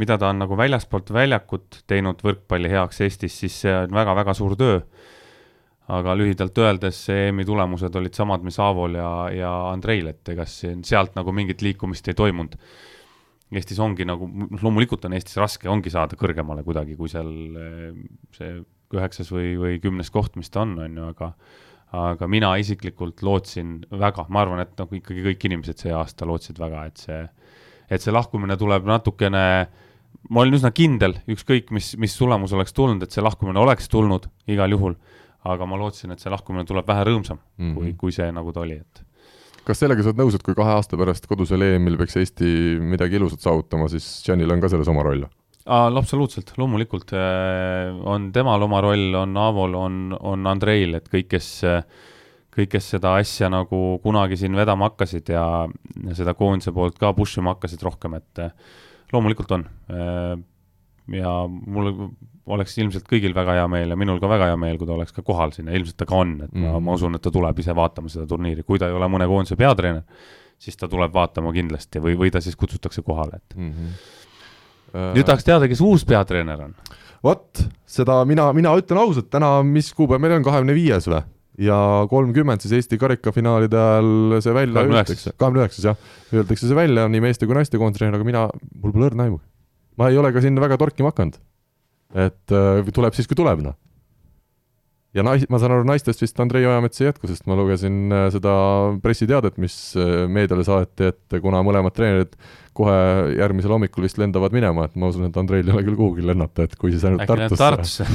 mida 0.02 0.18
ta 0.18 0.32
on 0.32 0.42
nagu 0.42 0.58
väljaspoolt 0.58 1.12
väljakut 1.14 1.82
teinud 1.90 2.22
võrkpalli 2.26 2.72
heaks 2.72 3.04
Eestis, 3.06 3.38
siis 3.44 3.58
see 3.66 3.74
on 3.84 3.94
väga-väga 3.96 4.36
suur 4.38 4.56
töö. 4.60 4.80
aga 5.92 6.14
lühidalt 6.16 6.56
öeldes 6.62 6.98
EM-i 7.12 7.44
tulemused 7.44 7.96
olid 8.00 8.16
samad, 8.16 8.46
mis 8.48 8.60
Aavol 8.64 8.94
ja, 8.96 9.10
ja 9.36 9.50
Andreil, 9.74 10.08
et 10.08 10.30
ega 10.32 10.46
siin 10.48 10.86
sealt 10.88 11.18
nagu 11.18 11.34
mingit 11.36 11.62
liikumist 11.62 12.08
ei 12.08 12.16
toimunud. 12.16 12.56
Eestis 13.52 13.80
ongi 13.84 14.06
nagu, 14.08 14.30
noh 14.32 14.62
loomulikult 14.64 15.04
on 15.08 15.16
Eestis 15.18 15.36
raske, 15.40 15.68
ongi 15.70 15.92
saada 15.92 16.16
kõrgemale 16.20 16.64
kuidagi, 16.64 16.96
kui 17.00 17.12
seal 17.12 17.32
eh, 17.60 17.90
see 18.38 18.54
üheksas 18.96 19.32
või, 19.32 19.54
või 19.60 19.82
kümnes 19.84 20.12
koht, 20.12 20.38
mis 20.40 20.52
ta 20.52 20.64
on, 20.66 20.78
on 20.86 20.98
ju, 21.02 21.12
aga 21.16 21.34
aga 21.92 22.28
mina 22.32 22.54
isiklikult 22.56 23.20
lootsin 23.26 23.82
väga, 23.92 24.24
ma 24.32 24.46
arvan, 24.46 24.62
et 24.64 24.78
nagu 24.80 24.96
ikkagi 24.96 25.26
kõik 25.26 25.48
inimesed 25.50 25.82
see 25.84 25.92
aasta 25.92 26.28
lootsid 26.28 26.60
väga, 26.62 26.86
et 26.88 27.02
see, 27.04 27.22
et 27.92 28.04
see 28.04 28.14
lahkumine 28.16 28.56
tuleb 28.60 28.88
natukene 28.88 29.44
ma 30.30 30.44
olin 30.44 30.56
üsna 30.56 30.72
kindel, 30.76 31.18
ükskõik 31.32 31.72
mis, 31.76 31.94
mis 32.00 32.16
tulemus 32.16 32.54
oleks 32.56 32.76
tulnud, 32.78 33.04
et 33.04 33.12
see 33.12 33.24
lahkumine 33.24 33.60
oleks 33.60 33.92
tulnud 33.92 34.28
igal 34.52 34.72
juhul, 34.72 34.96
aga 35.52 35.68
ma 35.68 35.80
lootsin, 35.82 36.14
et 36.14 36.24
see 36.24 36.32
lahkumine 36.32 36.64
tuleb 36.70 36.88
vähe 36.88 37.06
rõõmsam 37.10 37.40
mm, 37.40 37.64
-hmm. 37.64 37.76
kui, 37.76 37.94
kui 38.06 38.16
see 38.16 38.30
nagu 38.32 38.54
ta 38.56 38.64
oli, 38.64 38.80
et 38.80 39.04
kas 39.68 39.82
sellega 39.82 40.04
sa 40.04 40.12
oled 40.12 40.22
nõus, 40.24 40.38
et 40.38 40.46
kui 40.46 40.58
kahe 40.58 40.74
aasta 40.78 41.00
pärast 41.00 41.28
kodusel 41.30 41.64
EM-il 41.66 42.00
peaks 42.00 42.18
Eesti 42.22 42.80
midagi 42.82 43.20
ilusat 43.20 43.44
saavutama, 43.46 43.90
siis 43.92 44.08
Janil 44.28 44.52
on 44.54 44.64
ka 44.64 44.72
selles 44.72 44.90
oma 44.92 45.06
roll? 45.08 45.28
absoluutselt, 45.72 46.56
loomulikult 46.58 47.14
on 47.14 48.32
temal 48.34 48.66
oma 48.66 48.80
roll, 48.82 49.12
on 49.16 49.36
Aavol, 49.38 49.76
on, 49.78 50.00
on 50.18 50.50
Andreil, 50.50 50.98
et 50.98 51.06
kõik, 51.08 51.30
kes, 51.36 51.50
kõik, 52.52 52.72
kes 52.74 52.90
seda 52.96 53.14
asja 53.22 53.48
nagu 53.54 54.00
kunagi 54.04 54.40
siin 54.42 54.58
vedama 54.58 54.90
hakkasid 54.90 55.30
ja, 55.32 55.46
ja 56.08 56.18
seda 56.18 56.34
koondise 56.36 56.74
poolt 56.76 56.98
ka 57.00 57.14
push 57.16 57.40
ima 57.40 57.54
hakkasid 57.54 57.86
rohkem, 57.86 58.18
et 58.18 58.44
loomulikult 59.14 59.52
on. 59.58 59.68
Äh, 59.92 60.34
ja 61.12 61.36
mul 61.48 61.94
oleks 62.52 62.78
ilmselt 62.82 63.06
kõigil 63.10 63.36
väga 63.38 63.60
hea 63.60 63.68
meel 63.70 63.94
ja 63.94 63.98
minul 64.00 64.20
ka 64.22 64.30
väga 64.32 64.52
hea 64.52 64.60
meel, 64.60 64.80
kui 64.80 64.90
ta 64.90 64.96
oleks 64.96 65.14
ka 65.14 65.24
kohal 65.26 65.54
siin 65.56 65.70
ja 65.70 65.78
ilmselt 65.78 66.00
ta 66.02 66.08
ka 66.10 66.22
on, 66.24 66.34
et 66.48 66.54
ma, 66.56 66.72
mm. 66.72 66.86
ma 66.88 66.96
usun, 66.98 67.18
et 67.18 67.24
ta 67.24 67.34
tuleb 67.34 67.60
ise 67.62 67.76
vaatama 67.78 68.10
seda 68.10 68.26
turniiri, 68.30 68.66
kui 68.68 68.82
ta 68.82 68.90
ei 68.90 68.98
ole 68.98 69.10
mõne 69.12 69.28
koondise 69.30 69.58
peatreener, 69.60 70.32
siis 70.62 70.80
ta 70.80 70.90
tuleb 70.90 71.14
vaatama 71.14 71.54
kindlasti 71.54 72.02
või, 72.02 72.18
või 72.18 72.34
ta 72.34 72.42
siis 72.42 72.58
kutsutakse 72.58 73.06
kohale, 73.06 73.42
et 73.42 73.58
mm. 73.58 73.72
-hmm. 73.76 75.14
nüüd 75.18 75.30
tahaks 75.30 75.46
teada, 75.48 75.70
kes 75.70 75.84
uus 75.86 76.06
peatreener 76.08 76.66
on? 76.70 76.74
vot, 77.24 77.62
seda 77.86 78.24
mina, 78.26 78.50
mina 78.58 78.74
ütlen 78.78 79.00
ausalt, 79.04 79.30
täna, 79.34 79.60
mis 79.66 79.94
kuupäev 79.94 80.22
meil 80.22 80.40
on, 80.40 80.46
kahekümne 80.46 80.74
viies 80.78 81.08
või? 81.12 81.22
ja 81.62 81.78
kolmkümmend 82.10 82.64
siis 82.64 82.74
Eesti 82.80 82.98
karikafinaalide 82.98 83.78
ajal 83.78 84.42
see 84.42 84.54
välja 84.56 84.86
öeldakse, 84.88 85.34
kahekümne 85.36 85.66
üheksas 85.66 85.88
jah, 85.92 86.12
öeldakse 86.34 86.68
see 86.68 86.78
välja 86.78 87.08
nii 87.12 87.22
meeste 87.24 87.48
kui 87.48 87.58
naiste 87.58 87.78
koondisrehel, 87.82 88.16
aga 88.18 88.28
mina, 88.28 88.46
mul 88.82 88.96
pole 88.96 89.10
õrna 89.12 89.28
aimu. 89.28 89.42
ma 90.00 90.10
ei 90.10 90.18
ole 90.18 90.32
ka 90.34 90.42
sinna 90.42 90.64
väga 90.64 90.80
torkima 90.82 91.12
hakanud. 91.12 91.38
Et 92.16 92.56
äh, 92.56 92.92
tuleb 92.94 93.18
siis, 93.18 93.30
kui 93.30 93.40
tuleb, 93.40 93.64
noh. 93.66 93.76
ja 95.18 95.26
nais-, 95.28 95.48
ma 95.52 95.60
saan 95.62 95.76
aru, 95.76 95.88
naistest 95.88 96.24
vist 96.24 96.40
Andrei 96.44 96.66
Ojamets 96.68 97.02
ei 97.02 97.10
jätku, 97.10 97.30
sest 97.32 97.48
ma 97.50 97.58
lugesin 97.60 98.14
äh, 98.14 98.30
seda 98.34 98.54
pressiteadet, 99.04 99.60
mis 99.62 99.78
äh, 100.00 100.26
meediale 100.32 100.66
saati, 100.68 101.12
et 101.12 101.42
kuna 101.44 101.64
mõlemad 101.68 101.96
treenerid 101.98 102.38
kohe 102.78 102.96
järgmisel 103.36 103.76
hommikul 103.76 104.08
vist 104.08 104.20
lendavad 104.22 104.56
minema, 104.56 104.88
et 104.88 104.96
ma 104.96 105.12
usun, 105.12 105.28
et 105.28 105.38
Andreil 105.38 105.68
ei 105.68 105.76
ole 105.76 105.86
küll 105.88 106.00
kuhugi 106.00 106.26
lennata, 106.26 106.68
et 106.68 106.80
kui 106.80 106.94
siis 106.96 107.04
ainult 107.08 107.28
Äkki 107.28 107.60
Tartusse, 107.60 108.08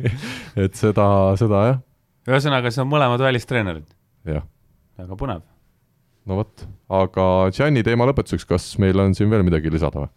et 0.66 0.76
seda, 0.76 1.08
seda 1.40 1.66
jah 1.70 1.82
ühesõnaga, 2.30 2.72
see 2.72 2.84
on 2.84 2.90
mõlemad 2.90 3.22
välistreenerid. 3.22 3.86
jah. 4.28 4.44
väga 5.00 5.18
põnev. 5.20 5.42
no 6.28 6.40
vot, 6.40 6.66
aga 7.02 7.26
Gianni 7.54 7.84
teema 7.86 8.08
lõpetuseks, 8.08 8.46
kas 8.48 8.68
meil 8.82 9.00
on 9.00 9.16
siin 9.16 9.32
veel 9.32 9.44
midagi 9.46 9.72
lisada 9.72 10.06
või? 10.06 10.12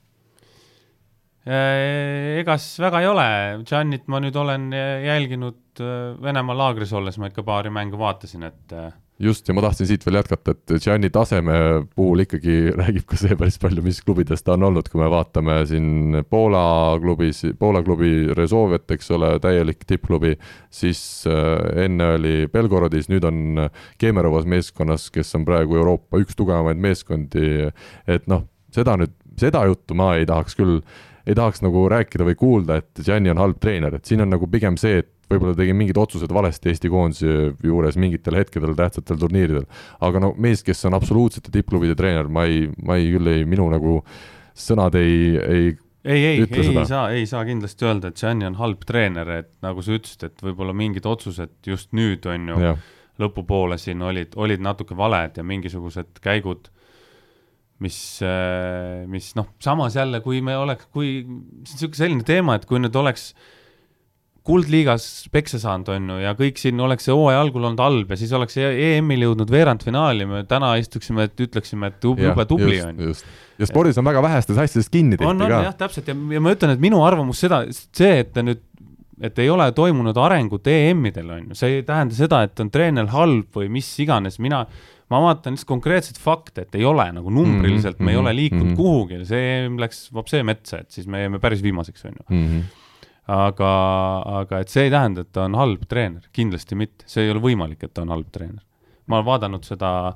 Äh, 1.48 2.42
egas 2.42 2.74
väga 2.82 3.00
ei 3.00 3.08
ole, 3.08 3.26
Giannit 3.68 4.10
ma 4.12 4.20
nüüd 4.20 4.36
olen 4.36 4.68
jälginud 4.74 5.80
äh, 5.80 6.16
Venemaa 6.20 6.58
laagris 6.60 6.92
olles, 6.98 7.16
ma 7.22 7.30
ikka 7.32 7.46
paari 7.48 7.72
mängu 7.72 7.96
vaatasin, 8.02 8.44
et 8.50 8.74
äh, 8.76 8.90
just, 9.24 9.48
ja 9.48 9.56
ma 9.56 9.64
tahtsin 9.64 9.88
siit 9.88 10.04
veel 10.04 10.18
jätkata, 10.20 10.58
et 10.58 10.74
Gianni 10.84 11.08
taseme 11.14 11.56
puhul 11.96 12.26
ikkagi 12.26 12.58
räägib 12.82 13.06
ka 13.08 13.20
see 13.22 13.38
päris 13.40 13.56
palju, 13.64 13.86
mis 13.86 14.02
klubides 14.04 14.44
ta 14.44 14.58
on 14.58 14.68
olnud, 14.68 14.90
kui 14.92 15.00
me 15.00 15.08
vaatame 15.14 15.56
siin 15.70 16.20
Poola 16.28 16.66
klubis, 17.00 17.46
Poola 17.62 17.80
klubi 17.86 18.12
Rezovet, 18.36 18.84
eks 18.98 19.16
ole, 19.16 19.32
täielik 19.40 19.88
tippklubi, 19.88 20.34
siis 20.68 21.00
enne 21.32 22.12
oli 22.18 22.36
Belgorodis, 22.52 23.08
nüüd 23.14 23.24
on 23.30 23.70
Kemerovas 24.04 24.50
meeskonnas, 24.52 25.08
kes 25.16 25.32
on 25.40 25.48
praegu 25.48 25.80
Euroopa 25.80 26.20
üks 26.20 26.36
tugevamaid 26.36 26.84
meeskondi, 26.90 27.72
et 28.04 28.28
noh, 28.28 28.44
seda 28.76 29.00
nüüd, 29.00 29.16
seda 29.38 29.66
juttu 29.70 29.98
ma 29.98 30.16
ei 30.18 30.26
tahaks 30.30 30.58
küll 30.58 30.82
ei 31.28 31.36
tahaks 31.36 31.62
nagu 31.64 31.84
rääkida 31.92 32.26
või 32.28 32.38
kuulda, 32.40 32.80
et 32.82 33.04
Gianni 33.04 33.32
on 33.34 33.42
halb 33.42 33.60
treener, 33.60 33.98
et 33.98 34.08
siin 34.08 34.24
on 34.24 34.32
nagu 34.32 34.48
pigem 34.48 34.78
see, 34.80 35.02
et 35.04 35.10
võib-olla 35.28 35.58
tegin 35.58 35.76
mingid 35.76 35.98
otsused 36.00 36.32
valesti 36.32 36.72
Eesti 36.72 36.92
koondise 36.92 37.34
juures 37.66 37.98
mingitel 38.00 38.38
hetkedel 38.40 38.78
tähtsatel 38.78 39.20
turniiridel. 39.20 39.66
aga 40.08 40.22
no 40.24 40.32
mees, 40.40 40.64
kes 40.64 40.86
on 40.88 40.96
absoluutsete 40.96 41.52
tippklubide 41.52 41.98
treener, 42.00 42.30
ma 42.32 42.46
ei, 42.48 42.70
ma 42.80 42.96
ei 42.96 43.12
küll 43.12 43.34
ei, 43.34 43.44
minu 43.46 43.68
nagu 43.74 44.00
sõnad 44.58 44.96
ei, 44.96 45.36
ei 45.36 45.76
ei, 46.08 46.24
ei, 46.26 46.46
ei 46.48 46.64
seda. 46.64 46.86
saa, 46.88 47.10
ei 47.12 47.26
saa 47.28 47.44
kindlasti 47.44 47.84
öelda, 47.84 48.08
et 48.08 48.22
Gianni 48.22 48.48
on 48.48 48.56
halb 48.62 48.86
treener, 48.88 49.28
et 49.42 49.50
nagu 49.66 49.84
sa 49.84 49.98
ütlesid, 49.98 50.24
et 50.30 50.46
võib-olla 50.46 50.72
mingid 50.72 51.06
otsused 51.10 51.58
just 51.68 51.92
nüüd 51.98 52.24
on 52.32 52.48
ju, 52.54 52.76
lõpupoole 53.20 53.76
siin 53.82 54.06
olid, 54.06 54.38
olid 54.40 54.64
natuke 54.64 54.96
valed 54.96 55.36
ja 55.36 55.44
mingisugused 55.44 56.22
käigud 56.24 56.70
mis, 57.84 58.00
äh, 58.26 59.06
mis 59.10 59.34
noh, 59.38 59.52
samas 59.64 59.98
jälle, 59.98 60.22
kui 60.26 60.42
me 60.46 60.58
oleks, 60.58 60.90
kui 60.94 61.22
see 61.22 61.28
on 61.28 61.46
niisugune 61.68 62.02
selline 62.02 62.28
teema, 62.28 62.58
et 62.58 62.66
kui 62.70 62.82
nüüd 62.82 62.96
oleks 62.98 63.32
kuldliigas 64.48 65.28
peksa 65.34 65.60
saanud, 65.60 65.90
on 65.92 66.12
ju, 66.14 66.18
ja 66.24 66.32
kõik 66.38 66.60
siin 66.62 66.80
oleks 66.80 67.08
see 67.08 67.16
hooaja 67.16 67.42
algul 67.44 67.66
olnud 67.68 67.82
halb 67.84 68.14
ja 68.14 68.18
siis 68.20 68.32
oleks 68.36 68.56
EM-il 68.62 69.26
jõudnud 69.26 69.52
veerandfinaali, 69.52 70.28
me 70.30 70.46
täna 70.48 70.72
istuksime, 70.80 71.28
et 71.28 71.44
ütleksime, 71.48 71.92
et 71.92 72.08
jube 72.08 72.46
tubli 72.48 72.80
on 72.86 73.02
ju. 73.10 73.16
ja 73.60 73.68
spordis 73.68 74.00
on 74.00 74.08
väga 74.08 74.24
vähestes 74.24 74.62
asjades 74.64 74.88
kinni 74.94 75.20
tehti 75.20 75.28
on, 75.28 75.44
on, 75.44 75.52
ka. 75.52 75.60
jah, 75.68 75.76
täpselt 75.84 76.08
ja, 76.08 76.16
ja 76.38 76.44
ma 76.44 76.56
ütlen, 76.56 76.78
et 76.78 76.84
minu 76.84 77.04
arvamus 77.04 77.44
seda, 77.44 77.66
see, 77.74 78.22
et 78.24 78.40
nüüd 78.40 78.64
et 79.28 79.40
ei 79.42 79.50
ole 79.50 79.66
toimunud 79.74 80.18
arengut 80.22 80.68
EM-idel, 80.70 81.32
on 81.34 81.48
ju, 81.50 81.58
see 81.58 81.80
ei 81.80 81.86
tähenda 81.86 82.16
seda, 82.16 82.44
et 82.46 82.60
on 82.62 82.70
treener 82.72 83.10
halb 83.12 83.56
või 83.58 83.68
mis 83.74 83.90
iganes, 84.04 84.38
mina 84.44 84.64
ma 85.12 85.22
vaatan 85.24 85.56
lihtsalt 85.56 85.70
konkreetset 85.70 86.20
fakte, 86.20 86.66
et 86.66 86.76
ei 86.76 86.86
ole 86.88 87.06
nagu 87.16 87.32
numbriliselt 87.32 87.98
mm, 87.98 88.02
-hmm, 88.02 88.06
me 88.06 88.12
ei 88.12 88.18
ole 88.18 88.30
mhm, 88.30 88.38
liikunud 88.42 88.66
mm 88.66 88.74
-hmm. 88.74 88.76
kuhugi, 88.76 89.26
see 89.26 89.70
läks 89.80 90.14
vapsee 90.14 90.44
metsa, 90.44 90.82
et 90.84 90.92
siis 90.92 91.08
me 91.08 91.22
jäime 91.22 91.40
päris 91.40 91.64
viimaseks, 91.64 92.06
on 92.06 92.12
ju 92.12 92.26
mm. 92.30 92.48
-hmm. 92.48 92.64
aga, 93.28 93.72
aga 94.42 94.60
et 94.60 94.70
see 94.70 94.84
ei 94.84 94.92
tähenda, 94.92 95.22
et 95.22 95.32
ta 95.32 95.46
on 95.46 95.56
halb 95.56 95.86
treener, 95.88 96.24
kindlasti 96.34 96.76
mitte, 96.76 97.06
see 97.06 97.24
ei 97.24 97.32
ole 97.32 97.40
võimalik, 97.40 97.84
et 97.84 97.94
ta 97.94 98.02
on 98.02 98.10
halb 98.10 98.32
treener. 98.32 98.64
ma 99.08 99.16
olen 99.16 99.26
vaadanud 99.26 99.64
seda, 99.64 100.14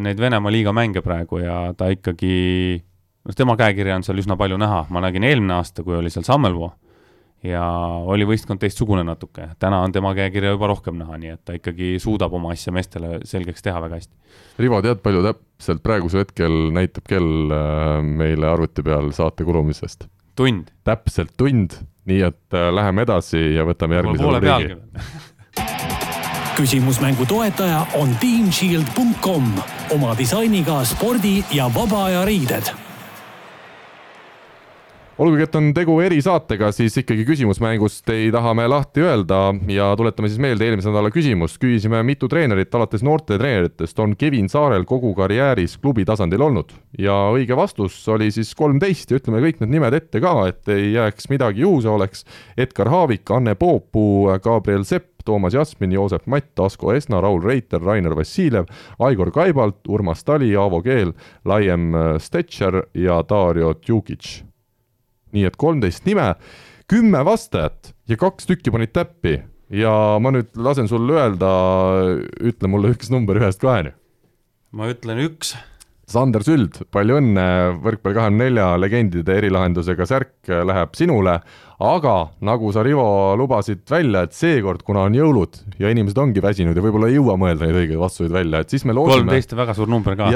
neid 0.00 0.20
Venemaa 0.20 0.52
liiga 0.52 0.72
mänge 0.72 1.00
praegu 1.00 1.38
ja 1.38 1.74
ta 1.76 1.88
ikkagi, 1.88 2.82
noh, 3.24 3.34
tema 3.36 3.56
käekirja 3.56 3.96
on 3.96 4.02
seal 4.02 4.18
üsna 4.18 4.36
palju 4.36 4.56
näha, 4.56 4.86
ma 4.88 5.00
nägin 5.00 5.24
eelmine 5.24 5.54
aasta, 5.54 5.82
kui 5.82 5.96
oli 5.96 6.10
seal 6.10 6.24
Sammelvoo 6.24 6.72
ja 7.46 7.64
oli 8.10 8.26
võistkond 8.28 8.60
teistsugune 8.60 9.04
natuke, 9.06 9.48
täna 9.62 9.80
on 9.84 9.92
tema 9.92 10.12
käekirja 10.16 10.54
juba 10.54 10.70
rohkem 10.70 10.98
näha, 11.00 11.18
nii 11.20 11.34
et 11.34 11.42
ta 11.44 11.56
ikkagi 11.56 11.94
suudab 12.02 12.34
oma 12.36 12.52
asja 12.54 12.72
meestele 12.74 13.20
selgeks 13.28 13.64
teha 13.64 13.80
väga 13.80 14.00
hästi. 14.00 14.14
Rivo, 14.60 14.80
tead, 14.84 15.00
palju 15.04 15.24
täpselt 15.24 15.82
praegusel 15.84 16.24
hetkel 16.24 16.58
näitab 16.76 17.08
kell 17.08 17.54
äh, 17.54 18.00
meile 18.04 18.50
arvuti 18.52 18.84
peal 18.86 19.12
saate 19.16 19.46
kulumisest? 19.48 20.08
tund. 20.36 20.70
täpselt 20.84 21.34
tund, 21.36 21.80
nii 22.08 22.22
et 22.28 22.56
äh, 22.56 22.70
läheme 22.74 23.04
edasi 23.08 23.40
ja 23.56 23.66
võtame 23.68 24.00
järgmise 24.00 24.24
rubriigi 24.24 24.78
küsimusmängu 26.60 27.24
toetaja 27.26 27.86
on 27.96 28.10
teamshield.com 28.20 29.46
oma 29.96 30.12
disainiga 30.18 30.82
spordi 30.84 31.38
ja 31.56 31.70
vaba 31.72 32.04
aja 32.10 32.24
riided 32.28 32.68
olgugi, 35.20 35.44
et 35.44 35.56
on 35.58 35.68
tegu 35.76 35.98
erisaatega, 36.00 36.70
siis 36.72 36.94
ikkagi 37.02 37.26
küsimusmängust 37.28 38.08
ei 38.14 38.30
taha 38.32 38.54
me 38.56 38.64
lahti 38.70 39.02
öelda 39.04 39.40
ja 39.68 39.90
tuletame 39.98 40.30
siis 40.30 40.40
meelde 40.40 40.64
eelmise 40.64 40.88
nädala 40.88 41.10
küsimust. 41.12 41.58
küsisime, 41.60 42.00
mitu 42.06 42.28
treenerit 42.28 42.74
alates 42.74 43.04
noortetreeneritest 43.04 44.00
on 44.00 44.16
Kevin 44.16 44.48
Saarel 44.48 44.86
kogu 44.88 45.12
karjääris 45.18 45.76
klubi 45.78 46.06
tasandil 46.08 46.40
olnud 46.40 46.72
ja 46.98 47.18
õige 47.34 47.56
vastus 47.56 48.00
oli 48.08 48.30
siis 48.32 48.54
kolmteist 48.56 49.12
ja 49.12 49.20
ütleme 49.20 49.44
kõik 49.44 49.60
need 49.60 49.76
nimed 49.76 50.00
ette 50.00 50.24
ka, 50.24 50.34
et 50.48 50.72
ei 50.72 50.94
jääks 50.94 51.28
midagi 51.28 51.66
juhuse 51.66 51.92
oleks. 51.92 52.24
Edgar 52.56 52.88
Haavik, 52.88 53.28
Anne 53.30 53.54
Poopuu, 53.54 54.30
Gabriel 54.42 54.84
Sepp, 54.88 55.20
Toomas 55.24 55.54
Jasmin, 55.54 55.92
Joosep 55.92 56.24
Matt, 56.26 56.56
Asko 56.60 56.94
Esna, 56.96 57.20
Raul 57.20 57.42
Reiter, 57.44 57.82
Rainer 57.84 58.16
Vassiljev, 58.16 58.72
Aigor 58.98 59.30
Kaibalt, 59.36 59.84
Urmas 59.88 60.24
Tali, 60.24 60.54
Aavo 60.56 60.80
Keel, 60.82 61.12
Laiem 61.44 61.92
Stetšer 62.18 62.86
ja 62.94 63.20
Dario 63.28 63.74
Tjukic 63.74 64.49
nii 65.36 65.46
et 65.48 65.56
kolmteist 65.60 66.06
nime, 66.08 66.34
kümme 66.90 67.22
vastajat 67.26 67.94
ja 68.10 68.18
kaks 68.20 68.48
tükki 68.50 68.74
panid 68.74 68.94
täppi. 68.96 69.38
Ja 69.70 70.18
ma 70.18 70.32
nüüd 70.34 70.50
lasen 70.58 70.88
sul 70.90 71.06
öelda, 71.14 71.50
ütle 72.42 72.70
mulle 72.70 72.90
üks 72.90 73.10
number 73.12 73.38
ühest 73.38 73.62
kaheni. 73.62 73.94
ma 74.74 74.90
ütlen 74.90 75.20
üks. 75.22 75.54
Sander 76.10 76.42
Süld, 76.42 76.80
palju 76.90 77.20
õnne, 77.20 77.44
Võrkpalli 77.84 78.16
kahekümne 78.16 78.48
nelja 78.48 78.64
legendide 78.82 79.36
erilahendusega 79.38 80.06
särk 80.10 80.50
läheb 80.66 80.96
sinule, 80.98 81.36
aga 81.86 82.14
nagu 82.42 82.72
sa, 82.74 82.82
Rivo, 82.82 83.04
lubasid 83.38 83.84
välja, 83.90 84.24
et 84.26 84.34
seekord, 84.34 84.82
kuna 84.86 85.04
on 85.06 85.14
jõulud 85.14 85.60
ja 85.78 85.92
inimesed 85.94 86.18
ongi 86.18 86.42
väsinud 86.42 86.74
ja 86.74 86.82
võib-olla 86.82 87.12
ei 87.12 87.14
jõua 87.20 87.38
mõelda 87.38 87.68
neid 87.68 87.78
õigeid 87.84 88.02
vastuseid 88.02 88.34
välja, 88.34 88.64
et 88.64 88.74
siis 88.74 88.82
me 88.90 88.96
loosime 88.96 89.22
kolmteist 89.22 89.54
on 89.54 89.62
väga 89.62 89.78
suur 89.78 89.92
number 89.94 90.18
ka, 90.18 90.32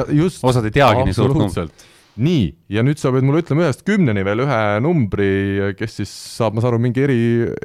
osad 0.47 0.71
ei 0.71 0.77
teagi 0.79 1.09
nii 1.11 1.19
suurt 1.19 1.43
numbrit 1.43 1.91
nii, 2.21 2.47
ja 2.71 2.85
nüüd 2.87 3.01
sa 3.01 3.13
pead 3.15 3.27
mulle 3.27 3.43
ütlema 3.43 3.67
ühest 3.67 3.85
kümneni 3.87 4.25
veel 4.27 4.45
ühe 4.45 4.63
numbri, 4.85 5.29
kes 5.79 6.01
siis 6.01 6.15
saab, 6.39 6.57
ma 6.57 6.63
saan 6.63 6.75
aru, 6.75 6.83
mingi 6.87 7.03
eri 7.05 7.21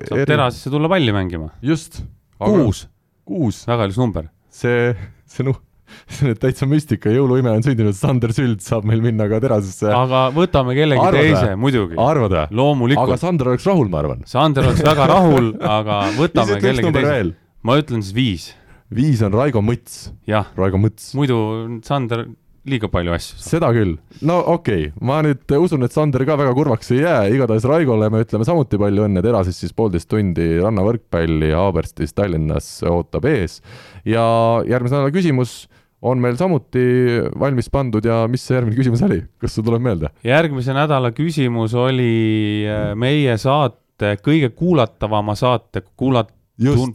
saab 0.08 0.24
eri... 0.24 0.30
terasesse 0.32 0.74
tulla 0.74 0.89
palli 0.91 1.14
mängima. 1.16 1.52
just. 1.66 2.02
kuus. 2.41 2.86
kuus. 3.30 3.64
väga 3.70 3.89
ilus 3.89 4.00
number. 4.02 4.30
see, 4.50 4.93
see 5.30 5.45
noh, 5.45 5.60
see 6.16 6.32
on 6.34 6.39
täitsa 6.41 6.68
müstika, 6.70 7.14
jõuluime 7.14 7.54
on 7.54 7.66
sündinud, 7.66 7.97
Sander 7.97 8.34
Süld 8.36 8.64
saab 8.66 8.88
meil 8.89 9.04
minna 9.06 9.30
ka 9.32 9.41
terasesse. 9.43 9.91
aga 9.93 10.26
võtame 10.36 10.78
kellegi 10.78 11.06
Arvada. 11.06 11.24
teise, 11.30 11.56
muidugi. 11.60 12.00
arvad 12.02 12.36
või? 12.38 12.60
loomulikult. 12.62 13.06
aga 13.06 13.22
Sander 13.22 13.54
oleks 13.54 13.70
rahul, 13.70 13.89
ma 13.91 14.02
arvan. 14.04 14.26
Sander 14.30 14.70
oleks 14.72 14.84
väga 14.86 15.10
rahul, 15.14 15.54
aga 15.78 16.02
võtame 16.18 16.60
kellegi 16.64 16.95
teise. 16.97 17.34
ma 17.62 17.80
ütlen 17.82 18.06
siis 18.06 18.18
viis. 18.18 18.52
viis 18.89 19.22
on 19.26 19.36
Raigo 19.38 19.62
Mõts. 19.62 20.08
Raigo 20.58 20.82
Mõts. 20.82 21.14
muidu 21.18 21.41
Sander 21.86 22.26
liiga 22.70 22.89
palju 22.91 23.13
asju. 23.15 23.39
seda 23.43 23.72
küll, 23.76 23.95
no 24.26 24.39
okei 24.53 24.89
okay., 24.89 25.05
ma 25.05 25.20
nüüd 25.26 25.55
usun, 25.59 25.84
et 25.86 25.95
Sander 25.95 26.26
ka 26.28 26.38
väga 26.39 26.53
kurvaks 26.57 26.93
ei 26.95 27.01
jää, 27.03 27.26
igatahes 27.36 27.67
Raigole 27.70 28.09
me 28.13 28.24
ütleme 28.26 28.47
samuti 28.47 28.80
palju 28.82 29.07
õnne, 29.07 29.24
Terasis 29.26 29.59
siis 29.63 29.76
poolteist 29.76 30.09
tundi 30.11 30.51
rannavõrkpalli 30.61 31.51
Haaberstis 31.55 32.15
Tallinnas 32.17 32.72
ootab 32.89 33.28
ees. 33.30 33.59
ja 34.07 34.24
järgmise 34.70 34.97
nädala 34.97 35.13
küsimus 35.15 35.61
on 36.01 36.22
meil 36.24 36.38
samuti 36.39 36.82
valmis 37.39 37.70
pandud 37.72 38.05
ja 38.05 38.24
mis 38.32 38.45
see 38.47 38.55
järgmine 38.55 38.78
küsimus 38.80 39.03
oli, 39.05 39.20
kas 39.41 39.55
sul 39.57 39.67
tuleb 39.67 39.84
meelde? 39.84 40.13
järgmise 40.24 40.76
nädala 40.76 41.11
küsimus 41.15 41.76
oli 41.78 42.65
äh, 42.70 42.91
meie 42.99 43.38
saate, 43.41 44.15
kõige 44.24 44.53
kuulatavama 44.55 45.36
saate 45.39 45.84
kuulat-, 45.99 46.34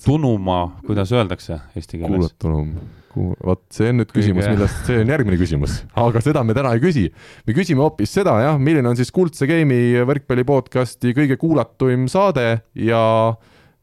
tunuma, 0.04 0.60
kuidas 0.86 1.12
öeldakse 1.12 1.60
eesti 1.76 2.00
keeles? 2.00 2.16
kuulatunum 2.16 2.76
vot 3.14 3.62
see 3.74 3.90
on 3.92 4.00
nüüd 4.00 4.12
küsimus, 4.12 4.46
millest, 4.50 4.80
see 4.88 5.00
on 5.02 5.10
järgmine 5.12 5.38
küsimus, 5.40 5.80
aga 6.00 6.22
seda 6.24 6.42
me 6.46 6.56
täna 6.56 6.74
ei 6.74 6.82
küsi. 6.82 7.04
me 7.46 7.56
küsime 7.56 7.84
hoopis 7.84 8.14
seda 8.18 8.36
jah, 8.42 8.58
milline 8.60 8.90
on 8.90 8.98
siis 8.98 9.12
Kuldse 9.14 9.48
Game'i 9.50 10.02
võrkpalli 10.06 10.46
podcasti 10.48 11.14
kõige 11.16 11.38
kuulatuim 11.40 12.08
saade 12.10 12.48
ja 12.78 13.02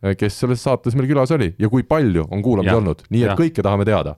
eh, 0.03 0.17
kes 0.19 0.41
selles 0.43 0.63
saates 0.63 0.97
meil 0.97 1.09
külas 1.11 1.31
oli 1.35 1.53
ja 1.61 1.71
kui 1.71 1.87
palju 1.87 2.27
on 2.29 2.43
kuulamisi 2.43 2.75
olnud, 2.75 3.05
nii 3.09 3.23
et 3.25 3.33
ja. 3.33 3.37
kõike 3.39 3.63
tahame 3.63 3.87
teada. 3.87 4.17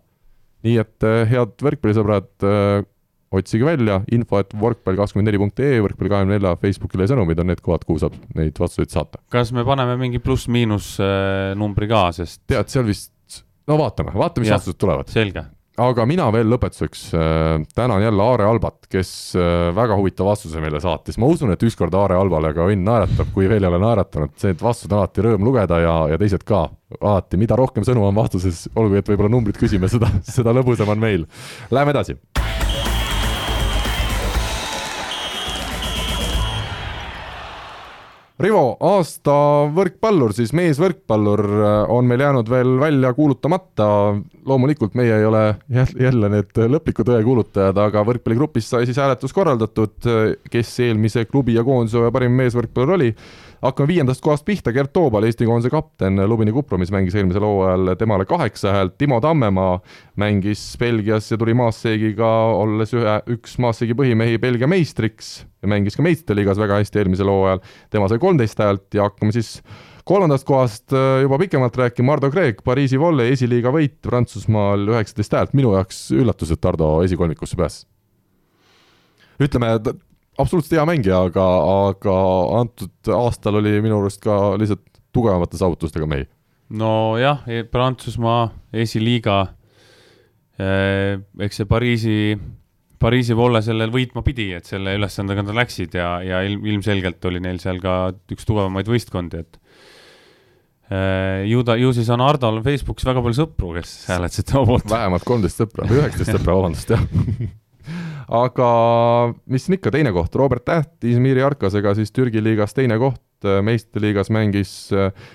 nii 0.66 0.82
et 0.82 1.08
eh, 1.10 1.22
head 1.30 1.56
võrkpallisõbrad, 1.70 2.34
eh, 2.50 2.90
otsige 3.34 3.66
välja 3.66 4.02
info, 4.14 4.42
et 4.42 4.52
võrkpall24.ee, 4.58 5.80
võrkpalli 5.82 6.12
kahekümne 6.12 6.38
nelja 6.38 6.58
Facebookile 6.62 7.08
sõnumid 7.10 7.40
on 7.42 7.50
need 7.50 7.64
kohad, 7.66 7.86
kuhu 7.86 8.02
saab 8.02 8.18
neid 8.38 8.58
vastuseid 8.62 8.94
saata. 8.94 9.22
kas 9.34 9.54
me 9.54 9.66
paneme 9.66 9.98
mingi 10.02 10.22
pluss-miinus 10.22 10.96
numbri 11.58 11.90
ka, 11.90 12.08
sest 12.18 12.44
tead, 12.50 12.70
seal 12.74 12.90
vist 12.90 13.13
no 13.68 13.78
vaatame, 13.80 14.16
vaatame, 14.16 14.46
mis 14.46 14.54
vastused 14.54 14.80
tulevad. 14.82 15.12
selge. 15.14 15.46
aga 15.84 16.06
mina 16.06 16.28
veel 16.34 16.52
lõpetuseks 16.54 17.04
äh, 17.18 17.64
tänan 17.76 18.04
jälle 18.04 18.24
Aare 18.24 18.46
Albat, 18.46 18.86
kes 18.92 19.14
äh, 19.40 19.72
väga 19.76 19.98
huvitava 19.98 20.34
vastuse 20.34 20.62
meile 20.62 20.82
saatis, 20.84 21.18
ma 21.22 21.30
usun, 21.32 21.54
et 21.54 21.66
ükskord 21.66 21.96
Aare 21.98 22.20
Albale 22.20 22.54
ka 22.54 22.68
õnn 22.70 22.86
naeratab, 22.88 23.34
kui 23.34 23.50
veel 23.50 23.66
ei 23.66 23.72
ole 23.72 23.82
naeratanud, 23.82 24.36
see, 24.38 24.54
et 24.54 24.62
vastused 24.64 24.94
on 24.94 25.02
alati 25.02 25.26
rõõm 25.26 25.50
lugeda 25.50 25.82
ja, 25.82 25.98
ja 26.14 26.22
teised 26.22 26.46
ka. 26.48 26.68
alati, 27.00 27.42
mida 27.42 27.58
rohkem 27.58 27.88
sõnu 27.88 28.06
on 28.06 28.16
vastuses, 28.16 28.68
olgu, 28.76 29.00
et 29.00 29.10
võib-olla 29.10 29.34
numbrit 29.34 29.58
küsime, 29.58 29.90
seda, 29.90 30.12
seda 30.28 30.54
lõbusam 30.54 30.94
on 30.94 31.02
meil. 31.08 31.28
Läheme 31.74 31.96
edasi 31.96 32.20
Rivo, 38.44 38.74
aasta 38.84 39.34
võrkpallur, 39.72 40.34
siis 40.36 40.50
meesvõrkpallur 40.58 41.46
on 41.96 42.10
meil 42.10 42.26
jäänud 42.26 42.50
veel 42.52 42.74
välja 42.82 43.14
kuulutamata. 43.16 43.86
loomulikult 44.46 44.98
meie 45.00 45.16
ei 45.16 45.26
ole 45.26 45.44
jälle 45.96 46.30
need 46.30 46.60
lõpliku 46.74 47.06
tõe 47.08 47.22
kuulutajad, 47.24 47.78
aga 47.80 48.04
võrkpalligrupis 48.04 48.68
sai 48.74 48.86
siis 48.90 49.00
hääletus 49.00 49.32
korraldatud, 49.34 49.96
kes 50.52 50.74
eelmise 50.84 51.24
klubi 51.26 51.56
ja 51.56 51.64
koondise 51.64 52.12
parim 52.12 52.36
meesvõrkpallur 52.36 52.98
oli 52.98 53.14
hakkame 53.64 53.88
viiendast 53.88 54.24
kohast 54.24 54.46
pihta, 54.46 54.74
Gert 54.76 54.92
Toobal, 54.94 55.24
Eesti 55.28 55.48
koondise 55.48 55.72
kapten 55.72 56.20
Lubini 56.28 56.52
Kupromis 56.56 56.92
mängis 56.92 57.16
eelmisel 57.16 57.46
hooajal 57.48 57.94
temale 58.00 58.26
kaheksa 58.28 58.74
häält, 58.76 58.98
Timo 59.00 59.20
Tammemaa 59.24 59.78
mängis 60.20 60.62
Belgias 60.80 61.32
ja 61.32 61.40
tuli 61.40 61.56
Maasseegiga, 61.58 62.32
olles 62.60 62.94
ühe, 62.98 63.16
üks 63.38 63.56
Maasseegi 63.64 63.96
põhimehi 63.98 64.42
Belgia 64.44 64.68
meistriks 64.70 65.34
ja 65.64 65.72
mängis 65.72 65.98
ka 65.98 66.06
meistrite 66.06 66.38
liigas 66.38 66.60
väga 66.60 66.82
hästi 66.82 67.04
eelmisel 67.04 67.32
hooajal, 67.32 67.64
tema 67.94 68.12
sai 68.12 68.22
kolmteist 68.22 68.60
häält 68.64 69.00
ja 69.00 69.08
hakkame 69.08 69.36
siis 69.36 69.56
kolmandast 70.08 70.48
kohast 70.48 70.94
äh, 70.94 71.24
juba 71.24 71.40
pikemalt 71.40 71.78
rääkima, 71.80 72.18
Ardo 72.18 72.32
Kreek, 72.34 72.64
Pariisi 72.68 73.00
volle 73.00 73.30
esiliiga 73.32 73.72
võit 73.72 74.02
Prantsusmaal 74.04 74.90
üheksateist 74.92 75.40
häält, 75.40 75.56
minu 75.56 75.76
jaoks 75.78 76.10
üllatus, 76.16 76.52
et 76.52 76.72
Ardo 76.74 76.98
esikolmikusse 77.08 77.60
pääses. 77.60 77.86
ütleme, 79.40 79.78
absoluutselt 80.40 80.78
hea 80.78 80.86
mängija, 80.88 81.20
aga, 81.30 81.46
aga 81.90 82.16
antud 82.62 83.14
aastal 83.18 83.60
oli 83.62 83.76
minu 83.84 84.00
arust 84.02 84.22
ka 84.24 84.56
lihtsalt 84.60 84.84
tugevamate 85.14 85.60
saavutustega 85.60 86.08
mehi. 86.10 86.28
nojah, 86.74 87.44
e, 87.48 87.64
Prantsusmaa 87.70 88.48
esiliiga, 88.84 89.38
e, 90.58 90.70
eks 91.46 91.62
see 91.62 91.70
Pariisi, 91.70 92.18
Pariisi 93.04 93.38
volle 93.38 93.62
sellel 93.62 93.92
võitma 93.94 94.24
pidi, 94.26 94.50
et 94.58 94.70
selle 94.70 94.96
ülesandega 94.98 95.44
nad 95.46 95.58
läksid 95.60 95.98
ja, 96.00 96.16
ja 96.26 96.42
ilm, 96.48 96.66
ilmselgelt 96.72 97.26
oli 97.30 97.44
neil 97.44 97.60
seal 97.62 97.82
ka 97.84 98.14
üks 98.34 98.48
tugevamaid 98.50 98.90
võistkondi, 98.90 99.44
et 99.44 99.60
e, 100.90 101.02
ju 101.52 101.62
ta, 101.68 101.78
ju 101.78 101.94
siis 101.94 102.10
on 102.16 102.26
Hardol 102.26 102.64
Facebookis 102.66 103.12
väga 103.12 103.22
palju 103.26 103.44
sõpru, 103.44 103.76
kes 103.78 103.98
hääletasid 104.10 104.50
tema 104.50 104.66
poolt. 104.72 104.90
vähemalt 104.90 105.28
kolmteist 105.30 105.62
sõpra 105.62 105.86
või 105.90 106.02
üheksateist 106.02 106.40
sõpra, 106.40 106.58
vabandust, 106.58 106.96
jah 106.96 107.06
aga 108.28 108.70
mis 109.52 109.66
siin 109.66 109.78
ikka, 109.78 109.92
teine 109.94 110.14
koht, 110.16 110.36
Robert 110.36 110.66
Täht 110.66 111.04
Izmiri 111.08 111.44
Arkasega 111.44 111.96
siis 111.98 112.12
Türgi 112.16 112.44
liigas 112.44 112.76
teine 112.78 112.98
koht, 113.02 113.22
meistrite 113.44 114.00
liigas 114.04 114.32
mängis, 114.32 114.74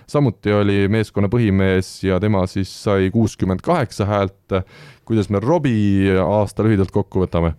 samuti 0.08 0.52
oli 0.56 0.86
meeskonna 0.88 1.28
põhimees 1.28 1.98
ja 2.06 2.20
tema 2.20 2.46
siis 2.48 2.72
sai 2.84 3.10
kuuskümmend 3.12 3.60
kaheksa 3.64 4.08
häält. 4.08 4.60
kuidas 5.04 5.30
me 5.30 5.40
Robbie 5.40 6.18
aasta 6.20 6.62
lühidalt 6.62 6.90
kokku 6.92 7.24
võtame? 7.24 7.54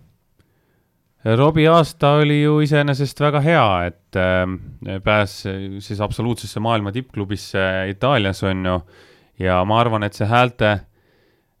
Robbie 1.36 1.68
aasta 1.68 2.14
oli 2.22 2.42
ju 2.42 2.60
iseenesest 2.64 3.18
väga 3.20 3.40
hea, 3.44 3.64
et 3.86 4.16
äh, 4.16 5.00
pääses 5.04 5.84
siis 5.84 6.00
absoluutsesse 6.00 6.60
maailma 6.60 6.92
tippklubisse 6.92 7.60
Itaalias 7.90 8.42
on 8.42 8.64
ju, 8.66 8.78
ja 9.38 9.64
ma 9.64 9.80
arvan, 9.80 10.02
et 10.02 10.16
see 10.16 10.26
häälte 10.26 10.78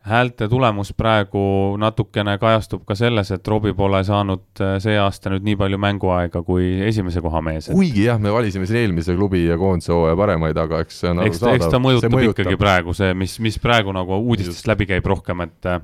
häälte 0.00 0.48
tulemus 0.48 0.94
praegu 0.96 1.76
natukene 1.78 2.38
kajastub 2.40 2.86
ka 2.88 2.94
selles, 2.96 3.30
et 3.34 3.48
Robbie 3.48 3.74
pole 3.76 4.00
saanud 4.04 4.62
äh, 4.64 4.78
see 4.80 4.96
aasta 4.98 5.32
nüüd 5.34 5.44
nii 5.44 5.58
palju 5.60 5.80
mänguaega 5.80 6.40
kui 6.46 6.70
esimese 6.86 7.20
koha 7.20 7.42
mees 7.44 7.68
et.... 7.68 7.74
kuigi 7.76 8.06
jah, 8.06 8.20
me 8.20 8.32
valisime 8.32 8.68
siin 8.68 8.80
eelmise 8.80 9.16
klubi 9.18 9.44
ja 9.44 9.58
koondise 9.60 9.92
hooaja 9.92 10.16
paremaid, 10.16 10.60
aga 10.62 10.80
eks 10.86 11.02
see 11.02 11.12
on 11.12 11.20
ta, 11.20 11.28
eks 11.28 11.42
ta 11.68 11.82
mõjutab, 11.82 12.16
mõjutab. 12.16 12.46
ikkagi 12.46 12.60
praegu 12.60 12.96
see, 12.96 13.12
mis, 13.12 13.36
mis 13.44 13.60
praegu 13.60 13.92
nagu 13.96 14.22
uudistest 14.22 14.70
läbi 14.72 14.88
käib 14.88 15.10
rohkem, 15.12 15.44
et 15.44 15.68
äh, 15.68 15.82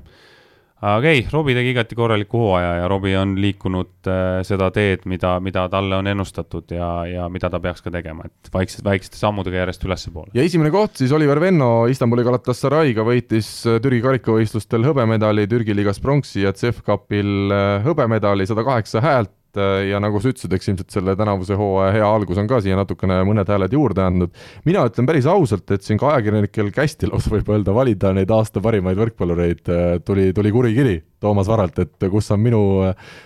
aga 0.85 1.09
ei, 1.09 1.23
Robbie 1.31 1.55
tegi 1.57 1.71
igati 1.73 1.95
korraliku 1.97 2.39
hooaja 2.41 2.73
ja 2.81 2.87
Robbie 2.91 3.15
on 3.17 3.33
liikunud 3.41 4.09
äh, 4.11 4.41
seda 4.45 4.69
teed, 4.73 5.07
mida, 5.09 5.37
mida 5.43 5.65
talle 5.73 5.97
on 5.97 6.09
ennustatud 6.11 6.73
ja, 6.75 6.89
ja 7.09 7.29
mida 7.33 7.49
ta 7.49 7.59
peaks 7.63 7.81
ka 7.85 7.93
tegema, 7.93 8.27
et 8.29 8.51
vaikselt, 8.53 8.85
väikeste 8.85 9.17
sammudega 9.17 9.63
järjest 9.63 9.87
ülespoole. 9.87 10.29
ja 10.37 10.45
esimene 10.45 10.71
koht 10.73 11.01
siis 11.01 11.13
Oliver 11.15 11.41
Venno 11.41 11.87
Istanbuli 11.89 12.25
Galatasaray'ga 12.27 13.05
võitis 13.07 13.49
äh, 13.65 13.79
Türgi 13.81 14.03
karikavõistlustel 14.05 14.85
hõbemedali, 14.85 15.47
Türgi 15.49 15.75
liigas 15.77 16.01
pronksi 16.03 16.45
ja 16.45 16.53
CEF 16.53 16.83
Cupil 16.85 17.53
äh, 17.53 17.81
hõbemedali, 17.87 18.45
sada 18.49 18.65
kaheksa 18.67 19.01
häält, 19.01 19.33
Äh, 19.57 19.87
ja 19.91 20.01
nagu 20.03 20.19
sa 20.21 20.31
ütlesid, 20.31 20.53
eks 20.53 20.71
ilmselt 20.71 20.93
selle 20.93 21.15
tänavuse 21.17 21.57
hooaja 21.57 21.93
hea 21.95 22.07
algus 22.07 22.39
on 22.41 22.49
ka 22.49 22.59
siia 22.63 22.77
natukene 22.79 23.19
mõned 23.27 23.49
hääled 23.49 23.73
juurde 23.73 24.03
andnud. 24.03 24.33
mina 24.67 24.85
ütlen 24.89 25.07
päris 25.09 25.27
ausalt, 25.29 25.69
et 25.71 25.85
siin 25.85 25.99
ka 26.01 26.11
ajakirjanikel 26.13 26.71
kästi 26.75 27.09
lausa 27.09 27.31
võib 27.33 27.49
öelda 27.53 27.75
valida 27.75 28.13
neid 28.13 28.31
aasta 28.33 28.61
parimaid 28.63 28.99
võrkpallureid, 28.99 29.63
äh, 29.71 29.99
tuli, 30.05 30.31
tuli 30.35 30.53
kuri 30.53 30.73
kiri 30.77 30.97
Toomas 31.23 31.47
Varalt, 31.49 31.79
et 31.81 32.07
kus 32.11 32.29
on 32.33 32.41
minu 32.41 32.61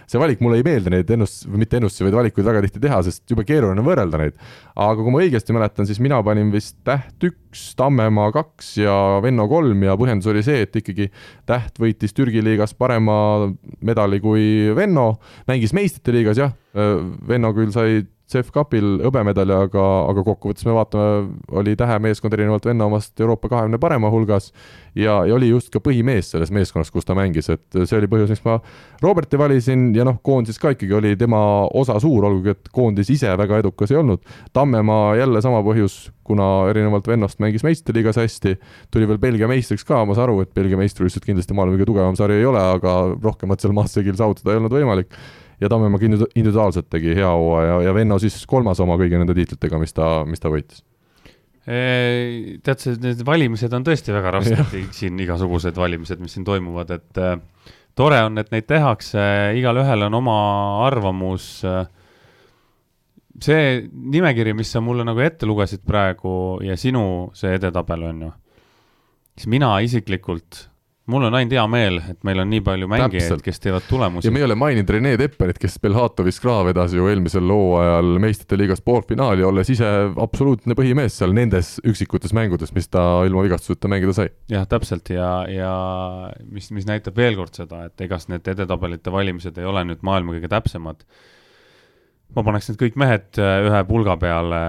see 0.10 0.20
valik, 0.22 0.40
mulle 0.44 0.62
ei 0.62 0.66
meeldi 0.66 0.94
neid 0.94 1.10
ennust-, 1.12 1.44
mitte 1.52 1.80
ennustusi, 1.80 2.06
vaid 2.08 2.16
valikuid 2.16 2.48
väga 2.48 2.62
tihti 2.66 2.84
teha, 2.84 3.02
sest 3.08 3.26
jube 3.32 3.44
keeruline 3.48 3.84
on 3.84 3.88
võrrelda 3.88 4.22
neid. 4.22 4.38
aga 4.76 4.96
kui 5.02 5.14
ma 5.14 5.24
õigesti 5.26 5.56
mäletan, 5.56 5.90
siis 5.90 6.00
mina 6.04 6.22
panin 6.26 6.54
vist 6.54 6.78
Täht 6.88 7.28
üks, 7.28 7.66
Tammemaa 7.78 8.32
kaks 8.34 8.72
ja 8.80 8.96
Venno 9.24 9.46
kolm 9.52 9.84
ja 9.86 9.98
põhjendus 10.00 10.32
oli 10.32 10.44
see, 10.46 10.64
et 10.66 10.80
ikkagi 10.80 11.10
Täht 11.50 11.78
võitis 11.82 12.16
Türgi 12.16 12.44
liigas 12.44 12.74
parema 12.74 13.52
medali 13.84 14.22
kui 14.24 14.72
Venno, 14.78 15.14
mängis 15.52 15.76
meistrite 15.76 16.16
liigas 16.16 16.40
jah, 16.42 16.56
Venno 16.74 17.52
küll 17.58 17.76
sai 17.76 18.02
CEF 18.32 18.52
Cupil 18.56 19.02
hõbemedali, 19.06 19.54
aga, 19.56 19.86
aga 20.12 20.24
kokkuvõttes 20.26 20.66
me 20.68 20.76
vaatame, 20.76 21.26
oli 21.62 21.76
tähemeeskond 21.80 22.34
erinevalt 22.38 22.66
venna 22.70 22.88
omast 22.88 23.20
Euroopa 23.20 23.50
kahekümne 23.52 23.80
parema 23.82 24.12
hulgas 24.14 24.52
ja, 24.96 25.22
ja 25.28 25.36
oli 25.36 25.52
just 25.52 25.72
ka 25.74 25.82
põhimees 25.84 26.32
selles 26.34 26.52
meeskonnas, 26.54 26.92
kus 26.92 27.08
ta 27.08 27.16
mängis, 27.18 27.50
et 27.52 27.80
see 27.84 27.98
oli 27.98 28.10
põhjus, 28.12 28.32
miks 28.32 28.44
ma 28.46 28.58
Roberti 29.04 29.40
valisin 29.40 29.90
ja 29.96 30.06
noh, 30.08 30.20
koondises 30.24 30.62
ka 30.62 30.74
ikkagi 30.76 30.96
oli 30.98 31.14
tema 31.20 31.42
osa 31.78 31.98
suur, 32.02 32.28
olgugi 32.30 32.56
et 32.56 32.72
koondis 32.74 33.12
ise 33.14 33.36
väga 33.40 33.62
edukas 33.64 33.92
ei 33.92 34.00
olnud. 34.02 34.24
Tammemaa 34.54 35.16
jälle 35.20 35.42
sama 35.44 35.62
põhjus, 35.66 36.10
kuna 36.28 36.48
erinevalt 36.72 37.08
vennast 37.12 37.42
mängis 37.44 37.66
meistriliigas 37.68 38.20
hästi, 38.22 38.56
tuli 38.94 39.10
veel 39.10 39.20
Belgia 39.22 39.50
meistriks 39.52 39.86
ka, 39.88 40.04
ma 40.06 40.16
saan 40.16 40.30
aru, 40.30 40.42
et 40.46 40.54
Belgia 40.56 40.80
meistrivõistlused 40.80 41.28
kindlasti 41.28 41.58
maailma 41.58 41.78
kõige 41.78 41.90
tugevam 41.92 42.18
sari 42.20 42.40
ei 42.40 42.48
ole, 42.48 42.62
aga 42.78 42.98
rohkemat 43.18 43.64
seal 43.64 43.76
Maassegil 43.76 44.18
saavutada 44.20 44.54
ei 44.54 44.62
olnud 44.62 44.76
võimalik 44.76 45.18
ja 45.62 45.70
Tammemaa 45.70 46.02
individuaalselt 46.04 46.90
tegi 46.90 47.16
hea 47.18 47.30
hooaja 47.30 47.82
ja 47.86 47.94
Venno 47.94 48.18
siis 48.22 48.40
kolmas 48.50 48.80
oma 48.82 48.98
kõigi 49.00 49.20
nende 49.20 49.36
tiitlitega, 49.38 49.80
mis 49.82 49.94
ta, 49.94 50.14
mis 50.28 50.42
ta 50.42 50.50
võitis 50.54 50.82
tead, 51.62 52.80
see, 52.82 52.96
need 53.04 53.22
valimised 53.26 53.74
on 53.78 53.86
tõesti 53.86 54.14
väga 54.16 54.34
rasked 54.38 54.72
siin 54.98 55.20
igasugused 55.22 55.78
valimised, 55.78 56.22
mis 56.24 56.34
siin 56.34 56.46
toimuvad, 56.48 56.94
et 56.98 57.22
äh, 57.22 57.36
tore 57.98 58.22
on, 58.26 58.40
et 58.42 58.50
neid 58.54 58.66
tehakse, 58.70 59.22
igalühel 59.60 60.08
on 60.08 60.18
oma 60.22 60.38
arvamus 60.88 61.54
äh,. 61.68 61.86
see 63.42 63.88
nimekiri, 63.92 64.56
mis 64.58 64.74
sa 64.74 64.82
mulle 64.82 65.06
nagu 65.08 65.22
ette 65.22 65.46
lugesid 65.50 65.86
praegu 65.86 66.60
ja 66.66 66.76
sinu 66.78 67.32
see 67.38 67.54
edetabel 67.60 68.10
on 68.10 68.26
ju, 68.26 68.34
siis 69.38 69.48
mina 69.54 69.76
isiklikult 69.86 70.66
mul 71.10 71.24
on 71.26 71.36
ainult 71.36 71.54
hea 71.56 71.64
meel, 71.72 71.98
et 72.12 72.20
meil 72.28 72.42
on 72.44 72.50
nii 72.52 72.62
palju 72.66 72.88
mängijaid, 72.92 73.42
kes 73.44 73.60
teevad 73.64 73.86
tulemusi. 73.90 74.28
ja 74.28 74.34
me 74.34 74.42
ei 74.42 74.46
ole 74.46 74.56
maininud 74.60 74.94
Rene 74.94 75.16
Tepperit, 75.18 75.58
kes 75.62 75.80
Belhatovis 75.82 76.40
ka 76.44 76.60
vedas 76.68 76.94
ju 76.94 77.08
eelmisel 77.10 77.50
hooajal 77.50 78.14
meistrite 78.22 78.60
liigas 78.60 78.84
poolfinaali, 78.86 79.44
olles 79.48 79.72
ise 79.74 79.90
absoluutne 80.22 80.78
põhimees 80.78 81.18
seal 81.22 81.34
nendes 81.38 81.74
üksikutes 81.88 82.36
mängudes, 82.38 82.76
mis 82.78 82.90
ta 82.92 83.06
ilma 83.28 83.46
vigastuseta 83.48 83.92
mängida 83.92 84.16
sai. 84.18 84.30
jah, 84.52 84.68
täpselt 84.70 85.10
ja, 85.14 85.32
ja 85.50 85.74
mis, 86.46 86.72
mis 86.76 86.88
näitab 86.90 87.18
veel 87.18 87.40
kord 87.40 87.58
seda, 87.58 87.86
et 87.90 88.08
egas 88.08 88.30
need 88.32 88.48
edetabelite 88.54 89.14
valimised 89.14 89.58
ei 89.58 89.68
ole 89.68 89.86
nüüd 89.90 90.06
maailma 90.06 90.38
kõige 90.38 90.52
täpsemad 90.52 91.06
ma 92.36 92.44
paneks 92.48 92.70
need 92.70 92.80
kõik 92.80 92.98
mehed 93.00 93.40
äh, 93.42 93.66
ühe 93.68 93.82
pulga 93.90 94.16
peale, 94.20 94.60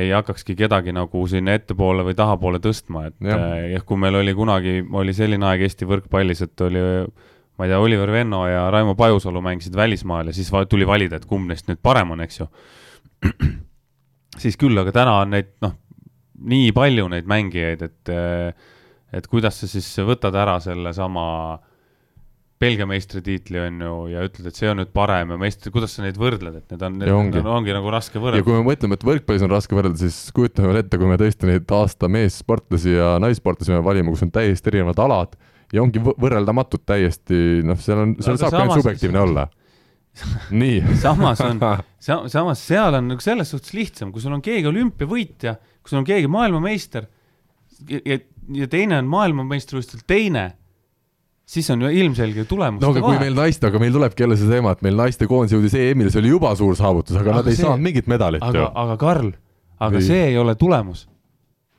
ei 0.00 0.10
hakkakski 0.14 0.56
kedagi 0.58 0.94
nagu 0.94 1.22
sinna 1.30 1.56
ettepoole 1.58 2.04
või 2.06 2.16
tahapoole 2.18 2.60
tõstma, 2.62 3.06
et 3.10 3.16
jah 3.28 3.44
äh, 3.46 3.66
ja,, 3.76 3.82
kui 3.86 4.00
meil 4.00 4.18
oli 4.18 4.34
kunagi, 4.36 4.80
oli 4.98 5.14
selline 5.16 5.46
aeg 5.50 5.66
Eesti 5.68 5.88
võrkpallis, 5.88 6.42
et 6.46 6.66
oli 6.66 6.82
ma 6.82 7.66
ei 7.66 7.72
tea, 7.72 7.80
Oliver 7.82 8.10
Venno 8.10 8.42
ja 8.50 8.66
Raimo 8.74 8.96
Pajusalu 8.98 9.42
mängisid 9.44 9.76
välismaal 9.78 10.30
ja 10.30 10.36
siis 10.36 10.50
tuli 10.68 10.88
valida, 10.88 11.20
et 11.20 11.28
kumb 11.30 11.50
neist 11.50 11.68
nüüd 11.70 11.82
parem 11.82 12.14
on, 12.16 12.24
eks 12.24 12.40
ju. 12.40 12.48
siis 14.42 14.58
küll, 14.58 14.78
aga 14.82 14.94
täna 14.94 15.18
on 15.22 15.34
neid, 15.36 15.52
noh, 15.62 15.76
nii 16.42 16.70
palju 16.74 17.10
neid 17.12 17.28
mängijaid, 17.30 17.84
et 17.86 18.16
et 19.12 19.26
kuidas 19.28 19.58
sa 19.60 19.68
siis 19.68 19.86
võtad 20.08 20.34
ära 20.40 20.56
sellesama 20.64 21.26
äh, 21.52 21.71
Belgia 22.62 22.86
meistritiitli 22.86 23.58
on 23.58 23.80
ju 23.82 23.94
ja 24.12 24.24
ütled, 24.26 24.46
et 24.48 24.58
see 24.58 24.68
on 24.70 24.78
nüüd 24.78 24.92
parem 24.94 25.34
ja 25.34 25.38
meistri, 25.40 25.72
kuidas 25.74 25.96
sa 25.96 26.04
neid 26.04 26.18
võrdled, 26.20 26.60
et 26.60 26.74
need 26.74 26.84
on, 26.86 26.98
need 27.00 27.14
ongi. 27.14 27.40
On, 27.42 27.48
ongi 27.58 27.74
nagu 27.74 27.90
raske 27.92 28.20
võrrelda. 28.22 28.42
ja 28.42 28.46
kui 28.46 28.54
me 28.54 28.66
mõtleme, 28.68 28.98
et 28.98 29.06
võrkpallis 29.08 29.46
on 29.46 29.50
raske 29.52 29.76
võrrelda, 29.76 29.98
siis 30.02 30.18
kujutame 30.36 30.70
veel 30.70 30.82
ette, 30.84 31.00
kui 31.00 31.10
me 31.10 31.18
tõesti 31.20 31.48
neid 31.50 31.74
aasta 31.74 32.10
meessportlasi 32.12 32.94
ja 32.94 33.16
naissportlasi 33.22 33.74
peame 33.74 33.86
valima, 33.86 34.14
kus 34.14 34.22
on 34.26 34.30
täiesti 34.34 34.72
erinevad 34.72 35.02
alad 35.02 35.34
ja 35.72 35.82
ongi 35.82 36.02
võrreldamatud 36.04 36.84
täiesti, 36.86 37.62
noh, 37.66 37.80
seal 37.82 38.04
on, 38.04 38.14
seal 38.22 38.38
saab 38.40 38.54
ka 38.54 38.62
ainult 38.66 38.82
subjektiivne 38.82 39.22
olla 39.22 39.48
nii 40.62 40.96
samas 41.00 41.40
on 41.40 41.60
sa,, 42.06 42.22
samas 42.28 42.62
seal 42.68 42.98
on 42.98 43.10
nagu 43.14 43.24
selles 43.24 43.52
suhtes 43.52 43.72
lihtsam, 43.76 44.12
kui 44.12 44.22
sul 44.22 44.34
on 44.36 44.42
keegi 44.44 44.68
olümpiavõitja, 44.68 45.56
kui 45.80 45.92
sul 45.92 46.02
on 46.02 46.08
keegi 46.08 46.28
maailmameister 46.30 47.08
ja, 47.88 48.02
ja, 48.04 48.18
ja 48.62 48.68
teine 48.70 49.00
on 49.00 49.08
maailmameistrivõistlustel 49.12 50.04
teine 50.06 50.50
siis 51.52 51.70
on 51.74 51.84
ilmselge 51.90 52.44
tulemus. 52.48 52.82
no 52.82 52.90
aga 52.94 53.04
kui 53.04 53.20
meil 53.20 53.36
naiste, 53.36 53.68
aga 53.68 53.80
meil 53.82 53.94
tulebki 53.94 54.24
jälle 54.24 54.38
see 54.40 54.50
teema, 54.50 54.74
et 54.74 54.84
meil 54.86 54.98
naistekoondis 54.98 55.56
jõudis 55.56 55.76
EM-ile, 55.78 56.12
see 56.12 56.22
oli 56.22 56.32
juba 56.32 56.52
suur 56.58 56.76
saavutus, 56.78 57.16
aga, 57.20 57.38
nad 57.40 57.48
ei 57.50 57.58
see... 57.58 57.66
saanud 57.66 57.84
mingit 57.84 58.08
medalit 58.10 58.44
aga, 58.44 58.58
ju. 58.58 58.68
aga 58.84 59.00
Karl, 59.00 59.32
aga 59.78 59.98
Nii. 59.98 60.06
see 60.08 60.22
ei 60.30 60.38
ole 60.40 60.54
tulemus. 60.60 61.08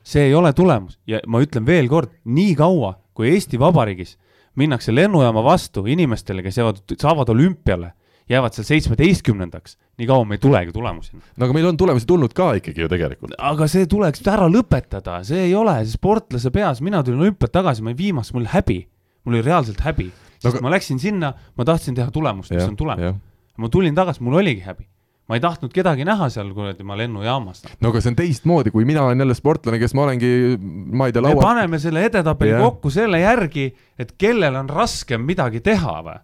see 0.04 0.28
ei 0.28 0.34
ole 0.36 0.52
tulemus 0.52 0.98
ja 1.10 1.22
ma 1.26 1.40
ütlen 1.42 1.66
veel 1.66 1.88
kord, 1.90 2.12
nii 2.24 2.54
kaua, 2.58 2.94
kui 3.16 3.32
Eesti 3.32 3.58
Vabariigis 3.60 4.18
minnakse 4.60 4.94
lennujaama 4.94 5.42
vastu 5.44 5.86
inimestele, 5.90 6.42
kes 6.42 6.58
jäävad, 6.58 6.80
saavad 7.00 7.28
olümpiale, 7.32 7.92
jäävad 8.30 8.54
seal 8.54 8.68
seitsmeteistkümnendaks, 8.68 9.76
nii 9.98 10.06
kaua 10.08 10.24
me 10.28 10.38
ei 10.38 10.42
tulegi 10.42 10.72
tulemuseni. 10.72 11.22
no 11.36 11.46
aga 11.46 11.56
meil 11.56 11.66
on 11.72 11.76
tulemusi 11.76 12.06
tulnud 12.06 12.32
ka 12.36 12.52
ikkagi 12.60 12.84
ju 12.84 12.88
tegelikult. 12.88 13.34
aga 13.38 13.68
see 13.68 13.88
tuleks 13.90 14.22
ära 14.30 14.46
lõpetada, 14.48 15.18
see 15.26 15.48
ei 15.48 15.54
ole 15.58 15.76
sportlase 15.90 16.52
peas, 16.54 16.80
mina 16.80 17.02
tulin 17.02 17.26
olümpialt 17.26 17.52
tagasi, 17.52 17.82
ma 17.82 17.90
olin 17.90 17.98
viimast, 17.98 18.34
mul 18.36 18.46
häbi, 18.54 18.84
mul 19.24 19.34
oli 19.38 19.42
reaalselt 19.46 19.80
häbi, 19.84 20.08
sest 20.38 20.50
aga- 20.54 20.62
ma 20.64 20.72
läksin 20.74 20.98
sinna, 21.00 21.32
ma 21.56 21.64
tahtsin 21.64 21.94
teha 21.96 22.10
tulemust, 22.14 22.52
mis 22.52 22.64
on 22.68 22.76
tulemus. 22.76 23.16
ma 23.56 23.68
tulin 23.70 23.94
tagasi, 23.94 24.22
mul 24.22 24.40
oligi 24.42 24.60
häbi. 24.66 24.84
ma 25.28 25.38
ei 25.38 25.40
tahtnud 25.40 25.72
kedagi 25.72 26.04
näha 26.04 26.26
seal 26.28 26.50
kuradi 26.52 26.84
ma 26.84 26.96
lennujaamas. 27.00 27.62
no 27.80 27.88
aga 27.88 28.00
see 28.04 28.10
on 28.12 28.16
teistmoodi, 28.18 28.70
kui 28.74 28.84
mina 28.84 29.02
olen 29.06 29.18
jälle 29.24 29.34
sportlane, 29.34 29.78
kes 29.80 29.94
ma 29.96 30.02
olengi, 30.04 30.58
ma 30.60 31.06
ei 31.08 31.12
tea, 31.16 31.22
me 31.24 31.30
laua, 31.32 31.42
paneme 31.42 31.78
selle 31.80 32.04
edetabeli 32.04 32.52
Jah. 32.52 32.60
kokku 32.60 32.90
selle 32.92 33.20
järgi, 33.22 33.70
et 33.98 34.12
kellel 34.20 34.54
on 34.60 34.68
raskem 34.68 35.24
midagi 35.24 35.60
teha 35.64 35.98
või 36.04 36.20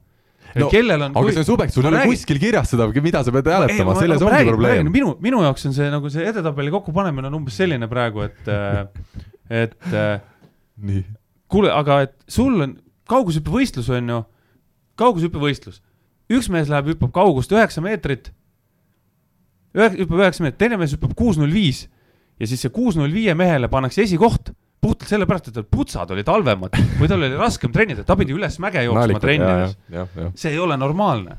No, 0.59 0.67
kellel 0.67 0.99
on. 1.07 1.13
aga 1.15 1.31
see 1.31 1.39
on 1.45 1.47
subjekt, 1.47 1.73
sul 1.77 1.87
ei 1.87 1.93
ole 1.93 2.01
kuskil 2.11 2.41
kirjas 2.43 2.73
seda, 2.73 2.89
mida 3.03 3.21
sa 3.23 3.31
pead 3.31 3.47
hääletama, 3.47 3.95
selles 3.95 4.23
ongi 4.27 4.49
probleem. 4.49 4.89
minu, 4.91 5.13
minu 5.23 5.45
jaoks 5.47 5.67
on 5.69 5.77
see 5.77 5.87
nagu 5.93 6.11
see 6.11 6.25
edetabeli 6.27 6.73
kokkupanemine 6.75 7.31
on 7.31 7.37
umbes 7.39 7.55
selline 7.57 7.87
praegu, 7.89 8.25
et, 8.27 8.51
et 9.63 9.77
nii, 10.83 11.05
kuule, 11.51 11.71
aga 11.71 12.01
et 12.09 12.17
sul 12.27 12.59
on 12.67 12.75
kaugushüppevõistlus 13.11 13.91
on 13.97 14.13
ju, 14.15 14.19
kaugushüppevõistlus, 15.01 15.81
üks 16.31 16.51
mees 16.53 16.71
läheb, 16.71 16.93
hüppab 16.95 17.13
kaugust 17.17 17.53
üheksa 17.55 17.83
meetrit, 17.85 18.33
ühe, 19.77 19.91
hüppab 20.03 20.25
üheksa 20.25 20.47
meetrit, 20.47 20.61
teine 20.63 20.81
mees 20.81 20.95
hüppab 20.97 21.17
kuus 21.19 21.41
null 21.41 21.53
viis. 21.55 21.87
Ja 22.41 22.49
siis 22.49 22.63
see 22.65 22.73
kuus 22.73 22.97
null 22.97 23.13
viie 23.13 23.35
mehele 23.37 23.69
pannakse 23.69 24.01
esikoht 24.07 24.55
puhtalt 24.81 25.11
sellepärast, 25.13 25.51
et 25.51 25.57
tal 25.59 25.67
putsad 25.69 26.11
olid 26.15 26.29
halvemad 26.31 26.77
või 26.97 27.09
tal 27.11 27.21
oli 27.21 27.37
raskem 27.37 27.73
treenida, 27.75 28.05
ta 28.07 28.17
pidi 28.17 28.33
üles 28.37 28.57
mäge 28.63 28.85
jooksma 28.87 29.21
trennides. 29.21 29.77
see 30.41 30.55
ei 30.55 30.61
ole 30.63 30.79
normaalne. 30.81 31.37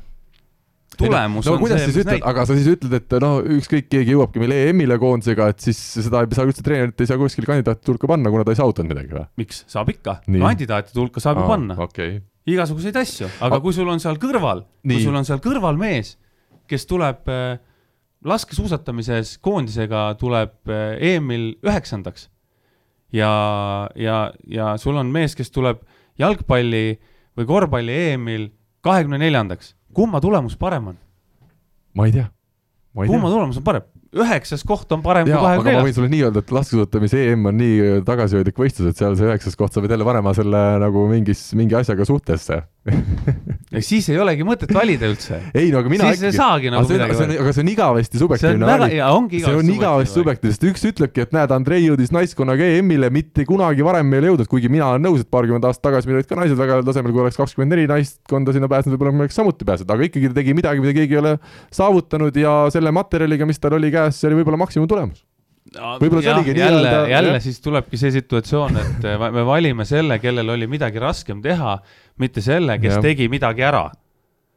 Tulemus 0.98 1.46
no, 1.48 1.56
on 1.56 1.62
kuidas 1.62 1.80
see, 1.82 1.92
mis 1.92 2.08
näitab. 2.08 2.26
aga 2.30 2.44
sa 2.48 2.56
siis 2.58 2.68
ütled, 2.74 2.96
et 2.98 3.16
no 3.22 3.30
ükskõik, 3.56 3.88
keegi 3.92 4.14
jõuabki 4.14 4.42
meil 4.42 4.54
EM-ile 4.56 4.98
koondisega, 5.02 5.48
et 5.52 5.64
siis 5.64 5.80
seda 5.98 6.22
ei 6.24 6.36
saa 6.36 6.48
üldse 6.48 6.64
treenerit 6.66 7.02
ei 7.02 7.10
saa 7.10 7.20
kuskil 7.20 7.48
kandidaatide 7.48 7.94
hulka 7.94 8.10
panna, 8.10 8.32
kuna 8.34 8.46
ta 8.46 8.54
ei 8.54 8.60
saavutanud 8.60 8.92
midagi 8.92 9.16
või? 9.16 9.26
miks, 9.42 9.62
saab 9.72 9.92
ikka, 9.92 10.18
kandidaatide 10.28 11.02
hulka 11.02 11.24
saab 11.24 11.42
ju 11.42 11.48
panna, 11.48 11.78
okei, 11.86 12.20
igasuguseid 12.52 12.98
asju, 13.02 13.30
aga 13.38 13.56
Aga- 13.56 13.62
kui 13.64 13.76
sul 13.76 13.92
on 13.92 14.02
seal 14.02 14.20
kõrval, 14.22 14.64
kui 14.84 15.02
sul 15.04 15.18
on 15.18 15.28
seal 15.28 15.42
kõrval 15.44 15.80
mees, 15.80 16.16
kes 16.70 16.86
tuleb 16.90 17.28
äh, 17.32 17.56
laskesuusatamises 18.28 19.36
koondisega 19.42 20.10
tuleb 20.20 20.70
äh, 20.70 20.96
EM-il 21.12 21.54
üheksandaks 21.64 22.28
ja, 23.12 23.32
ja, 23.98 24.32
ja 24.48 24.74
sul 24.80 24.98
on 25.00 25.12
mees, 25.12 25.36
kes 25.38 25.52
tuleb 25.54 25.82
jalgpalli 26.20 26.86
või 27.38 27.48
korvpalli 27.48 27.96
EM-il 28.12 28.50
kahekümne 28.82 29.20
neljandaks, 29.22 29.74
kumma 29.94 30.20
tulemus 30.20 30.56
parem 30.58 30.92
on? 30.92 31.00
ma 31.94 32.06
ei 32.08 32.14
tea, 32.14 32.28
kumma 32.94 33.28
tea. 33.28 33.34
tulemus 33.36 33.60
on 33.60 33.66
parem? 33.66 33.88
üheksas 34.12 34.64
koht 34.68 34.92
on 34.92 35.02
parem 35.04 35.28
jaa, 35.28 35.38
kui 35.38 35.46
kahekümne 35.46 35.64
ma 35.64 35.78
võin 35.78 35.86
neljas. 35.86 35.96
sulle 35.98 36.12
nii 36.12 36.22
öelda, 36.26 36.42
et 36.44 36.52
laskesuusatamise 36.52 37.24
EM 37.32 37.48
on 37.48 37.58
nii 37.60 37.90
tagasihoidlik 38.08 38.58
võistlus, 38.60 38.90
et 38.90 39.00
seal 39.00 39.16
see 39.16 39.28
üheksas 39.30 39.56
koht 39.58 39.72
sa 39.72 39.84
pead 39.84 39.94
jälle 39.94 40.06
panema 40.08 40.34
selle 40.36 40.62
nagu 40.82 41.06
mingis, 41.10 41.46
mingi 41.58 41.78
asjaga 41.78 42.06
suhtesse. 42.08 42.62
Ehk 42.82 43.84
siis 43.86 44.08
ei 44.10 44.16
olegi 44.18 44.42
mõtet 44.46 44.72
valida 44.74 45.06
üldse. 45.06 45.36
ei 45.54 45.68
no 45.70 45.78
aga 45.78 45.90
mina 45.92 46.08
Siis 46.10 46.24
ei 46.26 46.34
saagi 46.34 46.72
nagu 46.72 46.82
aga 46.82 46.88
see 46.88 46.96
on, 46.98 47.04
midagi 47.04 47.18
öelda. 47.20 47.36
aga 47.44 47.52
see 47.54 47.62
on 47.62 47.70
igavesti 47.70 48.22
subjektiivne 48.22 48.70
valik. 48.70 49.36
see 49.44 49.54
on 49.54 49.70
igavesti 49.70 50.18
subjektiivne, 50.18 50.56
sest 50.56 50.66
üks 50.66 50.86
ütlebki, 50.90 51.26
et 51.28 51.36
näed, 51.36 51.54
Andrei 51.54 51.84
jõudis 51.84 52.10
naiskonnaga 52.14 52.66
EM-ile, 52.74 53.12
mitte 53.14 53.46
kunagi 53.46 53.86
varem 53.86 54.10
meile 54.10 54.32
jõudnud, 54.32 54.50
kuigi 54.50 54.70
mina 54.72 54.90
olen 54.90 55.06
nõus, 55.06 55.22
et 55.22 55.30
paarkümmend 55.30 55.68
aastat 55.70 55.86
tagasi 55.92 56.10
meil 56.10 56.18
olid 56.18 56.30
ka 56.32 56.40
naised 56.42 56.58
väga 56.58 56.80
heal 56.80 56.88
tasemel, 56.90 57.14
kui 57.14 57.22
oleks 57.22 57.38
kakskümmend 57.38 57.76
neli 57.76 57.86
naistkonda 57.90 58.56
sinna 58.56 58.70
pääsenud, 58.72 58.96
võib-olla 58.96 59.14
me 59.14 59.28
oleks 59.28 59.38
samuti 59.38 59.68
pääsenud, 59.68 59.94
aga 59.94 60.08
ikkagi 60.10 60.32
ta 60.32 60.40
tegi 60.40 60.56
midagi, 60.58 60.82
mida 60.82 60.96
keegi 60.98 61.20
ei 61.20 61.22
ole 61.22 61.36
saavutanud 61.70 62.42
ja 62.42 62.56
selle 62.74 62.90
materjaliga, 62.98 63.46
mis 63.46 63.62
tal 63.62 63.78
oli 63.78 63.94
käes, 63.94 64.18
see 64.18 64.32
oli 64.32 64.42
võib-olla 64.42 64.58
maksimumtulemus. 64.66 65.22
Võib-olla 65.72 66.20
see 66.24 66.32
oligi 66.34 66.52
jälle 66.58 66.80
nii-öelda-, 66.82 67.10
jälle 67.10 67.32
jah. 67.36 67.42
siis 67.44 67.60
tulebki 67.64 67.96
see 68.00 68.10
situatsioon, 68.18 68.76
et 68.82 69.04
äh, 69.08 69.22
me 69.32 69.44
valime 69.46 69.86
selle, 69.88 70.18
kellel 70.20 70.50
oli 70.52 70.66
midagi 70.68 71.00
raskem 71.00 71.40
teha, 71.44 71.76
mitte 72.20 72.44
selle, 72.44 72.78
kes 72.82 72.98
ja. 72.98 73.02
tegi 73.04 73.28
midagi 73.32 73.64
ära. 73.66 73.86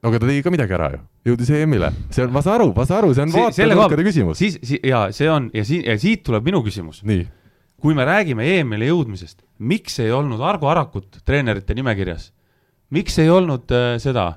no 0.01 0.11
aga 0.11 0.21
ta 0.21 0.29
tegi 0.29 0.43
ka 0.45 0.53
midagi 0.53 0.75
ära 0.77 0.91
ju, 0.93 0.99
jõudis 1.31 1.51
EM-ile, 1.57 1.91
see 2.13 2.25
on, 2.25 2.33
ma 2.35 2.43
saan 2.45 2.59
aru, 2.59 2.69
ma 2.75 2.85
saan 2.85 3.03
aru, 3.03 3.13
see 3.15 3.25
on 3.25 3.33
Si- 3.33 3.41
vaatajate 3.41 4.07
küsimus. 4.09 4.37
siis 4.37 4.59
si,, 4.61 4.79
ja 4.83 5.07
see 5.15 5.29
on 5.31 5.49
ja 5.53 5.65
siin 5.65 5.83
ja 5.87 5.97
siit 5.99 6.23
tuleb 6.27 6.45
minu 6.45 6.63
küsimus. 6.65 7.03
kui 7.81 7.93
me 7.93 8.05
räägime 8.05 8.45
EM-ile 8.57 8.89
jõudmisest, 8.89 9.43
miks 9.59 9.99
ei 9.99 10.11
olnud 10.11 10.41
Argo 10.41 10.69
Arakut 10.71 11.21
treenerite 11.25 11.75
nimekirjas? 11.77 12.31
miks 12.93 13.17
ei 13.19 13.29
olnud 13.29 13.71
äh, 13.73 13.95
seda 14.01 14.33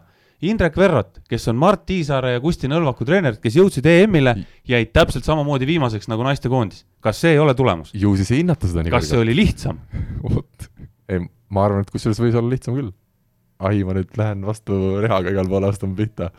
Indrek 0.47 0.77
Verrot, 0.79 1.17
kes 1.27 1.49
on 1.51 1.57
Mart 1.59 1.83
Tiisaare 1.89 2.37
ja 2.37 2.41
Kusti 2.43 2.69
Nõlvaku 2.71 3.03
treenerid, 3.09 3.41
kes 3.43 3.57
jõudsid 3.59 3.87
EM-ile, 3.91 4.37
jäid 4.71 4.93
täpselt 4.95 5.27
samamoodi 5.27 5.67
viimaseks 5.67 6.07
nagu 6.11 6.23
naistekoondis. 6.23 6.85
kas 7.03 7.19
see 7.25 7.33
ei 7.35 7.41
ole 7.43 7.57
tulemus? 7.59 7.91
ju 7.95 8.15
siis 8.17 8.31
ei 8.31 8.45
hinnata 8.45 8.71
seda 8.71 8.85
nii 8.87 8.95
kas 8.95 9.11
see 9.11 9.19
oli 9.19 9.35
lihtsam? 9.35 9.81
vot, 10.23 10.69
ei, 11.11 11.25
ma 11.51 11.65
arvan, 11.67 11.83
et 11.83 11.91
kusjuures 11.91 12.23
võis 12.23 12.39
olla 12.39 12.55
lihtsam 12.55 12.79
küll. 12.79 12.93
ai, 13.59 13.83
ma 13.87 13.97
nüüd 13.97 14.19
lähen 14.19 14.45
vastu 14.47 14.99
rehaga 15.03 15.33
igale 15.33 15.51
poole 15.51 15.71
astuma 15.73 15.97
pihta. 15.99 16.31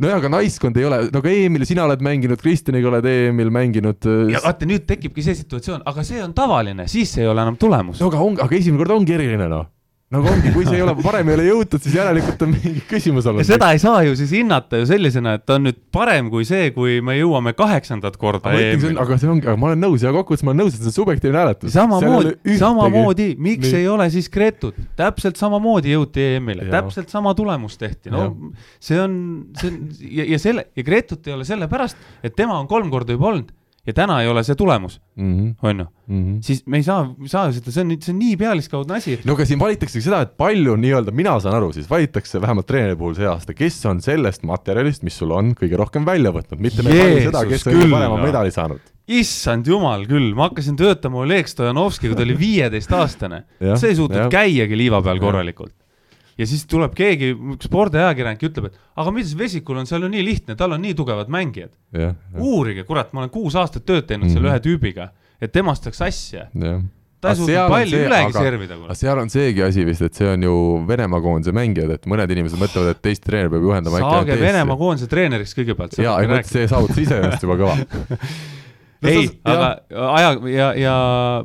nojah, 0.00 0.20
aga 0.20 0.30
naiskond 0.36 0.78
ei 0.80 0.86
ole, 0.88 1.02
no 1.12 1.22
aga 1.22 1.32
EM-il 1.34 1.66
sina 1.68 1.84
oled 1.88 2.04
mänginud, 2.06 2.40
Kristjaniga 2.40 2.88
oled 2.92 3.08
EM-il 3.10 3.50
mänginud. 3.54 4.08
ja 4.32 4.42
vaata, 4.44 4.68
nüüd 4.70 4.86
tekibki 4.88 5.24
see 5.26 5.36
situatsioon, 5.42 5.84
aga 5.90 6.06
see 6.06 6.22
on 6.24 6.34
tavaline, 6.36 6.86
siis 6.88 7.16
ei 7.18 7.28
ole 7.30 7.42
enam 7.42 7.58
tulemus. 7.60 8.00
no 8.00 8.12
aga 8.12 8.24
on, 8.24 8.40
aga 8.46 8.56
esimene 8.56 8.84
kord 8.84 8.96
ongi 9.00 9.16
eriline 9.18 9.50
noh. 9.50 9.68
Nagu 10.10 10.26
ongi, 10.26 10.50
kui 10.50 10.64
see 10.66 10.80
ei 10.80 10.82
ole, 10.82 10.96
varem 11.04 11.28
ei 11.30 11.36
ole 11.36 11.44
jõutud, 11.46 11.82
siis 11.84 11.94
järelikult 11.94 12.40
on 12.42 12.50
mingi 12.56 12.82
küsimus 12.90 13.28
olnud. 13.30 13.44
ja 13.44 13.46
seda 13.52 13.68
ei 13.70 13.78
saa 13.82 14.00
ju 14.02 14.16
siis 14.18 14.32
hinnata 14.34 14.80
ju 14.80 14.88
sellisena, 14.90 15.36
et 15.38 15.44
ta 15.46 15.54
on 15.60 15.68
nüüd 15.68 15.78
parem 15.94 16.32
kui 16.32 16.46
see, 16.48 16.72
kui 16.74 16.96
me 17.04 17.14
jõuame 17.14 17.52
kaheksandat 17.58 18.18
korda 18.18 18.50
aga 18.50 18.56
ma 18.56 18.64
ütlen, 18.64 18.80
see 18.80 18.88
on, 18.88 18.96
EM-ile. 18.96 19.04
aga 19.04 19.18
see 19.22 19.30
ongi, 19.30 19.46
aga 19.46 19.54
ma 19.62 19.68
olen 19.70 19.84
nõus 19.86 20.06
ja 20.06 20.10
kokkuvõttes 20.16 20.42
ma 20.48 20.50
olen 20.50 20.62
nõus, 20.64 20.74
et 20.74 20.82
see 20.82 20.90
on 20.90 20.96
subjektiivne 20.96 21.42
hääletus. 21.42 21.74
samamoodi, 21.76 22.34
samamoodi, 22.58 23.28
miks 23.38 23.68
Nii. 23.68 23.84
ei 23.84 23.86
ole 23.92 24.08
siis 24.10 24.26
Gretut, 24.34 24.82
täpselt 24.98 25.38
samamoodi 25.38 25.94
jõuti 25.94 26.26
EM-ile, 26.32 26.66
täpselt 26.74 27.14
sama 27.14 27.36
tulemus 27.38 27.78
tehti, 27.78 28.10
no 28.10 28.26
see 28.82 28.98
on, 28.98 29.14
see 29.62 29.70
on 29.70 29.78
ja, 30.10 30.26
ja 30.34 30.42
selle 30.42 30.66
ja 30.74 30.86
Gretut 30.90 31.30
ei 31.30 31.38
ole 31.38 31.46
sellepärast, 31.46 32.10
et 32.26 32.34
tema 32.34 32.58
on 32.58 32.66
kolm 32.70 32.90
korda 32.90 33.14
juba 33.14 33.30
olnud 33.30 33.54
ja 33.86 33.94
täna 33.96 34.20
ei 34.22 34.28
ole 34.28 34.42
see 34.44 34.56
tulemus, 34.58 35.00
mm. 35.16 35.32
-hmm. 35.38 35.54
on 35.62 35.78
ju, 35.84 35.86
Mm 36.10 36.22
-hmm. 36.24 36.42
siis 36.42 36.66
me 36.66 36.76
ei 36.76 36.82
saa, 36.82 37.14
saa 37.26 37.52
seda, 37.52 37.70
see 37.70 37.84
on, 37.84 37.90
see 38.02 38.12
on 38.12 38.18
nii 38.18 38.36
pealiskaudne 38.36 38.96
asi. 38.96 39.20
no 39.24 39.36
aga 39.36 39.44
siin 39.46 39.60
valitaksegi 39.60 40.02
seda, 40.02 40.20
et 40.26 40.32
palju 40.36 40.74
nii-öelda, 40.76 41.12
mina 41.14 41.36
saan 41.40 41.54
aru, 41.54 41.72
siis 41.72 41.90
valitakse 41.90 42.40
vähemalt 42.42 42.66
treeneri 42.66 42.96
puhul 42.96 43.14
see 43.14 43.28
aasta, 43.30 43.54
kes 43.54 43.78
on 43.86 44.00
sellest 44.02 44.42
materjalist, 44.42 45.04
mis 45.06 45.18
sul 45.18 45.30
on, 45.30 45.52
kõige 45.60 45.78
rohkem 45.78 46.06
välja 46.06 46.32
võtnud, 46.34 46.58
mitte 46.58 46.82
me 46.82 46.90
ei 46.90 46.98
vali 46.98 47.20
seda, 47.28 47.44
kes 47.46 47.66
on 47.66 47.76
kõige 47.76 47.90
parema 47.92 48.16
noh. 48.16 48.24
medali 48.26 48.50
saanud. 48.50 48.80
issand 49.06 49.70
jumal 49.70 50.02
küll, 50.10 50.34
ma 50.34 50.48
hakkasin 50.48 50.76
töötama 50.76 51.22
Oleg 51.22 51.46
Stojanovskiga, 51.46 52.18
ta 52.18 52.26
oli 52.26 52.38
viieteistaastane. 52.38 53.44
See 53.60 53.94
ei 53.94 53.96
suutnud 54.02 54.24
jah. 54.24 54.32
käiagi 54.34 54.76
liiva 54.76 55.02
peal 55.02 55.22
korralikult. 55.22 55.74
Ja 56.40 56.46
siis 56.48 56.62
tuleb 56.70 56.94
keegi, 56.96 57.32
spordiajakirjanik 57.66 58.44
ütleb, 58.48 58.70
et 58.70 58.78
aga 59.00 59.12
mis 59.14 59.34
Vesikul 59.38 59.80
on 59.82 59.88
seal 59.88 60.06
ju 60.06 60.12
nii 60.12 60.22
lihtne, 60.24 60.56
tal 60.58 60.76
on 60.76 60.80
nii 60.82 60.94
tugevad 60.98 61.28
mängijad. 61.32 61.72
uurige, 62.38 62.84
kurat, 62.88 63.12
ma 63.12 63.24
olen 63.24 63.32
kuus 63.34 63.56
aastat 63.60 63.84
tööd 63.84 64.06
teinud 64.08 64.26
mm 64.26 64.30
-hmm. 64.30 64.32
selle 64.32 64.48
Mhm. 64.48 64.56
ühe 64.56 64.64
tüübiga, 64.66 65.08
et 65.40 65.52
temast 65.52 65.84
saaks 65.84 66.00
asja. 66.06 66.46
jah. 66.54 66.82
ta 67.20 67.30
ei 67.30 67.36
suutnud 67.36 67.68
palli 67.68 67.96
ülegi 68.06 68.32
servida, 68.32 68.74
aga 68.74 68.94
seal 68.94 69.18
on 69.18 69.28
seegi 69.30 69.62
asi 69.62 69.84
vist, 69.84 70.02
et 70.02 70.14
see 70.14 70.28
on 70.28 70.42
ju 70.42 70.84
Venemaa 70.88 71.20
koondise 71.20 71.52
mängijad, 71.52 71.90
et 71.90 72.06
mõned 72.06 72.30
inimesed 72.32 72.58
mõtlevad, 72.58 72.90
et 72.90 73.02
teist 73.02 73.22
treener 73.24 73.50
peab 73.50 73.62
juhendama 73.62 73.98
saage 73.98 74.40
Venemaa 74.40 74.76
koondise 74.76 75.06
treeneriks 75.06 75.52
kõigepealt. 75.54 75.98
jaa, 76.02 76.20
ei 76.20 76.28
vot 76.28 76.46
see 76.46 76.66
saavutus 76.68 76.98
iseenesest 76.98 77.42
juba 77.42 77.56
kõva. 77.60 77.76
ei, 79.08 79.28
aga 79.48 79.68
aja 80.12 80.30
ja, 80.52 80.66
ja 80.76 80.94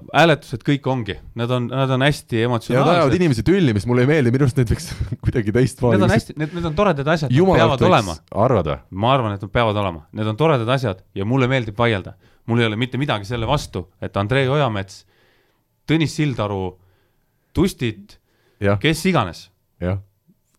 hääletused 0.10 0.64
kõik 0.68 0.88
ongi, 0.91 1.15
nad 1.40 1.52
on, 1.56 1.68
nad 1.72 1.91
on 1.95 2.03
hästi 2.03 2.41
ja 2.41 2.49
nad 2.49 2.60
ajavad 2.60 2.82
emotsionaalsed. 2.82 3.18
inimesi 3.19 3.45
tülli, 3.48 3.76
mis 3.77 3.86
mulle 3.88 4.03
ei 4.03 4.10
meeldi, 4.10 4.34
minu 4.36 4.48
arust 4.48 4.60
neid 4.60 4.72
võiks 4.73 4.90
kuidagi 5.23 5.53
teistmoodi. 5.56 5.95
Need 5.95 6.07
on 6.07 6.14
hästi, 6.15 6.36
need, 6.41 6.56
need 6.57 6.69
on 6.72 6.77
toredad 6.77 7.11
asjad, 7.15 7.32
nad 7.32 7.60
peavad 7.60 7.86
olema 7.88 8.15
arvad 8.45 8.72
või? 8.72 8.80
ma 9.03 9.14
arvan, 9.15 9.38
et 9.38 9.45
nad 9.45 9.53
peavad 9.53 9.80
olema, 9.82 10.03
need 10.19 10.32
on 10.32 10.40
toredad 10.40 10.73
asjad 10.76 11.03
ja 11.15 11.27
mulle 11.27 11.48
meeldib 11.52 11.80
vaielda. 11.80 12.15
mul 12.52 12.61
ei 12.61 12.68
ole 12.68 12.80
mitte 12.80 12.99
midagi 13.02 13.30
selle 13.30 13.48
vastu, 13.49 13.88
et 14.03 14.18
Andrei 14.19 14.49
Ojamets, 14.52 15.06
Tõnis 15.88 16.18
Sildaru, 16.18 16.76
Tustit, 17.56 18.18
jah, 18.60 18.80
kes 18.82 19.06
iganes, 19.07 19.48
jah, 19.82 20.02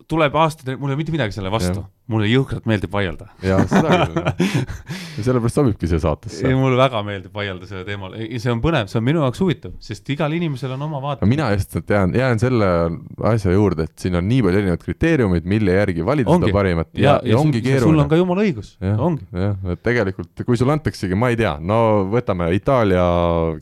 tuleb 0.09 0.35
aasta, 0.39 0.79
mul 0.79 0.91
ei 0.91 0.97
ole 0.97 1.03
mitte 1.03 1.15
midagi 1.15 1.37
selle 1.37 1.53
vastu 1.53 1.83
Jah.. 1.83 1.93
Mulle 2.11 2.29
jõhkralt 2.31 2.67
meeldib 2.71 2.93
vaielda. 2.95 3.29
ja 3.43 3.59
seda 3.67 3.99
küll, 4.07 4.21
ja 5.17 5.25
sellepärast 5.27 5.59
sobibki 5.59 5.89
siia 5.91 6.01
saatesse. 6.03 6.53
mulle 6.55 6.79
väga 6.79 7.03
meeldib 7.07 7.35
vaielda 7.35 7.67
sellel 7.69 7.87
teemal, 7.89 8.15
see 8.15 8.53
on 8.53 8.63
põnev, 8.63 8.91
see 8.91 9.01
on 9.01 9.07
minu 9.09 9.25
jaoks 9.25 9.43
huvitav, 9.43 9.75
sest 9.83 10.13
igal 10.15 10.37
inimesel 10.37 10.77
on 10.77 10.87
oma 10.87 11.01
vaade 11.03 11.27
mina 11.31 11.49
lihtsalt 11.55 11.91
jään, 11.91 12.15
jään 12.15 12.43
selle 12.43 12.71
asja 13.33 13.57
juurde, 13.57 13.89
et 13.91 14.07
siin 14.07 14.19
on 14.21 14.29
nii 14.29 14.45
palju 14.47 14.63
erinevaid 14.63 14.85
kriteeriume, 14.85 15.43
mille 15.51 15.77
järgi 15.81 16.07
valida 16.07 16.31
Ongi. 16.31 16.47
seda 16.47 16.59
parimat 16.61 16.93
ja, 16.95 17.17
ja, 17.17 17.33
ja 17.33 17.41
ongi 17.41 17.61
sul 17.61 17.67
on 17.67 17.73
keeruline 17.73 18.09
ka. 18.13 18.21
jumala 18.23 18.47
õigus, 18.47 18.73
jah 18.83 19.03
ongi., 19.09 19.27
jah, 19.35 19.59
et 19.75 19.83
tegelikult 19.87 20.47
kui 20.47 20.59
sulle 20.61 20.77
antaksegi, 20.77 21.19
ma 21.19 21.33
ei 21.35 21.41
tea, 21.43 21.57
no 21.61 21.81
võtame 22.13 22.53
Itaalia, 22.57 23.05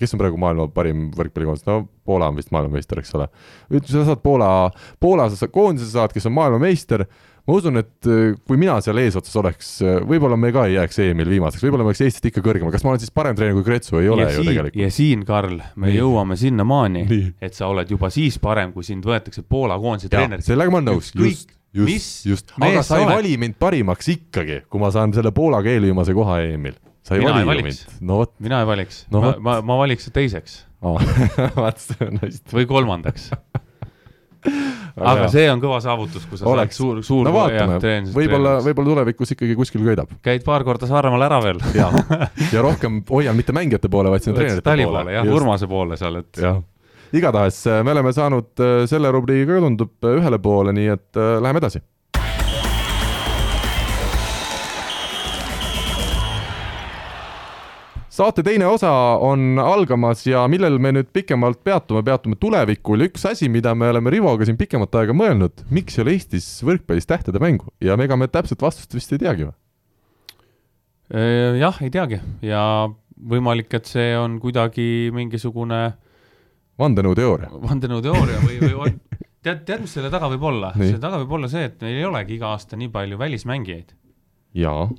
kes 0.00 0.14
on 0.14 0.20
praegu 0.20 0.40
maailma 0.40 0.68
parim 0.74 1.08
võrkpallikoondis, 1.16 1.64
no 1.70 1.84
Poola 2.04 2.28
on 2.28 2.36
vist 2.36 2.50
maailmameister, 2.52 3.00
eks 3.00 3.14
ole. 3.16 3.30
ütleme, 3.70 3.88
sa 3.88 4.04
saad 4.10 4.20
Poola, 4.24 4.48
Poola 5.00 5.30
sa 5.32 5.40
saad 5.40 5.52
koondise 5.54 5.88
saad, 5.88 6.12
kes 6.12 6.28
on 6.28 6.36
maailmameister, 6.36 7.06
ma 7.44 7.56
usun, 7.58 7.76
et 7.80 8.08
eh, 8.08 8.34
kui 8.48 8.56
mina 8.60 8.76
seal 8.84 8.98
eesotsas 9.02 9.34
oleks, 9.40 9.70
võib-olla 10.08 10.36
me 10.40 10.52
ka 10.54 10.66
ei 10.68 10.78
jääks 10.78 11.00
EM-il 11.04 11.28
viimaseks, 11.34 11.64
võib-olla 11.66 11.84
me 11.84 11.92
oleks 11.92 12.00
Eestist 12.06 12.30
ikka 12.30 12.40
kõrgemal, 12.44 12.72
kas 12.72 12.84
ma 12.86 12.94
olen 12.94 13.02
siis 13.02 13.12
parem 13.14 13.36
treener 13.36 13.58
kui 13.58 13.66
Kretsu, 13.66 13.98
ei 14.00 14.08
ole 14.12 14.24
ja 14.24 14.30
ju 14.32 14.40
siin, 14.42 14.48
tegelikult. 14.52 14.78
ja 14.80 14.88
siin, 14.98 15.24
Karl, 15.28 15.58
me 15.76 15.90
Nii. 15.90 15.98
jõuame 15.98 16.38
sinnamaani 16.40 17.04
et 17.44 17.58
sa 17.58 17.68
oled 17.72 17.90
juba 17.92 18.08
siis 18.14 18.38
parem, 18.42 18.72
kui 18.72 18.86
sind 18.86 19.04
võetakse 19.04 19.44
Poola 19.48 19.76
koondise 19.82 20.08
treeneriks. 20.12 20.48
sellega 20.48 20.72
ma 20.72 20.80
olen 20.80 20.90
nõus, 20.94 21.12
just, 21.14 21.52
just 21.74 22.24
just, 22.26 22.54
aga 22.62 22.82
sa 22.86 23.00
ei 23.02 23.08
vali 23.10 23.36
mind 23.40 23.56
parimaks 23.60 24.08
ikkagi, 24.14 24.62
kui 24.70 24.80
ma 24.80 24.92
saan 24.94 25.12
selle 25.16 25.32
Poola 25.34 25.60
keelviimase 25.66 26.14
koha 26.16 26.38
EM-il. 26.46 26.76
sa 27.04 27.18
ei 27.18 27.24
Mina 27.24 27.40
ei 27.42 27.48
vali 27.50 27.60
ju 27.60 27.66
mind, 27.68 27.82
no 28.00 28.22
vot, 28.22 28.32
mina 28.40 28.62
ei 28.62 28.66
valiks 28.68 29.02
No 29.12 29.20
ma 29.20 29.34
ma, 29.42 29.58
ma 29.60 29.76
valiks 29.82 30.08
teiseks 30.14 30.62
hästi. 31.64 32.52
või 32.52 32.66
kolmandaks. 32.68 33.30
aga 35.00 35.28
see 35.32 35.46
on 35.50 35.62
kõva 35.62 35.80
saavutus, 35.82 36.26
kui 36.30 36.38
sa 36.38 36.46
Oleks. 36.50 36.76
saad 36.76 36.84
suur, 36.84 37.00
suur 37.06 37.26
no 37.26 37.32
vaatame, 37.34 37.78
võib-olla, 38.14 38.56
võib-olla 38.64 38.92
tulevikus 38.92 39.34
ikkagi 39.34 39.56
kuskil 39.58 39.82
köidab. 39.86 40.12
käid 40.24 40.44
paar 40.46 40.64
korda 40.66 40.86
Saaremaal 40.90 41.26
ära 41.26 41.40
veel. 41.42 41.62
ja, 41.74 41.88
ja 42.52 42.62
rohkem 42.62 43.02
hoian 43.10 43.36
mitte 43.38 43.56
mängijate 43.56 43.90
poole, 43.90 44.12
vaid 44.14 44.26
sinna 44.26 44.38
treenerite 44.38 44.68
poole, 44.68 44.86
poole 44.86 45.16
jah, 45.16 45.32
Urmase 45.38 45.70
poole 45.70 45.98
seal, 46.00 46.20
et 46.22 46.42
jah, 46.44 46.60
igatahes 47.14 47.64
äh, 47.70 47.82
me 47.86 47.94
oleme 47.96 48.14
saanud 48.14 48.62
äh, 48.62 48.76
selle 48.90 49.10
rubriigiga 49.14 49.58
tundub 49.64 50.06
äh, 50.06 50.18
ühele 50.20 50.38
poole, 50.42 50.74
nii 50.76 50.92
et 50.94 51.18
äh, 51.18 51.36
läheme 51.42 51.62
edasi. 51.62 51.82
Saate 58.14 58.44
teine 58.46 58.66
osa 58.70 58.90
on 59.22 59.58
algamas 59.58 60.22
ja 60.26 60.44
millel 60.50 60.78
me 60.82 60.92
nüüd 60.94 61.10
pikemalt 61.14 61.64
peatume, 61.66 62.04
peatume 62.06 62.38
tulevikul 62.40 63.02
ja 63.02 63.10
üks 63.10 63.26
asi, 63.30 63.48
mida 63.50 63.74
me 63.74 63.88
oleme 63.90 64.12
Rivoga 64.14 64.46
siin 64.46 64.58
pikemat 64.60 64.94
aega 65.00 65.16
mõelnud, 65.16 65.64
miks 65.74 65.98
ei 65.98 66.04
ole 66.04 66.14
Eestis 66.14 66.46
võrkpallis 66.66 67.08
tähtede 67.10 67.42
mängu 67.42 67.72
ja 67.82 67.98
ega 67.98 68.18
me 68.18 68.28
täpset 68.30 68.62
vastust 68.62 68.94
vist 68.94 69.14
ei 69.14 69.22
teagi 69.22 69.48
või? 69.48 69.56
Äh, 71.14 71.58
jah, 71.60 71.80
ei 71.82 71.90
teagi 71.94 72.20
ja 72.44 72.62
võimalik, 73.18 73.72
et 73.74 73.90
see 73.90 74.12
on 74.18 74.38
kuidagi 74.42 75.10
mingisugune 75.14 75.80
vandenõuteooria. 76.80 77.50
vandenõuteooria 77.64 78.40
või, 78.44 78.60
või 78.62 78.74
on, 78.86 79.00
tead, 79.44 79.64
tead, 79.66 79.82
mis 79.84 79.94
selle 79.96 80.12
taga 80.12 80.30
võib 80.32 80.46
olla? 80.52 80.70
Selle 80.78 81.02
taga 81.02 81.18
võib 81.22 81.34
olla 81.38 81.50
see, 81.50 81.66
et 81.70 81.82
meil 81.82 81.98
ei 81.98 82.06
olegi 82.08 82.38
iga 82.38 82.54
aasta 82.54 82.78
nii 82.78 82.92
palju 82.94 83.18
välismängijaid, 83.20 83.94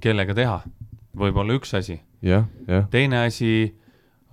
kellega 0.03 0.35
teha. 0.37 0.59
võib-olla 1.15 1.55
üks 1.55 1.71
asi. 1.79 2.01
jah, 2.25 2.45
jah, 2.67 2.87
teine 2.91 3.21
asi 3.27 3.51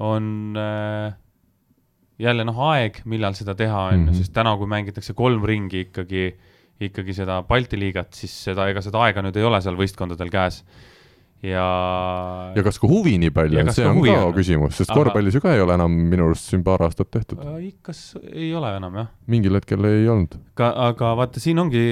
on 0.03 0.57
äh, 0.59 1.13
jälle 2.23 2.45
noh, 2.49 2.59
aeg, 2.73 3.03
millal 3.11 3.35
seda 3.39 3.55
teha, 3.59 3.89
on 3.93 4.07
ju, 4.07 4.11
Mhm. 4.13 4.19
sest 4.23 4.33
täna, 4.35 4.57
kui 4.59 4.67
mängitakse 4.71 5.15
kolm 5.19 5.45
ringi 5.49 5.87
ikkagi, 5.89 6.33
ikkagi 6.83 7.15
seda 7.15 7.43
Balti 7.47 7.79
liigat, 7.79 8.13
siis 8.19 8.33
seda, 8.49 8.67
ega 8.71 8.81
seda 8.83 8.99
aega 9.07 9.23
nüüd 9.23 9.37
ei 9.39 9.45
ole 9.47 9.61
seal 9.63 9.77
võistkondadel 9.79 10.31
käes. 10.33 10.63
ja, 11.43 11.63
ja 12.55 12.63
kas 12.63 12.79
ka 12.79 12.87
huvi 12.87 13.17
nii 13.19 13.33
palju 13.35 13.65
kas 13.67 13.75
see 13.81 13.87
on 13.91 13.97
ka 14.05 14.13
on? 14.29 14.35
küsimus, 14.37 14.77
sest 14.79 14.91
Aga- 14.93 14.99
korvpallis 15.01 15.35
ju 15.35 15.41
ka 15.43 15.55
ei 15.57 15.61
ole 15.65 15.75
enam 15.75 15.91
minu 15.91 16.29
arust 16.29 16.47
siin 16.53 16.63
paar 16.63 16.85
aastat 16.87 17.11
tehtud, 17.11 17.41
äh, 17.43 17.57
ikka 17.73 17.91
s- 17.93 18.15
ei 18.33 18.53
ole 18.55 18.71
enam 18.77 18.95
jah. 18.95 19.09
mingil 19.27 19.55
hetkel 19.59 19.85
ei 19.85 20.07
olnud. 20.09 20.37
ka, 20.55 20.71
aga 20.89 21.15
vaata, 21.19 21.41
siin 21.43 21.59
ongi, 21.59 21.83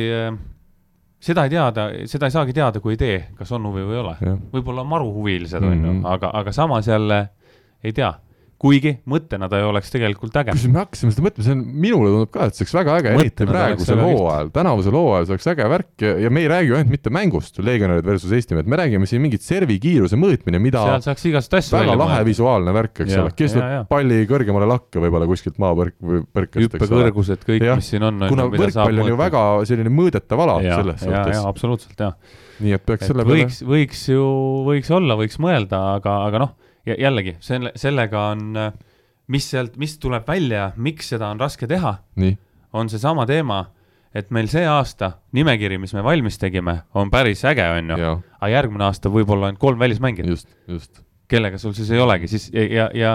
seda 1.20 1.44
ei 1.44 1.50
teada, 1.52 1.88
seda 2.08 2.26
ei 2.26 2.34
saagi 2.34 2.52
teada, 2.56 2.80
kui 2.80 2.94
ei 2.96 3.00
tee, 3.00 3.18
kas 3.36 3.52
on 3.52 3.66
huvi 3.68 3.84
või 3.84 3.96
ei 3.98 4.00
ole. 4.00 4.16
võib-olla 4.54 4.84
maru 4.84 5.12
huvilised 5.14 5.62
on 5.62 5.72
ju 5.76 5.92
Mhm., 5.92 6.06
aga, 6.06 6.30
aga 6.32 6.52
samas 6.52 6.88
jälle 6.88 7.28
ei 7.84 7.92
tea. 7.92 8.12
Kuigi 8.60 8.92
mõttena 9.08 9.48
ta 9.48 9.56
ju 9.56 9.70
oleks 9.70 9.88
tegelikult 9.92 10.34
äge. 10.36 10.52
kusjuures 10.52 10.74
me 10.74 10.82
hakkasime 10.82 11.14
seda 11.14 11.24
mõtlema, 11.24 11.44
see 11.46 11.54
on, 11.54 11.62
minule 11.84 12.10
tundub 12.12 12.32
ka, 12.34 12.48
et 12.50 12.56
see 12.58 12.66
oleks 12.66 12.74
väga 12.76 12.96
äge, 13.00 13.12
eriti 13.16 13.46
praegusel 13.48 14.02
hooajal, 14.04 14.50
tänavusel 14.52 14.96
hooajal, 14.98 15.28
see 15.28 15.36
oleks 15.36 15.48
äge 15.54 15.68
värk 15.72 16.04
ja, 16.04 16.10
ja 16.26 16.32
me 16.36 16.42
ei 16.44 16.50
räägi 16.52 16.68
ju 16.68 16.76
ainult 16.76 16.92
mitte 16.92 17.12
mängust, 17.16 17.60
legionärid 17.64 18.04
versus 18.10 18.34
Eestimaa, 18.36 18.64
et 18.66 18.68
me 18.68 18.80
räägime 18.82 19.08
siin 19.08 19.24
mingit 19.24 19.46
servi 19.46 19.78
kiiruse 19.80 20.18
mõõtmine, 20.20 20.60
mida 20.60 20.84
seal 20.84 21.06
saaks 21.08 21.26
igast 21.30 21.56
asju 21.56 21.78
väga 21.78 21.96
lahe 21.96 22.18
mõelda. 22.18 22.28
visuaalne 22.28 22.76
värk, 22.76 23.02
eks 23.06 23.16
ole, 23.24 23.34
kes 23.40 23.56
lööb 23.56 23.90
palli 23.94 24.20
kõrgemale 24.28 24.68
lakke 24.68 25.04
võib-olla 25.06 25.30
kuskilt 25.30 25.56
maapõrk 25.62 25.96
või 25.96 26.22
põrkest, 26.28 26.60
eks 26.60 26.84
ole. 26.84 26.84
hüppekõrgused, 26.84 27.48
kõik, 27.48 27.68
mis 27.80 27.92
siin 27.94 28.08
on. 28.10 28.26
kuna 28.28 28.50
võrkpall 28.52 29.04
on 29.06 29.12
ju 29.14 29.20
väga 29.24 29.44
selline 29.72 29.94
mõõdetav 29.94 30.44
ala 30.44 30.60
selles 30.66 31.00
ja, 31.00 31.08
suhtes 31.08 31.40
ja, 31.40 31.44
absoluutselt 31.48 32.04
jah. 32.04 32.40
nii 32.60 32.76
et 32.76 32.84
peaks 32.84 33.06
et 33.06 33.14
selle 33.14 33.24
peale 33.24 33.46
võiks, 33.46 33.62
võiks 33.64 34.08
ju, 34.12 34.26
võiks 34.68 34.92
olla, 34.92 35.16
võiks 35.16 35.40
mõelda, 35.40 35.80
aga, 35.96 36.20
aga 36.28 36.44
noh, 36.44 36.58
jällegi 36.98 37.36
selle, 37.44 37.72
sellega 37.76 38.22
on, 38.32 38.56
mis 39.30 39.50
sealt, 39.50 39.76
mis 39.80 39.98
tuleb 40.02 40.26
välja, 40.28 40.70
miks 40.76 41.12
seda 41.14 41.30
on 41.30 41.40
raske 41.40 41.68
teha, 41.70 41.98
on 42.72 42.90
seesama 42.90 43.26
teema, 43.26 43.64
et 44.14 44.30
meil 44.34 44.48
see 44.50 44.64
aasta 44.66 45.12
nimekiri, 45.36 45.78
mis 45.78 45.94
me 45.94 46.02
valmis 46.04 46.38
tegime, 46.38 46.80
on 46.94 47.10
päris 47.10 47.44
äge, 47.46 47.66
on 47.78 47.94
ju, 47.94 48.16
aga 48.40 48.50
järgmine 48.50 48.88
aasta 48.88 49.12
võib-olla 49.12 49.50
ainult 49.50 49.62
kolm 49.62 49.78
välismängijat, 49.78 50.28
just, 50.28 50.48
just. 50.68 51.02
kellega 51.30 51.58
sul 51.58 51.76
siis 51.78 51.90
ei 51.94 52.02
olegi, 52.02 52.30
siis 52.30 52.48
ja, 52.54 52.66
ja, 52.66 52.88
ja, 52.94 53.12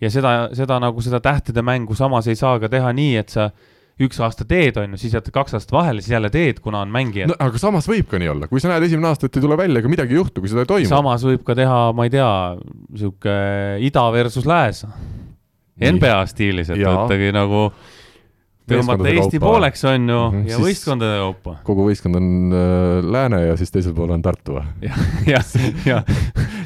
ja 0.00 0.10
seda, 0.10 0.36
seda 0.56 0.78
nagu 0.80 1.04
seda 1.04 1.20
tähtede 1.20 1.62
mängu 1.62 1.96
samas 1.98 2.28
ei 2.28 2.38
saa 2.38 2.56
ka 2.62 2.70
teha 2.72 2.92
nii, 2.96 3.16
et 3.20 3.34
sa 3.34 3.50
üks 4.06 4.20
aasta 4.22 4.46
teed, 4.48 4.76
on 4.78 4.94
ju, 4.94 5.00
siis 5.02 5.14
jätad 5.16 5.34
kaks 5.34 5.56
aastat 5.58 5.74
vahele, 5.74 6.02
siis 6.04 6.14
jälle 6.14 6.30
teed, 6.30 6.60
kuna 6.62 6.84
on 6.84 6.92
mängijad 6.94 7.32
no 7.32 7.36
aga 7.42 7.58
samas 7.58 7.88
võib 7.90 8.06
ka 8.10 8.20
nii 8.22 8.30
olla, 8.30 8.48
kui 8.50 8.62
sa 8.62 8.70
näed 8.70 8.86
esimene 8.86 9.10
aasta, 9.10 9.26
et 9.26 9.38
ei 9.38 9.44
tule 9.44 9.58
välja, 9.58 9.82
ega 9.82 9.90
midagi 9.90 10.14
ei 10.14 10.20
juhtu, 10.20 10.42
kui 10.42 10.52
seda 10.52 10.62
ei 10.62 10.70
toimu. 10.70 10.90
samas 10.90 11.26
võib 11.26 11.42
ka 11.46 11.56
teha, 11.58 11.80
ma 11.98 12.06
ei 12.06 12.12
tea, 12.14 12.30
sihuke 13.02 13.38
ida 13.88 14.04
versus 14.14 14.46
lääs. 14.48 14.84
NBA 15.78 16.14
stiilis, 16.26 16.72
et 16.74 16.80
võttagi 16.82 17.30
nagu 17.34 17.68
tõmmata 18.68 19.08
Eesti 19.10 19.38
kaupa. 19.38 19.46
pooleks, 19.46 19.84
on 19.88 20.08
ju, 20.08 20.18
Mhm, 20.30 20.46
ja 20.48 20.56
siis- 20.56 20.66
võistkondade 20.66 21.18
kaupa. 21.22 21.56
kogu 21.64 21.86
võistkond 21.88 22.16
on 22.20 22.28
äh, 22.52 23.10
Lääne 23.12 23.40
ja 23.46 23.56
siis 23.56 23.70
teisel 23.74 23.94
pool 23.94 24.10
on 24.10 24.22
Tartu 24.22 24.58
jah, 24.82 24.98
jah, 25.26 25.44
jah, 25.86 26.04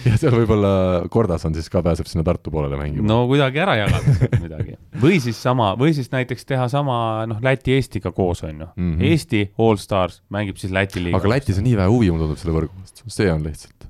ja 0.04 0.16
seal 0.18 0.32
võib-olla 0.34 1.08
Kordas 1.12 1.44
on 1.46 1.54
siis 1.54 1.68
ka, 1.70 1.82
pääseb 1.82 2.06
sinna 2.10 2.24
Tartu 2.26 2.50
poolele 2.50 2.76
mängima. 2.80 3.06
no 3.06 3.26
kuidagi 3.30 3.58
ära 3.62 3.76
jagada 3.76 4.16
midagi. 4.42 4.76
või 5.02 5.20
siis 5.22 5.36
sama, 5.42 5.74
või 5.78 5.92
siis 5.94 6.10
näiteks 6.12 6.44
teha 6.48 6.68
sama, 6.68 7.24
noh, 7.26 7.38
Läti-Eestiga 7.42 8.12
koos, 8.12 8.42
on 8.44 8.60
ju. 8.60 8.66
Mhm. 8.76 9.00
Eesti 9.12 9.44
All 9.58 9.76
Stars 9.76 10.22
mängib 10.30 10.56
siis 10.58 10.72
Läti 10.72 11.02
liiga. 11.04 11.16
aga 11.18 11.28
Lätis 11.36 11.58
on 11.58 11.64
nii 11.64 11.76
vähe 11.76 11.88
huvi, 11.88 12.10
mulle 12.10 12.26
tundub 12.26 12.38
selle 12.42 12.56
võrgu 12.58 12.74
vastu, 12.80 13.02
see 13.08 13.30
on 13.32 13.42
lihtsalt. 13.46 13.88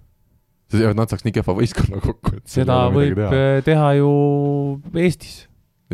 nad 0.96 1.08
saaks 1.08 1.24
nii 1.26 1.32
kehva 1.36 1.52
võistkonna 1.52 2.00
kokku, 2.00 2.36
et 2.38 2.46
seda 2.48 2.88
võib 2.90 3.14
teha. 3.18 3.30
teha. 3.30 3.62
teha 3.66 3.88
ju 3.98 4.12
Eestis 4.96 5.46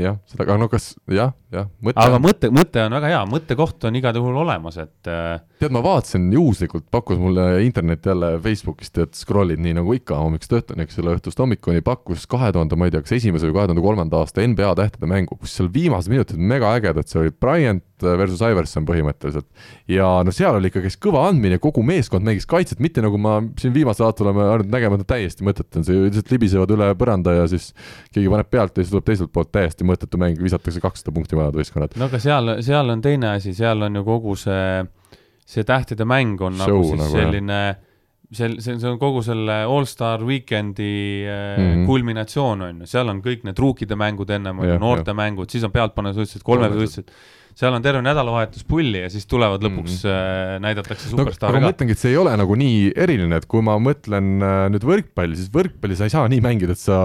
jah, 0.03 0.19
seda, 0.29 0.45
aga 0.45 0.57
no 0.61 0.69
kas 0.71 0.91
jah, 1.13 1.33
jah, 1.55 1.69
mõte 1.85 2.03
aga 2.03 2.21
mõte, 2.23 2.51
mõte 2.55 2.85
on 2.85 2.97
väga 2.99 3.11
hea, 3.13 3.23
mõttekoht 3.31 3.89
on 3.89 3.99
igal 4.01 4.19
juhul 4.21 4.39
olemas, 4.45 4.79
et 4.83 5.11
äh, 5.11 5.41
tead, 5.63 5.75
ma 5.75 5.83
vaatasin 5.85 6.29
juhuslikult, 6.35 6.87
pakkus 6.95 7.21
mulle 7.23 7.47
internet 7.67 8.07
jälle 8.11 8.35
Facebookist, 8.45 9.01
et 9.05 9.19
scroll'id 9.19 9.63
nii 9.65 9.79
nagu 9.81 9.97
ikka 9.97 10.21
hommikust 10.21 10.55
õhtuni, 10.61 10.87
eks 10.87 11.01
ole, 11.03 11.17
õhtust 11.19 11.43
hommikuni, 11.43 11.85
pakkus 11.87 12.29
kahe 12.31 12.53
tuhande, 12.55 12.79
ma 12.79 12.89
ei 12.89 12.95
tea, 12.95 13.05
kas 13.05 13.17
esimese 13.19 13.49
või 13.49 13.59
kahe 13.59 13.71
tuhande 13.71 13.85
kolmanda 13.85 14.23
aasta 14.23 14.47
NBA 14.47 14.75
tähtede 14.83 15.11
mängu, 15.11 15.39
kus 15.41 15.57
seal 15.59 15.73
viimased 15.75 16.13
minutid 16.13 16.41
mega 16.41 16.75
ägedad, 16.79 17.09
see 17.09 17.23
oli 17.25 17.35
Bryant 17.35 17.85
versus 18.03 18.43
Iverson 18.45 18.87
põhimõtteliselt. 18.89 19.47
ja 19.91 20.09
no 20.25 20.35
seal 20.35 20.59
oli 20.59 20.71
ikka, 20.71 20.83
käis 20.85 20.99
kõva 21.01 21.25
andmine, 21.29 21.59
kogu 21.63 21.83
meeskond 21.87 22.27
mängis 22.27 22.47
kaitset, 22.49 22.83
mitte 22.85 23.05
nagu 23.05 23.19
ma 23.21 23.39
siin 23.61 23.75
viimasel 23.75 24.09
aastal 24.09 24.29
oleme 24.29 24.47
harjunud 24.49 24.75
nägema, 24.75 25.01
et 25.01 25.11
täiesti 25.11 25.47
mõttetu 25.47 25.81
on 25.81 25.89
see, 25.89 26.05
lihtsalt 26.07 26.33
libisevad 26.35 26.77
üle 26.77 26.93
põranda 26.99 27.35
ja 27.41 27.49
siis 27.51 27.73
keegi 28.13 28.31
paneb 28.33 28.51
pealt 28.53 28.77
ja 28.77 28.85
siis 28.85 28.95
tuleb 28.95 29.09
teiselt 29.09 29.33
poolt 29.35 29.53
täiesti 29.55 29.89
mõttetu 29.89 30.21
mäng, 30.21 30.39
visatakse 30.43 30.83
kakssada 30.85 31.15
punkti 31.15 31.39
mõlemad 31.39 31.59
võistkonnad. 31.59 31.99
no 31.99 32.09
aga 32.11 32.23
seal, 32.23 32.55
seal 32.65 32.95
on 32.95 33.05
teine 33.05 33.35
asi, 33.37 33.55
seal 33.57 33.85
on 33.89 34.01
ju 34.01 34.07
kogu 34.07 34.37
see, 34.39 34.87
see 35.49 35.67
tähtede 35.69 36.09
mäng 36.09 36.41
on 36.45 36.59
Show 36.61 36.81
nagu 36.81 36.89
siis 36.89 36.99
nagu, 36.99 37.05
nagu, 37.05 37.19
jah. 37.19 37.29
selline, 37.29 37.61
see, 38.33 38.61
see, 38.61 38.91
on 38.91 38.99
kogu 39.01 39.23
selle 39.27 39.63
Allstar 39.65 40.25
Weekend'i 40.27 40.93
mm. 41.25 41.65
-hmm. 41.65 41.87
kulminatsioon 41.87 42.63
on 42.63 42.85
ju, 42.85 42.91
seal 42.91 43.09
on 43.09 43.23
kõik 43.25 43.45
need 43.49 43.59
ruukide 43.59 43.97
mängud 43.97 44.31
ennem 44.31 44.61
on 44.61 44.69
ju, 44.69 44.79
noorte 44.83 45.15
mängud, 45.17 45.51
siis 45.51 45.65
on 45.65 45.73
pealtpanevõistlused, 45.75 46.45
kolmevõistlused, 46.47 47.13
seal 47.59 47.75
on 47.75 47.83
terve 47.83 48.03
nädalavahetus 48.07 48.63
pulli 48.69 49.01
ja 49.03 49.09
siis 49.11 49.27
tulevad 49.27 49.65
lõpuks 49.67 50.05
mm, 50.05 50.13
-hmm. 50.13 50.63
näidatakse 50.63 51.11
no, 51.11 51.17
aga 51.17 51.25
superstaari 51.25 51.59
ma 51.59 51.65
ka. 51.65 51.73
mõtlengi, 51.73 51.97
et 51.97 52.03
see 52.03 52.13
ei 52.13 52.21
ole 52.21 52.37
nagu 52.39 52.59
nii 52.61 52.93
eriline, 52.95 53.41
et 53.41 53.49
kui 53.51 53.65
ma 53.67 53.75
mõtlen 53.83 54.31
äh, 54.39 54.61
nüüd 54.75 54.87
võrkpalli, 54.87 55.39
siis 55.39 55.51
võrkpalli 55.55 55.99
sa 55.99 56.07
ei 56.07 56.15
saa 56.15 56.31
nii 56.31 56.45
mängida, 56.45 56.77
et 56.77 56.83
sa 56.83 57.01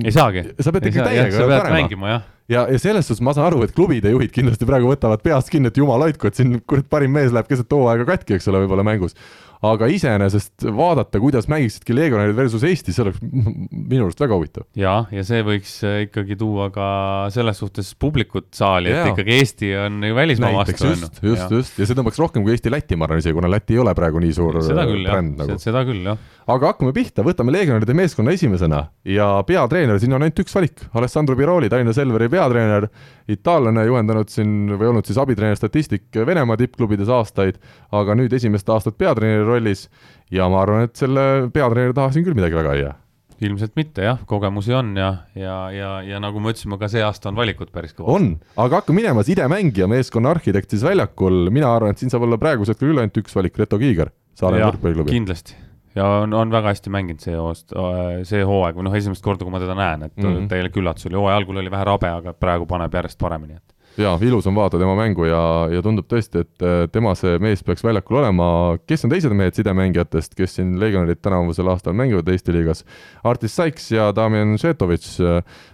ei 0.00 0.14
saagi. 0.14 0.46
sa 0.56 0.72
pead 0.72 0.88
ikka 0.92 1.10
täiega 1.10 1.60
mängima 1.74 2.14
jah, 2.14 2.24
ja, 2.48 2.64
ja 2.72 2.80
selles 2.80 3.10
suhtes 3.10 3.20
ma 3.24 3.36
saan 3.36 3.50
aru, 3.50 3.60
et 3.66 3.74
klubide 3.76 4.14
juhid 4.14 4.32
kindlasti 4.32 4.68
praegu 4.68 4.88
võtavad 4.94 5.20
peast 5.24 5.52
kinni, 5.52 5.68
et 5.68 5.80
jumal 5.80 6.06
hoidku, 6.06 6.30
et 6.30 6.40
siin 6.40 6.56
kurat 6.64 6.88
parim 6.88 7.12
mees 7.12 7.34
läheb 7.34 7.50
keset 7.50 7.76
hooaega 7.76 8.08
katki, 8.08 8.38
eks 8.38 8.48
ole, 8.48 8.64
võib-olla 8.64 8.86
mängus 8.88 9.18
aga 9.66 9.88
iseenesest 9.90 10.66
vaadata, 10.74 11.18
kuidas 11.22 11.48
mängiksidki 11.50 11.96
legionärid 11.96 12.36
versus 12.36 12.62
Eesti, 12.66 12.94
see 12.94 13.02
oleks 13.04 13.18
minu 13.22 14.06
arust 14.06 14.20
väga 14.22 14.36
huvitav. 14.38 14.66
ja, 14.78 15.00
ja 15.10 15.24
see 15.26 15.42
võiks 15.46 15.72
äh, 15.86 16.02
ikkagi 16.06 16.36
tuua 16.38 16.68
ka 16.74 16.88
selles 17.34 17.58
suhtes 17.58 17.90
publikut 17.98 18.52
saali, 18.54 18.92
et 18.94 19.10
ikkagi 19.12 19.38
Eesti 19.40 19.72
on 19.82 19.98
ju 20.06 20.18
välismaa 20.18 20.52
vastu. 20.60 20.92
just, 20.92 21.22
just, 21.22 21.54
just 21.56 21.80
ja 21.80 21.88
see 21.88 21.98
tõmbaks 21.98 22.22
rohkem 22.22 22.46
kui 22.46 22.54
Eesti-Läti, 22.54 22.98
ma 22.98 23.08
arvan 23.08 23.22
isegi, 23.22 23.34
kuna 23.38 23.50
Läti 23.50 23.74
ei 23.74 23.82
ole 23.82 23.94
praegu 23.98 24.22
nii 24.22 24.36
suur 24.36 24.60
seda 24.62 24.86
küll, 24.86 25.02
bränd 25.08 25.42
nagu. 25.42 25.58
seda 25.62 25.82
küll, 25.88 26.06
jah. 26.06 26.22
aga 26.54 26.72
hakkame 26.72 26.94
pihta, 26.94 27.26
võtame 27.26 27.54
legionäride 27.54 27.98
meeskonna 27.98 28.36
esimesena 28.38 28.84
ja 29.08 29.30
peatreener, 29.48 29.98
siin 29.98 30.14
on 30.14 30.22
ainult 30.22 30.44
üks 30.44 30.54
valik, 30.54 30.86
Alessandro 30.94 31.34
Biroli, 31.38 31.70
Tallinna 31.72 31.96
Selveri 31.96 32.30
peatreener, 32.30 32.86
itaallane, 33.28 33.82
juhendanud 33.90 34.30
siin 34.32 34.70
või 34.78 34.92
olnud 34.92 35.08
siis 35.08 35.18
abitreener 35.20 35.58
statistik 35.58 36.14
Venemaa 36.14 36.56
tippklubides 36.60 37.10
aastaid, 37.12 37.58
aga 37.92 38.16
nüüd 38.16 38.32
esimest 38.38 38.70
aastat 38.72 38.96
peatreeneri 39.00 39.47
rollis. 39.48 39.88
Ja 40.30 40.48
ma 40.52 40.62
arvan, 40.62 40.84
et 40.84 40.96
selle 41.00 41.48
peatreeneri 41.52 41.96
taha 41.96 42.12
siin 42.12 42.26
küll 42.26 42.36
midagi 42.36 42.58
väga 42.58 42.74
ei 42.76 42.82
jää 42.84 42.96
ilmselt 43.44 43.76
mitte 43.78 44.02
jah, 44.02 44.18
kogemusi 44.26 44.74
on 44.74 44.96
ja, 44.98 45.12
ja, 45.38 45.56
ja, 45.70 45.90
ja 46.02 46.18
nagu 46.22 46.40
me 46.42 46.52
ütlesime, 46.52 46.78
ka 46.80 46.88
see 46.90 47.04
aasta 47.06 47.30
on 47.30 47.38
valikut 47.38 47.70
päris 47.74 47.94
kõva. 47.94 48.16
on, 48.18 48.28
aga 48.58 48.80
hakkame 48.80 49.02
minema, 49.02 49.22
sidemängija, 49.26 49.86
meeskonna 49.90 50.32
arhitekt 50.34 50.74
siis 50.74 50.82
väljakul, 50.86 51.46
mina 51.54 51.70
arvan, 51.70 51.94
et 51.94 52.02
siin 52.02 52.10
saab 52.10 52.26
olla 52.26 52.40
praegusel 52.40 52.74
hetkel 52.74 52.90
küll 52.90 53.02
ainult 53.02 53.22
üks 53.22 53.38
valik, 53.38 53.58
Reto 53.60 53.78
Kiiger, 53.78 54.10
Saaremaa 54.38 54.72
võrkpalliklubi. 54.72 55.14
kindlasti. 55.14 55.54
Ja 55.96 56.08
on, 56.24 56.34
on 56.36 56.50
väga 56.52 56.74
hästi 56.74 56.90
mänginud 56.94 57.22
see 57.22 57.38
aasta, 57.38 57.86
see 58.28 58.42
hooaeg 58.46 58.76
või 58.78 58.86
noh, 58.86 58.98
esimest 58.98 59.24
korda, 59.24 59.46
kui 59.46 59.54
ma 59.54 59.62
teda 59.62 59.74
näen, 59.78 60.04
et 60.10 60.16
mm 60.18 60.28
-hmm. 60.28 60.50
täielik 60.50 60.76
üllatus 60.78 61.08
oli, 61.08 61.18
hooaja 61.18 61.38
algul 61.40 61.62
oli 61.62 61.70
vähe 61.70 61.86
rabe, 61.86 62.10
aga 62.20 62.34
praegu 62.34 62.66
paneb 62.66 62.94
järjest 62.94 63.18
paremini, 63.18 63.58
et 63.58 63.77
jaa, 63.98 64.14
ilus 64.22 64.46
on 64.46 64.54
vaadata 64.56 64.78
tema 64.80 64.94
mängu 64.98 65.26
ja, 65.26 65.40
ja 65.72 65.82
tundub 65.82 66.06
tõesti, 66.10 66.42
et 66.44 66.64
äh, 66.64 66.84
tema 66.92 67.14
see 67.18 67.38
mees 67.42 67.64
peaks 67.66 67.82
väljakul 67.84 68.20
olema. 68.20 68.48
kes 68.88 69.04
on 69.06 69.12
teised 69.12 69.34
mehed 69.36 69.58
sidemängijatest, 69.58 70.36
kes 70.38 70.58
siin 70.58 70.76
legionärid 70.80 71.20
tänavusel 71.24 71.68
aastal 71.72 71.96
mängivad 71.98 72.28
Eesti 72.32 72.54
liigas? 72.54 72.84
Artis 73.26 73.56
Saiks 73.58 73.90
ja 73.92 74.10
Damjan 74.14 74.56
Šetovitš. 74.60 75.18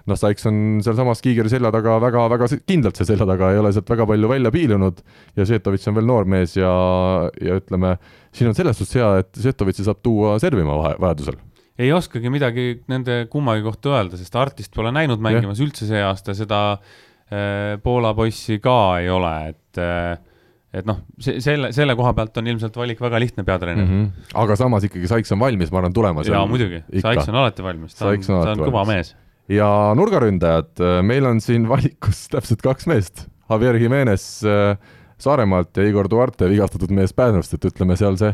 noh, 0.07 0.21
Saiks 0.21 0.49
on 0.51 0.81
sealsamas 0.85 1.23
Kiigeri 1.25 1.53
selja 1.53 1.73
taga 1.75 1.99
väga-väga 2.03 2.51
kindlalt 2.67 2.99
seal 2.99 3.13
selja 3.13 3.29
taga, 3.29 3.53
ei 3.53 3.63
ole 3.63 3.73
sealt 3.77 3.91
väga 3.91 4.09
palju 4.13 4.35
välja 4.35 4.53
piilunud 4.55 5.01
ja 5.37 5.49
Šetovitš 5.49 5.91
on 5.93 6.01
veel 6.01 6.13
noor 6.13 6.29
mees 6.29 6.57
ja, 6.57 6.75
ja 7.41 7.59
ütleme, 7.61 7.97
siin 8.35 8.51
on 8.51 8.57
selles 8.57 8.79
suhtes 8.81 9.01
hea, 9.01 9.17
et 9.25 9.43
Šetovitši 9.49 9.89
saab 9.91 10.05
tuua 10.05 10.39
servima 10.43 10.79
vahe, 10.81 10.97
vajadusel 11.01 11.41
ei 11.75 11.89
oskagi 11.91 12.31
midagi 12.31 12.69
nende 12.87 13.25
kummagi 13.27 13.65
kohta 13.65 13.97
öelda, 13.97 14.15
sest 14.15 14.37
Artist 14.39 14.71
pole 14.77 14.93
näinud 14.95 15.19
mängimas 15.19 15.59
ja. 15.59 15.65
üldse 15.67 15.89
see 15.89 16.03
aasta, 16.07 16.31
seda 16.39 16.61
Äh, 16.79 17.04
Poola 17.83 18.13
poissi 18.15 18.59
ka 18.63 18.79
ei 19.01 19.09
ole, 19.11 19.33
et 19.49 19.81
äh, 19.81 20.19
et 20.75 20.87
noh, 20.89 21.03
see, 21.23 21.39
selle, 21.43 21.71
selle 21.75 21.95
koha 21.99 22.13
pealt 22.17 22.41
on 22.41 22.49
ilmselt 22.51 22.75
valik 22.79 23.03
väga 23.03 23.21
lihtne 23.23 23.45
peatreener 23.47 23.85
mm. 23.85 23.93
-hmm. 24.01 24.31
aga 24.43 24.57
samas 24.59 24.87
ikkagi 24.89 25.11
Saiks 25.11 25.31
on 25.35 25.43
valmis, 25.43 25.71
ma 25.71 25.81
arvan, 25.81 25.95
tulema. 25.95 26.25
jaa, 26.27 26.47
muidugi, 26.51 26.83
Saiks 26.99 27.31
on 27.31 27.39
alati 27.43 27.63
valmis, 27.63 27.95
ta 27.99 28.11
on, 28.11 28.25
ta 28.27 28.55
on 28.55 28.65
kõva 28.67 28.83
mees. 28.89 29.15
ja 29.49 29.69
nurgaründajad, 29.99 30.73
äh, 30.81 30.99
meil 31.07 31.31
on 31.31 31.43
siin 31.45 31.69
valikus 31.73 32.27
täpselt 32.33 32.65
kaks 32.65 32.91
meest, 32.91 33.29
Javier 33.51 33.79
Jimenez 33.79 34.43
Saaremaalt 35.25 35.79
ja 35.79 35.85
Igor 35.87 36.09
Duarte, 36.11 36.49
vigastatud 36.51 36.91
mees 36.93 37.15
Pärnust, 37.17 37.55
et 37.55 37.65
ütleme 37.65 37.95
seal 37.97 38.19
see, 38.19 38.33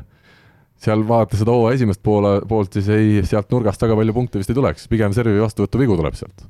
seal 0.81 1.05
vaadata 1.07 1.37
seda 1.37 1.53
hooaja 1.53 1.77
esimest 1.77 2.01
poole, 2.03 2.39
poolt, 2.49 2.73
siis 2.79 2.89
ei, 2.95 3.21
sealt 3.29 3.53
nurgast 3.53 3.85
väga 3.85 3.99
palju 4.01 4.17
punkte 4.17 4.41
vist 4.41 4.51
ei 4.51 4.57
tuleks, 4.57 4.89
pigem 4.89 5.12
servi 5.12 5.37
vastuvõtu 5.43 5.83
vigu 5.83 5.99
tuleb 6.01 6.17
sealt 6.17 6.49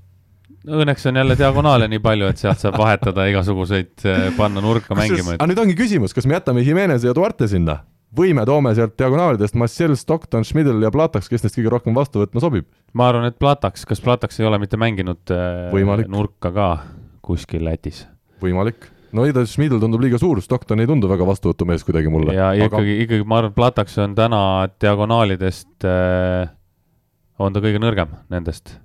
õnneks 0.68 1.06
on 1.08 1.16
jälle 1.16 1.36
diagonaale 1.38 1.88
nii 1.88 2.02
palju, 2.04 2.28
et 2.30 2.40
sealt 2.40 2.60
saab 2.60 2.76
vahetada 2.80 3.24
igasuguseid, 3.30 3.94
eh, 4.04 4.26
panna 4.36 4.60
nurka 4.64 4.96
mängima. 4.98 5.36
aga 5.38 5.48
nüüd 5.48 5.62
ongi 5.62 5.76
küsimus, 5.78 6.14
kas 6.14 6.26
me 6.26 6.36
jätame 6.36 6.64
Jimenez 6.66 7.04
ja 7.04 7.14
Duarte 7.16 7.48
sinna 7.48 7.80
või 8.16 8.34
me 8.34 8.44
toome 8.44 8.74
sealt 8.74 8.96
diagonaalidest 8.98 9.54
Marcel, 9.54 9.94
Stockton, 9.96 10.44
Schmidl 10.44 10.82
ja 10.82 10.90
Plataks, 10.90 11.28
kes 11.30 11.44
neist 11.44 11.56
kõige 11.56 11.72
rohkem 11.72 11.94
vastu 11.96 12.20
võtma 12.20 12.42
sobib? 12.42 12.68
ma 12.92 13.08
arvan, 13.08 13.24
et 13.30 13.38
Plataks, 13.38 13.86
kas 13.88 14.00
Plataks 14.04 14.40
ei 14.40 14.46
ole 14.46 14.58
mitte 14.58 14.76
mänginud 14.76 15.32
eh, 15.32 15.70
Võimalik. 15.72 16.10
nurka 16.12 16.52
ka 16.52 16.70
kuskil 17.24 17.64
Lätis? 17.64 18.06
võimalik 18.42 18.90
no 19.12 19.24
igatahes 19.24 19.54
Schmidl 19.54 19.80
tundub 19.80 20.02
liiga 20.04 20.20
suur, 20.20 20.42
Stockton 20.44 20.80
ei 20.80 20.90
tundu 20.90 21.08
väga 21.08 21.24
vastuvõtumees 21.24 21.86
kuidagi 21.86 22.12
mulle. 22.12 22.36
ja 22.36 22.52
aga... 22.52 22.68
ikkagi, 22.68 23.00
ikkagi 23.06 23.24
ma 23.24 23.40
arvan, 23.40 23.54
et 23.54 23.56
Plataks 23.56 23.96
on 24.02 24.14
täna 24.18 24.44
diagonaalidest 24.76 25.88
äh,, 25.88 26.52
on 27.40 27.56
ta 27.56 27.64
kõige 27.64 27.80
nõrgem 27.80 28.12
nendest 28.28 28.76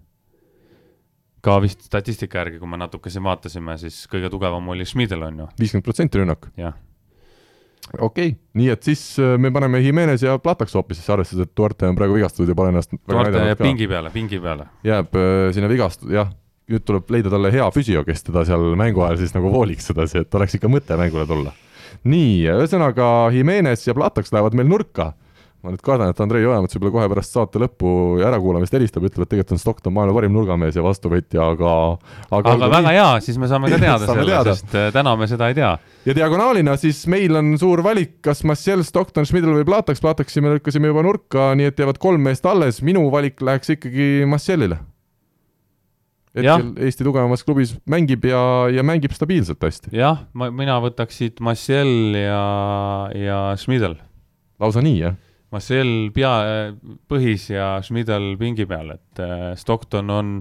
ka 1.46 1.60
vist 1.64 1.86
statistika 1.86 2.42
järgi, 2.42 2.60
kui 2.62 2.70
me 2.70 2.80
natuke 2.82 3.12
siin 3.14 3.26
vaatasime, 3.26 3.78
siis 3.82 4.04
kõige 4.12 4.32
tugevam 4.34 4.74
oli 4.74 4.88
Schmidl, 4.88 5.24
on 5.28 5.44
ju. 5.44 5.48
viiskümmend 5.62 5.86
protsenti 5.86 6.22
rünnak. 6.22 6.48
okei 6.58 6.74
okay., 8.02 8.32
nii 8.58 8.72
et 8.74 8.88
siis 8.88 9.04
äh, 9.22 9.36
me 9.42 9.52
paneme 9.54 9.82
Jimenez 9.84 10.24
ja 10.26 10.38
Plataks 10.42 10.74
hoopis, 10.76 11.02
siis 11.02 11.12
arvestades, 11.14 11.48
et 11.48 11.58
Duarte 11.58 11.90
on 11.90 11.98
praegu 11.98 12.18
vigastatud 12.18 12.50
ja 12.50 12.58
pole 12.58 12.74
ennast 12.74 12.96
Duarte 12.98 13.44
jääb 13.52 13.62
pingi 13.62 13.88
peale, 13.92 14.12
pingi 14.14 14.42
peale. 14.42 14.70
jääb 14.88 15.20
äh, 15.20 15.52
sinna 15.56 15.70
vigastud, 15.72 16.10
jah, 16.14 16.32
nüüd 16.72 16.86
tuleb 16.88 17.12
leida 17.14 17.34
talle 17.34 17.52
hea 17.54 17.68
füsio, 17.74 18.02
kes 18.08 18.26
teda 18.26 18.46
seal 18.48 18.74
mängu 18.80 19.06
ajal 19.06 19.22
siis 19.22 19.36
nagu 19.38 19.52
hooliks 19.54 19.92
sedasi, 19.92 20.24
et 20.26 20.40
oleks 20.40 20.58
ikka 20.58 20.72
mõte 20.72 20.98
mängule 20.98 21.28
tulla. 21.30 21.54
nii, 22.04 22.42
ühesõnaga 22.56 23.12
Jimenez 23.36 23.86
ja 23.86 23.98
Plataks 23.98 24.34
lähevad 24.34 24.58
meil 24.58 24.72
nurka 24.72 25.14
ma 25.66 25.74
nüüd 25.74 25.82
kardan, 25.86 26.12
et 26.14 26.20
Andrei 26.22 26.46
Ojamets 26.46 26.78
võib-olla 26.78 26.94
kohe 26.94 27.10
pärast 27.16 27.34
saate 27.34 27.60
lõppu 27.62 27.92
ärakuulamist 28.24 28.76
helistab, 28.76 29.06
ütleb, 29.08 29.26
et 29.26 29.32
tegelikult 29.34 29.56
on 29.56 29.62
Stockton 29.62 29.96
maailma 29.96 30.16
parim 30.20 30.36
nurgamees 30.36 30.78
ja 30.78 30.84
vastuvõtja, 30.86 31.48
aga 31.56 31.72
aga, 32.30 32.54
aga 32.54 32.70
väga 32.76 32.94
hea, 32.94 33.08
siis 33.26 33.40
me 33.42 33.50
saame 33.50 33.72
ka 33.74 33.80
teada 33.82 34.10
selle, 34.10 34.42
sest 34.52 34.76
äh, 34.78 34.90
täna 34.94 35.16
me 35.18 35.28
seda 35.32 35.50
ei 35.50 35.58
tea. 35.58 35.72
ja 36.06 36.18
diagonaalina 36.18 36.78
siis 36.82 37.02
meil 37.12 37.36
on 37.40 37.56
suur 37.62 37.82
valik, 37.86 38.20
kas 38.26 38.44
Massiel, 38.48 38.86
Stockton, 38.86 39.26
Schmidl 39.26 39.56
või 39.58 39.66
Plataks, 39.68 40.04
Plataksi 40.04 40.44
me 40.46 40.54
lükkasime 40.56 40.94
juba 40.94 41.06
nurka, 41.08 41.54
nii 41.58 41.72
et 41.72 41.82
jäävad 41.82 42.02
kolm 42.04 42.30
meest 42.30 42.46
alles, 42.50 42.84
minu 42.86 43.08
valik 43.14 43.42
läheks 43.42 43.74
ikkagi 43.78 44.30
Massielile. 44.30 44.80
hetkel 46.36 46.74
Eesti 46.86 47.08
tugevamas 47.08 47.46
klubis 47.48 47.74
mängib 47.90 48.26
ja, 48.30 48.42
ja 48.70 48.86
mängib 48.86 49.18
stabiilselt 49.18 49.66
hästi. 49.66 49.96
jah, 49.98 50.28
ma, 50.38 50.54
mina 50.54 50.78
võtaks 50.84 51.24
siit 51.24 51.42
Massiel 51.42 52.14
ja, 52.22 52.42
ja 53.18 53.46
Schmidl. 53.58 53.98
lausa 54.62 54.86
nii, 54.86 55.00
jah? 55.08 55.22
Marcel 55.56 55.92
pea, 56.16 56.36
põhis 57.10 57.50
ja 57.54 57.76
Schmidl 57.86 58.36
pingi 58.40 58.68
peal, 58.70 58.96
et 58.98 59.24
äh, 59.24 59.48
Stockton 59.60 60.12
on, 60.12 60.36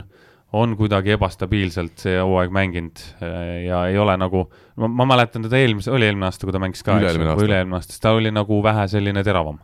on 0.54 0.74
kuidagi 0.78 1.14
ebastabiilselt 1.14 2.02
see 2.06 2.16
hooaeg 2.18 2.54
mänginud 2.54 3.02
äh, 3.22 3.64
ja 3.68 3.84
ei 3.90 3.98
ole 4.00 4.16
nagu, 4.20 4.46
ma, 4.82 5.06
mäletan 5.14 5.46
teda 5.46 5.60
eelmise, 5.60 5.92
oli 5.94 6.08
eelmine 6.08 6.30
aasta, 6.30 6.48
kui 6.48 6.54
ta 6.54 6.62
mängis 6.62 6.82
ka, 6.86 6.98
eks 6.98 7.18
ju, 7.18 7.38
üle-eelmine 7.46 7.78
aasta, 7.78 7.94
siis 7.94 8.02
ta 8.02 8.14
oli 8.16 8.34
nagu 8.34 8.60
vähe 8.64 8.88
selline 8.90 9.24
teravam. 9.26 9.62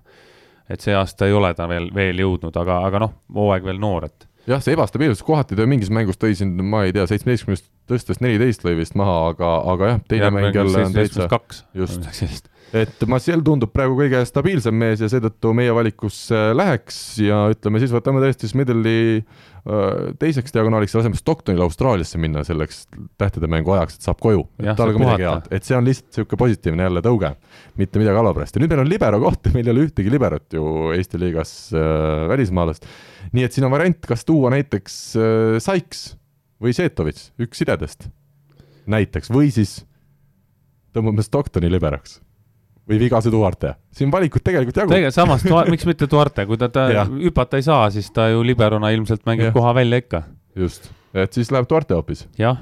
et 0.71 0.81
see 0.85 0.95
aasta 0.95 1.27
ei 1.27 1.33
ole 1.35 1.51
ta 1.59 1.67
veel, 1.67 1.89
veel 1.95 2.21
jõudnud, 2.23 2.55
aga, 2.63 2.83
aga 2.87 3.01
noh, 3.03 3.17
hooaeg 3.35 3.65
veel 3.67 3.81
noor, 3.83 4.07
et 4.07 4.29
jah, 4.47 4.63
see 4.63 4.77
ebastabiilsus 4.77 5.25
kohati 5.27 5.59
ta 5.59 5.67
mingis 5.69 5.91
mängus 5.91 6.21
tõi 6.21 6.37
siin, 6.39 6.55
ma 6.63 6.85
ei 6.87 6.95
tea, 6.95 7.09
seitsmeteistkümnest 7.11 7.67
tõstes 7.91 8.23
neliteist 8.23 8.63
lõi 8.67 8.77
vist 8.79 8.95
maha, 8.99 9.19
aga, 9.33 9.51
aga 9.75 9.91
jah, 9.95 10.01
teine 10.11 10.29
ja, 10.29 10.35
mäng 10.35 10.55
jälle 10.55 10.87
on 10.87 10.95
täitsa, 10.95 11.27
just, 11.83 12.50
et 12.77 13.03
Maciel 13.11 13.43
tundub 13.43 13.73
praegu 13.75 13.97
kõige 13.99 14.21
stabiilsem 14.29 14.77
mees 14.79 15.01
ja 15.03 15.09
seetõttu 15.11 15.53
meie 15.57 15.73
valikusse 15.75 16.51
läheks 16.55 17.01
ja 17.25 17.43
ütleme 17.51 17.81
siis 17.83 17.91
võtame 17.95 18.23
tõesti 18.23 18.51
Smidli 18.51 19.01
äh, 19.19 19.25
teiseks 20.21 20.55
diagonaaliks 20.55 20.95
ja 20.95 21.01
laseme 21.01 21.19
Stocktoni 21.19 21.63
Austraaliasse 21.65 22.21
minna 22.23 22.45
selleks 22.47 22.85
tähtede 23.21 23.51
mängu 23.51 23.75
ajaks, 23.75 23.99
et 23.99 24.07
saab 24.07 24.23
koju. 24.23 24.45
et 24.63 24.71
tal 24.79 24.95
ka 24.95 25.03
midagi 25.03 25.27
head, 25.27 25.51
et 25.51 25.67
see 25.67 25.79
on 25.79 25.89
lihtsalt 25.89 26.13
niisugune 26.13 26.43
positiivne 26.45 26.87
jälle 26.87 27.05
tõuge, 27.09 27.33
mitte 27.81 28.03
midagi 28.03 28.23
halva 28.23 28.37
pärast 28.39 28.57
ja 28.57 28.63
nüüd 28.63 28.75
meil 28.75 28.85
on 28.85 28.93
libero 28.93 29.21
koht 29.25 29.51
ja 29.51 29.55
meil 29.57 29.67
ei 29.67 29.75
ole 29.75 29.89
ühtegi 29.89 30.15
liberot 30.15 30.59
ju 30.61 30.65
Eesti 30.95 31.21
liigas 31.23 31.53
äh, 31.75 32.25
välismaalast. 32.31 32.87
nii 33.35 33.49
et 33.49 33.57
siin 33.57 33.67
on 33.67 33.75
variant, 33.75 34.01
kas 34.07 34.25
tuua 34.29 34.55
näiteks 34.55 35.03
äh, 35.19 35.59
Saiks 35.59 36.13
või 36.63 36.77
Seetovits, 36.77 37.33
üks 37.41 37.65
sidedest 37.65 38.11
näiteks, 38.91 39.31
või 39.33 39.51
siis 39.55 39.81
tõmbame 40.95 41.23
Stocktoni 41.27 41.71
liberoks 41.71 42.21
või 42.91 42.99
Vigase 43.05 43.31
Duarte. 43.33 43.75
siin 43.95 44.11
valikut 44.13 44.45
tegelikult 44.45 44.77
jagub. 44.83 44.93
tegelikult 44.93 45.17
samas, 45.17 45.71
miks 45.71 45.87
mitte 45.89 46.09
Duarte, 46.11 46.47
kui 46.49 46.59
ta, 46.61 46.69
ta 46.73 47.07
hüpata 47.07 47.61
ei 47.61 47.67
saa, 47.67 47.89
siis 47.95 48.11
ta 48.15 48.29
ju 48.33 48.43
liberona 48.47 48.91
ilmselt 48.95 49.25
mängib 49.29 49.51
ja. 49.51 49.55
koha 49.55 49.75
välja 49.79 50.03
ikka. 50.03 50.23
just, 50.59 50.91
et 51.15 51.33
siis 51.33 51.53
läheb 51.55 51.69
Duarte 51.71 51.95
hoopis. 51.95 52.27
jah. 52.39 52.61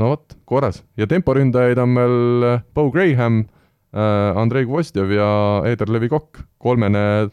no 0.00 0.14
vot, 0.14 0.36
korras. 0.48 0.82
ja 0.96 1.08
temporündajaid 1.10 1.78
on 1.78 1.94
meil 1.96 2.48
äh, 2.54 2.66
Bo 2.74 2.88
Graham 2.90 3.44
äh,, 3.44 4.40
Andrei 4.40 4.64
Gvostjev 4.64 5.12
ja 5.14 5.30
Eder 5.68 5.92
Levi-Kokk. 5.92 6.44
kolmene 6.58 7.28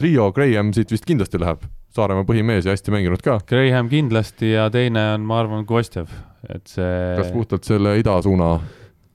trio, 0.00 0.32
Graham 0.32 0.74
siit 0.76 0.92
vist 0.92 1.08
kindlasti 1.08 1.40
läheb. 1.40 1.64
Saaremaa 1.90 2.22
põhimees 2.22 2.68
ja 2.68 2.70
hästi 2.70 2.92
mänginud 2.94 3.22
ka. 3.24 3.40
Graham 3.50 3.88
kindlasti 3.90 4.52
ja 4.52 4.68
teine 4.70 5.08
on, 5.16 5.24
ma 5.26 5.40
arvan, 5.42 5.64
Gvostjev, 5.66 6.12
et 6.48 6.70
see 6.70 7.16
kas 7.18 7.32
puhtalt 7.34 7.66
selle 7.66 7.96
idasuuna 7.98 8.52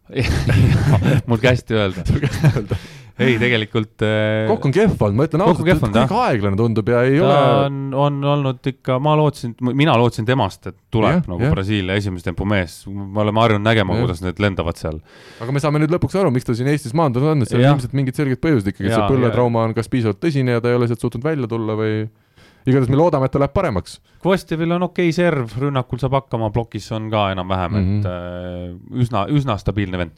mul 1.30 1.42
kästi 1.42 1.78
öelda 1.78 2.06
sul 2.06 2.22
kästi 2.24 2.52
öelda 2.52 2.78
ei, 3.16 3.38
tegelikult 3.40 4.04
äh, 4.04 4.44
Kokk 4.50 4.66
on 4.68 4.74
kehv 4.76 5.04
olnud, 5.06 5.16
ma 5.16 5.26
ütlen 5.30 5.44
ausalt, 5.46 5.70
et 5.72 5.84
kõik 5.96 6.14
aeglane 6.20 6.60
tundub 6.60 6.90
ja 6.92 7.04
ei 7.08 7.22
ta 7.22 7.28
ole, 7.28 7.38
on, 7.70 7.78
on 8.06 8.18
olnud 8.34 8.70
ikka, 8.72 8.98
ma 9.04 9.14
lootsin, 9.16 9.54
mina 9.72 9.96
lootsin 10.00 10.28
temast, 10.28 10.68
et 10.68 10.76
tuleb 10.92 11.22
ja, 11.22 11.24
nagu 11.32 11.48
ja. 11.48 11.54
Brasiilia 11.54 11.96
esimese 12.02 12.28
tempo 12.28 12.48
mees, 12.50 12.82
me 12.92 13.24
oleme 13.24 13.44
harjunud 13.46 13.64
nägema, 13.64 13.96
Jah. 13.96 14.04
kuidas 14.04 14.24
need 14.26 14.42
lendavad 14.44 14.82
seal. 14.82 15.00
aga 15.40 15.56
me 15.56 15.64
saame 15.64 15.80
nüüd 15.84 15.96
lõpuks 15.96 16.20
aru, 16.20 16.34
miks 16.36 16.48
ta 16.48 16.58
siin 16.60 16.68
Eestis 16.74 16.96
maandunud 16.98 17.32
on, 17.32 17.46
et 17.46 17.54
seal 17.54 17.64
on 17.64 17.78
ilmselt 17.78 17.96
mingid 17.96 18.20
selged 18.20 18.44
põhjused 18.44 18.74
ikkagi, 18.74 18.92
et 18.92 18.98
see 18.98 19.08
põlvetrauma 19.14 19.64
on 19.70 19.78
kas 19.78 19.92
piisavalt 19.92 20.20
tõsine 20.20 20.58
ja 20.58 20.64
ta 20.64 20.74
ei 20.74 20.80
ole 20.82 20.92
sealt 20.92 21.08
suutnud 21.08 21.24
välja 21.24 21.48
tulla 21.52 21.80
või 21.80 22.04
igatahes 22.66 22.90
me 22.90 22.98
loodame, 22.98 23.26
et 23.26 23.32
ta 23.32 23.40
läheb 23.40 23.54
paremaks. 23.54 24.00
Kvostjevil 24.24 24.72
on 24.78 24.84
okei 24.90 25.12
serv, 25.14 25.52
rünnakul 25.62 26.00
saab 26.02 26.14
hakkama, 26.20 26.50
plokis 26.56 26.92
on 26.92 27.10
ka 27.12 27.28
enam-vähem 27.36 27.72
mm, 27.72 27.82
Mhm. 27.82 28.02
-hmm. 28.02 28.06
et 28.06 28.96
äh, 28.96 29.02
üsna, 29.04 29.26
üsna 29.30 29.58
stabiilne 29.58 29.98
vend. 29.98 30.12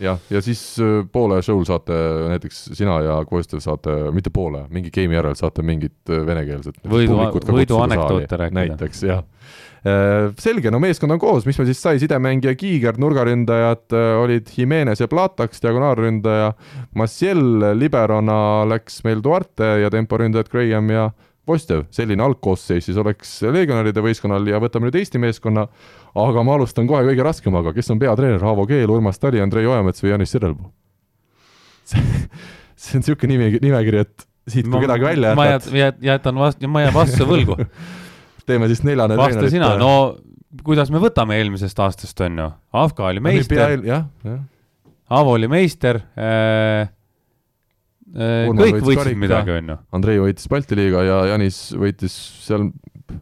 jah, 0.00 0.18
ja 0.30 0.40
siis 0.42 0.78
äh, 0.82 1.06
poole 1.12 1.38
show'l 1.42 1.64
saate 1.64 1.92
näiteks 2.28 2.64
sina 2.74 3.00
ja 3.00 3.24
Kostjev 3.24 3.60
saate, 3.60 3.90
mitte 4.12 4.30
poole, 4.30 4.64
mingi 4.70 4.90
game'i 4.90 5.14
järel 5.14 5.34
saate 5.34 5.62
mingit 5.62 5.92
äh, 6.10 6.26
venekeelset 6.26 6.74
Võidu- 6.84 7.40
võidu 7.52 7.78
anekdoote 7.82 8.36
rääkida. 8.36 8.60
näiteks, 8.66 9.02
jah. 9.02 9.22
selge, 10.38 10.70
no 10.70 10.78
meeskond 10.80 11.12
on 11.12 11.18
koos, 11.20 11.44
mis 11.46 11.58
meil 11.58 11.66
siis 11.68 11.82
sai, 11.82 11.98
sidemängija 12.00 12.54
Kiiger, 12.56 12.96
nurgaründajad 12.98 13.92
olid 14.22 14.48
Jimenez 14.56 15.00
ja 15.00 15.08
Plataks, 15.08 15.60
diagonaalründaja 15.60 16.52
Maciel, 16.94 17.42
liberona 17.78 18.64
läks 18.68 19.02
meil 19.04 19.20
Duarte 19.24 19.64
ja 19.82 19.90
temporündajad 19.92 20.48
Graham 20.48 20.88
ja 20.90 21.10
Vostjev, 21.48 21.84
selline 21.92 22.24
algkoosseis 22.24 22.86
siis 22.88 22.96
oleks 22.96 23.34
legionäride 23.52 24.00
võistkonnal 24.00 24.46
ja 24.48 24.60
võtame 24.62 24.88
nüüd 24.88 24.96
Eesti 24.96 25.20
meeskonna, 25.20 25.66
aga 26.16 26.44
ma 26.46 26.54
alustan 26.56 26.88
kohe 26.88 27.02
kõige 27.04 27.26
raskemaga, 27.26 27.74
kes 27.76 27.92
on 27.92 28.00
peatreener, 28.00 28.40
Aavo 28.48 28.64
Keel, 28.70 28.88
Urmas 28.88 29.20
Tali, 29.20 29.42
Andrei 29.44 29.68
Ojamets 29.68 30.00
või 30.04 30.14
Janis 30.14 30.32
Sirelpuu? 30.32 30.72
see 31.84 32.00
see 32.84 32.98
on 32.98 33.04
niisugune 33.04 33.34
nimi, 33.34 33.58
nimekiri, 33.62 34.04
et 34.04 34.26
siit 34.50 34.68
kui 34.68 34.82
kedagi 34.84 35.06
välja 35.06 35.34
ma 35.38 35.46
jätad 35.48 35.70
jät-, 35.70 35.80
jät-, 35.80 36.02
jätan 36.08 36.40
vastu, 36.40 36.70
ma 36.70 36.84
jään 36.84 36.94
vastuse 36.94 37.28
võlgu. 37.28 37.58
teeme 38.48 38.68
siis 38.70 38.82
neljane 38.86 39.18
vasta 39.18 39.50
sina, 39.52 39.74
no 39.80 39.92
kuidas 40.66 40.92
me 40.94 41.00
võtame 41.02 41.38
eelmisest 41.40 41.80
aastast, 41.84 42.20
on 42.26 42.42
ju, 42.42 42.50
Afga 42.84 43.08
oli 43.10 43.22
meister, 43.24 43.78
jah, 43.86 44.08
jah, 44.26 44.42
Aavo 45.14 45.36
oli 45.38 45.50
meister 45.50 46.00
äh,. 46.16 46.90
Äh, 48.14 48.48
kõik 48.54 48.82
võitsid 48.86 49.18
midagi, 49.18 49.50
on 49.58 49.72
ju. 49.74 49.78
Andrei 49.96 50.18
võitis 50.22 50.46
Balti 50.50 50.76
liiga 50.78 51.02
ja 51.02 51.20
Janis 51.32 51.72
võitis 51.74 52.14
seal 52.46 52.68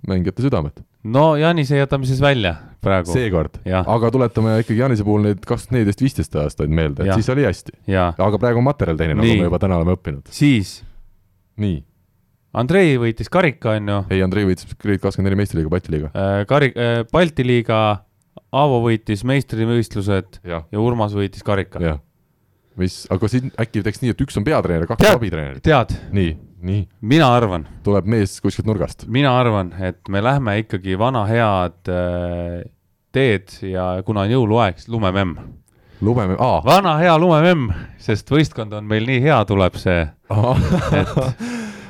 mängijate 0.09 0.45
südamed 0.45 0.83
no 1.03 1.33
Janise 1.37 1.77
jätame 1.79 2.07
siis 2.07 2.21
välja 2.23 2.55
praegu. 2.83 3.11
seekord, 3.13 3.59
aga 3.67 4.11
tuletame 4.15 4.59
ikkagi 4.63 4.83
Janise 4.83 5.07
puhul 5.07 5.25
neid 5.27 5.41
kaks 5.47 5.67
tuhat 5.67 5.77
neliteist, 5.77 6.03
viisteist 6.05 6.37
aastaid 6.39 6.71
meelde, 6.75 7.03
et 7.03 7.11
Jah. 7.13 7.19
siis 7.19 7.31
oli 7.35 7.47
hästi. 7.47 7.75
ja 7.91 8.11
aga 8.19 8.39
praegu 8.43 8.63
on 8.63 8.69
materjal 8.69 9.01
teine, 9.01 9.17
nagu 9.19 9.27
me 9.27 9.49
juba 9.49 9.59
täna 9.63 9.81
oleme 9.81 9.97
õppinud. 9.97 10.31
siis 10.31 10.81
nii, 11.63 11.83
Andrei 12.55 12.95
võitis 13.01 13.31
karika, 13.33 13.79
on 13.81 13.89
ju 13.89 13.99
ei 14.13 14.23
Andrei 14.23 14.47
võitis 14.47 14.69
Grade 14.79 15.01
kakskümmend 15.03 15.31
neli 15.33 15.41
meistriliiga, 15.43 15.73
Balti 15.73 15.95
liiga. 15.95 16.13
äh,, 16.15 16.45
kari- 16.51 16.75
äh,, 16.77 17.03
Balti 17.13 17.47
liiga, 17.47 17.83
Aavo 18.53 18.83
võitis 18.85 19.25
meistrivõistlused 19.29 20.41
jah, 20.45 20.67
ja 20.71 20.81
Urmas 20.81 21.15
võitis 21.17 21.43
karika. 21.45 21.81
mis, 22.81 23.03
aga 23.13 23.29
siin 23.29 23.51
äkki 23.61 23.83
teeks 23.85 24.03
nii, 24.03 24.15
et 24.15 24.21
üks 24.25 24.37
on 24.41 24.45
peatreener, 24.47 24.87
kaks 24.91 25.03
Tead- 25.05 25.19
abitreenerit. 25.19 25.63
tead, 25.67 25.93
nii, 26.17 26.31
nii, 26.63 26.83
mina 27.13 27.29
arvan, 27.37 27.67
tuleb 27.85 28.07
mees 28.09 28.39
kuskilt 28.41 28.67
nurgast. 28.69 29.05
mina 29.09 29.33
arvan, 29.41 29.73
et 29.81 30.01
me 30.09 30.23
lähme 30.25 30.59
ikkagi 30.63 30.99
vana 30.99 31.25
head 31.29 31.91
äh, 31.93 32.63
teed 33.13 33.51
ja 33.73 33.91
kuna 34.07 34.25
on 34.27 34.31
jõuluaeg, 34.33 34.79
siis 34.81 34.89
lumememm. 34.89 35.37
lubeme, 36.03 36.35
aa, 36.39 36.63
vana 36.65 36.97
hea 36.99 37.13
lumememm, 37.19 37.69
sest 38.03 38.31
võistkond 38.33 38.73
on 38.75 38.85
meil 38.91 39.05
nii 39.07 39.21
hea, 39.23 39.37
tuleb 39.47 39.77
see, 39.79 40.01
et 40.93 41.13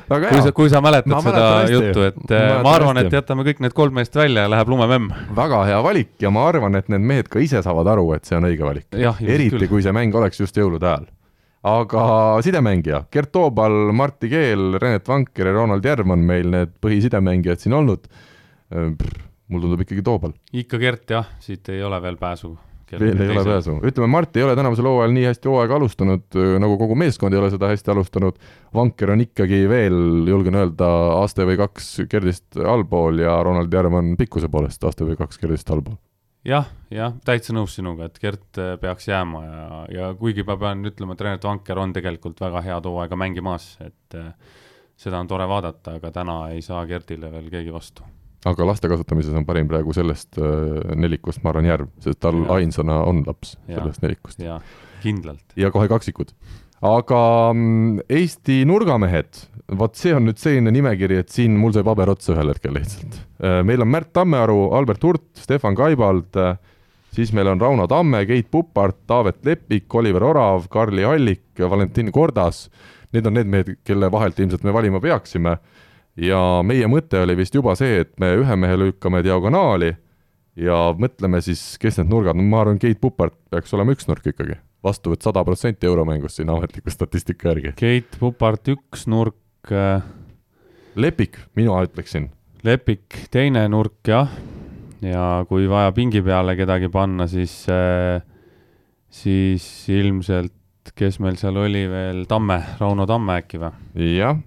kui 0.07 0.41
sa, 0.41 0.51
kui 0.55 0.69
sa 0.71 0.81
mäletad 0.83 1.11
Ma 1.11 1.21
seda 1.23 1.47
juttu, 1.71 2.03
et 2.07 2.19
Ma 2.29 2.37
äh, 2.37 2.61
ma 2.65 2.75
arvan, 2.77 2.99
et 3.01 3.13
jätame 3.13 3.45
kõik 3.47 3.61
need 3.63 3.75
kolm 3.77 3.97
meest 3.99 4.15
välja 4.17 4.45
ja 4.45 4.51
läheb 4.51 4.71
lumememm. 4.73 5.09
väga 5.35 5.63
hea 5.69 5.79
valik 5.85 6.13
ja 6.23 6.31
ma 6.33 6.47
arvan, 6.49 6.77
et 6.79 6.89
need 6.91 7.05
mehed 7.13 7.29
ka 7.31 7.41
ise 7.43 7.63
saavad 7.65 7.89
aru, 7.93 8.09
et 8.17 8.27
see 8.29 8.37
on 8.37 8.47
õige 8.49 8.65
valik. 8.67 8.87
eriti 9.21 9.69
kui 9.71 9.83
see 9.85 9.95
mäng 9.95 10.15
oleks 10.15 10.41
just 10.43 10.57
jõulude 10.57 10.89
ajal. 10.89 11.07
aga 11.73 12.03
sidemängija, 12.43 13.05
Gert 13.11 13.31
Toobal, 13.31 13.93
Martti 13.95 14.29
Keel, 14.31 14.77
Renet 14.81 15.07
Vanker 15.07 15.47
ja 15.47 15.55
Ronald 15.55 15.85
Järv 15.85 16.11
on 16.11 16.27
meil 16.27 16.51
need 16.51 16.75
põhisidemängijad 16.83 17.63
siin 17.63 17.79
olnud. 17.79 18.07
mul 18.73 19.61
tundub 19.61 19.81
ikkagi 19.85 20.03
Toobal, 20.03 20.35
ikka 20.53 20.79
Gert 20.81 21.17
jah, 21.17 21.33
siit 21.39 21.69
ei 21.69 21.83
ole 21.83 22.01
veel 22.01 22.17
pääsu. 22.17 22.57
Veel 22.99 23.21
ei 23.21 23.31
ole. 23.33 23.43
pääsu. 23.47 23.75
ütleme, 23.85 24.07
Mart 24.11 24.37
ei 24.37 24.43
ole 24.45 24.55
tänavusel 24.57 24.87
hooajal 24.89 25.13
nii 25.15 25.25
hästi 25.29 25.51
hooaega 25.51 25.75
alustanud, 25.79 26.39
nagu 26.63 26.77
kogu 26.81 26.97
meeskond 26.99 27.35
ei 27.35 27.41
ole 27.41 27.51
seda 27.53 27.69
hästi 27.71 27.93
alustanud. 27.93 28.39
Vanker 28.73 29.13
on 29.13 29.21
ikkagi 29.23 29.63
veel, 29.69 29.99
julgen 30.29 30.57
öelda, 30.59 30.89
aste 31.19 31.45
või 31.47 31.59
kaks 31.59 31.91
Gerdist 32.09 32.57
allpool 32.57 33.21
ja 33.23 33.35
Ronald 33.45 33.73
Järv 33.73 33.99
on 33.99 34.15
pikkuse 34.19 34.49
poolest 34.51 34.83
aste 34.89 35.07
või 35.07 35.19
kaks 35.19 35.41
Gerdist 35.41 35.69
allpool. 35.73 35.99
jah, 36.47 36.67
jah, 36.91 37.13
täitsa 37.25 37.55
nõus 37.55 37.77
sinuga, 37.77 38.09
et 38.09 38.19
Gert 38.19 38.59
äh, 38.59 38.73
peaks 38.81 39.07
jääma 39.07 39.43
ja, 39.45 39.85
ja 39.91 40.09
kuigi 40.19 40.43
ma 40.47 40.57
pean 40.59 40.83
ütlema, 40.85 41.15
et 41.15 41.21
Renet 41.21 41.47
Vanker 41.47 41.79
on 41.79 41.93
tegelikult 41.95 42.41
väga 42.43 42.61
head 42.65 42.89
hooaega 42.89 43.15
mängimas, 43.19 43.77
et 43.85 44.19
äh, 44.19 44.33
seda 44.99 45.21
on 45.23 45.29
tore 45.29 45.47
vaadata, 45.47 45.97
aga 45.99 46.11
täna 46.11 46.37
ei 46.53 46.61
saa 46.61 46.83
Gertile 46.89 47.31
veel 47.31 47.49
keegi 47.53 47.73
vastu. 47.73 48.03
Aga 48.49 48.67
laste 48.67 48.89
kasvatamises 48.91 49.35
on 49.37 49.45
parim 49.47 49.69
praegu 49.71 49.93
sellest 49.95 50.39
äh, 50.41 50.95
nelikust, 50.99 51.43
ma 51.43 51.53
arvan, 51.53 51.69
Järv, 51.69 51.91
sest 52.03 52.19
tal 52.23 52.43
Jaa. 52.43 52.59
ainsana 52.59 52.99
on 53.07 53.23
laps 53.27 53.55
Jaa. 53.67 53.79
sellest 53.79 54.03
nelikust 54.03 54.43
ja 54.43 54.59
kindlalt. 55.03 55.45
ja 55.59 55.71
kohe 55.73 55.87
kaksikud. 55.91 56.33
aga 56.83 57.21
mm, 57.53 58.03
Eesti 58.11 58.61
nurgamehed, 58.67 59.45
vot 59.79 59.95
see 59.99 60.15
on 60.15 60.27
nüüd 60.27 60.41
selline 60.41 60.73
nimekiri, 60.75 61.21
et 61.23 61.31
siin 61.33 61.55
mul 61.59 61.75
sai 61.75 61.85
paber 61.87 62.11
otsa 62.13 62.35
ühel 62.35 62.51
hetkel 62.53 62.75
lihtsalt. 62.75 63.21
meil 63.63 63.83
on 63.85 63.91
Märt 63.91 64.11
Tammearu, 64.15 64.73
Albert 64.75 65.03
Hurt, 65.07 65.27
Stefan 65.39 65.77
Kaibald, 65.79 66.35
siis 67.15 67.31
meil 67.35 67.47
on 67.51 67.61
Rauno 67.61 67.87
Tamme, 67.87 68.25
Keit 68.27 68.49
Pupart, 68.51 69.05
Taavet 69.07 69.39
Lepik, 69.45 69.87
Oliver 69.95 70.25
Orav, 70.33 70.67
Karli 70.71 71.05
Allik, 71.07 71.45
Valentin 71.59 72.11
Kordas. 72.11 72.67
Need 73.13 73.27
on 73.29 73.35
need 73.37 73.47
mehed, 73.47 73.75
kelle 73.85 74.09
vahelt 74.11 74.39
ilmselt 74.41 74.63
me 74.65 74.73
valima 74.73 74.99
peaksime 74.99 75.59
ja 76.19 76.39
meie 76.65 76.87
mõte 76.91 77.23
oli 77.23 77.35
vist 77.37 77.55
juba 77.55 77.75
see, 77.79 78.01
et 78.03 78.13
me 78.21 78.33
ühe 78.41 78.57
mehe 78.59 78.77
lükkame 78.79 79.23
diagonaali 79.25 79.93
ja 80.59 80.77
mõtleme 80.97 81.41
siis, 81.43 81.61
kes 81.81 81.99
need 81.99 82.11
nurgad, 82.11 82.37
ma 82.37 82.61
arvan, 82.61 82.79
Keit 82.81 83.01
Pupart 83.01 83.35
peaks 83.51 83.73
olema 83.73 83.95
üks 83.95 84.07
nurk 84.09 84.27
ikkagi. 84.33 84.59
vastuvõtt 84.83 85.23
sada 85.23 85.39
protsenti 85.47 85.87
euromängust 85.87 86.41
siin 86.41 86.49
ametliku 86.51 86.91
statistika 86.91 87.53
järgi. 87.53 87.71
Keit 87.79 88.17
Pupart 88.19 88.67
üks 88.67 89.07
nurk 89.07 89.71
äh,, 89.71 90.03
Lepik, 90.95 91.39
mina 91.55 91.79
ütleksin, 91.87 92.29
Lepik 92.63 93.25
teine 93.31 93.63
nurk 93.71 94.03
jah, 94.07 94.29
ja 95.01 95.45
kui 95.49 95.65
vaja 95.71 95.91
pingi 95.95 96.21
peale 96.21 96.57
kedagi 96.59 96.91
panna, 96.91 97.27
siis 97.31 97.63
äh,, 97.71 98.21
siis 99.09 99.65
ilmselt, 99.89 100.53
kes 100.93 101.19
meil 101.23 101.39
seal 101.39 101.57
oli 101.57 101.87
veel, 101.89 102.25
Tamme, 102.29 102.59
Rauno 102.79 103.07
Tamme 103.09 103.39
äkki 103.41 103.61
või? 103.63 103.73
jah. 104.17 104.37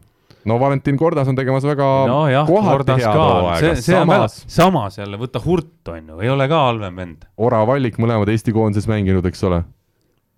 No 0.47 0.59
Valentin 0.61 0.97
Kordas 0.97 1.29
on 1.29 1.37
tegemas 1.37 1.65
väga 1.67 1.87
nojah, 2.09 2.49
kohati 2.49 2.99
head 3.01 3.19
hooaega 3.19 3.73
samas, 3.83 4.37
samas 4.51 4.99
jälle 5.01 5.19
võta 5.21 5.43
Hurt 5.43 5.91
on 5.93 6.13
ju, 6.13 6.19
ei 6.23 6.31
ole 6.33 6.47
ka 6.51 6.61
halvem 6.69 7.01
vend. 7.03 7.25
Orav 7.37 7.73
Allik 7.75 7.99
mõlemad 8.03 8.31
Eesti 8.33 8.55
koondises 8.55 8.89
mänginud, 8.91 9.27
eks 9.27 9.43
ole. 9.49 9.63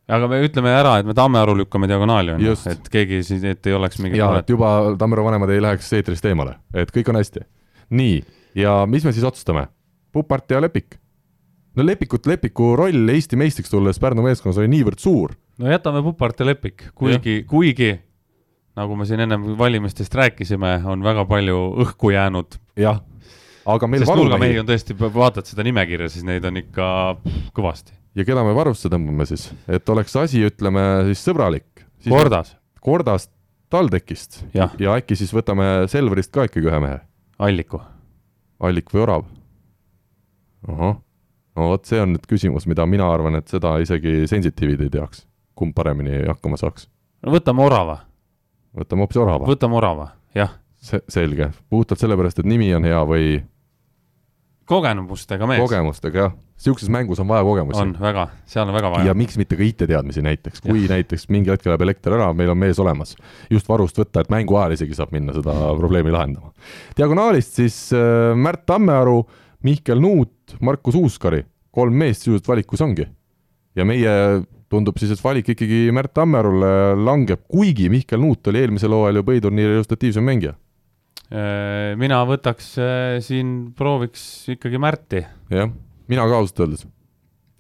aga 0.09 0.31
me 0.31 0.41
ütleme 0.45 0.73
ära, 0.73 0.97
et 1.01 1.09
me 1.09 1.17
Tammearu 1.17 1.57
lükkame 1.59 1.91
diagonaali 1.91 2.37
on 2.37 2.45
ju, 2.45 2.57
et 2.73 2.89
keegi 2.93 3.21
siis, 3.27 3.45
et 3.45 3.67
ei 3.69 3.77
oleks 3.77 4.01
mingit 4.01 4.21
ja 4.21 4.31
muret 4.31 4.47
et. 4.47 4.55
juba 4.57 4.73
Tammero 4.99 5.27
vanemad 5.27 5.53
ei 5.53 5.61
läheks 5.65 5.93
eetrist 6.01 6.25
eemale, 6.29 6.57
et 6.73 6.93
kõik 6.95 7.13
on 7.13 7.21
hästi. 7.21 7.45
nii, 7.91 8.23
ja 8.65 8.81
mis 8.89 9.05
me 9.05 9.13
siis 9.13 9.29
otsustame? 9.29 9.69
Pupart 10.13 10.51
ja 10.51 10.63
Lepik. 10.65 10.97
no 11.77 11.85
Lepikut, 11.85 12.27
Lepiku 12.27 12.73
roll 12.81 13.13
Eesti 13.13 13.37
meistriks 13.37 13.71
tulles 13.71 14.01
Pärnu 14.01 14.25
meeskonnas 14.25 14.59
oli 14.59 14.73
niivõrd 14.73 15.05
suur, 15.05 15.37
no 15.61 15.69
jätame 15.69 16.03
Pupart 16.03 16.41
ja 16.41 16.49
Lepik, 16.49 16.89
kuigi, 16.95 17.43
kuigi 17.49 17.99
nagu 18.79 18.97
me 18.99 19.07
siin 19.09 19.23
ennem 19.25 19.45
valimistest 19.59 20.15
rääkisime, 20.15 20.79
on 20.87 21.03
väga 21.05 21.25
palju 21.29 21.59
õhku 21.85 22.13
jäänud. 22.15 22.59
jah, 22.79 23.01
aga 23.67 23.91
meil 23.91 24.07
valumehi 24.07 24.61
on 24.63 24.69
tõesti, 24.69 24.97
vaatad 24.99 25.49
seda 25.49 25.67
nimekirja, 25.67 26.11
siis 26.13 26.27
neid 26.27 26.47
on 26.49 26.61
ikka 26.63 26.87
kõvasti. 27.57 27.97
ja 28.19 28.27
keda 28.29 28.45
me 28.47 28.55
varusse 28.57 28.91
tõmbame 28.93 29.27
siis, 29.29 29.49
et 29.69 29.89
oleks 29.89 30.17
asi, 30.17 30.45
ütleme 30.47 30.85
siis 31.11 31.25
sõbralik. 31.27 31.87
Kordas, 32.09 32.55
Kordast, 32.81 33.33
TalTechist 33.73 34.45
jah, 34.55 34.73
ja 34.79 34.95
äkki 34.97 35.19
siis 35.19 35.35
võtame 35.35 35.89
Selverist 35.91 36.33
ka 36.35 36.47
ikkagi 36.49 36.71
ühe 36.71 36.83
mehe, 36.83 37.01
Alliku. 37.39 37.83
Allik 38.59 38.91
või 38.91 39.05
Orav. 39.05 39.27
ahah, 40.67 40.97
no 41.55 41.69
vot 41.73 41.87
see 41.87 42.01
on 42.03 42.15
nüüd 42.15 42.25
küsimus, 42.31 42.67
mida 42.71 42.87
mina 42.87 43.07
arvan, 43.11 43.39
et 43.39 43.51
seda 43.51 43.77
isegi 43.83 44.25
sensitiivid 44.31 44.87
ei 44.87 44.91
teaks, 44.95 45.27
kumb 45.59 45.75
paremini 45.75 46.25
hakkama 46.27 46.59
saaks. 46.59 46.89
no 47.23 47.35
võtame 47.35 47.67
Orava, 47.67 48.01
võtame 48.77 49.05
hoopis 49.05 49.21
Orava, 49.23 49.47
võtame 49.49 49.79
Orava, 49.79 50.11
jah. 50.37 50.59
selge, 50.81 51.53
puhtalt 51.71 52.01
sellepärast, 52.01 52.43
et 52.43 52.49
nimi 52.49 52.71
on 52.77 52.85
hea 52.89 53.01
või 53.09 53.39
kogemustega 54.69 55.49
mees. 55.49 55.63
kogemustega 55.65 56.27
jah, 56.27 56.37
niisuguses 56.59 56.91
mängus 56.93 57.21
on 57.23 57.29
vaja 57.29 57.45
kogemusi. 57.45 57.81
on 57.81 57.95
väga, 58.01 58.29
seal 58.47 58.69
on 58.69 58.75
väga 58.75 58.91
vaja. 58.91 59.07
ja 59.07 59.15
miks 59.15 59.39
mitte 59.39 59.57
ka 59.57 59.63
IT-teadmisi 59.63 60.23
näiteks, 60.23 60.61
kui 60.65 60.83
ja. 60.83 60.93
näiteks 60.95 61.29
mingi 61.33 61.53
hetk 61.53 61.67
läheb 61.67 61.85
elekter 61.87 62.17
ära, 62.19 62.33
meil 62.37 62.51
on 62.51 62.59
mees 62.59 62.81
olemas. 62.83 63.17
just 63.51 63.69
varust 63.69 63.99
võtta, 63.99 64.25
et 64.25 64.33
mängu 64.33 64.59
ajal 64.59 64.75
isegi 64.77 64.99
saab 64.99 65.15
minna 65.15 65.37
seda 65.37 65.55
probleemi 65.79 66.13
lahendama. 66.15 66.53
diagonaalist 66.99 67.61
siis 67.63 67.79
äh, 67.97 68.35
Märt 68.37 68.67
Tammearu, 68.67 69.23
Mihkel 69.65 70.03
Nuut, 70.03 70.59
Markus 70.61 70.99
Uuskari, 70.99 71.45
kolm 71.71 71.95
meest 71.95 72.27
sisuliselt 72.27 72.49
valikus 72.49 72.83
ongi. 72.85 73.09
ja 73.77 73.85
meie 73.87 74.15
tundub 74.73 74.99
siis, 75.01 75.15
et 75.15 75.23
valik 75.25 75.53
ikkagi 75.55 75.89
Märt 75.95 76.15
Tammerule 76.17 76.95
langeb, 77.01 77.45
kuigi 77.51 77.89
Mihkel 77.93 78.21
Nuut 78.23 78.51
oli 78.51 78.63
eelmisel 78.65 78.95
hooajal 78.95 79.21
ju 79.21 79.27
põhiturniiri 79.31 79.79
resultatiivsem 79.79 80.27
mängija. 80.29 80.55
Äh, 81.29 81.95
mina 82.01 82.21
võtaks 82.29 82.75
äh, 82.81 83.17
siin, 83.25 83.73
prooviks 83.77 84.23
ikkagi 84.55 84.81
Märti. 84.81 85.25
jah, 85.53 85.73
mina 86.09 86.29
ka 86.29 86.41
ausalt 86.41 86.65
öeldes 86.65 86.87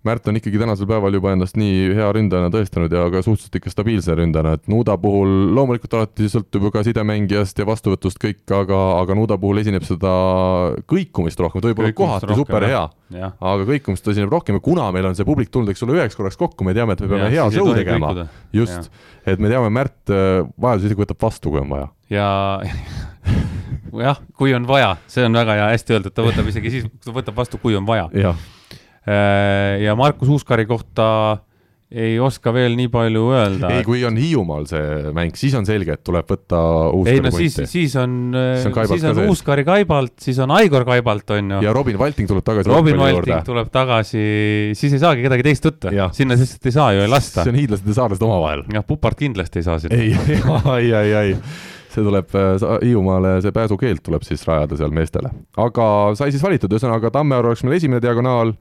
Märt 0.06 0.28
on 0.30 0.36
ikkagi 0.38 0.60
tänasel 0.60 0.86
päeval 0.86 1.16
juba 1.16 1.32
ennast 1.34 1.56
nii 1.58 1.88
hea 1.98 2.06
ründajana 2.14 2.52
tõestanud 2.54 2.92
ja 2.94 3.00
ka 3.10 3.18
suhteliselt 3.26 3.56
ikka 3.58 3.72
stabiilse 3.72 4.14
ründajana, 4.14 4.52
et 4.54 4.68
Nuuda 4.70 4.94
puhul 5.02 5.32
loomulikult 5.56 5.96
alati 5.98 6.28
sõltub 6.30 6.68
ju 6.68 6.70
ka 6.70 6.84
sidemängijast 6.86 7.58
ja 7.58 7.66
vastuvõtust 7.66 8.20
kõik, 8.22 8.44
aga, 8.54 8.78
aga 9.00 9.16
Nuuda 9.18 9.34
puhul 9.42 9.58
esineb 9.64 9.82
seda 9.88 10.12
kõikumist 10.86 11.42
rohkem, 11.42 11.64
ta 11.64 11.72
võib 11.72 11.82
olla 11.82 11.96
kohati 11.98 12.36
super 12.38 12.66
hea, 12.70 12.84
aga 13.26 13.66
kõikumist 13.72 14.06
esineb 14.14 14.30
rohkem 14.30 14.60
ja 14.60 14.62
kuna 14.68 14.86
meil 14.94 15.08
on 15.10 15.18
see 15.18 15.26
publik 15.26 15.50
tulnud, 15.50 15.72
eks 15.74 15.82
ole, 15.82 15.96
üheks 15.98 16.18
korraks 16.18 16.38
kokku, 16.38 16.66
me 16.68 16.76
teame, 16.78 16.94
et 16.94 17.02
me 17.02 17.08
peame 17.10 17.26
ja, 17.26 17.32
hea 17.34 17.48
show 17.56 17.72
tegema, 17.74 18.12
just, 18.54 18.92
et 19.26 19.42
me 19.42 19.50
teame, 19.50 19.72
Märt 19.74 20.14
äh, 20.14 20.44
vajaduse 20.62 20.92
isegi 20.92 21.02
võtab 21.02 21.26
vastu, 21.26 21.50
kui 21.50 21.64
on 21.64 21.74
vaja. 21.74 21.90
ja 22.14 22.28
jah, 24.06 24.22
kui 24.38 24.54
on 24.54 24.70
vaja, 24.70 24.94
see 25.10 25.26
on 25.26 25.34
väga 25.42 25.58
hea, 25.58 25.72
hästi 25.74 25.98
öeldud, 25.98 26.14
ta 26.14 26.22
võtab 26.26 26.54
isegi 26.54 26.72
siis, 26.76 26.86
ta 27.02 27.16
võtab 27.18 27.42
vastu, 27.42 27.58
kui 27.58 27.74
on 27.74 27.88
vaja. 27.88 28.06
Äh, 28.14 28.46
ja 29.84 29.94
Markus 29.96 30.28
Uuskari 30.28 30.66
kohta 30.68 31.06
ei 31.88 32.18
oska 32.20 32.52
veel 32.52 32.74
nii 32.76 32.90
palju 32.92 33.22
öelda. 33.32 33.70
ei, 33.72 33.84
kui 33.86 34.02
on 34.04 34.18
Hiiumaal 34.20 34.66
see 34.68 35.12
mäng, 35.16 35.36
siis 35.40 35.54
on 35.56 35.64
selge, 35.68 35.94
et 35.96 36.02
tuleb 36.04 36.28
võtta 36.28 36.58
Uuskari 36.92 37.16
ei 37.16 37.22
no 37.24 37.32
siis, 37.32 37.56
siis 37.70 37.94
on, 37.96 38.18
siis 38.60 39.06
on, 39.08 39.14
on 39.14 39.30
Uuskari 39.32 39.64
Kaibalt, 39.64 40.18
siis 40.20 40.40
on 40.44 40.52
Aigor 40.58 40.84
Kaibalt, 40.88 41.32
on 41.38 41.56
ju. 41.56 41.62
ja 41.64 41.72
Robin 41.76 41.96
Valting 42.00 42.28
tuleb 42.28 42.44
tagasi. 42.44 42.68
Robin 42.68 43.00
Valting 43.00 43.32
juurde. 43.32 43.40
tuleb 43.48 43.72
tagasi, 43.72 44.26
siis 44.76 44.98
ei 44.98 45.00
saagi 45.00 45.24
kedagi 45.24 45.48
teist 45.48 45.70
võtta, 45.70 45.94
sinna 46.16 46.36
lihtsalt 46.36 46.68
ei 46.68 46.76
saa 46.76 46.92
ju 46.92 47.06
ei 47.06 47.10
lasta. 47.14 47.46
see 47.46 47.54
on 47.54 47.60
hiidlased 47.62 47.88
ja 47.88 47.98
saarlased 48.02 48.28
omavahel. 48.28 48.66
jah, 48.76 48.84
Pupart 48.84 49.24
kindlasti 49.24 49.62
ei 49.62 49.68
saa 49.70 49.80
sinna. 49.80 49.96
ei, 49.96 50.12
ei, 50.76 50.92
ei, 50.92 51.16
ei 51.22 51.36
see 51.88 52.04
tuleb 52.04 52.36
äh, 52.36 52.66
Hiiumaale, 52.84 53.38
see 53.40 53.54
pääsukeeld 53.54 54.02
tuleb 54.04 54.26
siis 54.26 54.44
rajada 54.44 54.76
seal 54.76 54.92
meestele. 54.92 55.32
aga 55.56 55.88
sai 56.20 56.34
siis 56.34 56.44
valitud, 56.44 56.76
ühesõnaga 56.76 57.10
Tammearu 57.14 57.48
oleks 57.48 57.64
meil 57.64 57.78
esimene 57.78 58.04
diagonaal 58.04 58.52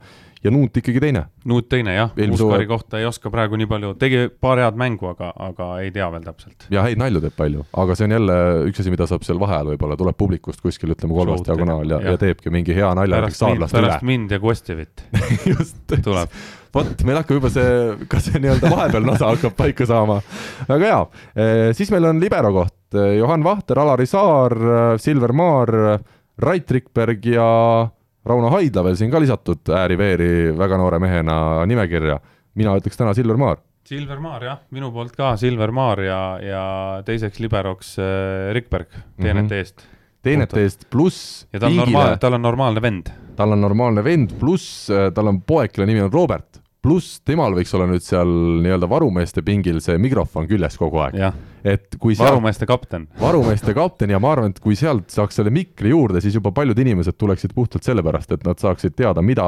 ja 0.44 0.50
Nuut 0.50 0.76
ikkagi 0.76 1.00
teine. 1.02 1.24
Nuut 1.48 1.68
teine 1.70 1.94
jah, 1.96 2.12
Uskari 2.32 2.66
kohta 2.70 3.00
ei 3.00 3.06
oska 3.08 3.30
praegu 3.32 3.58
nii 3.58 3.68
palju, 3.70 3.94
tegi 4.00 4.26
paar 4.40 4.60
head 4.62 4.78
mängu, 4.78 5.10
aga, 5.12 5.32
aga 5.48 5.70
ei 5.82 5.90
tea 5.94 6.06
veel 6.12 6.26
täpselt. 6.26 6.68
ja 6.74 6.84
häid 6.86 7.00
nalju 7.00 7.22
teeb 7.24 7.36
palju, 7.38 7.64
aga 7.82 7.96
see 7.98 8.08
on 8.08 8.16
jälle 8.18 8.36
üks 8.68 8.82
asi, 8.82 8.92
mida 8.94 9.08
saab 9.10 9.26
seal 9.26 9.40
vaheajal 9.42 9.72
võib-olla, 9.72 9.98
tuleb 9.98 10.18
publikust 10.18 10.62
kuskil 10.64 10.94
ütleme 10.94 11.16
kolmas 11.16 11.42
diagonaal 11.46 11.96
ja, 11.96 12.00
ja., 12.04 12.14
ja 12.14 12.22
teebki 12.22 12.52
mingi 12.54 12.76
hea 12.76 12.92
nalja 12.98 13.22
üle. 13.24 13.70
pärast 13.72 14.06
mind 14.06 14.34
ja 14.34 14.40
Kostjevit 14.42 15.04
just, 15.52 15.98
vot 16.74 17.04
meil 17.08 17.20
hakkab 17.20 17.40
juba 17.40 17.52
see, 17.52 17.98
ka 18.10 18.22
see 18.22 18.42
nii-öelda 18.42 18.70
vahepealne 18.70 19.14
osa 19.16 19.32
hakkab 19.32 19.58
paika 19.58 19.88
saama. 19.88 20.20
väga 20.68 20.92
hea, 20.92 21.72
siis 21.74 21.90
meil 21.94 22.10
on 22.12 22.22
libero 22.22 22.54
koht, 22.54 22.76
Johan 23.18 23.44
Vahter, 23.44 23.82
Alari 23.82 24.06
Saar, 24.06 24.54
Silver 25.02 25.34
Maar, 25.34 25.74
Rait 26.38 26.70
Rikberg 26.70 27.24
ja 27.26 27.48
Rauno 28.28 28.50
Haidla 28.52 28.84
veel 28.84 28.98
siin 28.98 29.12
ka 29.12 29.20
lisatud 29.22 29.70
ääri-veeri 29.72 30.52
väga 30.58 30.76
noore 30.80 30.98
mehena 31.00 31.64
nimekirja. 31.68 32.18
mina 32.58 32.74
ütleks 32.76 32.98
täna 32.98 33.14
Silver 33.14 33.36
Maar. 33.36 33.60
Silver 33.88 34.18
Maar 34.20 34.42
jah, 34.44 34.58
minu 34.70 34.90
poolt 34.92 35.14
ka 35.16 35.36
Silver 35.36 35.70
Maar 35.72 36.02
ja, 36.02 36.20
ja 36.42 36.64
teiseks 37.06 37.40
liberoks 37.40 37.96
äh, 37.98 38.52
Rikberg 38.52 38.88
teenete 39.16 39.42
mm 39.42 39.48
-hmm. 39.48 39.54
eest. 39.56 39.86
teenete 40.22 40.62
eest 40.62 40.90
pluss. 40.90 41.46
ja 41.52 41.60
tal 41.60 41.70
on 41.70 41.76
normaalne, 41.76 42.16
tal 42.16 42.32
on 42.32 42.42
normaalne 42.42 42.82
vend. 42.82 43.10
tal 43.36 43.52
on 43.52 43.60
normaalne 43.60 44.04
vend, 44.04 44.38
pluss 44.38 44.90
äh, 44.90 45.12
tal 45.14 45.26
on 45.26 45.40
poeg, 45.40 45.72
kelle 45.72 45.86
nimi 45.86 46.00
on 46.00 46.12
Robert 46.12 46.60
pluss 46.82 47.20
temal 47.26 47.54
võiks 47.56 47.74
olla 47.74 47.88
nüüd 47.90 48.04
seal 48.04 48.30
nii-öelda 48.62 48.88
varumeeste 48.90 49.42
pingil 49.42 49.80
see 49.84 49.98
mikrofon 49.98 50.46
küljes 50.48 50.78
kogu 50.78 51.02
aeg. 51.02 51.16
Et 51.64 51.96
kui 52.00 52.14
sealt, 52.14 52.30
varumeeste 52.30 52.66
kapten. 52.68 53.06
varumeeste 53.20 53.74
kapten 53.76 54.12
ja 54.12 54.20
ma 54.22 54.32
arvan, 54.34 54.54
et 54.54 54.60
kui 54.62 54.76
sealt 54.78 55.10
saaks 55.12 55.38
selle 55.38 55.52
mikri 55.54 55.92
juurde, 55.92 56.22
siis 56.24 56.36
juba 56.38 56.52
paljud 56.54 56.78
inimesed 56.78 57.18
tuleksid 57.18 57.54
puhtalt 57.56 57.86
sellepärast, 57.86 58.32
et 58.36 58.46
nad 58.46 58.60
saaksid 58.60 58.96
teada, 58.98 59.22
mida, 59.24 59.46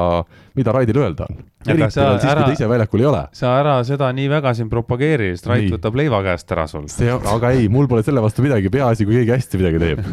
mida 0.58 0.74
Raidil 0.76 1.02
öelda 1.02 1.28
on. 1.30 1.42
eriti 1.66 1.80
veel 1.80 1.90
siis, 1.90 2.24
kui 2.24 2.44
ta 2.44 2.52
ise 2.54 2.70
väljakul 2.70 3.04
ei 3.04 3.10
ole. 3.10 3.24
sa 3.36 3.56
ära 3.60 3.76
seda 3.86 4.10
nii 4.16 4.30
väga 4.32 4.54
siin 4.58 4.70
propageeri, 4.72 5.32
sest 5.36 5.50
Rait 5.50 5.68
võtab 5.74 5.98
leiva 5.98 6.22
käest 6.26 6.56
ära 6.56 6.66
sul. 6.70 6.88
see, 6.92 7.10
aga 7.10 7.52
ei, 7.56 7.68
mul 7.72 7.90
pole 7.90 8.06
selle 8.06 8.22
vastu 8.24 8.44
midagi, 8.46 8.72
peaasi, 8.72 9.08
kui 9.08 9.20
keegi 9.20 9.36
hästi 9.36 9.62
midagi 9.62 9.84
teeb. 9.84 10.08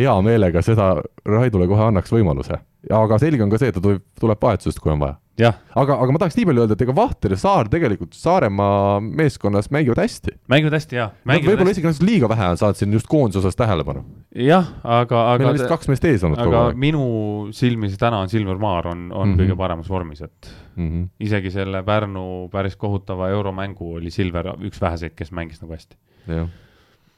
hea 0.00 0.16
meelega 0.24 0.62
seda 0.64 0.94
Raidule 1.26 1.68
kohe 1.70 1.90
annaks 1.90 2.12
võimaluse. 2.12 2.58
aga 2.90 3.20
selge 3.22 3.44
on 3.44 3.52
ka 3.52 3.60
see, 3.62 3.72
et 3.72 3.78
ta 3.78 3.84
tuleb, 3.84 4.02
tuleb 4.20 4.42
vahetusest, 4.42 4.82
kui 4.82 4.94
on 4.94 5.04
vaja 5.04 5.20
aga, 5.76 5.96
aga 6.00 6.14
ma 6.14 6.20
tahaks 6.20 6.36
nii 6.38 6.46
palju 6.48 6.64
öelda, 6.64 6.76
et 6.76 6.82
ega 6.86 6.94
Vahter 6.96 7.34
ja 7.34 7.38
Saar 7.40 7.68
tegelikult 7.72 8.16
Saaremaa 8.16 9.00
meeskonnas 9.04 9.68
mängivad 9.74 10.00
hästi. 10.00 10.36
mängivad 10.48 10.78
hästi, 10.78 10.96
jaa. 10.96 11.10
Võib-olla 11.50 11.72
isegi 11.74 11.88
natuke 11.88 12.06
liiga 12.08 12.28
vähe 12.30 12.48
on 12.52 12.60
saanud 12.60 12.78
siin 12.80 12.96
just 12.96 13.08
koondise 13.10 13.40
osas 13.42 13.58
tähelepanu. 13.58 14.04
jah, 14.46 14.68
aga, 14.82 15.22
aga 15.32 15.42
meil 15.42 15.50
on 15.50 15.58
vist 15.58 15.70
kaks 15.70 15.90
meest 15.90 16.06
ees 16.08 16.24
olnud 16.26 16.40
kogu 16.40 16.58
aeg. 16.60 16.80
minu 16.86 17.06
silmis 17.56 17.96
täna 18.00 18.20
on 18.24 18.32
Silver 18.32 18.60
Maar 18.62 18.90
on, 18.92 19.06
on 19.12 19.28
mm 19.28 19.34
-hmm. 19.34 19.40
kõige 19.42 19.56
paremas 19.56 19.90
vormis, 19.90 20.22
et 20.22 20.50
mm 20.76 20.88
-hmm. 20.90 21.08
isegi 21.20 21.50
selle 21.50 21.82
Pärnu 21.82 22.48
päris 22.52 22.76
kohutava 22.76 23.28
euromängu 23.28 23.94
oli 23.94 24.10
Silver 24.10 24.52
üks 24.60 24.80
väheseid, 24.80 25.14
kes 25.16 25.32
mängis 25.32 25.62
nagu 25.62 25.72
hästi. 25.72 25.96
jah, 26.26 26.48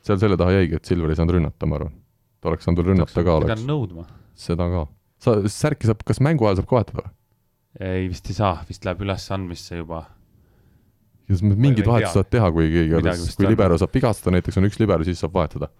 seal 0.02 0.18
selle 0.18 0.36
taha 0.36 0.50
jäigi, 0.50 0.74
et 0.74 0.84
Silver 0.84 1.10
ei 1.10 1.16
saanud 1.16 1.34
rünnata, 1.34 1.66
ma 1.66 1.76
arvan. 1.76 1.92
ta 2.40 2.48
oleks 2.48 2.64
saanud 2.64 2.82
veel 2.82 2.94
rünnata 2.94 3.24
ka, 3.24 3.36
oleks. 3.36 3.66
nõudma. 3.66 4.04
seda 4.34 4.68
ka. 4.68 4.86
sa, 5.18 5.40
särki 5.48 5.86
saab, 5.86 6.04
kas 6.04 6.20
mängu 6.20 6.46
ajal 6.46 6.62
saab 6.62 6.94
või? 6.94 7.08
ei, 7.80 8.08
vist 8.08 8.30
ei 8.30 8.34
saa, 8.34 8.58
vist 8.68 8.84
läheb 8.84 9.02
ülesandmisse 9.06 9.82
juba. 9.82 10.04
Kas 11.28 11.42
mingid 11.44 11.84
vahetused 11.86 12.16
saavad 12.16 12.30
teha, 12.32 12.48
kui 12.54 12.70
keegi, 12.72 13.18
kui 13.36 13.50
libero 13.50 13.76
saab 13.80 13.92
vigastada, 13.94 14.34
näiteks 14.38 14.60
on 14.60 14.68
üks 14.68 14.80
libero, 14.80 15.06
siis 15.06 15.20
saab 15.22 15.36
vahetada. 15.36 15.70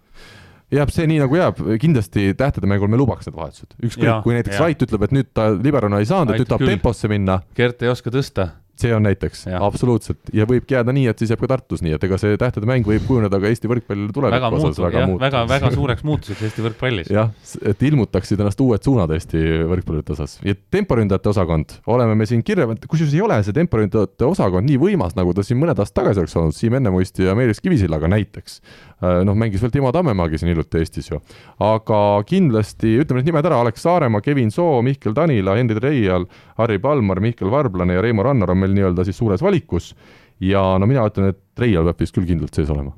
Jääb 0.69 0.91
see 0.93 1.07
nii, 1.09 1.17
nagu 1.23 1.33
jääb, 1.33 1.59
kindlasti 1.81 2.27
tähtede 2.37 2.69
mängul 2.69 2.91
me 2.93 2.97
lubaks 3.01 3.25
need 3.25 3.37
vahetused, 3.39 3.73
ükskõik, 3.81 4.19
kui 4.25 4.35
näiteks 4.37 4.59
Rait 4.61 4.83
ütleb, 4.85 5.07
et 5.07 5.15
nüüd 5.17 5.31
ta 5.33 5.47
liberona 5.55 5.97
ei 6.03 6.05
saanud, 6.09 6.35
et 6.35 6.43
nüüd 6.43 6.51
tahab 6.51 6.69
temposse 6.69 7.09
minna. 7.09 7.39
Gert 7.57 7.81
ei 7.81 7.89
oska 7.89 8.13
tõsta 8.13 8.51
see 8.79 8.93
on 8.95 9.05
näiteks, 9.05 9.45
absoluutselt, 9.59 10.31
ja 10.35 10.47
võibki 10.49 10.77
jääda 10.77 10.93
nii, 10.95 11.07
et 11.11 11.21
siis 11.21 11.33
jääb 11.33 11.43
ka 11.43 11.51
Tartus 11.53 11.83
nii, 11.85 11.95
et 11.97 12.05
ega 12.07 12.19
see 12.21 12.37
tähtede 12.39 12.69
mäng 12.69 12.87
võib 12.87 13.05
kujuneda 13.07 13.39
ka 13.41 13.51
Eesti 13.51 13.71
võrkpallile 13.71 14.13
tuleviku 14.15 14.59
osas 14.59 14.81
väga 14.81 15.05
muutuv, 15.09 15.23
väga, 15.25 15.43
väga 15.49 15.71
suureks 15.75 16.05
muutuseks 16.07 16.45
Eesti 16.47 16.65
võrkpallis. 16.65 17.11
jah, 17.13 17.31
et 17.67 17.87
ilmutaksid 17.89 18.39
ennast 18.39 18.61
uued 18.63 18.85
suunad 18.85 19.13
Eesti 19.15 19.43
võrkpallurite 19.69 20.15
osas. 20.15 20.37
ja 20.45 20.55
temporündajate 20.71 21.33
osakond, 21.33 21.77
oleme 21.87 22.15
me 22.19 22.29
siin 22.29 22.43
kirja 22.45 22.67
pannud, 22.69 22.87
kusjuures 22.89 23.15
ei 23.17 23.23
ole 23.25 23.39
see 23.45 23.55
temporündajate 23.57 24.27
osakond 24.27 24.69
nii 24.69 24.79
võimas, 24.81 25.15
nagu 25.19 25.33
ta 25.35 25.45
siin 25.45 25.59
mõned 25.61 25.79
aastad 25.79 25.99
tagasi 26.03 26.23
oleks 26.23 26.37
olnud, 26.39 26.55
Siim 26.55 26.77
Ennemuisti 26.79 27.27
ja 27.27 27.35
Meelis 27.37 27.61
Kivisillaga 27.63 28.09
näiteks. 28.11 28.59
Äh, 28.99 29.21
noh, 29.27 29.35
mängis 29.37 29.61
veel 29.63 29.71
Timo 29.73 29.91
Tammemaagi 29.95 30.39
siin 30.39 30.51
hiljuti 30.51 30.81
Eestis 30.81 31.09
ju. 31.11 31.19
aga 31.63 31.99
kindlasti, 32.27 32.97
ütleme 32.99 33.21
need 33.21 33.31
nimed 33.31 33.47
ära, 33.47 33.61
Alex 33.63 33.83
Saaremaa, 33.85 34.23
Kevin 34.23 34.51
Soo, 34.51 34.81
Mihkel 34.85 35.15
Tanila, 35.15 35.55
Henri 35.59 35.77
Treial, 35.79 36.27
Harri 36.59 36.79
Palmar, 36.83 37.21
Mihkel 37.23 37.51
Varblane 37.51 37.95
ja 37.95 38.03
Reimo 38.03 38.23
Rannar 38.23 38.51
on 38.51 38.59
meil 38.63 38.68
nii-öelda 38.75 39.05
siis 39.07 39.17
suures 39.19 39.43
valikus. 39.43 39.93
ja 40.39 40.61
no 40.79 40.87
mina 40.87 41.05
ütlen, 41.09 41.33
et 41.33 41.39
Treial 41.55 41.87
peab 41.89 41.99
vist 41.99 42.15
küll 42.15 42.27
kindlalt 42.27 42.55
sees 42.55 42.69
olema. 42.71 42.93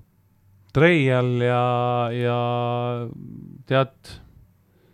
Treial 0.71 1.31
ja, 1.43 1.63
ja 2.15 2.39
tead. 3.67 4.11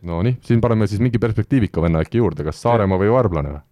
Nonii, 0.07 0.37
siin 0.45 0.61
paneme 0.61 0.87
siis 0.87 1.01
mingi 1.03 1.19
perspektiivika 1.21 1.81
venna 1.83 2.01
äkki 2.05 2.21
juurde, 2.21 2.45
kas 2.47 2.61
Saaremaa 2.63 2.99
või 3.01 3.11
Varblane 3.11 3.53
või? 3.53 3.63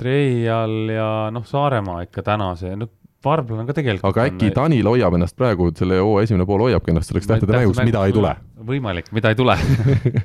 Treial 0.00 0.76
ja 0.90 1.08
noh, 1.34 1.44
Saaremaa 1.46 2.02
ikka 2.06 2.24
tänase, 2.26 2.74
no 2.78 2.88
Varblane 3.24 3.66
ka 3.68 3.76
tegelikult 3.76 4.10
aga 4.10 4.26
äkki 4.30 4.50
on... 4.50 4.56
Tanil 4.58 4.88
hoiab 4.90 5.16
ennast 5.18 5.36
praegu, 5.38 5.70
selle 5.78 6.00
hooaja 6.02 6.28
esimene 6.28 6.46
pool 6.48 6.66
hoiabki 6.66 6.92
ennast 6.92 7.12
selleks 7.12 7.30
tähtede 7.30 7.54
mänguks, 7.56 7.82
mida 7.86 8.04
ei 8.08 8.16
tule? 8.16 8.34
võimalik, 8.64 9.10
mida 9.14 9.32
ei 9.32 9.38
tule 9.38 9.56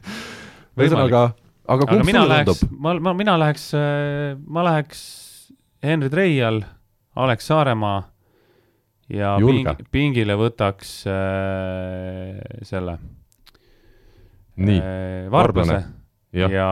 ühesõnaga, 0.80 1.23
aga 1.69 1.88
kumb 1.89 2.09
sulle 2.09 2.43
tundub? 2.49 2.77
ma, 2.80 2.95
ma, 3.09 3.15
mina 3.17 3.38
läheks, 3.41 3.71
ma 4.47 4.65
läheks 4.71 5.03
Henri 5.84 6.10
Treial, 6.10 6.61
Alex 7.15 7.47
Saaremaa 7.47 7.99
ja 9.10 9.35
ping, 9.39 9.69
pingile 9.91 10.35
võtaks 10.39 10.91
äh, 11.10 12.39
selle. 12.68 12.97
nii 14.60 14.81
äh,, 14.81 15.30
Varblase 15.31 15.80
ja, 16.35 16.49
ja, 16.51 16.72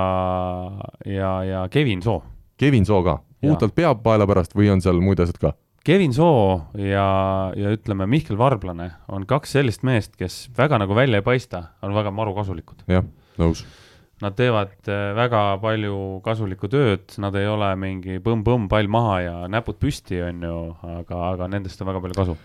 ja, 1.06 1.32
ja 1.44 1.64
Kevin 1.72 2.04
Soo. 2.04 2.20
Kevin 2.58 2.86
Soo 2.86 3.00
ka, 3.06 3.20
puhtalt 3.42 3.76
peapaela 3.78 4.28
pärast 4.28 4.56
või 4.58 4.70
on 4.74 4.84
seal 4.84 5.00
muid 5.02 5.24
asjad 5.24 5.40
ka? 5.42 5.54
Kevin 5.88 6.12
Soo 6.14 6.68
ja, 6.84 7.08
ja 7.56 7.72
ütleme, 7.72 8.10
Mihkel 8.12 8.38
Varblane 8.38 8.90
on 9.08 9.24
kaks 9.30 9.56
sellist 9.56 9.88
meest, 9.88 10.18
kes 10.20 10.50
väga 10.58 10.82
nagu 10.84 10.96
välja 10.98 11.22
ei 11.22 11.26
paista, 11.26 11.70
on 11.82 11.96
väga 11.96 12.12
maru 12.12 12.36
kasulikud. 12.36 12.84
jah, 12.92 13.08
nõus. 13.40 13.64
Nad 14.22 14.34
teevad 14.34 14.90
äh, 14.90 15.12
väga 15.18 15.42
palju 15.62 15.98
kasulikku 16.26 16.70
tööd, 16.74 17.06
nad 17.22 17.36
ei 17.38 17.46
ole 17.50 17.70
mingi 17.78 18.18
põmm-põmm, 18.24 18.66
pall 18.72 18.90
maha 18.90 19.18
ja 19.22 19.40
näpud 19.52 19.78
püsti, 19.82 20.22
on 20.26 20.46
ju, 20.48 20.60
aga, 20.98 21.24
aga 21.34 21.50
nendest 21.54 21.84
on 21.84 21.92
väga 21.92 22.06
palju 22.06 22.18
kasu 22.18 22.38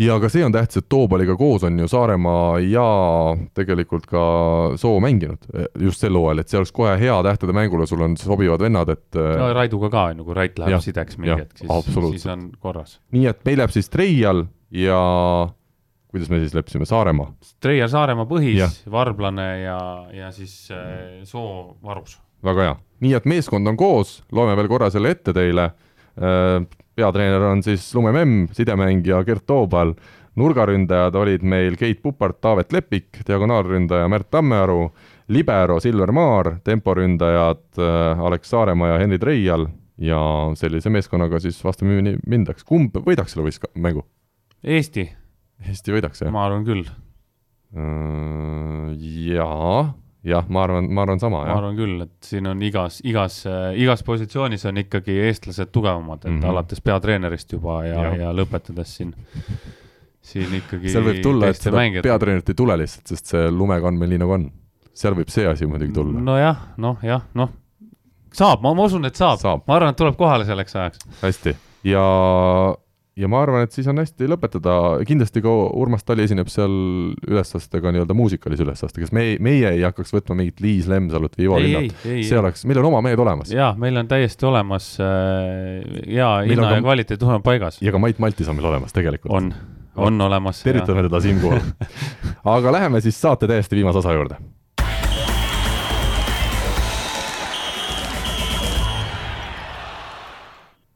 ja 0.00 0.16
ka 0.20 0.28
see 0.32 0.44
on 0.44 0.54
tähtis, 0.54 0.82
et 0.82 0.88
Toobaliga 0.90 1.36
koos 1.38 1.64
on 1.66 1.78
ju 1.78 1.88
Saaremaa 1.90 2.58
ja 2.66 2.86
tegelikult 3.54 4.08
ka 4.10 4.24
Soo 4.80 4.98
mänginud 5.02 5.46
just 5.80 6.02
sel 6.02 6.18
hooajal, 6.18 6.42
et 6.42 6.50
see 6.50 6.60
oleks 6.60 6.74
kohe 6.74 6.94
hea 7.00 7.16
tähtede 7.26 7.54
mängule, 7.56 7.86
sul 7.86 8.02
on 8.06 8.16
sobivad 8.18 8.64
vennad, 8.64 8.90
et 8.94 9.18
no 9.18 9.52
Raiduga 9.54 9.90
ka 9.94 10.06
on 10.12 10.22
ju, 10.22 10.28
kui 10.28 10.38
Rait 10.38 10.58
läheb 10.58 10.76
ja, 10.76 10.80
sideks 10.82 11.18
mingi 11.20 11.38
hetk, 11.44 11.62
siis, 11.62 11.92
siis 12.16 12.26
on 12.32 12.48
korras. 12.62 12.98
nii 13.14 13.28
et 13.30 13.44
meil 13.46 13.64
jääb 13.64 13.74
siis 13.74 13.92
Treial 13.92 14.46
ja 14.74 15.00
kuidas 16.14 16.30
me 16.30 16.38
siis 16.42 16.54
leppisime, 16.54 16.86
Saaremaa? 16.88 17.32
Treial 17.62 17.90
Saaremaa 17.90 18.28
põhis, 18.30 18.80
Varblane 18.90 19.48
ja, 19.64 19.78
ja 20.14 20.30
siis 20.34 20.70
äh, 20.70 21.20
Soo 21.26 21.74
varus. 21.82 22.20
väga 22.44 22.68
hea, 22.68 22.78
nii 23.04 23.18
et 23.18 23.28
meeskond 23.28 23.66
on 23.66 23.76
koos, 23.80 24.20
loeme 24.32 24.54
veel 24.56 24.70
korra 24.70 24.90
selle 24.94 25.14
ette 25.16 25.34
teile 25.36 25.66
äh, 25.66 26.62
peatreener 26.94 27.42
on 27.50 27.62
siis 27.62 27.86
Lumememm, 27.94 28.48
sidemängija 28.54 29.22
Gert 29.26 29.46
Toobal, 29.46 29.94
nurgaründajad 30.38 31.14
olid 31.18 31.42
meil 31.46 31.76
Keit 31.78 32.02
Pupart, 32.02 32.40
Taavet 32.40 32.72
Lepik, 32.72 33.22
diagonaalründaja 33.26 34.08
Märt 34.08 34.30
Tammearu, 34.30 34.88
libero 35.28 35.80
Silver 35.80 36.12
Maar, 36.12 36.56
temporündajad 36.64 37.64
äh, 37.78 38.20
Alex 38.20 38.50
Saaremaa 38.50 38.94
ja 38.94 39.00
Henri 39.02 39.18
Treial 39.18 39.66
ja 39.98 40.20
sellise 40.58 40.90
meeskonnaga 40.90 41.38
siis 41.40 41.60
vastamüüni 41.64 42.16
mindaks. 42.26 42.64
kumb 42.64 42.96
võidaks 43.06 43.34
selle 43.34 43.46
võistka-, 43.48 43.70
mängu? 43.74 44.04
Eesti. 44.64 45.08
Eesti 45.62 45.94
võidaks, 45.94 46.24
jah? 46.24 46.32
ma 46.34 46.46
arvan 46.48 46.64
küll. 46.66 46.86
Äh, 47.74 48.94
jaa 49.34 49.94
jah, 50.24 50.48
ma 50.48 50.64
arvan, 50.64 50.88
ma 50.92 51.04
arvan 51.04 51.20
sama, 51.20 51.44
jah. 51.44 51.52
ma 51.52 51.60
arvan 51.60 51.78
küll, 51.78 52.02
et 52.06 52.28
siin 52.28 52.48
on 52.48 52.60
igas, 52.64 53.00
igas, 53.04 53.40
igas 53.80 54.04
positsioonis 54.06 54.64
on 54.70 54.80
ikkagi 54.84 55.16
eestlased 55.28 55.72
tugevamad, 55.74 56.22
et 56.24 56.30
mm 56.30 56.38
-hmm. 56.40 56.50
alates 56.52 56.80
peatreenerist 56.80 57.52
juba 57.52 57.82
ja, 57.84 58.04
ja., 58.04 58.14
ja 58.24 58.32
lõpetades 58.32 58.96
siin, 59.00 59.14
siin 60.24 60.54
ikkagi 60.60 60.94
seal 60.94 61.04
võib 61.10 61.20
tulla, 61.22 61.50
et 61.52 61.60
seda 61.60 61.76
mängijad. 61.76 62.06
peatreenerit 62.08 62.54
ei 62.54 62.60
tule 62.62 62.78
lihtsalt, 62.80 63.06
sest 63.12 63.34
see 63.34 63.50
lumega 63.50 63.88
on 63.88 64.00
meil 64.00 64.14
nii, 64.14 64.22
nagu 64.24 64.38
on. 64.38 64.48
seal 64.94 65.14
võib 65.18 65.28
see 65.28 65.46
asi 65.50 65.66
muidugi 65.66 65.92
tulla. 65.92 66.20
nojah, 66.20 66.64
noh 66.76 67.04
jah, 67.04 67.28
noh, 67.34 67.52
saab, 68.32 68.62
ma, 68.62 68.74
ma 68.74 68.88
usun, 68.88 69.04
et 69.04 69.16
saab, 69.16 69.38
saab., 69.42 69.68
ma 69.68 69.76
arvan, 69.76 69.92
et 69.92 70.00
tuleb 70.00 70.16
kohale 70.16 70.48
selleks 70.48 70.76
ajaks. 70.76 71.04
hästi, 71.20 71.56
ja 71.84 72.04
ja 73.16 73.28
ma 73.30 73.40
arvan, 73.44 73.64
et 73.64 73.74
siis 73.74 73.86
on 73.90 74.00
hästi 74.00 74.26
lõpetada, 74.30 74.74
kindlasti 75.06 75.42
ka 75.44 75.52
Urmas 75.78 76.02
Tali 76.06 76.24
esineb 76.26 76.50
seal 76.52 76.72
ülesastega 77.28 77.92
nii-öelda 77.94 78.16
muusikalise 78.16 78.66
ülesastega, 78.66 79.06
sest 79.06 79.14
me, 79.16 79.26
meie 79.44 79.70
ei 79.76 79.84
hakkaks 79.86 80.14
võtma 80.16 80.38
mingit 80.40 80.62
Liis 80.64 80.88
Lemsalut 80.90 81.38
või 81.38 81.46
Ivo 81.46 81.60
Linnat, 81.62 82.02
see 82.02 82.40
oleks, 82.40 82.64
meil 82.68 82.82
on 82.82 82.90
oma 82.90 83.04
mehed 83.06 83.22
olemas. 83.22 83.52
jaa, 83.54 83.70
meil 83.80 84.02
on 84.02 84.10
täiesti 84.10 84.48
olemas 84.50 84.90
äh, 85.02 86.02
hea 86.08 86.32
hinna 86.50 86.74
ja 86.74 86.82
kvaliteet 86.82 87.22
on 87.28 87.46
paigas. 87.46 87.78
ja 87.84 87.94
ka 87.94 88.02
Mait 88.02 88.18
Maltis 88.22 88.50
on 88.50 88.58
meil 88.58 88.70
olemas 88.72 88.96
tegelikult. 88.96 89.34
on, 89.34 89.52
on 89.94 90.26
olemas. 90.26 90.64
tervitame 90.66 91.06
teda 91.06 91.22
siinkohal 91.22 91.62
aga 92.56 92.76
läheme 92.80 93.04
siis 93.04 93.20
saate 93.20 93.50
täiesti 93.50 93.78
viimase 93.78 94.02
osa 94.02 94.18
juurde 94.18 94.42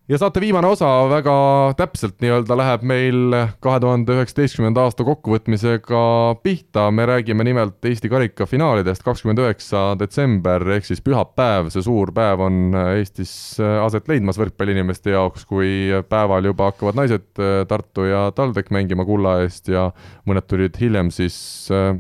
ja 0.09 0.17
saate 0.19 0.41
viimane 0.41 0.69
osa 0.73 0.89
väga 1.11 1.35
täpselt 1.77 2.17
nii-öelda 2.25 2.57
läheb 2.57 2.85
meil 2.89 3.35
kahe 3.65 3.81
tuhande 3.83 4.15
üheksateistkümnenda 4.17 4.87
aasta 4.87 5.05
kokkuvõtmisega 5.05 6.01
pihta, 6.43 6.87
me 6.91 7.05
räägime 7.09 7.45
nimelt 7.45 7.85
Eesti 7.85 8.09
karika 8.09 8.47
finaalidest, 8.49 9.05
kakskümmend 9.05 9.43
üheksa 9.45 9.83
detsember 10.01 10.65
ehk 10.79 10.89
siis 10.89 11.05
pühapäev, 11.05 11.69
see 11.75 11.85
suur 11.85 12.13
päev 12.17 12.41
on 12.47 12.73
Eestis 12.97 13.33
aset 13.61 14.09
leidmas 14.09 14.41
võrkpalliinimeste 14.41 15.13
jaoks, 15.13 15.45
kui 15.49 15.93
päeval 16.09 16.49
juba 16.49 16.71
hakkavad 16.73 16.97
naised 17.03 17.29
Tartu 17.69 18.09
ja 18.09 18.29
TalTech 18.33 18.73
mängima 18.73 19.05
kulla 19.09 19.43
eest 19.45 19.69
ja 19.69 19.91
mõned 20.29 20.49
tulid 20.49 20.81
hiljem 20.81 21.13
siis 21.13 21.37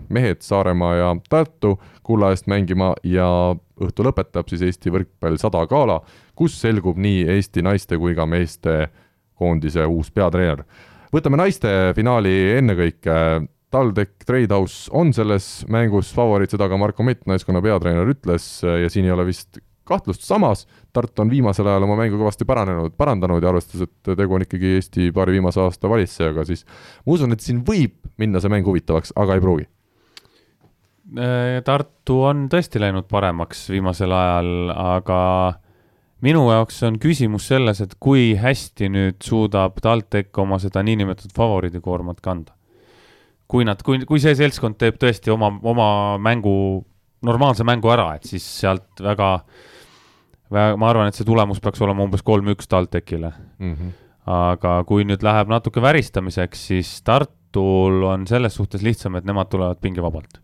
mehed 0.08 0.40
Saaremaa 0.46 0.94
ja 0.96 1.14
Tartu 1.28 1.76
kulla 2.08 2.32
eest 2.32 2.48
mängima 2.48 2.94
ja 3.04 3.28
õhtu 3.86 4.06
lõpetab 4.06 4.48
siis 4.50 4.64
Eesti 4.66 4.92
võrkpall 4.94 5.38
sada 5.40 5.64
gala, 5.70 6.00
kus 6.38 6.56
selgub 6.60 6.98
nii 7.00 7.26
Eesti 7.36 7.64
naiste 7.66 7.98
kui 8.00 8.16
ka 8.18 8.26
meeste 8.26 8.88
koondise 9.38 9.86
uus 9.86 10.10
peatreener. 10.10 10.64
võtame 11.14 11.38
naiste 11.40 11.92
finaali 11.96 12.34
ennekõike, 12.58 13.14
TalTech 13.70 14.24
Tradehouse 14.24 14.88
on 14.96 15.12
selles 15.12 15.64
mängus 15.68 16.10
favoriit, 16.16 16.50
seda 16.54 16.68
ka 16.68 16.76
Marko 16.80 17.04
Mett, 17.04 17.26
naiskonna 17.28 17.60
peatreener, 17.64 18.08
ütles 18.08 18.46
ja 18.64 18.88
siin 18.88 19.04
ei 19.04 19.12
ole 19.12 19.26
vist 19.28 19.60
kahtlust, 19.88 20.24
samas 20.24 20.66
Tartu 20.92 21.22
on 21.22 21.30
viimasel 21.30 21.68
ajal 21.68 21.84
oma 21.84 21.96
mängu 22.00 22.18
kõvasti 22.20 22.46
paranenud, 22.48 22.94
parandanud 22.96 23.44
ja 23.44 23.52
arvestades, 23.52 23.88
et 23.88 24.12
tegu 24.16 24.36
on 24.36 24.44
ikkagi 24.44 24.74
Eesti 24.78 25.10
paari 25.16 25.36
viimase 25.36 25.60
aasta 25.62 25.90
valitsejaga, 25.90 26.44
siis 26.48 26.64
ma 27.04 27.16
usun, 27.16 27.36
et 27.36 27.44
siin 27.44 27.60
võib 27.64 27.96
minna 28.20 28.40
see 28.40 28.52
mäng 28.52 28.68
huvitavaks, 28.68 29.14
aga 29.20 29.36
ei 29.36 29.44
pruugi 29.44 29.68
Tartu 31.64 32.18
on 32.28 32.48
tõesti 32.52 32.80
läinud 32.82 33.06
paremaks 33.08 33.62
viimasel 33.72 34.12
ajal, 34.12 34.50
aga 34.76 35.20
minu 36.24 36.42
jaoks 36.50 36.82
on 36.84 36.98
küsimus 37.00 37.46
selles, 37.48 37.80
et 37.80 37.94
kui 38.02 38.34
hästi 38.38 38.90
nüüd 38.92 39.22
suudab 39.24 39.78
TalTech 39.82 40.36
oma 40.42 40.58
seda 40.60 40.82
niinimetatud 40.84 41.32
favoriidikoormat 41.36 42.20
kanda. 42.20 42.52
kui 43.48 43.64
nad, 43.64 43.80
kui, 43.80 44.02
kui 44.04 44.20
see 44.20 44.34
seltskond 44.36 44.76
teeb 44.76 44.98
tõesti 45.00 45.32
oma, 45.32 45.48
oma 45.64 46.18
mängu, 46.20 46.84
normaalse 47.24 47.64
mängu 47.64 47.88
ära, 47.88 48.10
et 48.18 48.26
siis 48.28 48.44
sealt 48.44 49.00
väga, 49.00 49.28
väga, 50.52 50.74
ma 50.76 50.90
arvan, 50.90 51.08
et 51.08 51.16
see 51.16 51.24
tulemus 51.24 51.62
peaks 51.64 51.80
olema 51.80 52.04
umbes 52.04 52.20
kolm-üks 52.26 52.68
TalTechile 52.68 53.30
mm. 53.32 53.72
-hmm. 53.72 53.94
aga 54.34 54.74
kui 54.84 55.08
nüüd 55.08 55.24
läheb 55.24 55.48
natuke 55.48 55.80
väristamiseks, 55.80 56.66
siis 56.66 56.92
Tartul 57.00 58.04
on 58.04 58.26
selles 58.26 58.60
suhtes 58.60 58.84
lihtsam, 58.84 59.16
et 59.16 59.24
nemad 59.24 59.48
tulevad 59.48 59.80
pingevabalt 59.80 60.42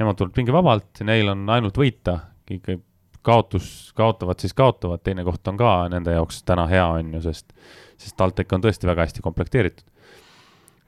nemad 0.00 0.16
tulevad 0.16 0.36
pingevabalt, 0.36 1.02
neil 1.06 1.28
on 1.32 1.44
ainult 1.52 1.76
võita, 1.80 2.16
ikka 2.50 2.78
kaotus, 3.26 3.92
kaotavad, 3.96 4.40
siis 4.40 4.56
kaotavad, 4.56 5.02
teine 5.04 5.24
koht 5.26 5.48
on 5.50 5.60
ka 5.60 5.74
nende 5.92 6.14
jaoks 6.16 6.42
täna 6.48 6.66
hea, 6.70 6.86
on 6.96 7.14
ju, 7.16 7.22
sest, 7.28 7.52
sest 8.00 8.16
TalTech 8.18 8.56
on 8.56 8.64
tõesti 8.64 8.88
väga 8.88 9.06
hästi 9.06 9.24
komplekteeritud. 9.24 9.86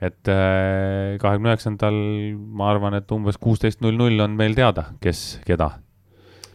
et 0.02 0.28
äh, 0.32 1.14
kahekümne 1.22 1.52
üheksandal 1.52 1.96
ma 2.34 2.72
arvan, 2.72 2.96
et 2.98 3.12
umbes 3.14 3.36
kuusteist 3.38 3.84
null 3.84 3.94
null 4.00 4.24
on 4.24 4.32
meil 4.38 4.56
teada, 4.58 4.88
kes 5.00 5.42
keda. 5.46 5.70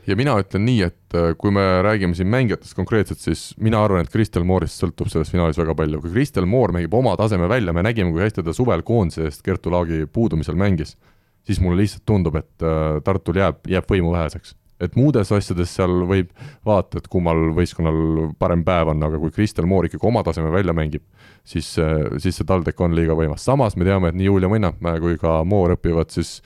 ja 0.08 0.16
mina 0.20 0.34
ütlen 0.42 0.66
nii, 0.66 0.82
et 0.90 1.16
äh, 1.16 1.30
kui 1.38 1.54
me 1.54 1.64
räägime 1.86 2.18
siin 2.18 2.28
mängijatest 2.34 2.76
konkreetselt, 2.76 3.22
siis 3.22 3.52
mina 3.62 3.84
arvan, 3.84 4.02
et 4.02 4.12
Kristel 4.12 4.44
Moorist 4.44 4.82
sõltub 4.82 5.14
selles 5.14 5.30
finaalis 5.32 5.62
väga 5.62 5.78
palju, 5.78 6.02
kui 6.02 6.16
Kristel 6.18 6.50
Moor 6.50 6.74
mängib 6.74 6.98
oma 6.98 7.14
taseme 7.22 7.48
välja, 7.48 7.74
me 7.74 7.86
nägime, 7.86 8.12
kui 8.12 8.26
hästi 8.26 8.44
ta 8.44 8.56
suvel 8.56 8.82
koondise 8.88 9.30
eest 9.30 9.46
Kertu 9.46 9.72
Laagi 9.72 10.08
puudumisel 10.12 10.58
mängis 10.58 10.98
siis 11.48 11.62
mulle 11.64 11.82
lihtsalt 11.82 12.06
tundub, 12.08 12.38
et 12.40 12.64
äh, 12.66 13.02
Tartul 13.04 13.40
jääb, 13.40 13.62
jääb 13.72 13.92
võimu 13.92 14.14
väheseks. 14.16 14.56
et 14.78 14.94
muudes 14.94 15.32
asjades 15.34 15.72
seal 15.74 16.04
võib 16.06 16.28
vaata, 16.66 17.00
et 17.00 17.08
kummal 17.10 17.48
võistkonnal 17.58 18.28
parem 18.38 18.62
päev 18.66 18.92
on, 18.92 19.00
aga 19.08 19.18
kui 19.18 19.32
Kristel 19.34 19.66
Moor 19.66 19.88
ikkagi 19.88 20.06
oma 20.06 20.22
taseme 20.24 20.52
välja 20.54 20.76
mängib, 20.78 21.02
siis, 21.44 21.72
äh, 21.82 22.12
siis 22.22 22.38
see 22.38 22.46
TalTech 22.46 22.82
on 22.86 22.96
liiga 22.96 23.16
võimas. 23.18 23.46
samas 23.46 23.76
me 23.76 23.88
teame, 23.88 24.12
et 24.12 24.20
nii 24.20 24.30
Julia 24.30 24.52
Mõnnapmäe 24.52 25.00
kui 25.02 25.18
ka 25.18 25.40
Moor 25.44 25.78
õpivad 25.78 26.14
siis 26.14 26.42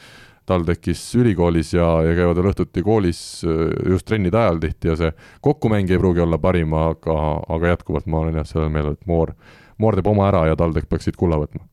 TalTechis 0.48 1.02
ülikoolis 1.19 1.73
ja, 1.73 1.88
ja 2.06 2.15
käivad 2.18 2.40
veel 2.40 2.52
õhtuti 2.53 2.84
koolis 2.86 3.19
äh, 3.44 3.65
just 3.91 4.07
trennide 4.07 4.38
ajal 4.38 4.61
tihti 4.64 4.94
ja 4.94 4.95
see 4.99 5.11
kokkumäng 5.41 5.91
ei 5.91 5.99
pruugi 5.99 6.23
olla 6.23 6.40
parim, 6.40 6.78
aga, 6.78 7.18
aga 7.49 7.76
jätkuvalt 7.76 8.07
ma 8.07 8.23
olen 8.23 8.40
jah 8.40 8.48
sellel 8.48 8.72
meelel, 8.72 8.95
et 8.95 9.11
Moor, 9.11 9.36
Moor 9.82 9.98
teeb 9.98 10.07
oma 10.07 10.30
ära 10.30 10.45
ja 10.52 10.56
TalTech 10.56 10.88
peaks 10.88 11.10
siit 11.10 11.19
kulla 11.19 11.41
võtma 11.41 11.65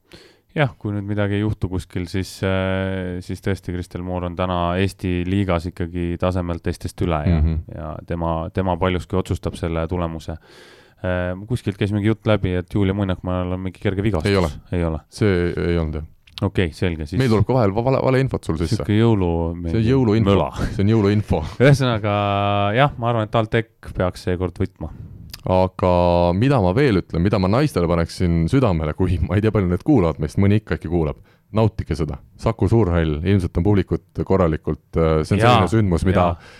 jah, 0.58 0.72
kui 0.80 0.92
nüüd 0.94 1.06
midagi 1.08 1.38
ei 1.38 1.44
juhtu 1.44 1.70
kuskil, 1.70 2.08
siis, 2.10 2.32
äh, 2.46 3.18
siis 3.24 3.42
tõesti, 3.44 3.74
Kristel 3.74 4.04
Moor 4.06 4.26
on 4.28 4.36
täna 4.38 4.58
Eesti 4.80 5.22
liigas 5.28 5.68
ikkagi 5.70 6.16
tasemelt 6.20 6.64
teistest 6.66 7.00
üle 7.06 7.22
ja 7.26 7.38
mm, 7.38 7.46
-hmm. 7.46 7.78
ja 7.78 7.94
tema, 8.06 8.34
tema 8.54 8.76
paljuski 8.76 9.16
otsustab 9.16 9.58
selle 9.60 9.86
tulemuse. 9.88 10.38
Äh, 10.98 11.32
kuskilt 11.46 11.78
käis 11.78 11.92
mingi 11.94 12.10
jutt 12.10 12.26
läbi, 12.26 12.56
et 12.58 12.74
Julia 12.74 12.94
Muinakmaal 12.94 13.52
on 13.54 13.60
mingi 13.60 13.80
kerge 13.82 14.02
vigastus. 14.02 14.30
ei 14.30 14.36
ole, 14.36 14.50
ei 14.72 14.84
ole., 14.84 15.02
see 15.08 15.52
ei 15.56 15.78
olnud 15.78 16.00
jah 16.02 16.06
okei 16.42 16.68
okay,, 16.68 16.74
selge, 16.74 17.06
siis. 17.06 17.18
meil 17.18 17.30
tuleb 17.30 17.46
ka 17.46 17.54
vahel 17.54 17.74
vale, 17.74 17.98
valeinfot 18.02 18.44
sul 18.44 18.58
sisse. 18.60 18.76
sihuke 18.76 18.94
jõulu. 18.94 19.30
see 19.70 19.80
on 19.80 19.86
jõuluinfo, 19.88 20.50
see 20.74 20.84
on 20.84 20.92
jõuluinfo 20.94 21.42
ühesõnaga 21.64 22.12
jah, 22.78 22.94
ma 22.98 23.10
arvan, 23.10 23.26
et 23.26 23.34
TalTech 23.34 23.94
peaks 23.96 24.28
seekord 24.28 24.58
võitma 24.58 24.92
aga 25.48 25.92
mida 26.36 26.60
ma 26.60 26.74
veel 26.76 27.00
ütlen, 27.00 27.24
mida 27.24 27.40
ma 27.40 27.50
naistele 27.50 27.88
paneksin 27.88 28.44
südamele, 28.52 28.94
kui 28.98 29.18
ma 29.24 29.38
ei 29.38 29.44
tea, 29.44 29.52
palju 29.54 29.70
need 29.70 29.84
kuulavad 29.86 30.20
meist, 30.22 30.38
mõni 30.40 30.60
ikka 30.60 30.76
äkki 30.76 30.90
kuulab, 30.92 31.20
nautige 31.56 31.96
seda. 31.96 32.18
Saku 32.40 32.68
Suurhall, 32.68 33.20
ilmselt 33.24 33.56
on 33.56 33.66
publikut 33.66 34.22
korralikult, 34.28 34.86
äh, 34.96 35.20
see 35.24 35.38
on 35.38 35.44
selline 35.44 35.70
sündmus, 35.72 36.04
mida 36.08 36.26
ja. 36.34 36.52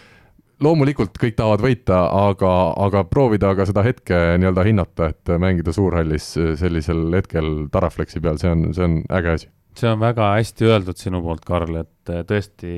loomulikult 0.64 1.20
kõik 1.20 1.36
tahavad 1.36 1.66
võita, 1.66 2.00
aga, 2.30 2.54
aga 2.88 3.04
proovida 3.10 3.52
ka 3.58 3.68
seda 3.68 3.84
hetke 3.86 4.22
nii-öelda 4.40 4.64
hinnata, 4.70 5.12
et 5.12 5.36
mängida 5.36 5.76
Suurhallis 5.76 6.32
sellisel 6.60 7.04
hetkel 7.18 7.68
Taraflexi 7.74 8.24
peal, 8.24 8.40
see 8.40 8.56
on, 8.56 8.70
see 8.76 8.88
on 8.88 9.00
äge 9.20 9.36
asi 9.36 9.52
see 9.78 9.90
on 9.92 10.00
väga 10.00 10.32
hästi 10.34 10.66
öeldud 10.66 10.98
sinu 10.98 11.20
poolt, 11.22 11.44
Karl, 11.46 11.76
et 11.84 12.10
tõesti 12.26 12.72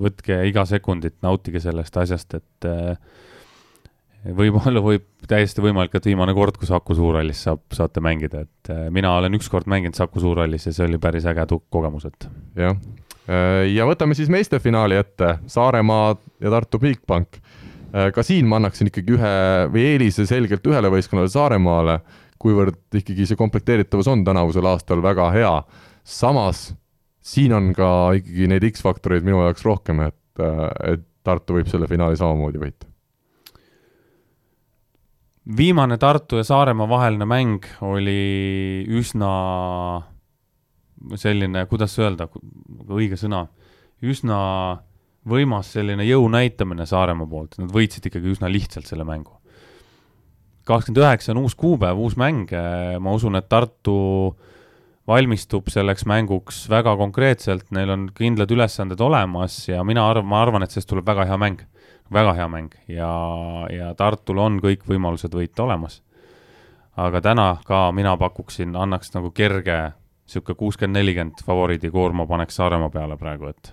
võtke 0.00 0.38
iga 0.48 0.64
sekundit, 0.68 1.18
nautige 1.24 1.60
sellest 1.60 1.98
asjast, 2.00 2.38
et 2.38 2.68
äh, 2.68 2.94
võib-olla 4.22 4.82
võib 4.84 5.06
täiesti 5.28 5.62
võimalik, 5.64 5.94
et 5.96 6.06
viimane 6.06 6.34
kord, 6.36 6.58
kui 6.58 6.68
Saku 6.68 6.96
Suurhallis 6.98 7.44
saab, 7.48 7.62
saate 7.74 8.02
mängida, 8.04 8.44
et 8.46 8.72
äh, 8.72 8.88
mina 8.94 9.14
olen 9.18 9.38
ükskord 9.38 9.70
mänginud 9.70 9.98
Saku 9.98 10.22
Suurhallis 10.22 10.68
ja 10.68 10.74
see 10.76 10.86
oli 10.86 11.00
päris 11.02 11.26
äge 11.28 11.46
kogemus, 11.72 12.06
et. 12.10 12.28
jah, 12.58 12.76
ja 13.70 13.86
võtame 13.86 14.16
siis 14.18 14.30
meeste 14.32 14.58
finaali 14.62 14.98
ette, 14.98 15.36
Saaremaa 15.46 16.16
ja 16.42 16.50
Tartu 16.50 16.80
Bigbank. 16.82 17.38
ka 17.92 18.22
siin 18.24 18.48
ma 18.48 18.56
annaksin 18.56 18.88
ikkagi 18.88 19.14
ühe 19.14 19.32
või 19.70 19.82
eelise 19.92 20.26
selgelt 20.26 20.66
ühele 20.66 20.90
võistkonnale, 20.90 21.30
Saaremaale, 21.30 22.00
kuivõrd 22.42 22.98
ikkagi 22.98 23.26
see 23.28 23.38
komplekteeritavus 23.38 24.08
on 24.10 24.24
tänavusel 24.26 24.66
aastal 24.66 25.02
väga 25.04 25.30
hea 25.30 25.52
samas 26.02 26.72
siin 27.22 27.54
on 27.54 27.70
ka 27.76 27.88
ikkagi 28.18 28.48
neid 28.50 28.66
X-faktoreid 28.72 29.26
minu 29.26 29.42
jaoks 29.44 29.64
rohkem, 29.66 30.02
et, 30.08 30.44
et 30.92 31.08
Tartu 31.22 31.54
võib 31.54 31.68
selle 31.70 31.86
finaali 31.86 32.18
samamoodi 32.18 32.58
võita. 32.58 32.88
Viimane 35.46 35.98
Tartu 35.98 36.38
ja 36.38 36.44
Saaremaa 36.44 36.88
vaheline 36.88 37.26
mäng 37.26 37.66
oli 37.82 38.86
üsna 38.88 39.32
selline, 41.18 41.66
kuidas 41.66 41.96
öelda, 41.98 42.28
õige 42.86 43.18
sõna, 43.18 43.46
üsna 44.06 44.38
võimas 45.28 45.72
selline 45.74 46.06
jõu 46.06 46.28
näitamine 46.30 46.86
Saaremaa 46.86 47.26
poolt, 47.26 47.58
nad 47.58 47.74
võitsid 47.74 48.06
ikkagi 48.10 48.34
üsna 48.36 48.50
lihtsalt 48.50 48.86
selle 48.86 49.06
mängu. 49.06 49.38
kakskümmend 50.64 51.02
üheksa 51.02 51.32
on 51.32 51.42
uus 51.42 51.54
kuupäev, 51.58 51.98
uus 51.98 52.14
mäng, 52.16 52.50
ma 53.02 53.12
usun, 53.12 53.34
et 53.34 53.48
Tartu 53.50 54.36
valmistub 55.06 55.66
selleks 55.66 56.06
mänguks 56.06 56.68
väga 56.70 56.94
konkreetselt, 56.96 57.66
neil 57.74 57.90
on 57.90 58.06
kindlad 58.14 58.50
ülesanded 58.50 59.00
olemas 59.02 59.66
ja 59.68 59.82
mina 59.82 60.06
arvan, 60.06 60.28
ma 60.30 60.42
arvan, 60.42 60.62
et 60.62 60.70
sellest 60.70 60.88
tuleb 60.92 61.06
väga 61.06 61.26
hea 61.26 61.38
mäng, 61.38 61.64
väga 62.12 62.34
hea 62.34 62.48
mäng 62.48 62.72
ja, 62.88 63.10
ja 63.70 63.92
Tartul 63.94 64.38
on 64.38 64.60
kõik 64.62 64.86
võimalused 64.88 65.34
võita 65.34 65.64
olemas. 65.64 66.02
aga 66.96 67.20
täna 67.20 67.56
ka 67.64 67.92
mina 67.92 68.16
pakuksin, 68.16 68.76
annaks 68.76 69.14
nagu 69.14 69.30
kerge 69.30 69.92
niisugune 70.26 70.56
kuuskümmend, 70.56 70.98
nelikümmend 70.98 71.44
favoriidi 71.44 71.90
koorma 71.90 72.26
paneks 72.26 72.56
Saaremaa 72.56 72.90
peale 72.90 73.16
praegu, 73.16 73.48
et 73.48 73.72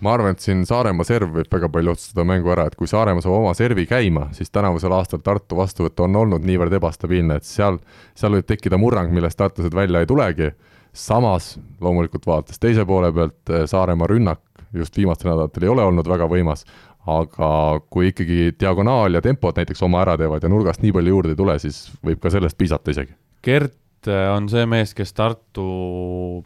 ma 0.00 0.14
arvan, 0.14 0.34
et 0.34 0.40
siin 0.44 0.64
Saaremaa 0.66 1.04
serv 1.04 1.34
võib 1.34 1.52
väga 1.52 1.68
palju 1.72 1.94
otsustada 1.94 2.24
mängu 2.24 2.50
ära, 2.52 2.66
et 2.66 2.76
kui 2.78 2.88
Saaremaa 2.90 3.24
saab 3.24 3.36
oma 3.38 3.54
servi 3.54 3.86
käima, 3.86 4.28
siis 4.36 4.50
tänavusel 4.50 4.92
aastal 4.96 5.22
Tartu 5.24 5.56
vastuvõtt 5.58 6.00
on 6.00 6.16
olnud 6.16 6.46
niivõrd 6.46 6.74
ebastabiilne, 6.80 7.36
et 7.40 7.48
seal, 7.48 7.78
seal 8.14 8.36
võib 8.38 8.48
tekkida 8.48 8.78
murrang, 8.80 9.12
millest 9.14 9.38
tartlased 9.38 9.74
välja 9.74 10.00
ei 10.00 10.10
tulegi. 10.10 10.52
samas 10.92 11.58
loomulikult 11.80 12.26
vaadates 12.26 12.58
teise 12.58 12.84
poole 12.84 13.12
pealt, 13.12 13.66
Saaremaa 13.66 14.06
rünnak 14.06 14.40
just 14.74 14.96
viimastel 14.96 15.30
nädalatel 15.30 15.62
ei 15.62 15.68
ole 15.68 15.84
olnud 15.84 16.08
väga 16.08 16.26
võimas, 16.30 16.64
aga 17.10 17.50
kui 17.90 18.10
ikkagi 18.12 18.54
diagonaal 18.60 19.18
ja 19.18 19.24
tempod 19.24 19.58
näiteks 19.58 19.82
oma 19.86 20.04
ära 20.04 20.16
teevad 20.20 20.42
ja 20.44 20.52
nurgast 20.52 20.82
nii 20.84 20.94
palju 20.96 21.16
juurde 21.16 21.34
ei 21.34 21.38
tule, 21.38 21.58
siis 21.62 21.86
võib 22.06 22.22
ka 22.22 22.32
sellest 22.32 22.58
piisata 22.58 22.94
isegi. 22.94 23.16
Gert 23.44 23.76
Äh, 24.08 24.30
on 24.32 24.48
see 24.48 24.64
mees, 24.68 24.94
kes 24.96 25.12
Tartu 25.12 25.64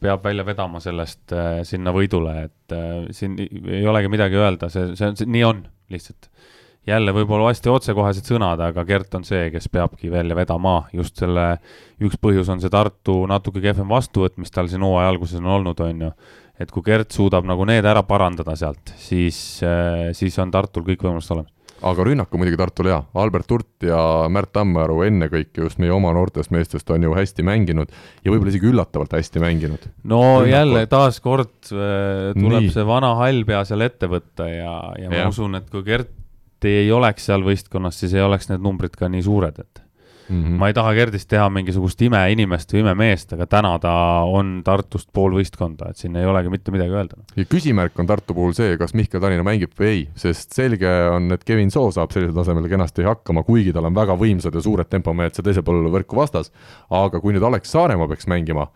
peab 0.03 0.25
välja 0.27 0.43
vedama 0.47 0.81
sellest 0.83 1.31
äh, 1.37 1.61
sinna 1.67 1.93
võidule, 1.95 2.35
et 2.49 2.75
äh, 2.75 3.05
siin 3.15 3.37
ei 3.39 3.85
olegi 3.87 4.11
midagi 4.11 4.41
öelda, 4.41 4.67
see, 4.73 4.91
see, 4.99 5.13
see 5.21 5.31
nii 5.31 5.45
on 5.47 5.61
lihtsalt. 5.95 6.31
jälle 6.85 7.15
võib-olla 7.17 7.49
hästi 7.49 7.71
otsekohesed 7.71 8.27
sõnad, 8.29 8.61
aga 8.61 8.83
Gert 8.85 9.15
on 9.15 9.23
see, 9.25 9.47
kes 9.55 9.71
peabki 9.73 10.11
välja 10.13 10.35
vedama, 10.37 10.89
just 10.93 11.17
selle, 11.23 11.61
üks 12.03 12.19
põhjus 12.21 12.51
on 12.51 12.61
see 12.61 12.73
Tartu 12.75 13.23
natuke 13.31 13.63
kehvem 13.63 13.89
vastuvõtt, 13.89 14.37
mis 14.37 14.51
tal 14.51 14.69
siin 14.69 14.83
hooaja 14.83 15.15
alguses 15.15 15.39
on 15.39 15.47
olnud, 15.55 15.81
on 15.81 16.09
ju. 16.09 16.11
Et 16.61 16.71
kui 16.71 16.85
Gert 16.87 17.11
suudab 17.15 17.47
nagu 17.49 17.67
need 17.67 17.85
ära 17.85 18.05
parandada 18.07 18.55
sealt, 18.57 18.95
siis, 19.01 19.39
siis 20.15 20.39
on 20.39 20.55
Tartul 20.55 20.87
kõik 20.87 21.03
võimalused 21.03 21.35
olemas 21.35 21.55
aga 21.85 22.07
rünnak 22.07 22.33
on 22.33 22.41
muidugi 22.41 22.59
Tartul 22.59 22.89
hea, 22.91 22.99
Albert 23.21 23.53
Hurt 23.53 23.87
ja 23.89 23.99
Märt 24.33 24.53
Tammearu 24.57 25.03
ennekõike 25.07 25.65
just 25.65 25.81
meie 25.83 25.93
oma 25.95 26.13
noortest 26.17 26.53
meestest 26.55 26.91
on 26.95 27.05
ju 27.05 27.15
hästi 27.17 27.45
mänginud 27.47 27.93
ja 28.25 28.33
võib-olla 28.33 28.53
isegi 28.53 28.71
üllatavalt 28.71 29.17
hästi 29.17 29.43
mänginud. 29.43 29.89
no 30.03 30.21
Rünnaku. 30.23 30.51
jälle 30.53 30.85
taaskord 30.91 31.73
äh, 31.73 32.33
tuleb 32.39 32.69
Nii. 32.69 32.75
see 32.77 32.87
vana 32.89 33.15
hall 33.21 33.45
pea 33.49 33.65
seal 33.69 33.85
ette 33.87 34.11
võtta 34.11 34.49
ja, 34.51 34.77
ja 35.01 35.13
ma 35.13 35.25
ja. 35.25 35.31
usun, 35.33 35.59
et 35.61 35.69
kui 35.73 35.85
Gert 35.87 36.13
ei 36.65 36.89
oleks 36.95 37.27
seal 37.29 37.43
võistkonnas, 37.45 37.99
siis 38.01 38.15
ei 38.17 38.25
oleks 38.25 38.49
need 38.49 38.63
numbrid 38.65 38.95
ka 38.97 39.11
nii 39.13 39.25
suured, 39.27 39.59
et 39.61 39.84
Mm 40.29 40.43
-hmm. 40.43 40.59
ma 40.59 40.69
ei 40.69 40.75
taha 40.75 40.95
Gerdist 40.95 41.29
teha 41.29 41.49
mingisugust 41.53 42.01
imeinimest 42.03 42.73
või 42.73 42.81
imemeest, 42.81 43.33
aga 43.37 43.47
täna 43.47 43.79
ta 43.79 43.95
on 44.25 44.63
Tartust 44.65 45.11
pool 45.13 45.37
võistkonda, 45.37 45.91
et 45.91 46.01
siin 46.01 46.17
ei 46.17 46.25
olegi 46.27 46.49
mitte 46.49 46.73
midagi 46.73 46.91
öelda. 46.91 47.17
ja 47.37 47.45
küsimärk 47.45 47.99
on 47.99 48.07
Tartu 48.07 48.35
puhul 48.35 48.53
see, 48.53 48.77
kas 48.79 48.95
Mihkel 48.95 49.21
Tallinna 49.21 49.45
mängib 49.45 49.77
või 49.79 49.87
ei, 49.87 50.09
sest 50.17 50.53
selge 50.53 50.89
on, 51.11 51.33
et 51.33 51.45
Kevin 51.45 51.71
Soo 51.71 51.91
saab 51.91 52.11
sellisel 52.11 52.35
tasemel 52.35 52.69
kenasti 52.69 53.03
hakkama, 53.03 53.43
kuigi 53.43 53.73
tal 53.73 53.85
on 53.85 53.95
väga 53.95 54.17
võimsad 54.17 54.55
ja 54.55 54.63
suured 54.65 54.89
tempomehed 54.89 55.35
seal 55.35 55.45
teisel 55.45 55.63
pool 55.63 55.91
võrku 55.93 56.17
vastas, 56.17 56.53
aga 56.91 57.21
kui 57.21 57.35
nüüd 57.35 57.45
Alex 57.45 57.71
Saaremaa 57.71 58.09
peaks 58.09 58.27
mängima, 58.27 58.69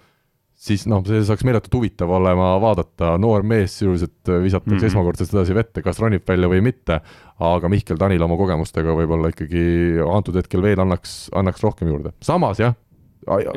siis 0.58 0.84
noh, 0.90 1.04
see 1.06 1.22
saaks 1.26 1.44
meeletult 1.46 1.76
huvitav 1.78 2.10
olema 2.18 2.50
vaadata, 2.62 3.12
noor 3.22 3.44
mees 3.46 3.76
sisuliselt 3.78 4.26
visatakse 4.26 4.74
mm 4.74 4.80
-hmm. 4.80 4.90
esmakordselt 4.90 5.34
edasi 5.36 5.54
vette, 5.54 5.82
kas 5.82 6.00
ronib 6.02 6.26
välja 6.28 6.50
või 6.50 6.60
mitte, 6.66 7.00
aga 7.38 7.70
Mihkel 7.70 8.00
Tanil 8.00 8.22
oma 8.26 8.36
kogemustega 8.36 8.96
võib-olla 8.98 9.30
ikkagi 9.30 9.62
antud 10.02 10.36
hetkel 10.40 10.62
veel 10.62 10.82
annaks, 10.82 11.30
annaks 11.34 11.62
rohkem 11.62 11.88
juurde. 11.94 12.12
samas 12.22 12.58
jah, 12.58 12.74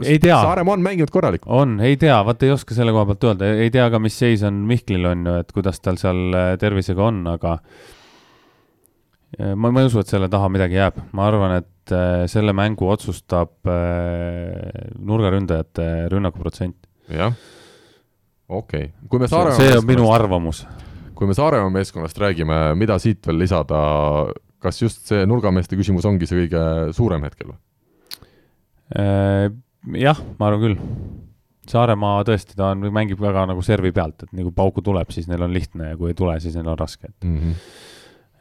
ei 0.03 0.19
tea. 0.19 0.41
Saaremaa 0.41 0.73
on 0.73 0.83
mänginud 0.85 1.09
korralikult. 1.11 1.53
on, 1.53 1.79
ei 1.79 1.97
tea, 1.97 2.25
vaata 2.25 2.45
ei 2.45 2.51
oska 2.51 2.75
selle 2.77 2.91
koha 2.91 3.05
pealt 3.11 3.23
öelda, 3.29 3.53
ei 3.63 3.71
tea 3.73 3.89
ka, 3.89 3.99
mis 3.99 4.19
seis 4.19 4.43
on 4.47 4.61
Mihklil 4.67 5.05
on 5.05 5.25
ju, 5.25 5.39
et 5.41 5.51
kuidas 5.55 5.81
tal 5.81 5.97
seal 6.01 6.37
äh, 6.37 6.51
tervisega 6.61 7.07
on, 7.07 7.23
aga 7.33 7.57
äh, 9.39 9.55
ma, 9.55 9.71
ma 9.71 9.81
ei 9.81 9.89
usu, 9.89 10.01
et 10.03 10.11
selle 10.11 10.29
taha 10.29 10.49
midagi 10.53 10.77
jääb, 10.79 11.01
ma 11.17 11.27
arvan, 11.29 11.57
et 11.61 11.95
äh, 11.95 12.27
selle 12.31 12.53
mängu 12.57 12.89
otsustab 12.91 13.51
nurgaründajate 15.01 15.91
rünnakuprotsent 16.13 16.90
jah, 17.17 17.33
okei 18.49 18.87
okay., 18.89 19.09
kui 19.09 19.21
me 19.21 19.29
Saaremaa 19.31 19.59
see 19.59 19.75
on 19.77 19.87
minu 19.89 20.11
arvamus. 20.13 20.63
kui 21.15 21.29
me 21.29 21.37
Saaremaa 21.37 21.73
meeskonnast 21.73 22.17
räägime, 22.21 22.61
mida 22.79 22.97
siit 23.01 23.27
veel 23.27 23.41
lisada, 23.43 23.81
kas 24.61 24.81
just 24.81 25.05
see 25.11 25.25
nurgameeste 25.29 25.79
küsimus 25.79 26.07
ongi 26.09 26.29
see 26.29 26.45
kõige 26.45 26.63
suurem 26.97 27.27
hetkel 27.27 27.53
või? 27.53 27.59
Äh, 28.99 29.47
jah, 30.01 30.19
ma 30.39 30.49
arvan 30.49 30.65
küll. 30.65 30.81
Saaremaa 31.71 32.25
tõesti, 32.27 32.57
ta 32.57 32.73
on, 32.73 32.89
mängib 32.91 33.21
väga 33.21 33.45
nagu 33.47 33.61
servi 33.63 33.93
pealt, 33.95 34.25
et 34.25 34.33
nii 34.35 34.49
kui 34.49 34.55
pauku 34.57 34.81
tuleb, 34.83 35.13
siis 35.13 35.29
neil 35.29 35.45
on 35.45 35.53
lihtne 35.53 35.93
ja 35.93 35.99
kui 35.99 36.11
ei 36.11 36.17
tule, 36.17 36.33
siis 36.43 36.57
neil 36.57 36.73
on 36.73 36.79
raske, 36.79 37.07
et 37.13 37.27
mm 37.27 37.39
-hmm 37.39 37.89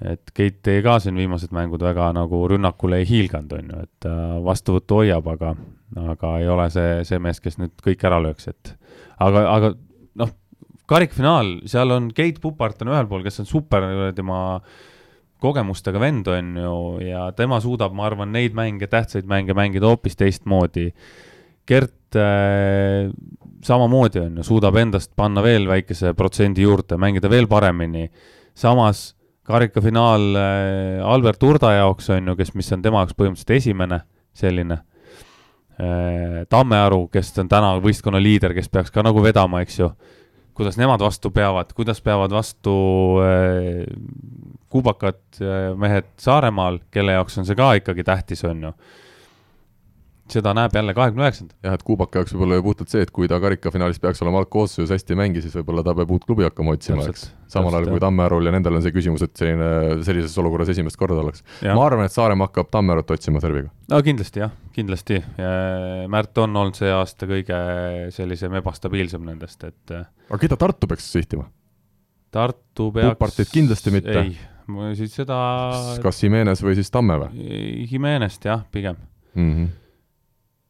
et 0.01 0.33
Keit 0.35 0.69
ka 0.85 0.97
siin 1.03 1.19
viimased 1.19 1.53
mängud 1.55 1.83
väga 1.85 2.11
nagu 2.17 2.43
rünnakule 2.49 3.03
ei 3.03 3.09
hiilganud, 3.09 3.53
on 3.59 3.73
ju, 3.73 3.83
et 3.85 4.07
ta 4.07 4.15
vastuvõttu 4.45 5.03
hoiab, 5.03 5.29
aga, 5.35 5.55
aga 5.99 6.37
ei 6.39 6.49
ole 6.51 6.69
see, 6.71 7.01
see 7.09 7.19
mees, 7.23 7.41
kes 7.43 7.59
nüüd 7.59 7.75
kõik 7.85 8.05
ära 8.07 8.21
lööks, 8.23 8.51
et 8.53 8.75
aga, 9.19 9.45
aga 9.51 9.73
noh, 10.21 10.31
karikfinaal, 10.91 11.61
seal 11.71 11.95
on 11.95 12.11
Keit 12.15 12.41
Pupart 12.43 12.83
on 12.85 12.93
ühel 12.95 13.09
pool, 13.11 13.25
kes 13.27 13.43
on 13.43 13.49
super 13.49 13.87
tema 14.17 14.61
kogemustega 15.41 16.01
vend, 16.03 16.29
on 16.29 16.57
ju, 16.61 16.75
ja 17.07 17.31
tema 17.37 17.61
suudab, 17.65 17.95
ma 17.97 18.07
arvan, 18.11 18.33
neid 18.35 18.57
mänge, 18.57 18.91
tähtsaid 18.91 19.29
mänge 19.29 19.57
mängida 19.57 19.89
hoopis 19.89 20.19
teistmoodi. 20.21 20.91
Gert 21.69 22.19
äh, 22.19 23.09
samamoodi 23.65 24.21
on 24.25 24.41
ju, 24.41 24.47
suudab 24.51 24.77
endast 24.81 25.15
panna 25.17 25.43
veel 25.45 25.69
väikese 25.71 26.13
protsendi 26.19 26.67
juurde, 26.67 26.99
mängida 27.01 27.31
veel 27.33 27.49
paremini, 27.49 28.09
samas 28.59 29.15
karikafinaal 29.49 30.29
äh, 30.37 31.07
Albert 31.07 31.43
Urda 31.47 31.73
jaoks 31.79 32.11
on 32.13 32.29
ju, 32.31 32.37
kes, 32.39 32.55
mis 32.59 32.71
on 32.77 32.85
tema 32.85 33.05
jaoks 33.05 33.17
põhimõtteliselt 33.17 33.57
esimene 33.57 34.03
selline. 34.37 34.83
Äh, 35.81 36.45
Tammearu, 36.53 37.07
kes 37.13 37.33
on 37.41 37.49
täna 37.49 37.75
võistkonna 37.81 38.21
liider, 38.23 38.55
kes 38.57 38.69
peaks 38.69 38.93
ka 38.93 39.05
nagu 39.07 39.23
vedama, 39.25 39.63
eks 39.65 39.79
ju. 39.81 39.91
kuidas 40.61 40.77
nemad 40.77 41.01
vastu 41.01 41.31
peavad, 41.33 41.71
kuidas 41.73 42.03
peavad 42.05 42.33
vastu 42.37 42.73
äh, 43.25 43.87
kubakad 44.69 45.41
mehed 45.81 46.11
Saaremaal, 46.21 46.83
kelle 46.93 47.17
jaoks 47.17 47.39
on 47.41 47.49
see 47.49 47.57
ka 47.57 47.73
ikkagi 47.81 48.05
tähtis, 48.05 48.45
on 48.45 48.69
ju 48.69 48.75
seda 50.35 50.53
näeb 50.57 50.75
jälle 50.75 50.95
kahekümne 50.97 51.27
üheksandal. 51.27 51.57
jah, 51.65 51.75
et 51.77 51.83
Kuubaka 51.87 52.21
jaoks 52.21 52.35
võib-olla 52.35 52.59
ju 52.59 52.65
puhtalt 52.67 52.93
see, 52.93 53.03
et 53.05 53.11
kui 53.15 53.29
ta 53.31 53.39
karikafinaalis 53.43 54.01
peaks 54.03 54.23
olema 54.25 54.41
algkoosseisus 54.43 54.93
hästi 54.95 55.15
ei 55.15 55.19
mängi, 55.21 55.43
siis 55.45 55.55
võib-olla 55.59 55.85
ta 55.87 55.95
peab 55.99 56.13
uut 56.15 56.27
klubi 56.29 56.47
hakkama 56.47 56.75
otsima, 56.77 57.07
eks. 57.11 57.27
samal 57.51 57.77
ajal 57.77 57.91
kui 57.93 58.03
Tammearul 58.03 58.49
ja 58.49 58.55
nendel 58.55 58.79
on 58.79 58.85
see 58.85 58.95
küsimus, 58.95 59.25
et 59.27 59.35
selline, 59.41 59.71
sellises 60.07 60.37
olukorras 60.43 60.73
esimest 60.75 60.99
korda 61.01 61.21
oleks. 61.23 61.45
ma 61.67 61.79
arvan, 61.85 62.07
et 62.09 62.15
Saaremaa 62.15 62.51
hakkab 62.51 62.71
Tammearut 62.75 63.11
otsima 63.17 63.43
serviga. 63.43 63.73
no 63.91 64.03
kindlasti 64.07 64.45
jah, 64.45 64.55
kindlasti. 64.77 65.23
Märt 66.11 66.39
on 66.43 66.57
olnud 66.63 66.79
see 66.79 66.93
aasta 66.95 67.29
kõige 67.31 67.61
sellisem 68.15 68.55
ebastabiilsem 68.61 69.25
nendest, 69.27 69.67
et 69.69 69.97
aga 69.97 70.41
keda 70.41 70.61
Tartu 70.61 70.91
peaks 70.91 71.11
sihtima? 71.13 71.49
Tartu 72.31 72.93
peaks 72.95 73.17
Pupartit 73.19 73.51
kindlasti 73.51 73.93
mitte? 73.95 74.23
ei, 74.23 74.95
siis 74.99 75.15
seda 75.19 75.37
kas 76.03 76.23
Jimenez 76.23 76.63
või 76.63 76.77
siis 76.79 76.93
Tamme 76.95 77.19
või? 77.25 77.47
Jimenez't 77.91 78.47
jah, 78.47 78.67
pigem 78.71 78.99
mm. 79.35 79.53
-hmm 79.53 79.80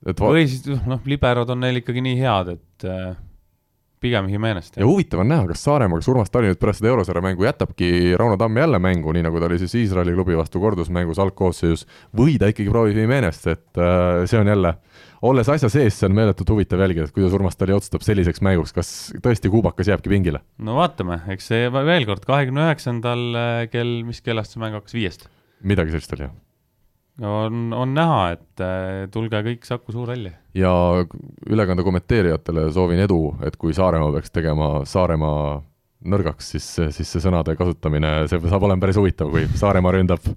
et 0.08 0.22
või 0.22 0.46
siis 0.48 0.64
noh, 0.88 1.02
liberod 1.08 1.50
on 1.52 1.60
neil 1.64 1.82
ikkagi 1.82 2.04
nii 2.04 2.20
head, 2.20 2.54
et 2.56 2.86
äh, 2.88 3.18
pigem 4.00 4.28
Jimenest. 4.32 4.76
ja 4.80 4.86
huvitav 4.88 5.20
on 5.20 5.28
näha, 5.28 5.44
kas 5.50 5.62
Saaremaa, 5.66 6.00
kas 6.00 6.08
Urmas 6.08 6.32
Tali 6.32 6.48
nüüd 6.48 6.60
pärast 6.60 6.80
seda 6.80 6.90
eurosarja 6.94 7.22
mängu 7.24 7.44
jätabki 7.44 8.16
Rauno 8.18 8.38
Tammi 8.40 8.62
jälle 8.62 8.80
mängu, 8.80 9.12
nii 9.12 9.26
nagu 9.26 9.40
ta 9.40 9.48
oli 9.50 9.58
siis 9.60 9.76
Iisraeli 9.82 10.14
klubi 10.16 10.38
vastu 10.38 10.62
kordusmängus 10.62 11.20
algkoosseisus, 11.20 11.86
või 12.16 12.38
ta 12.40 12.48
ikkagi 12.50 12.72
proovib 12.72 12.96
Jimenest, 12.96 13.46
et 13.52 13.80
äh, 13.80 14.24
see 14.30 14.40
on 14.40 14.48
jälle, 14.48 14.74
olles 15.28 15.52
asja 15.52 15.68
sees, 15.72 16.00
see 16.00 16.08
on 16.08 16.16
meeletult 16.16 16.54
huvitav 16.54 16.80
jälgida, 16.80 17.08
et 17.08 17.16
kuidas 17.16 17.36
Urmas 17.36 17.60
Tali 17.60 17.76
otsustab 17.76 18.06
selliseks 18.06 18.40
mänguks, 18.46 18.72
kas 18.76 18.92
tõesti 19.20 19.52
kuubakas 19.52 19.92
jääbki 19.92 20.12
pingile? 20.12 20.40
no 20.64 20.80
vaatame, 20.80 21.20
eks 21.36 21.52
see 21.52 21.68
veel 21.76 22.08
kord, 22.08 22.24
kahekümne 22.28 22.70
üheksandal 22.70 23.26
äh, 23.36 23.64
kell, 23.72 24.00
mis 24.08 24.24
kellast 24.24 24.56
see 24.56 24.64
mäng 24.64 24.80
hakkas, 24.80 24.96
viiest? 24.96 25.28
midagi 25.60 25.92
sellist 25.92 26.16
oli, 26.16 26.30
jah 26.30 26.38
on, 27.20 27.72
on 27.76 27.94
näha, 27.94 28.20
et 28.36 28.62
äh, 28.64 29.06
tulge 29.12 29.42
kõik 29.46 29.66
Saku 29.68 29.92
Suurhalli. 29.92 30.32
ja 30.54 30.72
ülekande 31.48 31.84
kommenteerijatele 31.86 32.68
soovin 32.72 33.04
edu, 33.06 33.22
et 33.46 33.56
kui 33.60 33.74
Saaremaa 33.76 34.12
peaks 34.16 34.32
tegema 34.34 34.70
Saaremaa 34.88 35.60
nõrgaks, 36.10 36.52
siis, 36.54 36.68
siis 36.96 37.08
see 37.12 37.22
sõnade 37.22 37.56
kasutamine, 37.58 38.28
see 38.30 38.40
saab 38.48 38.64
olema 38.64 38.86
päris 38.86 39.00
huvitav, 39.00 39.32
kui 39.32 39.48
Saaremaa 39.60 39.96
ründab, 39.98 40.30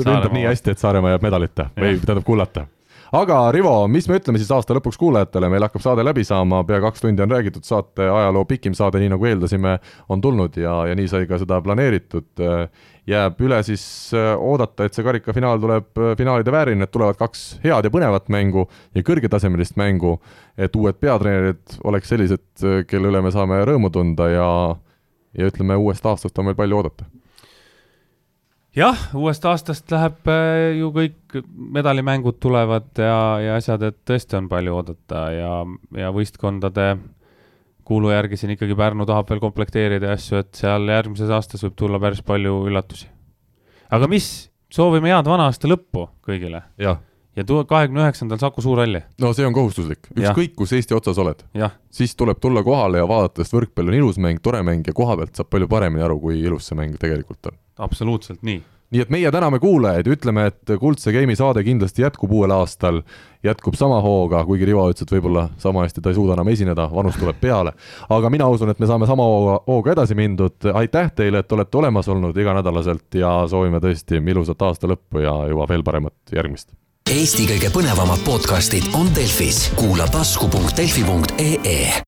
ründab 0.00 0.32
nii 0.34 0.48
hästi, 0.48 0.74
et 0.74 0.82
Saaremaa 0.82 1.14
jääb 1.14 1.28
medalita 1.28 1.70
või 1.76 2.00
tähendab 2.02 2.26
kullata 2.26 2.66
aga 3.14 3.52
Rivo, 3.52 3.74
mis 3.90 4.08
me 4.08 4.18
ütleme 4.20 4.40
siis 4.40 4.50
aasta 4.54 4.74
lõpuks 4.76 4.98
kuulajatele, 5.00 5.48
meil 5.52 5.66
hakkab 5.66 5.84
saade 5.84 6.04
läbi 6.06 6.24
saama, 6.26 6.62
pea 6.66 6.80
kaks 6.82 7.04
tundi 7.04 7.22
on 7.22 7.32
räägitud, 7.32 7.64
saate 7.66 8.08
ajaloo 8.10 8.44
pikim 8.48 8.74
saade, 8.76 9.00
nii 9.02 9.12
nagu 9.14 9.28
eeldasime, 9.30 9.76
on 10.12 10.22
tulnud 10.24 10.58
ja, 10.60 10.78
ja 10.90 10.96
nii 10.98 11.08
sai 11.10 11.28
ka 11.30 11.38
seda 11.42 11.60
planeeritud. 11.64 12.28
Jääb 13.06 13.40
üle 13.46 13.60
siis 13.66 13.84
äh, 14.16 14.32
oodata, 14.34 14.86
et 14.86 14.96
see 14.96 15.04
karikafinaal 15.06 15.60
tuleb 15.62 16.00
äh, 16.00 16.14
finaalide 16.18 16.52
vääriline, 16.54 16.86
et 16.86 16.94
tulevad 16.94 17.18
kaks 17.20 17.44
head 17.64 17.86
ja 17.86 17.92
põnevat 17.92 18.30
mängu 18.32 18.66
ja 18.94 19.04
kõrgetasemelist 19.06 19.78
mängu, 19.78 20.16
et 20.58 20.74
uued 20.76 20.98
peatreenerid 21.00 21.78
oleks 21.86 22.10
sellised, 22.12 22.46
äh, 22.64 22.82
kelle 22.90 23.12
üle 23.12 23.22
me 23.22 23.34
saame 23.34 23.62
rõõmu 23.68 23.92
tunda 23.94 24.30
ja 24.32 24.48
ja 25.36 25.50
ütleme, 25.50 25.76
uuest 25.76 26.06
aastast 26.08 26.38
on 26.38 26.48
meil 26.48 26.56
palju 26.56 26.78
oodata. 26.78 27.04
Jah, 28.76 29.06
uuest 29.16 29.44
aastast 29.48 29.88
läheb 29.92 30.28
äh, 30.28 30.76
ju 30.76 30.90
kõik 30.92 31.38
medalimängud 31.76 32.40
tulevad 32.42 32.90
ja, 33.00 33.18
ja 33.40 33.54
asjad, 33.56 33.86
et 33.88 34.02
tõesti 34.08 34.36
on 34.36 34.50
palju 34.52 34.74
oodata 34.76 35.22
ja, 35.32 35.52
ja 35.96 36.10
võistkondade 36.12 36.96
kuulu 37.86 38.10
järgi 38.10 38.38
siin 38.40 38.54
ikkagi 38.56 38.76
Pärnu 38.78 39.06
tahab 39.06 39.30
veel 39.30 39.42
komplekteerida 39.42 40.12
ja 40.12 40.18
asju, 40.18 40.42
et 40.42 40.54
seal 40.58 40.88
järgmises 40.90 41.32
aastas 41.32 41.64
võib 41.66 41.76
tulla 41.78 42.00
päris 42.02 42.22
palju 42.26 42.58
üllatusi. 42.70 43.08
aga 43.90 44.08
mis, 44.10 44.30
soovime 44.72 45.12
head 45.12 45.28
vana 45.30 45.50
aasta 45.50 45.70
lõppu 45.70 46.08
kõigile. 46.26 46.64
jah 46.82 47.02
ja 47.36 47.44
kahekümne 47.44 48.00
üheksandal 48.00 48.38
Saku 48.38 48.62
Suurhalli. 48.62 49.02
no 49.20 49.32
see 49.36 49.46
on 49.46 49.54
kohustuslik, 49.56 50.08
ükskõik 50.16 50.54
kus 50.56 50.72
Eesti 50.72 50.96
otsas 50.96 51.18
oled. 51.18 51.42
siis 51.90 52.16
tuleb 52.16 52.40
tulla 52.40 52.62
kohale 52.62 53.02
ja 53.02 53.08
vaadata, 53.08 53.44
sest 53.44 53.56
võrkpall 53.56 53.92
on 53.92 53.98
ilus 53.98 54.18
mäng, 54.18 54.40
tore 54.42 54.62
mäng 54.62 54.86
ja 54.86 54.96
koha 54.96 55.16
pealt 55.16 55.36
saab 55.36 55.50
palju 55.52 55.68
paremini 55.68 56.04
aru, 56.04 56.18
kui 56.20 56.40
ilus 56.40 56.70
see 56.70 56.78
mäng 56.78 56.96
tegelikult 57.00 57.52
on. 57.52 57.58
absoluutselt 57.78 58.42
nii 58.42 58.62
nii 58.94 59.02
et 59.02 59.10
meie 59.10 59.30
täname 59.34 59.58
kuulajaid, 59.58 60.06
ütleme, 60.14 60.46
et 60.52 60.76
Kuldse 60.80 61.10
Game'i 61.14 61.34
saade 61.36 61.64
kindlasti 61.66 62.04
jätkub 62.04 62.30
uuel 62.32 62.54
aastal, 62.54 63.00
jätkub 63.46 63.76
sama 63.78 64.00
hooga, 64.04 64.44
kuigi 64.46 64.68
Rivo 64.68 64.86
ütles, 64.90 65.06
et 65.06 65.12
võib-olla 65.16 65.48
sama 65.62 65.84
hästi 65.86 66.02
ta 66.02 66.12
ei 66.12 66.18
suuda 66.18 66.36
enam 66.36 66.48
esineda, 66.52 66.88
vanus 66.92 67.18
tuleb 67.20 67.38
peale. 67.40 67.72
aga 68.08 68.30
mina 68.30 68.48
usun, 68.52 68.70
et 68.70 68.78
me 68.82 68.86
saame 68.86 69.06
sama 69.06 69.26
hooga, 69.26 69.60
hooga 69.66 69.92
edasi 69.96 70.14
mindud, 70.18 70.70
aitäh 70.74 71.12
teile, 71.16 71.44
et 71.44 71.52
olete 71.52 71.78
olemas 71.78 72.08
olnud 72.08 72.36
iganädalaselt 72.36 73.14
ja 73.14 73.36
soovime 73.50 73.80
tõesti 73.80 74.20
ilusat 74.20 74.62
aasta 74.62 74.90
lõppu 74.90 75.22
ja 75.24 75.36
juba 75.50 75.68
veel 75.68 75.86
paremat 75.86 76.34
järgmist. 76.34 76.72
Eesti 77.06 77.46
kõige 77.46 77.70
põnevamad 77.70 78.24
podcastid 78.26 78.90
on 78.98 79.12
Delfis, 79.14 79.68
kuula 79.78 80.10
tasku.delfi.ee 80.10 82.02